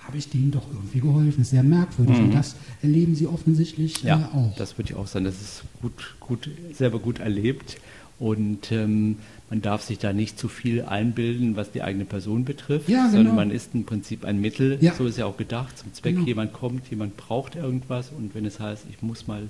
habe 0.00 0.18
ich 0.18 0.28
denen 0.28 0.50
doch 0.52 0.66
irgendwie 0.72 1.00
geholfen. 1.00 1.34
Das 1.38 1.46
ist 1.48 1.50
sehr 1.50 1.62
merkwürdig. 1.64 2.16
Mhm. 2.18 2.24
Und 2.26 2.34
das 2.34 2.54
erleben 2.80 3.14
sie 3.16 3.26
offensichtlich 3.26 4.02
Ja, 4.02 4.30
äh, 4.32 4.36
auch. 4.36 4.56
das 4.56 4.78
würde 4.78 4.90
ich 4.92 4.96
auch 4.96 5.06
sagen. 5.06 5.24
Das 5.26 5.34
ist 5.34 5.62
gut, 5.82 6.14
gut, 6.20 6.48
selber 6.72 6.98
gut 7.00 7.18
erlebt. 7.18 7.76
Und 8.18 8.72
ähm, 8.72 9.16
man 9.50 9.60
darf 9.62 9.82
sich 9.82 9.98
da 9.98 10.12
nicht 10.12 10.38
zu 10.38 10.48
viel 10.48 10.82
einbilden, 10.84 11.54
was 11.56 11.70
die 11.70 11.82
eigene 11.82 12.04
Person 12.06 12.44
betrifft, 12.44 12.88
Ja, 12.88 13.02
genau. 13.04 13.16
sondern 13.16 13.34
man 13.36 13.50
ist 13.50 13.74
im 13.74 13.84
Prinzip 13.84 14.24
ein 14.24 14.40
Mittel. 14.40 14.78
Ja. 14.80 14.94
So 14.94 15.06
ist 15.06 15.18
ja 15.18 15.26
auch 15.26 15.36
gedacht. 15.36 15.76
Zum 15.78 15.92
Zweck, 15.92 16.14
Genau. 16.14 16.26
jemand 16.26 16.52
kommt, 16.54 16.88
jemand 16.90 17.16
braucht 17.16 17.56
irgendwas. 17.56 18.10
Und 18.16 18.34
wenn 18.34 18.46
es 18.46 18.58
heißt, 18.58 18.84
ich 18.90 19.02
muss 19.02 19.26
mal 19.26 19.42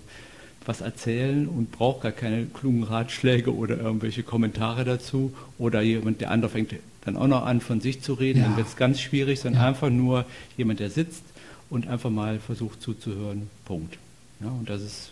was 0.64 0.80
erzählen 0.80 1.46
und 1.46 1.70
brauche 1.70 2.02
gar 2.02 2.12
keine 2.12 2.46
klugen 2.46 2.82
Ratschläge 2.82 3.54
oder 3.54 3.78
irgendwelche 3.78 4.24
Kommentare 4.24 4.84
dazu 4.84 5.32
oder 5.58 5.80
jemand, 5.80 6.20
der 6.20 6.32
andere 6.32 6.50
fängt 6.50 6.74
dann 7.04 7.16
auch 7.16 7.28
noch 7.28 7.46
an, 7.46 7.60
von 7.60 7.80
sich 7.80 8.02
zu 8.02 8.14
reden, 8.14 8.40
Ja. 8.40 8.46
dann 8.46 8.56
wird 8.56 8.66
es 8.66 8.74
ganz 8.76 9.00
schwierig, 9.00 9.38
sondern 9.38 9.62
einfach 9.62 9.90
nur 9.90 10.24
jemand, 10.56 10.80
der 10.80 10.90
sitzt 10.90 11.22
und 11.70 11.86
einfach 11.86 12.10
mal 12.10 12.40
versucht 12.40 12.82
zuzuhören. 12.82 13.48
Punkt. 13.64 13.96
Ja, 14.40 14.48
und 14.48 14.68
das 14.68 14.82
ist 14.82 15.10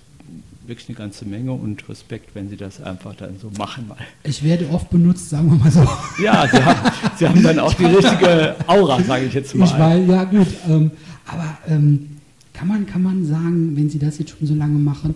wirklich 0.67 0.89
eine 0.89 0.97
ganze 0.97 1.25
Menge 1.27 1.53
und 1.53 1.89
Respekt, 1.89 2.35
wenn 2.35 2.49
Sie 2.49 2.57
das 2.57 2.81
einfach 2.81 3.15
dann 3.15 3.39
so 3.41 3.51
machen 3.59 3.89
mal. 3.89 3.99
Ich 4.23 4.43
werde 4.43 4.69
oft 4.71 4.91
benutzt, 4.91 5.31
sagen 5.31 5.51
wir 5.51 5.59
mal 5.59 5.71
so. 5.71 5.87
Ja, 6.23 6.47
Sie 6.49 6.63
haben, 6.63 6.91
Sie 7.17 7.29
haben 7.29 7.43
dann 7.43 7.59
auch 7.59 7.75
die 7.75 7.85
richtige 7.85 8.57
Aura, 8.67 9.03
sage 9.03 9.27
ich 9.27 9.35
jetzt 9.35 9.55
mal. 9.55 9.67
Ich 9.67 9.79
weiß, 9.79 10.09
ja 10.09 10.25
gut. 10.25 10.49
Ähm, 10.69 10.91
aber 11.27 11.59
ähm, 11.69 12.17
kann, 12.53 12.69
man, 12.69 12.87
kann 12.87 13.03
man 13.03 13.27
sagen, 13.27 13.77
wenn 13.77 13.91
Sie 13.91 13.99
das 13.99 14.19
jetzt 14.19 14.31
schon 14.31 14.47
so 14.47 14.55
lange 14.55 14.79
machen, 14.79 15.15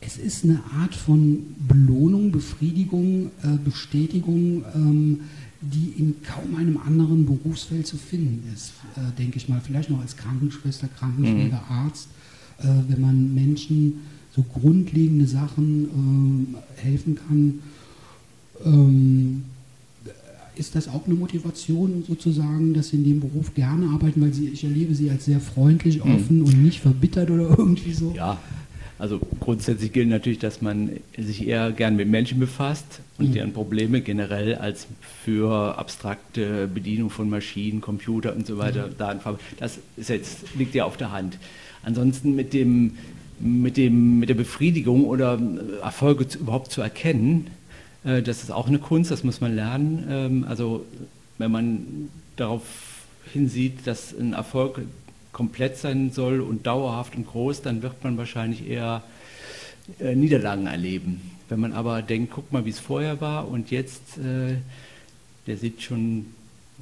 es 0.00 0.16
ist 0.16 0.44
eine 0.44 0.60
Art 0.80 0.94
von 0.94 1.54
Belohnung, 1.58 2.32
Befriedigung, 2.32 3.30
äh, 3.42 3.58
Bestätigung, 3.62 4.64
ähm, 4.74 5.20
die 5.60 5.92
in 5.98 6.16
kaum 6.22 6.56
einem 6.56 6.78
anderen 6.78 7.26
Berufsfeld 7.26 7.86
zu 7.86 7.98
finden 7.98 8.50
ist, 8.54 8.72
äh, 8.96 9.16
denke 9.18 9.36
ich 9.36 9.48
mal. 9.48 9.60
Vielleicht 9.62 9.90
noch 9.90 10.00
als 10.00 10.16
Krankenschwester, 10.16 10.88
Krankenpfleger, 10.88 11.62
Arzt, 11.68 12.08
äh, 12.58 12.66
wenn 12.88 13.00
man 13.00 13.34
Menschen 13.34 14.00
so 14.34 14.42
grundlegende 14.42 15.26
Sachen 15.26 15.88
ähm, 15.94 16.54
helfen 16.76 17.16
kann. 17.16 17.58
Ähm, 18.64 19.44
ist 20.56 20.74
das 20.74 20.88
auch 20.88 21.06
eine 21.06 21.14
Motivation 21.14 22.04
sozusagen, 22.06 22.74
dass 22.74 22.90
Sie 22.90 22.96
in 22.96 23.04
dem 23.04 23.20
Beruf 23.20 23.54
gerne 23.54 23.86
arbeiten, 23.88 24.20
weil 24.20 24.34
Sie, 24.34 24.48
ich 24.48 24.62
erlebe 24.62 24.94
Sie 24.94 25.08
als 25.10 25.24
sehr 25.24 25.40
freundlich, 25.40 26.04
Mhm. 26.04 26.14
offen 26.14 26.42
und 26.42 26.62
nicht 26.62 26.80
verbittert 26.80 27.30
oder 27.30 27.48
irgendwie 27.58 27.92
so? 27.92 28.12
Ja, 28.14 28.38
also 28.98 29.18
grundsätzlich 29.40 29.92
gilt 29.92 30.10
natürlich, 30.10 30.38
dass 30.40 30.60
man 30.60 30.90
sich 31.16 31.46
eher 31.46 31.72
gern 31.72 31.96
mit 31.96 32.08
Menschen 32.08 32.38
befasst 32.38 33.00
und 33.16 33.30
Mhm. 33.30 33.32
deren 33.32 33.52
Probleme 33.54 34.02
generell 34.02 34.56
als 34.56 34.86
für 35.24 35.78
abstrakte 35.78 36.68
Bedienung 36.72 37.08
von 37.08 37.30
Maschinen, 37.30 37.80
Computer 37.80 38.36
und 38.36 38.46
so 38.46 38.58
weiter. 38.58 38.88
Mhm. 38.88 38.98
Datenverarbeitung. 38.98 39.46
Das 39.58 39.78
jetzt, 40.08 40.54
liegt 40.58 40.74
ja 40.74 40.84
auf 40.84 40.98
der 40.98 41.10
Hand. 41.12 41.38
Ansonsten 41.82 42.36
mit 42.36 42.52
dem 42.52 42.92
mit, 43.40 43.76
dem, 43.76 44.20
mit 44.20 44.28
der 44.28 44.34
Befriedigung 44.34 45.04
oder 45.04 45.38
äh, 45.38 45.82
Erfolge 45.82 46.28
zu, 46.28 46.38
überhaupt 46.38 46.70
zu 46.70 46.80
erkennen, 46.80 47.48
äh, 48.04 48.22
das 48.22 48.42
ist 48.42 48.50
auch 48.50 48.68
eine 48.68 48.78
Kunst, 48.78 49.10
das 49.10 49.24
muss 49.24 49.40
man 49.40 49.54
lernen. 49.54 50.06
Ähm, 50.08 50.44
also 50.48 50.84
wenn 51.38 51.50
man 51.50 52.10
darauf 52.36 52.62
hinsieht, 53.32 53.86
dass 53.86 54.12
ein 54.18 54.32
Erfolg 54.32 54.80
komplett 55.32 55.76
sein 55.78 56.10
soll 56.12 56.40
und 56.40 56.66
dauerhaft 56.66 57.16
und 57.16 57.26
groß, 57.26 57.62
dann 57.62 57.82
wird 57.82 58.02
man 58.04 58.16
wahrscheinlich 58.18 58.68
eher 58.68 59.02
äh, 59.98 60.14
Niederlagen 60.14 60.66
erleben. 60.66 61.20
Wenn 61.48 61.60
man 61.60 61.72
aber 61.72 62.02
denkt, 62.02 62.32
guck 62.34 62.52
mal, 62.52 62.64
wie 62.64 62.70
es 62.70 62.78
vorher 62.78 63.20
war 63.20 63.48
und 63.48 63.70
jetzt, 63.70 64.18
äh, 64.18 64.56
der 65.46 65.56
sieht 65.56 65.82
schon 65.82 66.18
ein 66.18 66.34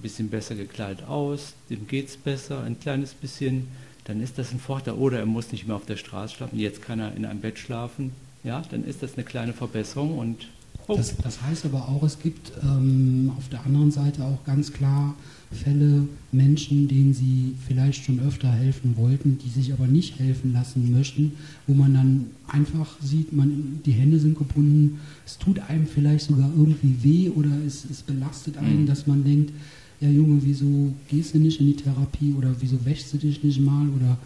bisschen 0.03 0.29
besser 0.29 0.55
gekleidet 0.55 1.07
aus, 1.09 1.55
dem 1.71 1.87
geht 1.87 2.09
es 2.09 2.17
besser, 2.17 2.63
ein 2.65 2.79
kleines 2.79 3.15
bisschen, 3.15 3.69
dann 4.09 4.21
ist 4.21 4.39
das 4.39 4.53
ein 4.53 4.59
Vorteil. 4.59 4.95
Oder 4.95 5.21
er 5.21 5.27
muss 5.27 5.53
nicht 5.53 5.67
mehr 5.69 5.77
auf 5.77 5.87
der 5.87 5.97
Straße 5.97 6.35
schlafen, 6.35 6.59
jetzt 6.59 6.83
kann 6.83 6.99
er 6.99 7.15
in 7.15 7.25
einem 7.25 7.41
Bett 7.41 7.59
schlafen. 7.59 8.11
Ja, 8.43 8.63
dann 8.71 8.85
ist 8.85 9.03
das 9.03 9.15
eine 9.15 9.25
kleine 9.25 9.53
Verbesserung 9.53 10.17
und 10.19 10.49
oh, 10.89 10.97
Das, 10.97 11.17
das 11.19 11.43
heißt 11.43 11.67
aber 11.67 11.89
auch, 11.89 12.03
es 12.03 12.19
gibt 12.21 12.53
ähm, 12.63 13.33
auf 13.37 13.49
der 13.51 13.65
anderen 13.67 13.91
Seite 13.91 14.25
auch 14.25 14.43
ganz 14.45 14.73
klar 14.73 15.15
Fälle, 15.51 16.07
Menschen, 16.31 16.89
denen 16.89 17.15
sie 17.15 17.55
vielleicht 17.67 18.05
schon 18.05 18.21
öfter 18.21 18.51
helfen 18.51 18.97
wollten, 18.97 19.39
die 19.39 19.49
sich 19.49 19.73
aber 19.73 19.87
nicht 19.87 20.19
helfen 20.19 20.53
lassen 20.53 20.93
möchten, 20.93 21.33
wo 21.67 21.75
man 21.75 21.95
dann 21.95 22.27
einfach 22.47 22.97
sieht, 23.03 23.33
man, 23.33 23.81
die 23.85 23.93
Hände 23.93 24.19
sind 24.21 24.39
gebunden, 24.39 25.01
es 25.27 25.39
tut 25.39 25.59
einem 25.61 25.87
vielleicht 25.87 26.27
sogar 26.27 26.51
irgendwie 26.57 27.03
weh 27.03 27.31
oder 27.31 27.51
es, 27.67 27.85
es 27.91 28.03
belastet 28.03 28.57
einen, 28.59 28.83
Mhm. 28.83 28.87
dass 28.87 29.07
man 29.07 29.25
denkt, 29.25 29.53
ja 30.01 30.09
Junge, 30.09 30.41
wieso 30.45 30.93
gehst 31.09 31.35
du 31.35 31.39
nicht 31.39 31.61
in 31.61 31.67
die 31.67 31.77
Therapie 31.77 32.35
oder 32.37 32.55
wieso 32.61 32.85
wäschst 32.85 33.13
du 33.13 33.19
dich 33.19 33.43
nicht 33.43 33.61
mal 33.61 33.89
oder 33.89 34.19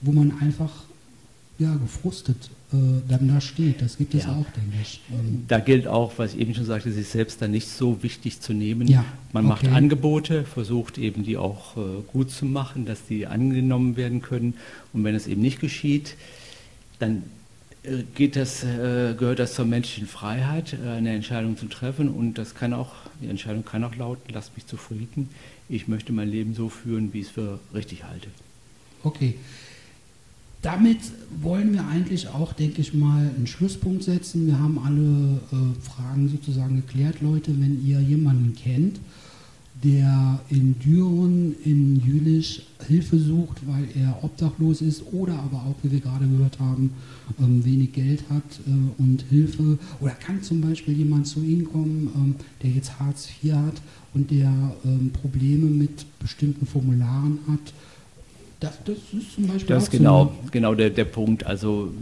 wo 0.00 0.12
man 0.12 0.32
einfach 0.40 0.72
ja, 1.58 1.74
gefrustet 1.74 2.36
äh, 2.72 2.76
dann 3.08 3.26
da 3.26 3.40
steht. 3.40 3.82
Das 3.82 3.96
gibt 3.98 4.14
es 4.14 4.24
Ja. 4.24 4.30
auch, 4.32 4.46
denke 4.52 4.76
ich. 4.80 5.00
Ähm, 5.10 5.44
Da 5.48 5.58
gilt 5.58 5.88
auch, 5.88 6.12
was 6.16 6.34
ich 6.34 6.40
eben 6.40 6.54
schon 6.54 6.64
sagte, 6.66 6.92
sich 6.92 7.08
selbst 7.08 7.42
dann 7.42 7.50
nicht 7.50 7.66
so 7.68 8.00
wichtig 8.04 8.40
zu 8.40 8.52
nehmen. 8.52 8.86
Ja, 8.86 9.04
Man 9.32 9.44
macht 9.44 9.64
okay. 9.64 9.74
Angebote, 9.74 10.44
versucht 10.44 10.98
eben 10.98 11.24
die 11.24 11.36
auch 11.36 11.76
äh, 11.76 11.80
gut 12.12 12.30
zu 12.30 12.46
machen, 12.46 12.86
dass 12.86 13.04
die 13.06 13.26
angenommen 13.26 13.96
werden 13.96 14.22
können. 14.22 14.54
Und 14.92 15.02
wenn 15.02 15.16
es 15.16 15.26
eben 15.26 15.40
nicht 15.40 15.58
geschieht, 15.60 16.14
dann 17.00 17.24
geht 18.14 18.36
das, 18.36 18.64
äh, 18.64 19.14
gehört 19.18 19.38
das 19.38 19.54
zur 19.54 19.64
menschlichen 19.64 20.08
Freiheit, 20.08 20.74
äh, 20.74 20.88
eine 20.90 21.14
Entscheidung 21.14 21.56
zu 21.56 21.66
treffen. 21.66 22.08
Und 22.08 22.34
das 22.34 22.54
kann 22.54 22.72
auch, 22.72 22.92
die 23.22 23.28
Entscheidung 23.28 23.64
kann 23.64 23.84
auch 23.84 23.94
lauten, 23.96 24.32
lass 24.32 24.50
mich 24.54 24.66
zufrieden. 24.66 25.28
Ich 25.68 25.88
möchte 25.88 26.12
mein 26.12 26.30
Leben 26.30 26.54
so 26.54 26.68
führen, 26.68 27.12
wie 27.12 27.20
ich 27.20 27.26
es 27.26 27.32
für 27.32 27.60
richtig 27.74 28.04
halte. 28.04 28.28
Okay. 29.02 29.34
Damit 30.62 30.98
wollen 31.40 31.72
wir 31.72 31.86
eigentlich 31.86 32.28
auch, 32.28 32.52
denke 32.52 32.80
ich 32.80 32.92
mal, 32.92 33.30
einen 33.36 33.46
Schlusspunkt 33.46 34.02
setzen. 34.02 34.46
Wir 34.46 34.58
haben 34.58 34.78
alle 34.78 35.40
äh, 35.52 35.80
Fragen 35.80 36.28
sozusagen 36.28 36.76
geklärt, 36.76 37.20
Leute. 37.20 37.52
Wenn 37.60 37.86
ihr 37.86 38.00
jemanden 38.00 38.56
kennt, 38.56 38.98
der 39.84 40.40
in 40.50 40.78
Düren, 40.80 41.54
in 41.64 42.02
Jülich 42.04 42.66
Hilfe 42.86 43.18
sucht, 43.18 43.58
weil 43.66 43.86
er 44.00 44.22
obdachlos 44.22 44.80
ist 44.80 45.02
oder 45.12 45.34
aber 45.34 45.58
auch, 45.58 45.76
wie 45.82 45.92
wir 45.92 46.00
gerade 46.00 46.26
gehört 46.26 46.58
haben, 46.58 46.92
ähm, 47.40 47.64
wenig 47.64 47.92
Geld 47.92 48.24
hat 48.28 48.42
äh, 48.66 49.00
und 49.00 49.24
Hilfe. 49.30 49.78
Oder 50.00 50.12
kann 50.12 50.42
zum 50.42 50.60
Beispiel 50.60 50.94
jemand 50.94 51.26
zu 51.26 51.40
Ihnen 51.40 51.70
kommen, 51.70 52.10
ähm, 52.16 52.34
der 52.62 52.70
jetzt 52.70 52.98
Hartz 52.98 53.28
IV 53.42 53.52
hat 53.52 53.80
und 54.14 54.30
der 54.30 54.52
ähm, 54.84 55.12
Probleme 55.12 55.66
mit 55.66 56.06
bestimmten 56.18 56.66
Formularen 56.66 57.38
hat. 57.48 57.72
Das, 58.60 58.78
das 58.84 58.96
ist 58.96 59.34
zum 59.34 59.46
Beispiel 59.46 59.68
Das 59.68 59.84
ist 59.84 59.90
genau, 59.90 60.32
so. 60.44 60.50
genau 60.50 60.74
der, 60.74 60.90
der 60.90 61.04
Punkt. 61.04 61.46
Also 61.46 61.92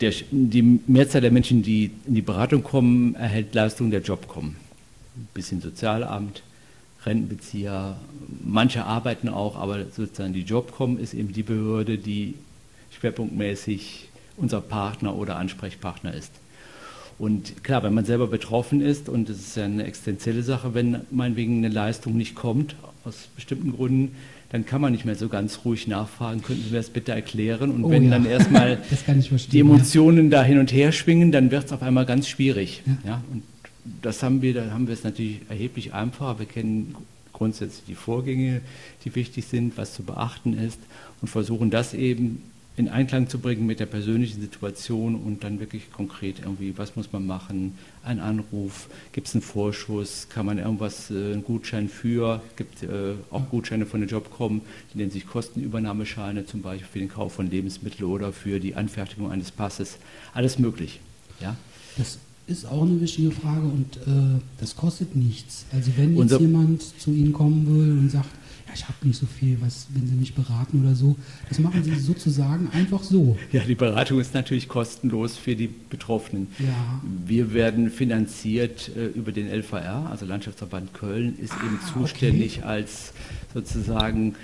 der, 0.00 0.12
die 0.30 0.80
Mehrzahl 0.86 1.20
der 1.20 1.32
Menschen, 1.32 1.62
die 1.62 1.90
in 2.06 2.14
die 2.14 2.22
Beratung 2.22 2.62
kommen, 2.62 3.14
erhält 3.16 3.54
Leistungen 3.54 3.90
der 3.90 4.02
Jobcom. 4.02 4.54
Bis 5.34 5.48
hin 5.48 5.60
Sozialamt, 5.60 6.42
Rentenbezieher, 7.06 7.96
manche 8.44 8.84
arbeiten 8.84 9.28
auch, 9.28 9.56
aber 9.56 9.84
sozusagen 9.84 10.32
die 10.32 10.42
Jobcom 10.42 10.98
ist 10.98 11.14
eben 11.14 11.32
die 11.32 11.44
Behörde, 11.44 11.98
die 11.98 12.34
schwerpunktmäßig 12.98 14.08
unser 14.36 14.60
Partner 14.60 15.14
oder 15.16 15.36
Ansprechpartner 15.36 16.12
ist. 16.12 16.32
Und 17.18 17.64
klar, 17.64 17.82
wenn 17.82 17.94
man 17.94 18.04
selber 18.04 18.26
betroffen 18.26 18.82
ist, 18.82 19.08
und 19.08 19.30
es 19.30 19.38
ist 19.38 19.56
ja 19.56 19.64
eine 19.64 19.84
existenzielle 19.84 20.42
Sache, 20.42 20.74
wenn 20.74 21.00
meinetwegen 21.10 21.58
eine 21.58 21.72
Leistung 21.72 22.16
nicht 22.16 22.34
kommt, 22.34 22.76
aus 23.04 23.28
bestimmten 23.34 23.72
Gründen, 23.74 24.16
dann 24.50 24.66
kann 24.66 24.80
man 24.80 24.92
nicht 24.92 25.04
mehr 25.04 25.16
so 25.16 25.28
ganz 25.28 25.60
ruhig 25.64 25.88
nachfragen, 25.88 26.42
könnten 26.42 26.64
Sie 26.64 26.70
mir 26.70 26.76
das 26.76 26.90
bitte 26.90 27.12
erklären? 27.12 27.70
Und 27.70 27.84
Oh 27.84 27.90
wenn 27.90 28.04
ja. 28.04 28.10
dann 28.10 28.26
erstmal 28.26 28.78
die 29.52 29.60
Emotionen 29.60 30.30
da 30.30 30.42
hin 30.42 30.58
und 30.58 30.72
her 30.72 30.92
schwingen, 30.92 31.32
dann 31.32 31.50
wird 31.50 31.64
es 31.64 31.72
auf 31.72 31.82
einmal 31.82 32.06
ganz 32.06 32.28
schwierig. 32.28 32.82
Ja. 32.86 33.10
Ja. 33.10 33.22
und 33.32 33.42
das 34.02 34.22
haben 34.22 34.42
wir, 34.42 34.54
da 34.54 34.70
haben 34.70 34.86
wir 34.86 34.94
es 34.94 35.04
natürlich 35.04 35.40
erheblich 35.48 35.92
einfacher. 35.94 36.38
Wir 36.38 36.46
kennen 36.46 36.94
grundsätzlich 37.32 37.84
die 37.86 37.94
Vorgänge, 37.94 38.62
die 39.04 39.14
wichtig 39.14 39.46
sind, 39.46 39.76
was 39.76 39.94
zu 39.94 40.02
beachten 40.02 40.58
ist 40.58 40.78
und 41.20 41.28
versuchen 41.28 41.70
das 41.70 41.92
eben 41.94 42.42
in 42.76 42.88
Einklang 42.88 43.28
zu 43.28 43.38
bringen 43.38 43.64
mit 43.64 43.80
der 43.80 43.86
persönlichen 43.86 44.40
Situation 44.40 45.14
und 45.14 45.44
dann 45.44 45.60
wirklich 45.60 45.90
konkret 45.90 46.40
irgendwie, 46.40 46.76
was 46.76 46.94
muss 46.94 47.10
man 47.10 47.26
machen, 47.26 47.78
ein 48.04 48.20
Anruf, 48.20 48.88
gibt 49.12 49.28
es 49.28 49.34
einen 49.34 49.42
Vorschuss, 49.42 50.28
kann 50.28 50.44
man 50.44 50.58
irgendwas, 50.58 51.10
äh, 51.10 51.32
einen 51.32 51.44
Gutschein 51.44 51.88
für, 51.88 52.42
gibt 52.56 52.82
äh, 52.82 53.14
auch 53.30 53.48
Gutscheine 53.48 53.86
von 53.86 54.00
der 54.00 54.10
Jobcom, 54.10 54.60
die 54.92 54.98
nennen 54.98 55.10
sich 55.10 55.26
Kostenübernahmescheine, 55.26 56.44
zum 56.44 56.60
Beispiel 56.60 56.86
für 56.86 56.98
den 56.98 57.08
Kauf 57.08 57.34
von 57.34 57.50
Lebensmitteln 57.50 58.04
oder 58.10 58.32
für 58.32 58.60
die 58.60 58.74
Anfertigung 58.74 59.30
eines 59.30 59.50
Passes, 59.50 59.96
alles 60.34 60.58
möglich. 60.58 61.00
Ja? 61.40 61.56
Das 61.96 62.18
ist 62.46 62.66
auch 62.66 62.82
eine 62.82 63.00
wichtige 63.00 63.30
Frage 63.32 63.62
und 63.66 63.96
äh, 64.06 64.40
das 64.60 64.76
kostet 64.76 65.16
nichts. 65.16 65.66
Also 65.72 65.90
wenn 65.96 66.10
jetzt 66.10 66.20
Unser- 66.20 66.40
jemand 66.40 66.82
zu 67.00 67.10
Ihnen 67.12 67.32
kommen 67.32 67.66
will 67.66 67.98
und 67.98 68.10
sagt, 68.10 68.28
ja, 68.68 68.72
ich 68.74 68.84
habe 68.84 69.06
nicht 69.06 69.18
so 69.18 69.26
viel, 69.26 69.56
was, 69.60 69.86
wenn 69.94 70.06
Sie 70.06 70.14
mich 70.14 70.34
beraten 70.34 70.82
oder 70.84 70.94
so, 70.94 71.16
das 71.48 71.58
machen 71.58 71.82
Sie 71.82 71.94
sozusagen 71.96 72.68
einfach 72.72 73.02
so. 73.02 73.36
Ja, 73.52 73.62
die 73.64 73.74
Beratung 73.74 74.20
ist 74.20 74.34
natürlich 74.34 74.68
kostenlos 74.68 75.36
für 75.36 75.56
die 75.56 75.68
Betroffenen. 75.90 76.46
Ja. 76.58 77.00
Wir 77.26 77.52
werden 77.52 77.90
finanziert 77.90 78.90
äh, 78.96 79.06
über 79.06 79.32
den 79.32 79.48
LVR, 79.48 80.08
also 80.10 80.24
Landschaftsverband 80.26 80.94
Köln 80.94 81.36
ist 81.40 81.52
eben 81.54 81.78
Ah, 81.82 81.92
zuständig 81.92 82.64
als 82.64 83.12
sozusagen 83.54 84.34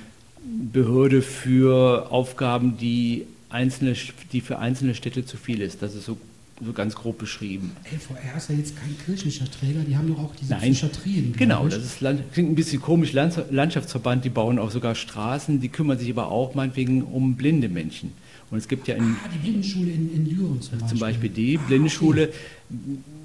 Behörde 0.72 1.22
für 1.22 2.10
Aufgaben, 2.10 2.76
die, 2.78 3.26
einzelne, 3.48 3.94
die 4.32 4.40
für 4.40 4.58
einzelne 4.58 4.94
Städte 4.96 5.24
zu 5.24 5.36
viel 5.36 5.60
ist. 5.60 5.82
Das 5.82 5.94
ist 5.94 6.04
so, 6.06 6.16
so 6.64 6.72
ganz 6.72 6.94
grob 6.94 7.18
beschrieben. 7.18 7.72
LVR 7.90 8.36
ist 8.36 8.50
ja 8.50 8.56
jetzt 8.56 8.76
kein 8.76 8.96
kirchlicher 9.04 9.44
Träger, 9.50 9.80
die 9.80 9.96
haben 9.96 10.08
doch 10.08 10.18
auch 10.22 10.34
diese 10.36 10.52
Nein, 10.52 10.72
Psychiatrien. 10.72 11.34
genau, 11.36 11.66
das 11.68 11.78
ist, 11.84 11.98
klingt 11.98 12.50
ein 12.50 12.54
bisschen 12.54 12.80
komisch. 12.80 13.12
Lands- 13.12 13.40
Landschaftsverband, 13.50 14.24
die 14.24 14.30
bauen 14.30 14.58
auch 14.58 14.70
sogar 14.70 14.94
Straßen, 14.94 15.60
die 15.60 15.68
kümmern 15.68 15.98
sich 15.98 16.10
aber 16.10 16.28
auch 16.30 16.54
meinetwegen 16.54 17.02
um 17.02 17.34
blinde 17.36 17.68
Menschen. 17.68 18.12
Und 18.50 18.58
es 18.58 18.68
gibt 18.68 18.86
ja 18.86 18.96
in, 18.96 19.02
Ah, 19.24 19.28
die 19.34 19.38
Blindenschule 19.38 19.90
in, 19.90 20.14
in 20.14 20.24
Düren 20.28 20.60
zum 20.60 20.72
Beispiel. 20.72 20.88
Zum 20.88 20.98
Beispiel 20.98 21.30
die 21.30 21.56
Blindenschule. 21.56 22.28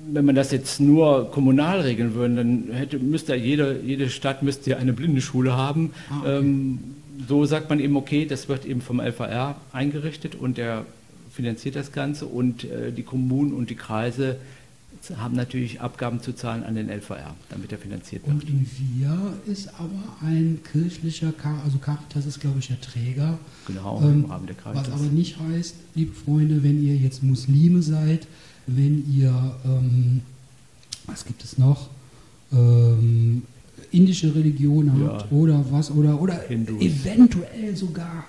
Wenn 0.09 0.23
man 0.23 0.35
das 0.35 0.51
jetzt 0.51 0.79
nur 0.79 1.31
kommunal 1.31 1.81
regeln 1.81 2.13
würde, 2.13 2.35
dann 2.35 2.63
hätte, 2.71 2.97
müsste 2.97 3.35
jede, 3.35 3.81
jede 3.85 4.09
Stadt 4.09 4.41
müsste 4.41 4.69
ja 4.69 4.77
eine 4.77 4.93
Blindenschule 4.93 5.51
haben. 5.55 5.91
Ah, 6.09 6.19
okay. 6.21 6.37
ähm, 6.39 6.79
so 7.27 7.43
sagt 7.45 7.69
man 7.69 7.79
eben, 7.81 7.97
okay, 7.97 8.25
das 8.25 8.47
wird 8.47 8.65
eben 8.65 8.79
vom 8.79 9.01
LVR 9.01 9.55
eingerichtet 9.73 10.35
und 10.35 10.57
der 10.57 10.85
finanziert 11.37 11.75
das 11.75 11.91
Ganze 11.91 12.25
und 12.25 12.63
äh, 12.63 12.91
die 12.91 13.03
Kommunen 13.03 13.53
und 13.53 13.69
die 13.69 13.75
Kreise 13.75 14.37
haben 15.17 15.35
natürlich 15.35 15.79
Abgaben 15.79 16.19
zu 16.21 16.33
zahlen 16.33 16.63
an 16.63 16.73
den 16.75 16.89
LVR, 16.89 17.35
damit 17.51 17.71
er 17.71 17.77
finanziert 17.77 18.23
wird. 18.25 18.33
Und 18.43 18.47
Wir 18.79 19.33
ist 19.45 19.69
aber 19.79 20.03
ein 20.25 20.59
kirchlicher, 20.73 21.31
Car 21.31 21.61
also 21.63 21.77
Caritas 21.77 22.25
ist 22.25 22.39
glaube 22.41 22.57
ich 22.59 22.67
der 22.67 22.81
Träger. 22.81 23.37
Genau, 23.67 24.01
Ähm, 24.03 24.23
im 24.23 24.25
Rahmen 24.25 24.47
der 24.47 24.55
was 24.57 24.63
Caritas. 24.63 24.93
aber 24.93 25.03
nicht 25.05 25.39
heißt, 25.39 25.75
liebe 25.95 26.13
Freunde, 26.15 26.63
wenn 26.63 26.83
ihr 26.83 26.95
jetzt 26.95 27.21
Muslime 27.23 27.81
seid, 27.83 28.27
wenn 28.65 29.05
ihr, 29.13 29.55
ähm, 29.63 30.21
was 31.05 31.23
gibt 31.23 31.43
es 31.43 31.57
noch, 31.59 31.89
ähm, 32.51 33.43
indische 33.91 34.33
Religion 34.35 34.91
habt 34.91 35.31
Ja. 35.31 35.37
oder 35.37 35.63
was, 35.71 35.91
oder, 35.91 36.19
oder 36.19 36.41
Hindus. 36.47 36.81
eventuell 36.81 37.75
sogar, 37.77 38.25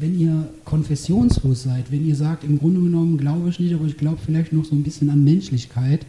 wenn 0.00 0.18
ihr 0.18 0.48
konfessionslos 0.64 1.62
seid, 1.62 1.92
wenn 1.92 2.06
ihr 2.06 2.16
sagt, 2.16 2.42
im 2.42 2.58
Grunde 2.58 2.80
genommen 2.80 3.18
glaube 3.18 3.50
ich 3.50 3.60
nicht, 3.60 3.74
aber 3.74 3.84
ich 3.84 3.98
glaube 3.98 4.18
vielleicht 4.24 4.52
noch 4.52 4.64
so 4.64 4.74
ein 4.74 4.82
bisschen 4.82 5.10
an 5.10 5.22
Menschlichkeit, 5.22 6.06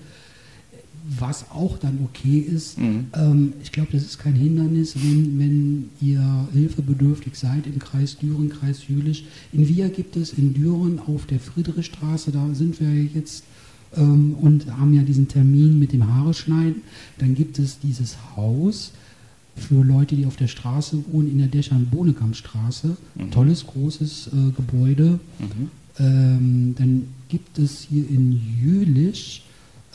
was 1.19 1.51
auch 1.51 1.77
dann 1.77 1.99
okay 2.05 2.39
ist. 2.39 2.77
Mhm. 2.77 3.07
Ähm, 3.13 3.53
ich 3.61 3.71
glaube, 3.71 3.89
das 3.91 4.03
ist 4.03 4.19
kein 4.19 4.33
Hindernis, 4.33 4.95
wenn, 4.95 5.39
wenn 5.39 5.89
ihr 5.99 6.47
hilfebedürftig 6.53 7.35
seid 7.35 7.67
im 7.67 7.79
Kreis 7.79 8.17
Düren, 8.17 8.49
Kreis 8.49 8.87
Jülich. 8.87 9.25
In 9.51 9.67
Via 9.67 9.89
gibt 9.89 10.15
es 10.15 10.31
in 10.33 10.53
Düren 10.53 10.99
auf 10.99 11.25
der 11.25 11.39
Friedrichstraße, 11.39 12.31
da 12.31 12.53
sind 12.53 12.79
wir 12.79 13.03
jetzt 13.03 13.43
ähm, 13.97 14.35
und 14.39 14.71
haben 14.77 14.93
ja 14.93 15.01
diesen 15.01 15.27
Termin 15.27 15.79
mit 15.79 15.91
dem 15.91 16.07
Haare 16.07 16.33
schneiden. 16.33 16.81
Dann 17.17 17.35
gibt 17.35 17.59
es 17.59 17.79
dieses 17.79 18.15
Haus 18.37 18.93
für 19.55 19.83
Leute, 19.83 20.15
die 20.15 20.25
auf 20.25 20.37
der 20.37 20.47
Straße 20.47 21.03
wohnen, 21.11 21.29
in 21.29 21.37
der 21.37 21.47
Dächern-Bonekamp-Straße. 21.47 22.97
Tolles, 23.31 23.67
großes 23.67 24.27
äh, 24.27 24.51
Gebäude. 24.55 25.19
Mhm. 25.39 25.71
Ähm, 25.99 26.75
dann 26.77 27.07
gibt 27.29 27.59
es 27.59 27.81
hier 27.81 28.07
in 28.09 28.41
Jülich, 28.61 29.43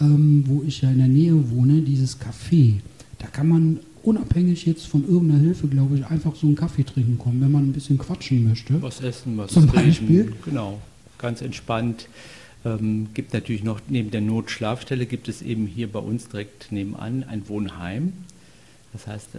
ähm, 0.01 0.45
wo 0.47 0.63
ich 0.67 0.83
ja 0.83 0.91
in 0.91 0.99
der 0.99 1.09
Nähe 1.09 1.51
wohne, 1.51 1.83
dieses 1.83 2.19
Café. 2.21 2.75
Da 3.19 3.27
kann 3.29 3.49
man 3.49 3.81
unabhängig 4.03 4.67
jetzt 4.67 4.87
von 4.87 5.07
irgendeiner 5.09 5.41
Hilfe, 5.41 5.67
glaube 5.67 5.97
ich, 5.97 6.07
einfach 6.07 6.37
so 6.37 6.47
einen 6.47 6.57
Kaffee 6.57 6.85
trinken 6.85 7.19
kommen, 7.19 7.41
wenn 7.41 7.51
man 7.51 7.65
ein 7.65 7.73
bisschen 7.73 7.99
quatschen 7.99 8.45
möchte. 8.49 8.81
Was 8.81 9.01
essen, 9.01 9.37
was 9.37 9.53
Zum 9.53 9.69
riechen. 9.71 9.85
Beispiel? 9.85 10.33
Genau, 10.45 10.81
ganz 11.19 11.41
entspannt. 11.41 12.09
Ähm, 12.65 13.09
gibt 13.15 13.33
natürlich 13.33 13.65
noch 13.65 13.81
neben 13.89 14.11
der 14.11 14.21
Notschlafstelle 14.21 15.07
gibt 15.07 15.29
es 15.29 15.43
eben 15.43 15.67
hier 15.67 15.89
bei 15.91 15.99
uns 15.99 16.29
direkt 16.29 16.73
nebenan 16.73 17.25
ein 17.25 17.49
Wohnheim. 17.49 18.13
Das 18.97 19.07
heißt, 19.07 19.35
äh, 19.35 19.39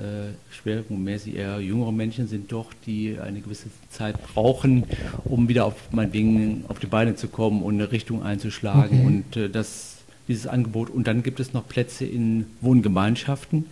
schwerpunktmäßig 0.52 1.36
eher 1.36 1.60
jüngere 1.60 1.92
Menschen 1.92 2.28
sind 2.28 2.52
doch, 2.52 2.68
die 2.86 3.18
eine 3.20 3.42
gewisse 3.42 3.70
Zeit 3.90 4.16
brauchen, 4.22 4.84
um 5.24 5.50
wieder 5.50 5.66
auf 5.66 5.92
meinetwegen 5.92 6.64
auf 6.68 6.78
die 6.78 6.86
Beine 6.86 7.16
zu 7.16 7.28
kommen 7.28 7.64
und 7.64 7.74
eine 7.74 7.92
Richtung 7.92 8.22
einzuschlagen. 8.22 9.00
Okay. 9.00 9.08
Und 9.08 9.38
äh, 9.38 9.50
das, 9.50 9.98
dieses 10.28 10.46
Angebot. 10.46 10.92
Und 10.92 11.08
dann 11.08 11.24
gibt 11.24 11.40
es 11.40 11.54
noch 11.54 11.68
Plätze 11.68 12.06
in 12.06 12.46
Wohngemeinschaften. 12.62 13.66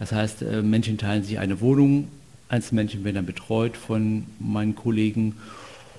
Das 0.00 0.10
heißt, 0.10 0.42
äh, 0.42 0.62
Menschen 0.62 0.98
teilen 0.98 1.22
sich 1.22 1.38
eine 1.38 1.60
Wohnung, 1.60 2.08
Einzelmenschen 2.48 3.04
werden 3.04 3.16
dann 3.16 3.26
betreut 3.26 3.76
von 3.76 4.24
meinen 4.40 4.74
Kollegen 4.74 5.36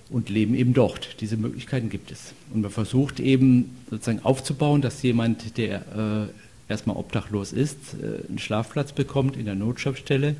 und 0.09 0.29
leben 0.29 0.55
eben 0.55 0.73
dort. 0.73 1.21
Diese 1.21 1.37
Möglichkeiten 1.37 1.89
gibt 1.89 2.11
es. 2.11 2.33
Und 2.53 2.61
man 2.61 2.71
versucht 2.71 3.21
eben 3.21 3.77
sozusagen 3.89 4.19
aufzubauen, 4.25 4.81
dass 4.81 5.01
jemand, 5.03 5.57
der 5.57 6.27
äh, 6.29 6.44
erstmal 6.67 6.97
obdachlos 6.97 7.53
ist, 7.53 7.77
äh, 8.01 8.27
einen 8.27 8.39
Schlafplatz 8.39 8.91
bekommt 8.91 9.37
in 9.37 9.45
der 9.45 9.55
Notschaftsstelle, 9.55 10.35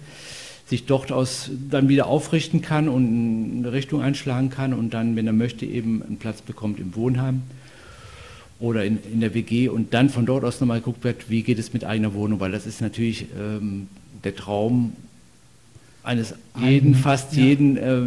sich 0.68 0.86
dort 0.86 1.12
aus 1.12 1.52
dann 1.70 1.90
wieder 1.90 2.08
aufrichten 2.08 2.62
kann 2.62 2.90
und 2.90 3.58
eine 3.60 3.72
Richtung 3.72 4.02
einschlagen 4.02 4.50
kann 4.50 4.74
und 4.74 4.94
dann, 4.94 5.16
wenn 5.16 5.28
er 5.28 5.34
möchte, 5.34 5.66
eben 5.66 6.02
einen 6.02 6.18
Platz 6.18 6.42
bekommt 6.42 6.80
im 6.80 6.96
Wohnheim 6.96 7.44
oder 8.60 8.84
in, 8.84 8.98
in 9.12 9.20
der 9.20 9.34
WG 9.34 9.70
und 9.70 9.94
dann 9.94 10.10
von 10.10 10.26
dort 10.26 10.44
aus 10.44 10.60
nochmal 10.60 10.80
geguckt 10.80 11.04
wird, 11.04 11.30
wie 11.30 11.44
geht 11.44 11.60
es 11.60 11.74
mit 11.74 11.84
eigener 11.84 12.14
Wohnung, 12.14 12.40
weil 12.40 12.52
das 12.52 12.66
ist 12.66 12.82
natürlich 12.82 13.28
ähm, 13.40 13.88
der 14.24 14.36
Traum 14.36 14.94
eines 16.06 16.34
jeden, 16.58 16.66
Eigene, 16.66 16.96
fast 16.96 17.36
ja. 17.36 17.44
jeden, 17.44 17.78
äh, 17.78 18.02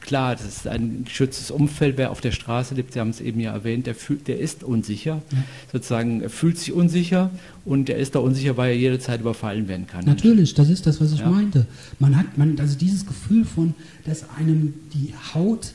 klar, 0.00 0.34
das 0.36 0.44
ist 0.46 0.66
ein 0.66 1.04
geschütztes 1.04 1.50
Umfeld, 1.50 1.96
wer 1.96 2.10
auf 2.10 2.20
der 2.20 2.32
Straße 2.32 2.74
lebt, 2.74 2.92
Sie 2.92 3.00
haben 3.00 3.10
es 3.10 3.20
eben 3.20 3.40
ja 3.40 3.52
erwähnt, 3.52 3.86
der, 3.86 3.94
fühlt, 3.94 4.28
der 4.28 4.38
ist 4.38 4.62
unsicher, 4.64 5.22
Ja. 5.32 5.38
sozusagen, 5.72 6.20
er 6.20 6.30
fühlt 6.30 6.58
sich 6.58 6.72
unsicher 6.72 7.30
und 7.64 7.88
er 7.88 7.96
ist 7.96 8.14
da 8.14 8.18
unsicher, 8.18 8.56
weil 8.56 8.72
er 8.72 8.76
jederzeit 8.78 9.20
überfallen 9.20 9.66
werden 9.68 9.86
kann. 9.86 10.04
Natürlich, 10.04 10.54
das 10.54 10.68
ist 10.68 10.86
das, 10.86 11.00
was 11.00 11.12
ich 11.12 11.20
Ja. 11.20 11.30
meinte. 11.30 11.66
Man 11.98 12.16
hat, 12.16 12.36
man, 12.36 12.58
also 12.60 12.76
dieses 12.76 13.06
Gefühl 13.06 13.44
von, 13.44 13.74
dass 14.04 14.28
einem 14.36 14.74
die 14.92 15.14
Haut 15.34 15.72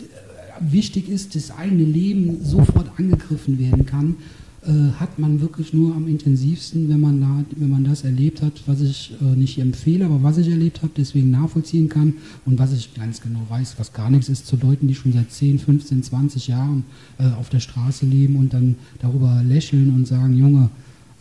äh, 0.00 0.72
wichtig 0.72 1.08
ist, 1.08 1.34
das 1.34 1.50
eigene 1.50 1.84
Leben 1.84 2.44
sofort 2.44 2.90
angegriffen 2.98 3.58
werden 3.58 3.86
kann. 3.86 4.16
Äh, 4.62 4.92
hat 4.98 5.18
man 5.18 5.40
wirklich 5.40 5.72
nur 5.72 5.94
am 5.94 6.06
intensivsten, 6.06 6.90
wenn 6.90 7.00
man, 7.00 7.20
da, 7.20 7.44
wenn 7.56 7.70
man 7.70 7.84
das 7.84 8.04
erlebt 8.04 8.42
hat, 8.42 8.52
was 8.66 8.82
ich 8.82 9.14
äh, 9.20 9.24
nicht 9.36 9.58
empfehle, 9.58 10.04
aber 10.04 10.22
was 10.22 10.36
ich 10.36 10.48
erlebt 10.48 10.82
habe, 10.82 10.92
deswegen 10.94 11.30
nachvollziehen 11.30 11.88
kann 11.88 12.14
und 12.44 12.58
was 12.58 12.74
ich 12.74 12.92
ganz 12.92 13.22
genau 13.22 13.40
weiß, 13.48 13.76
was 13.78 13.94
gar 13.94 14.10
nichts 14.10 14.28
ist 14.28 14.46
zu 14.46 14.56
Leuten, 14.56 14.86
die 14.86 14.94
schon 14.94 15.14
seit 15.14 15.32
10, 15.32 15.60
15, 15.60 16.02
20 16.02 16.48
Jahren 16.48 16.84
äh, 17.18 17.24
auf 17.38 17.48
der 17.48 17.60
Straße 17.60 18.04
leben 18.04 18.36
und 18.36 18.52
dann 18.52 18.76
darüber 19.00 19.42
lächeln 19.42 19.94
und 19.94 20.06
sagen, 20.06 20.36
Junge, 20.36 20.68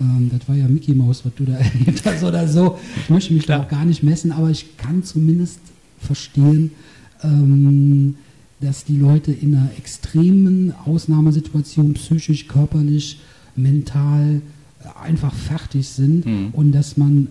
ähm, 0.02 0.30
das 0.32 0.48
war 0.50 0.56
ja 0.56 0.68
Mickey 0.68 0.94
Mouse, 0.94 1.24
was 1.24 1.34
du 1.36 1.46
da 1.46 1.54
erlebt 1.58 2.06
hast 2.06 2.24
oder 2.24 2.46
so. 2.46 2.78
Ich 2.98 3.10
möchte 3.10 3.34
mich 3.34 3.46
da 3.46 3.62
auch 3.62 3.70
gar 3.70 3.86
nicht 3.86 4.04
messen, 4.04 4.34
aber 4.34 4.50
ich 4.50 4.78
kann 4.78 5.04
zumindest 5.04 5.62
verstehen, 5.98 6.72
ähm, 7.24 8.16
dass 8.62 8.84
die 8.84 8.98
Leute 8.98 9.32
in 9.32 9.56
einer 9.56 9.72
extremen 9.78 10.74
Ausnahmesituation 10.86 11.94
psychisch, 11.94 12.48
körperlich, 12.48 13.20
mental 13.62 14.42
äh, 14.84 15.08
einfach 15.08 15.34
fertig 15.34 15.88
sind 15.88 16.26
Mhm. 16.26 16.48
und 16.54 16.72
dass 16.72 16.98
man, 16.98 17.28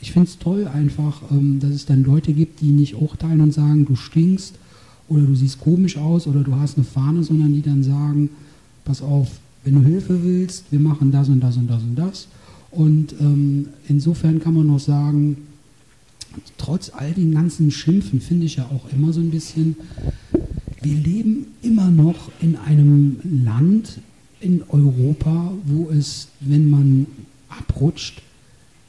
ich 0.00 0.12
finde 0.12 0.28
es 0.28 0.38
toll 0.38 0.66
einfach, 0.66 1.22
ähm, 1.30 1.60
dass 1.60 1.70
es 1.70 1.86
dann 1.86 2.04
Leute 2.04 2.32
gibt, 2.32 2.60
die 2.60 2.70
nicht 2.70 2.94
urteilen 3.00 3.40
und 3.40 3.52
sagen, 3.52 3.84
du 3.86 3.96
stinkst 3.96 4.54
oder 5.08 5.22
du 5.22 5.34
siehst 5.34 5.60
komisch 5.60 5.96
aus 5.96 6.26
oder 6.26 6.40
du 6.40 6.54
hast 6.56 6.76
eine 6.76 6.84
Fahne, 6.84 7.22
sondern 7.22 7.52
die 7.52 7.62
dann 7.62 7.82
sagen, 7.82 8.30
pass 8.84 9.02
auf, 9.02 9.28
wenn 9.64 9.74
du 9.74 9.82
Hilfe 9.82 10.22
willst, 10.22 10.64
wir 10.70 10.80
machen 10.80 11.10
das 11.10 11.28
und 11.28 11.40
das 11.40 11.56
und 11.56 11.68
das 11.68 11.82
und 11.82 11.96
das. 11.96 12.28
Und 12.70 13.14
ähm, 13.20 13.68
insofern 13.88 14.40
kann 14.40 14.54
man 14.54 14.66
noch 14.66 14.78
sagen, 14.78 15.38
trotz 16.58 16.90
all 16.94 17.12
den 17.12 17.32
ganzen 17.32 17.70
Schimpfen 17.70 18.20
finde 18.20 18.46
ich 18.46 18.56
ja 18.56 18.64
auch 18.66 18.92
immer 18.92 19.12
so 19.12 19.20
ein 19.20 19.30
bisschen, 19.30 19.76
wir 20.82 20.94
leben 20.94 21.46
immer 21.62 21.90
noch 21.90 22.30
in 22.40 22.56
einem 22.56 23.16
Land 23.44 23.98
in 24.40 24.62
Europa, 24.68 25.52
wo 25.64 25.90
es, 25.90 26.28
wenn 26.40 26.70
man 26.70 27.06
abrutscht, 27.48 28.22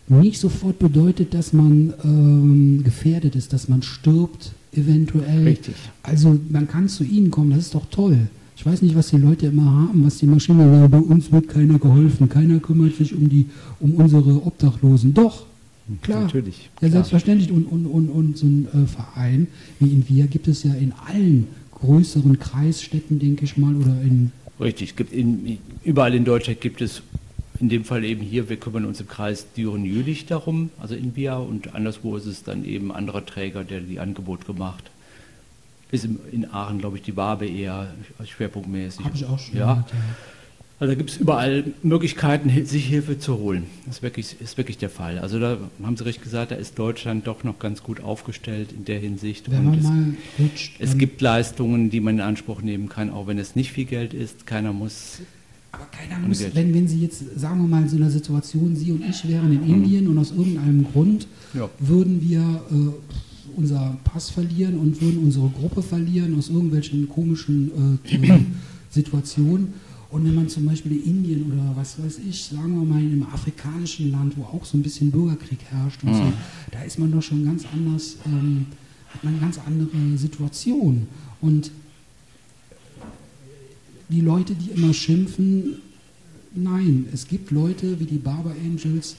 nicht 0.08 0.40
sofort 0.40 0.80
bedeutet, 0.80 1.34
dass 1.34 1.54
man 1.54 1.94
ähm, 2.04 2.84
gefährdet 2.84 3.36
ist, 3.36 3.54
dass 3.54 3.70
man 3.70 3.84
stirbt, 3.84 4.54
eventuell. 4.74 5.44
Richtig. 5.44 5.76
Also 6.04 6.40
man 6.50 6.68
kann 6.68 6.88
zu 6.90 7.04
ihnen 7.04 7.32
kommen, 7.32 7.52
das 7.52 7.60
ist 7.60 7.76
doch 7.76 7.86
toll. 7.90 8.18
Ich 8.56 8.66
weiß 8.66 8.82
nicht, 8.82 8.96
was 8.96 9.08
die 9.08 9.18
Leute 9.18 9.48
immer 9.48 9.66
haben, 9.66 10.06
was 10.06 10.18
die 10.18 10.26
Maschine 10.26 10.70
sagen, 10.70 10.92
bei 10.92 10.98
uns 10.98 11.32
wird 11.32 11.48
keiner 11.48 11.80
geholfen, 11.80 12.28
keiner 12.28 12.60
kümmert 12.60 12.96
sich 12.96 13.16
um 13.16 13.30
die, 13.30 13.46
um 13.80 13.94
unsere 13.94 14.46
Obdachlosen. 14.46 15.14
Doch, 15.14 15.46
klar. 16.02 16.24
Natürlich. 16.24 16.70
Ja, 16.82 16.90
selbstverständlich. 16.90 17.52
Und, 17.52 17.66
und, 17.66 17.86
und, 17.86 18.10
und 18.10 18.38
so 18.38 18.46
ein 18.46 18.68
äh, 18.74 18.86
Verein 18.86 19.48
wie 19.80 19.88
in 19.88 20.10
Wir 20.10 20.28
gibt 20.28 20.48
es 20.48 20.64
ja 20.64 20.74
in 20.74 20.92
allen 21.08 21.48
größeren 21.82 22.40
Kreisstädten, 22.40 23.20
denke 23.20 23.46
ich 23.46 23.58
mal, 23.58 23.76
oder 23.76 24.02
in 24.02 24.32
Richtig, 24.60 24.90
es 24.90 24.96
gibt 24.98 25.14
in, 25.14 25.58
überall 25.86 26.14
in 26.14 26.26
Deutschland 26.26 26.60
gibt 26.60 26.82
es, 26.82 27.02
in 27.60 27.70
dem 27.70 27.86
Fall 27.86 28.04
eben 28.04 28.22
hier, 28.22 28.50
wir 28.50 28.58
kümmern 28.58 28.86
uns 28.86 29.00
im 29.00 29.08
Kreis 29.08 29.48
Düren-Jülich 29.56 30.26
darum, 30.26 30.70
also 30.80 30.96
in 30.96 31.16
Via, 31.16 31.38
und 31.38 31.76
anderswo 31.76 32.18
ist 32.18 32.26
es 32.26 32.44
dann 32.44 32.66
eben 32.66 32.92
anderer 32.92 33.26
Träger, 33.26 33.64
der 33.64 33.80
die 33.80 34.00
Angebot 34.00 34.46
gemacht. 34.46 34.84
Ist 35.92 36.08
in 36.32 36.52
Aachen, 36.52 36.80
glaube 36.80 36.98
ich, 36.98 37.04
die 37.04 37.16
Wabe 37.16 37.48
eher 37.48 37.94
schwerpunktmäßig. 38.24 39.06
habe 39.06 39.16
ich 39.16 39.26
auch 39.26 39.40
schon 39.40 39.58
Ja, 39.58 39.74
gehört, 39.74 39.92
ja. 39.92 39.98
Also 40.80 40.92
da 40.94 40.96
gibt 40.98 41.10
es 41.10 41.18
überall 41.18 41.66
Möglichkeiten, 41.84 42.50
sich 42.66 42.86
Hilfe 42.86 43.20
zu 43.20 43.38
holen. 43.38 43.66
Das 43.86 43.98
ist 43.98 44.02
wirklich, 44.04 44.36
ist 44.40 44.58
wirklich 44.58 44.78
der 44.78 44.90
Fall. 44.90 45.20
Also 45.20 45.38
da 45.40 45.58
haben 45.84 45.98
Sie 45.98 46.06
recht 46.06 46.24
gesagt, 46.24 46.52
da 46.52 46.56
ist 46.56 46.80
Deutschland 46.80 47.28
doch 47.28 47.44
noch 47.44 47.60
ganz 47.60 47.84
gut 47.84 48.02
aufgestellt 48.02 48.70
in 48.72 48.86
der 48.86 49.00
Hinsicht. 49.00 49.52
Wenn 49.52 49.60
Und 49.60 49.66
man 49.66 49.78
es- 49.80 49.84
mal 49.84 50.14
rutscht. 50.40 50.76
es 50.80 50.98
gibt 50.98 51.20
Leistungen, 51.22 51.90
die 51.90 52.00
man 52.00 52.16
in 52.16 52.22
Anspruch 52.22 52.62
nehmen 52.62 52.88
kann, 52.88 53.10
auch 53.10 53.28
wenn 53.28 53.38
es 53.38 53.56
nicht 53.56 53.72
viel 53.74 53.86
Geld 53.86 54.14
ist. 54.14 54.46
Keiner 54.48 54.72
muss. 54.72 55.20
Aber 55.72 55.86
keiner 55.92 56.26
muss, 56.26 56.44
wenn, 56.56 56.74
wenn 56.74 56.88
Sie 56.88 57.00
jetzt, 57.02 57.24
sagen 57.40 57.62
wir 57.62 57.68
mal, 57.68 57.84
in 57.84 57.90
so 57.90 57.98
einer 57.98 58.10
Situation, 58.10 58.76
Sie 58.76 58.92
und 58.92 59.04
ich 59.08 59.28
wären 59.28 59.52
in 59.54 59.68
Indien 59.70 60.08
und 60.08 60.18
aus 60.18 60.32
irgendeinem 60.32 60.86
Grund 60.92 61.28
Ja. 61.54 61.70
würden 61.80 62.22
wir 62.28 62.40
äh, 62.72 63.56
unser 63.56 63.98
Pass 64.06 64.30
verlieren 64.30 64.80
und 64.80 65.00
würden 65.02 65.20
unsere 65.20 65.50
Gruppe 65.50 65.84
verlieren 65.84 66.36
aus 66.38 66.50
irgendwelchen 66.50 67.08
komischen 67.10 68.00
äh, 68.06 68.40
Situationen. 68.90 69.74
Und 70.12 70.26
wenn 70.26 70.34
man 70.34 70.50
zum 70.50 70.66
Beispiel 70.66 70.94
in 70.94 71.04
Indien 71.04 71.52
oder 71.52 71.72
was 71.76 72.02
weiß 72.04 72.20
ich, 72.28 72.44
sagen 72.46 72.74
wir 72.80 72.84
mal 72.86 73.00
in 73.00 73.12
einem 73.12 73.28
afrikanischen 73.32 74.12
Land, 74.12 74.36
wo 74.38 74.44
auch 74.44 74.66
so 74.66 74.78
ein 74.78 74.82
bisschen 74.82 75.12
Bürgerkrieg 75.12 75.60
herrscht 75.70 76.04
und 76.04 76.16
so, 76.16 76.34
da 76.72 76.82
ist 76.82 76.98
man 76.98 77.12
doch 77.12 77.22
schon 77.22 77.46
ganz 77.46 77.64
anders, 77.72 78.16
ähm, 78.26 78.66
hat 79.14 79.24
man 79.24 79.34
eine 79.34 79.42
ganz 79.42 79.60
andere 79.60 80.18
Situation. 80.18 81.06
Und 81.42 81.72
die 84.10 84.22
Leute, 84.22 84.56
die 84.56 84.72
immer 84.72 84.94
schimpfen, 84.94 85.76
nein, 86.56 87.06
es 87.14 87.28
gibt 87.28 87.52
Leute 87.52 88.00
wie 88.00 88.06
die 88.06 88.18
Barber 88.18 88.56
Angels, 88.66 89.16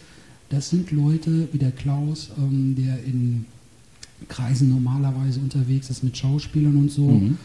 das 0.49 0.71
sind 0.71 0.91
Leute 0.91 1.49
wie 1.53 1.59
der 1.59 1.71
Klaus, 1.71 2.31
ähm, 2.37 2.75
der 2.77 3.03
in 3.05 3.45
Kreisen 4.29 4.71
normalerweise 4.71 5.39
unterwegs 5.39 5.89
ist 5.89 6.03
mit 6.03 6.17
Schauspielern 6.17 6.77
und 6.77 6.91
so, 6.91 7.09
Mhm. 7.09 7.39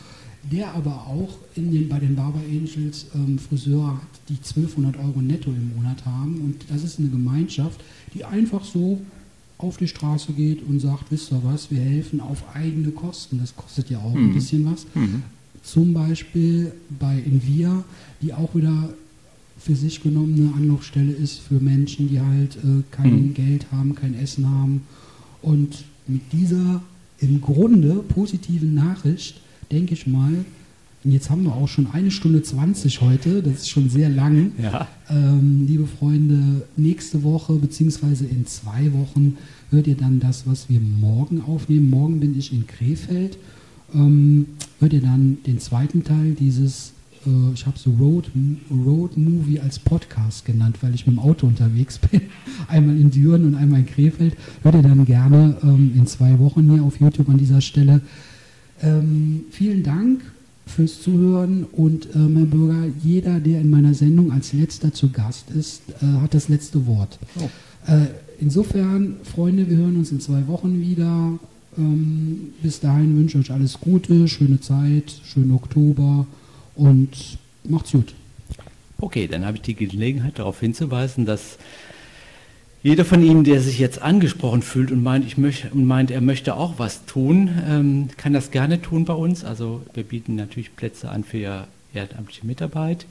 Der 0.51 0.73
aber 0.73 1.07
auch 1.07 1.37
in 1.55 1.71
den, 1.71 1.89
bei 1.89 1.99
den 1.99 2.15
Barber 2.15 2.39
Angels 2.39 3.07
ähm, 3.15 3.39
Friseure 3.39 3.93
hat, 3.93 4.19
die 4.29 4.35
1200 4.35 4.97
Euro 4.97 5.21
netto 5.21 5.49
im 5.49 5.75
Monat 5.75 6.05
haben. 6.05 6.41
Und 6.41 6.65
das 6.69 6.83
ist 6.83 6.99
eine 6.99 7.09
Gemeinschaft, 7.09 7.81
die 8.13 8.23
einfach 8.23 8.63
so 8.63 9.01
auf 9.57 9.77
die 9.77 9.87
Straße 9.87 10.33
geht 10.33 10.61
und 10.67 10.79
sagt, 10.79 11.11
wisst 11.11 11.31
ihr 11.31 11.41
was, 11.43 11.71
wir 11.71 11.79
helfen 11.79 12.19
auf 12.19 12.43
eigene 12.53 12.91
Kosten, 12.91 13.39
das 13.39 13.55
kostet 13.55 13.89
ja 13.89 13.99
auch 13.99 14.13
ein 14.13 14.33
bisschen 14.33 14.65
was. 14.65 14.85
Zum 15.63 15.93
Beispiel 15.93 16.73
bei 16.99 17.21
Envia, 17.25 17.83
die 18.21 18.33
auch 18.33 18.53
wieder 18.53 18.93
für 19.57 19.75
sich 19.75 20.03
genommen 20.03 20.35
eine 20.35 20.53
Anlaufstelle 20.53 21.11
ist 21.11 21.39
für 21.39 21.59
Menschen, 21.59 22.09
die 22.09 22.19
halt 22.19 22.57
äh, 22.57 22.83
kein 22.91 23.33
Geld 23.33 23.65
haben, 23.71 23.95
kein 23.95 24.13
Essen 24.13 24.47
haben. 24.47 24.81
Und 25.41 25.85
mit 26.07 26.21
dieser 26.33 26.81
im 27.19 27.41
Grunde 27.41 28.03
positiven 28.09 28.75
Nachricht, 28.75 29.41
denke 29.75 29.93
ich 29.93 30.07
mal, 30.07 30.45
und 31.03 31.11
jetzt 31.11 31.29
haben 31.29 31.43
wir 31.43 31.53
auch 31.53 31.67
schon 31.67 31.87
eine 31.91 32.09
Stunde 32.09 32.41
20 32.41 33.01
heute, 33.01 33.43
das 33.43 33.53
ist 33.55 33.69
schon 33.69 33.89
sehr 33.89 34.09
lang. 34.09 34.53
Ja. 34.61 34.87
Ähm, 35.07 35.65
liebe 35.67 35.85
Freunde, 35.85 36.63
nächste 36.77 37.21
Woche 37.21 37.53
beziehungsweise 37.53 38.25
in 38.25 38.47
zwei 38.47 38.91
Wochen 38.93 39.37
hört 39.69 39.85
ihr 39.85 39.95
dann 39.95 40.19
das, 40.19 40.47
was 40.47 40.67
wir 40.67 40.79
morgen 40.79 41.41
aufnehmen. 41.41 41.91
Morgen 41.91 42.19
bin 42.19 42.35
ich 42.39 42.51
in 42.51 42.65
Krefeld. 42.65 43.37
Ähm, 43.93 44.47
hört 44.79 44.93
ihr 44.93 45.01
dann 45.01 45.37
den 45.45 45.59
zweiten 45.59 46.03
Teil 46.03 46.31
dieses, 46.39 46.93
äh, 47.27 47.53
ich 47.53 47.67
habe 47.67 47.77
so 47.77 47.91
Road, 47.91 48.31
Road 48.71 49.15
Movie 49.15 49.59
als 49.59 49.77
Podcast 49.77 50.43
genannt, 50.43 50.77
weil 50.81 50.95
ich 50.95 51.05
mit 51.05 51.17
dem 51.17 51.19
Auto 51.19 51.45
unterwegs 51.45 51.99
bin. 52.11 52.21
Einmal 52.67 52.97
in 52.97 53.11
Düren 53.11 53.45
und 53.45 53.53
einmal 53.53 53.81
in 53.81 53.85
Krefeld. 53.85 54.35
Hört 54.63 54.73
ihr 54.73 54.81
dann 54.81 55.05
gerne 55.05 55.55
ähm, 55.61 55.91
in 55.95 56.07
zwei 56.07 56.39
Wochen 56.39 56.71
hier 56.71 56.81
auf 56.81 56.99
YouTube 56.99 57.29
an 57.29 57.37
dieser 57.37 57.61
Stelle. 57.61 58.01
Ähm, 58.81 59.45
vielen 59.51 59.83
Dank 59.83 60.21
fürs 60.65 61.01
Zuhören 61.01 61.65
und 61.71 62.07
ähm, 62.15 62.37
Herr 62.37 62.45
Bürger, 62.45 62.87
jeder, 63.03 63.39
der 63.39 63.61
in 63.61 63.69
meiner 63.69 63.93
Sendung 63.93 64.31
als 64.31 64.53
letzter 64.53 64.93
zu 64.93 65.09
Gast 65.11 65.49
ist, 65.51 65.81
äh, 66.01 66.21
hat 66.21 66.33
das 66.33 66.49
letzte 66.49 66.85
Wort. 66.87 67.19
Äh, 67.87 68.07
insofern, 68.39 69.17
Freunde, 69.23 69.69
wir 69.69 69.77
hören 69.77 69.95
uns 69.97 70.11
in 70.11 70.19
zwei 70.19 70.47
Wochen 70.47 70.81
wieder. 70.81 71.39
Ähm, 71.77 72.53
bis 72.61 72.79
dahin 72.79 73.17
wünsche 73.17 73.37
ich 73.37 73.45
euch 73.45 73.51
alles 73.51 73.79
Gute, 73.79 74.27
schöne 74.27 74.59
Zeit, 74.59 75.21
schönen 75.23 75.51
Oktober 75.51 76.25
und 76.75 77.37
macht's 77.63 77.91
gut. 77.91 78.13
Okay, 78.97 79.27
dann 79.27 79.45
habe 79.45 79.57
ich 79.57 79.63
die 79.63 79.75
Gelegenheit 79.75 80.39
darauf 80.39 80.59
hinzuweisen, 80.61 81.25
dass 81.25 81.57
jeder 82.85 83.03
von 83.03 83.23
Ihnen, 83.23 83.43
der 83.43 83.61
sich 83.61 83.79
jetzt 83.79 83.99
angesprochen 83.99 84.61
fühlt 84.61 84.91
und 84.91 85.01
meint, 85.01 85.25
ich 85.25 85.39
möchte, 85.39 85.71
und 85.71 85.87
meint 85.87 86.11
er 86.11 86.21
möchte 86.21 86.53
auch 86.53 86.75
was 86.77 87.03
tun, 87.07 87.49
ähm, 87.67 88.09
kann 88.15 88.31
das 88.31 88.51
gerne 88.51 88.79
tun 88.79 89.05
bei 89.05 89.13
uns. 89.15 89.43
Also 89.43 89.81
wir 89.95 90.03
bieten 90.03 90.35
natürlich 90.35 90.75
Plätze 90.75 91.09
an 91.09 91.23
für 91.23 91.65
ehrenamtliche 91.95 92.45
Mitarbeit. 92.45 93.07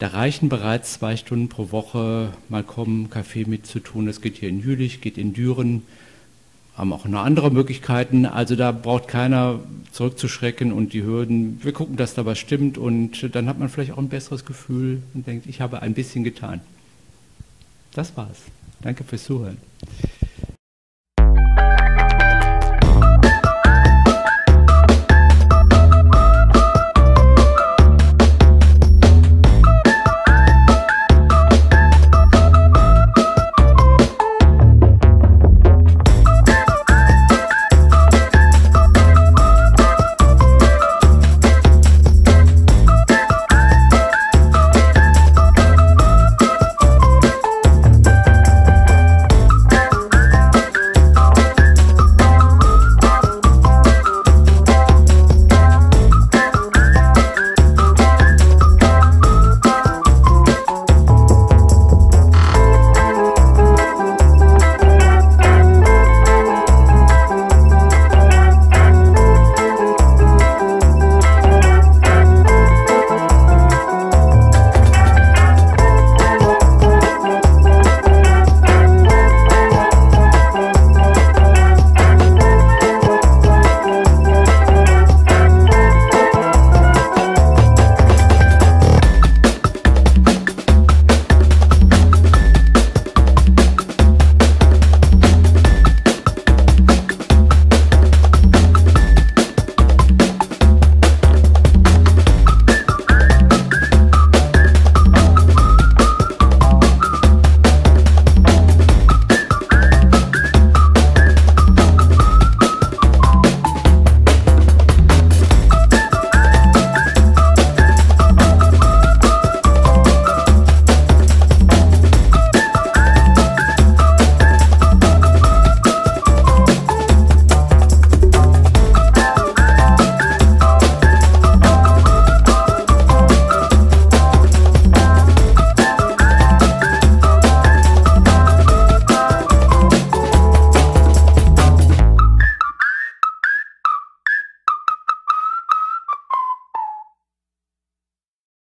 Da 0.00 0.08
reichen 0.08 0.48
bereits 0.48 0.94
zwei 0.94 1.16
Stunden 1.16 1.48
pro 1.48 1.70
Woche 1.70 2.32
mal 2.48 2.64
kommen, 2.64 3.10
Kaffee 3.10 3.44
mitzutun. 3.44 4.06
Das 4.06 4.20
geht 4.22 4.38
hier 4.38 4.48
in 4.48 4.58
Jülich, 4.58 5.00
geht 5.00 5.18
in 5.18 5.34
Düren, 5.34 5.82
haben 6.76 6.92
auch 6.92 7.04
noch 7.04 7.22
andere 7.22 7.52
Möglichkeiten. 7.52 8.26
Also 8.26 8.56
da 8.56 8.72
braucht 8.72 9.06
keiner 9.06 9.60
zurückzuschrecken 9.92 10.72
und 10.72 10.94
die 10.94 11.04
Hürden. 11.04 11.60
Wir 11.62 11.72
gucken, 11.72 11.94
dass 11.94 12.14
da 12.14 12.26
was 12.26 12.40
stimmt 12.40 12.76
und 12.76 13.36
dann 13.36 13.46
hat 13.46 13.56
man 13.56 13.68
vielleicht 13.68 13.92
auch 13.92 13.98
ein 13.98 14.08
besseres 14.08 14.44
Gefühl 14.44 15.00
und 15.14 15.28
denkt, 15.28 15.46
ich 15.46 15.60
habe 15.60 15.80
ein 15.80 15.94
bisschen 15.94 16.24
getan. 16.24 16.60
Das 17.92 18.16
war's. 18.16 18.40
Danke 18.82 19.04
fürs 19.04 19.24
Zuhören. 19.24 19.58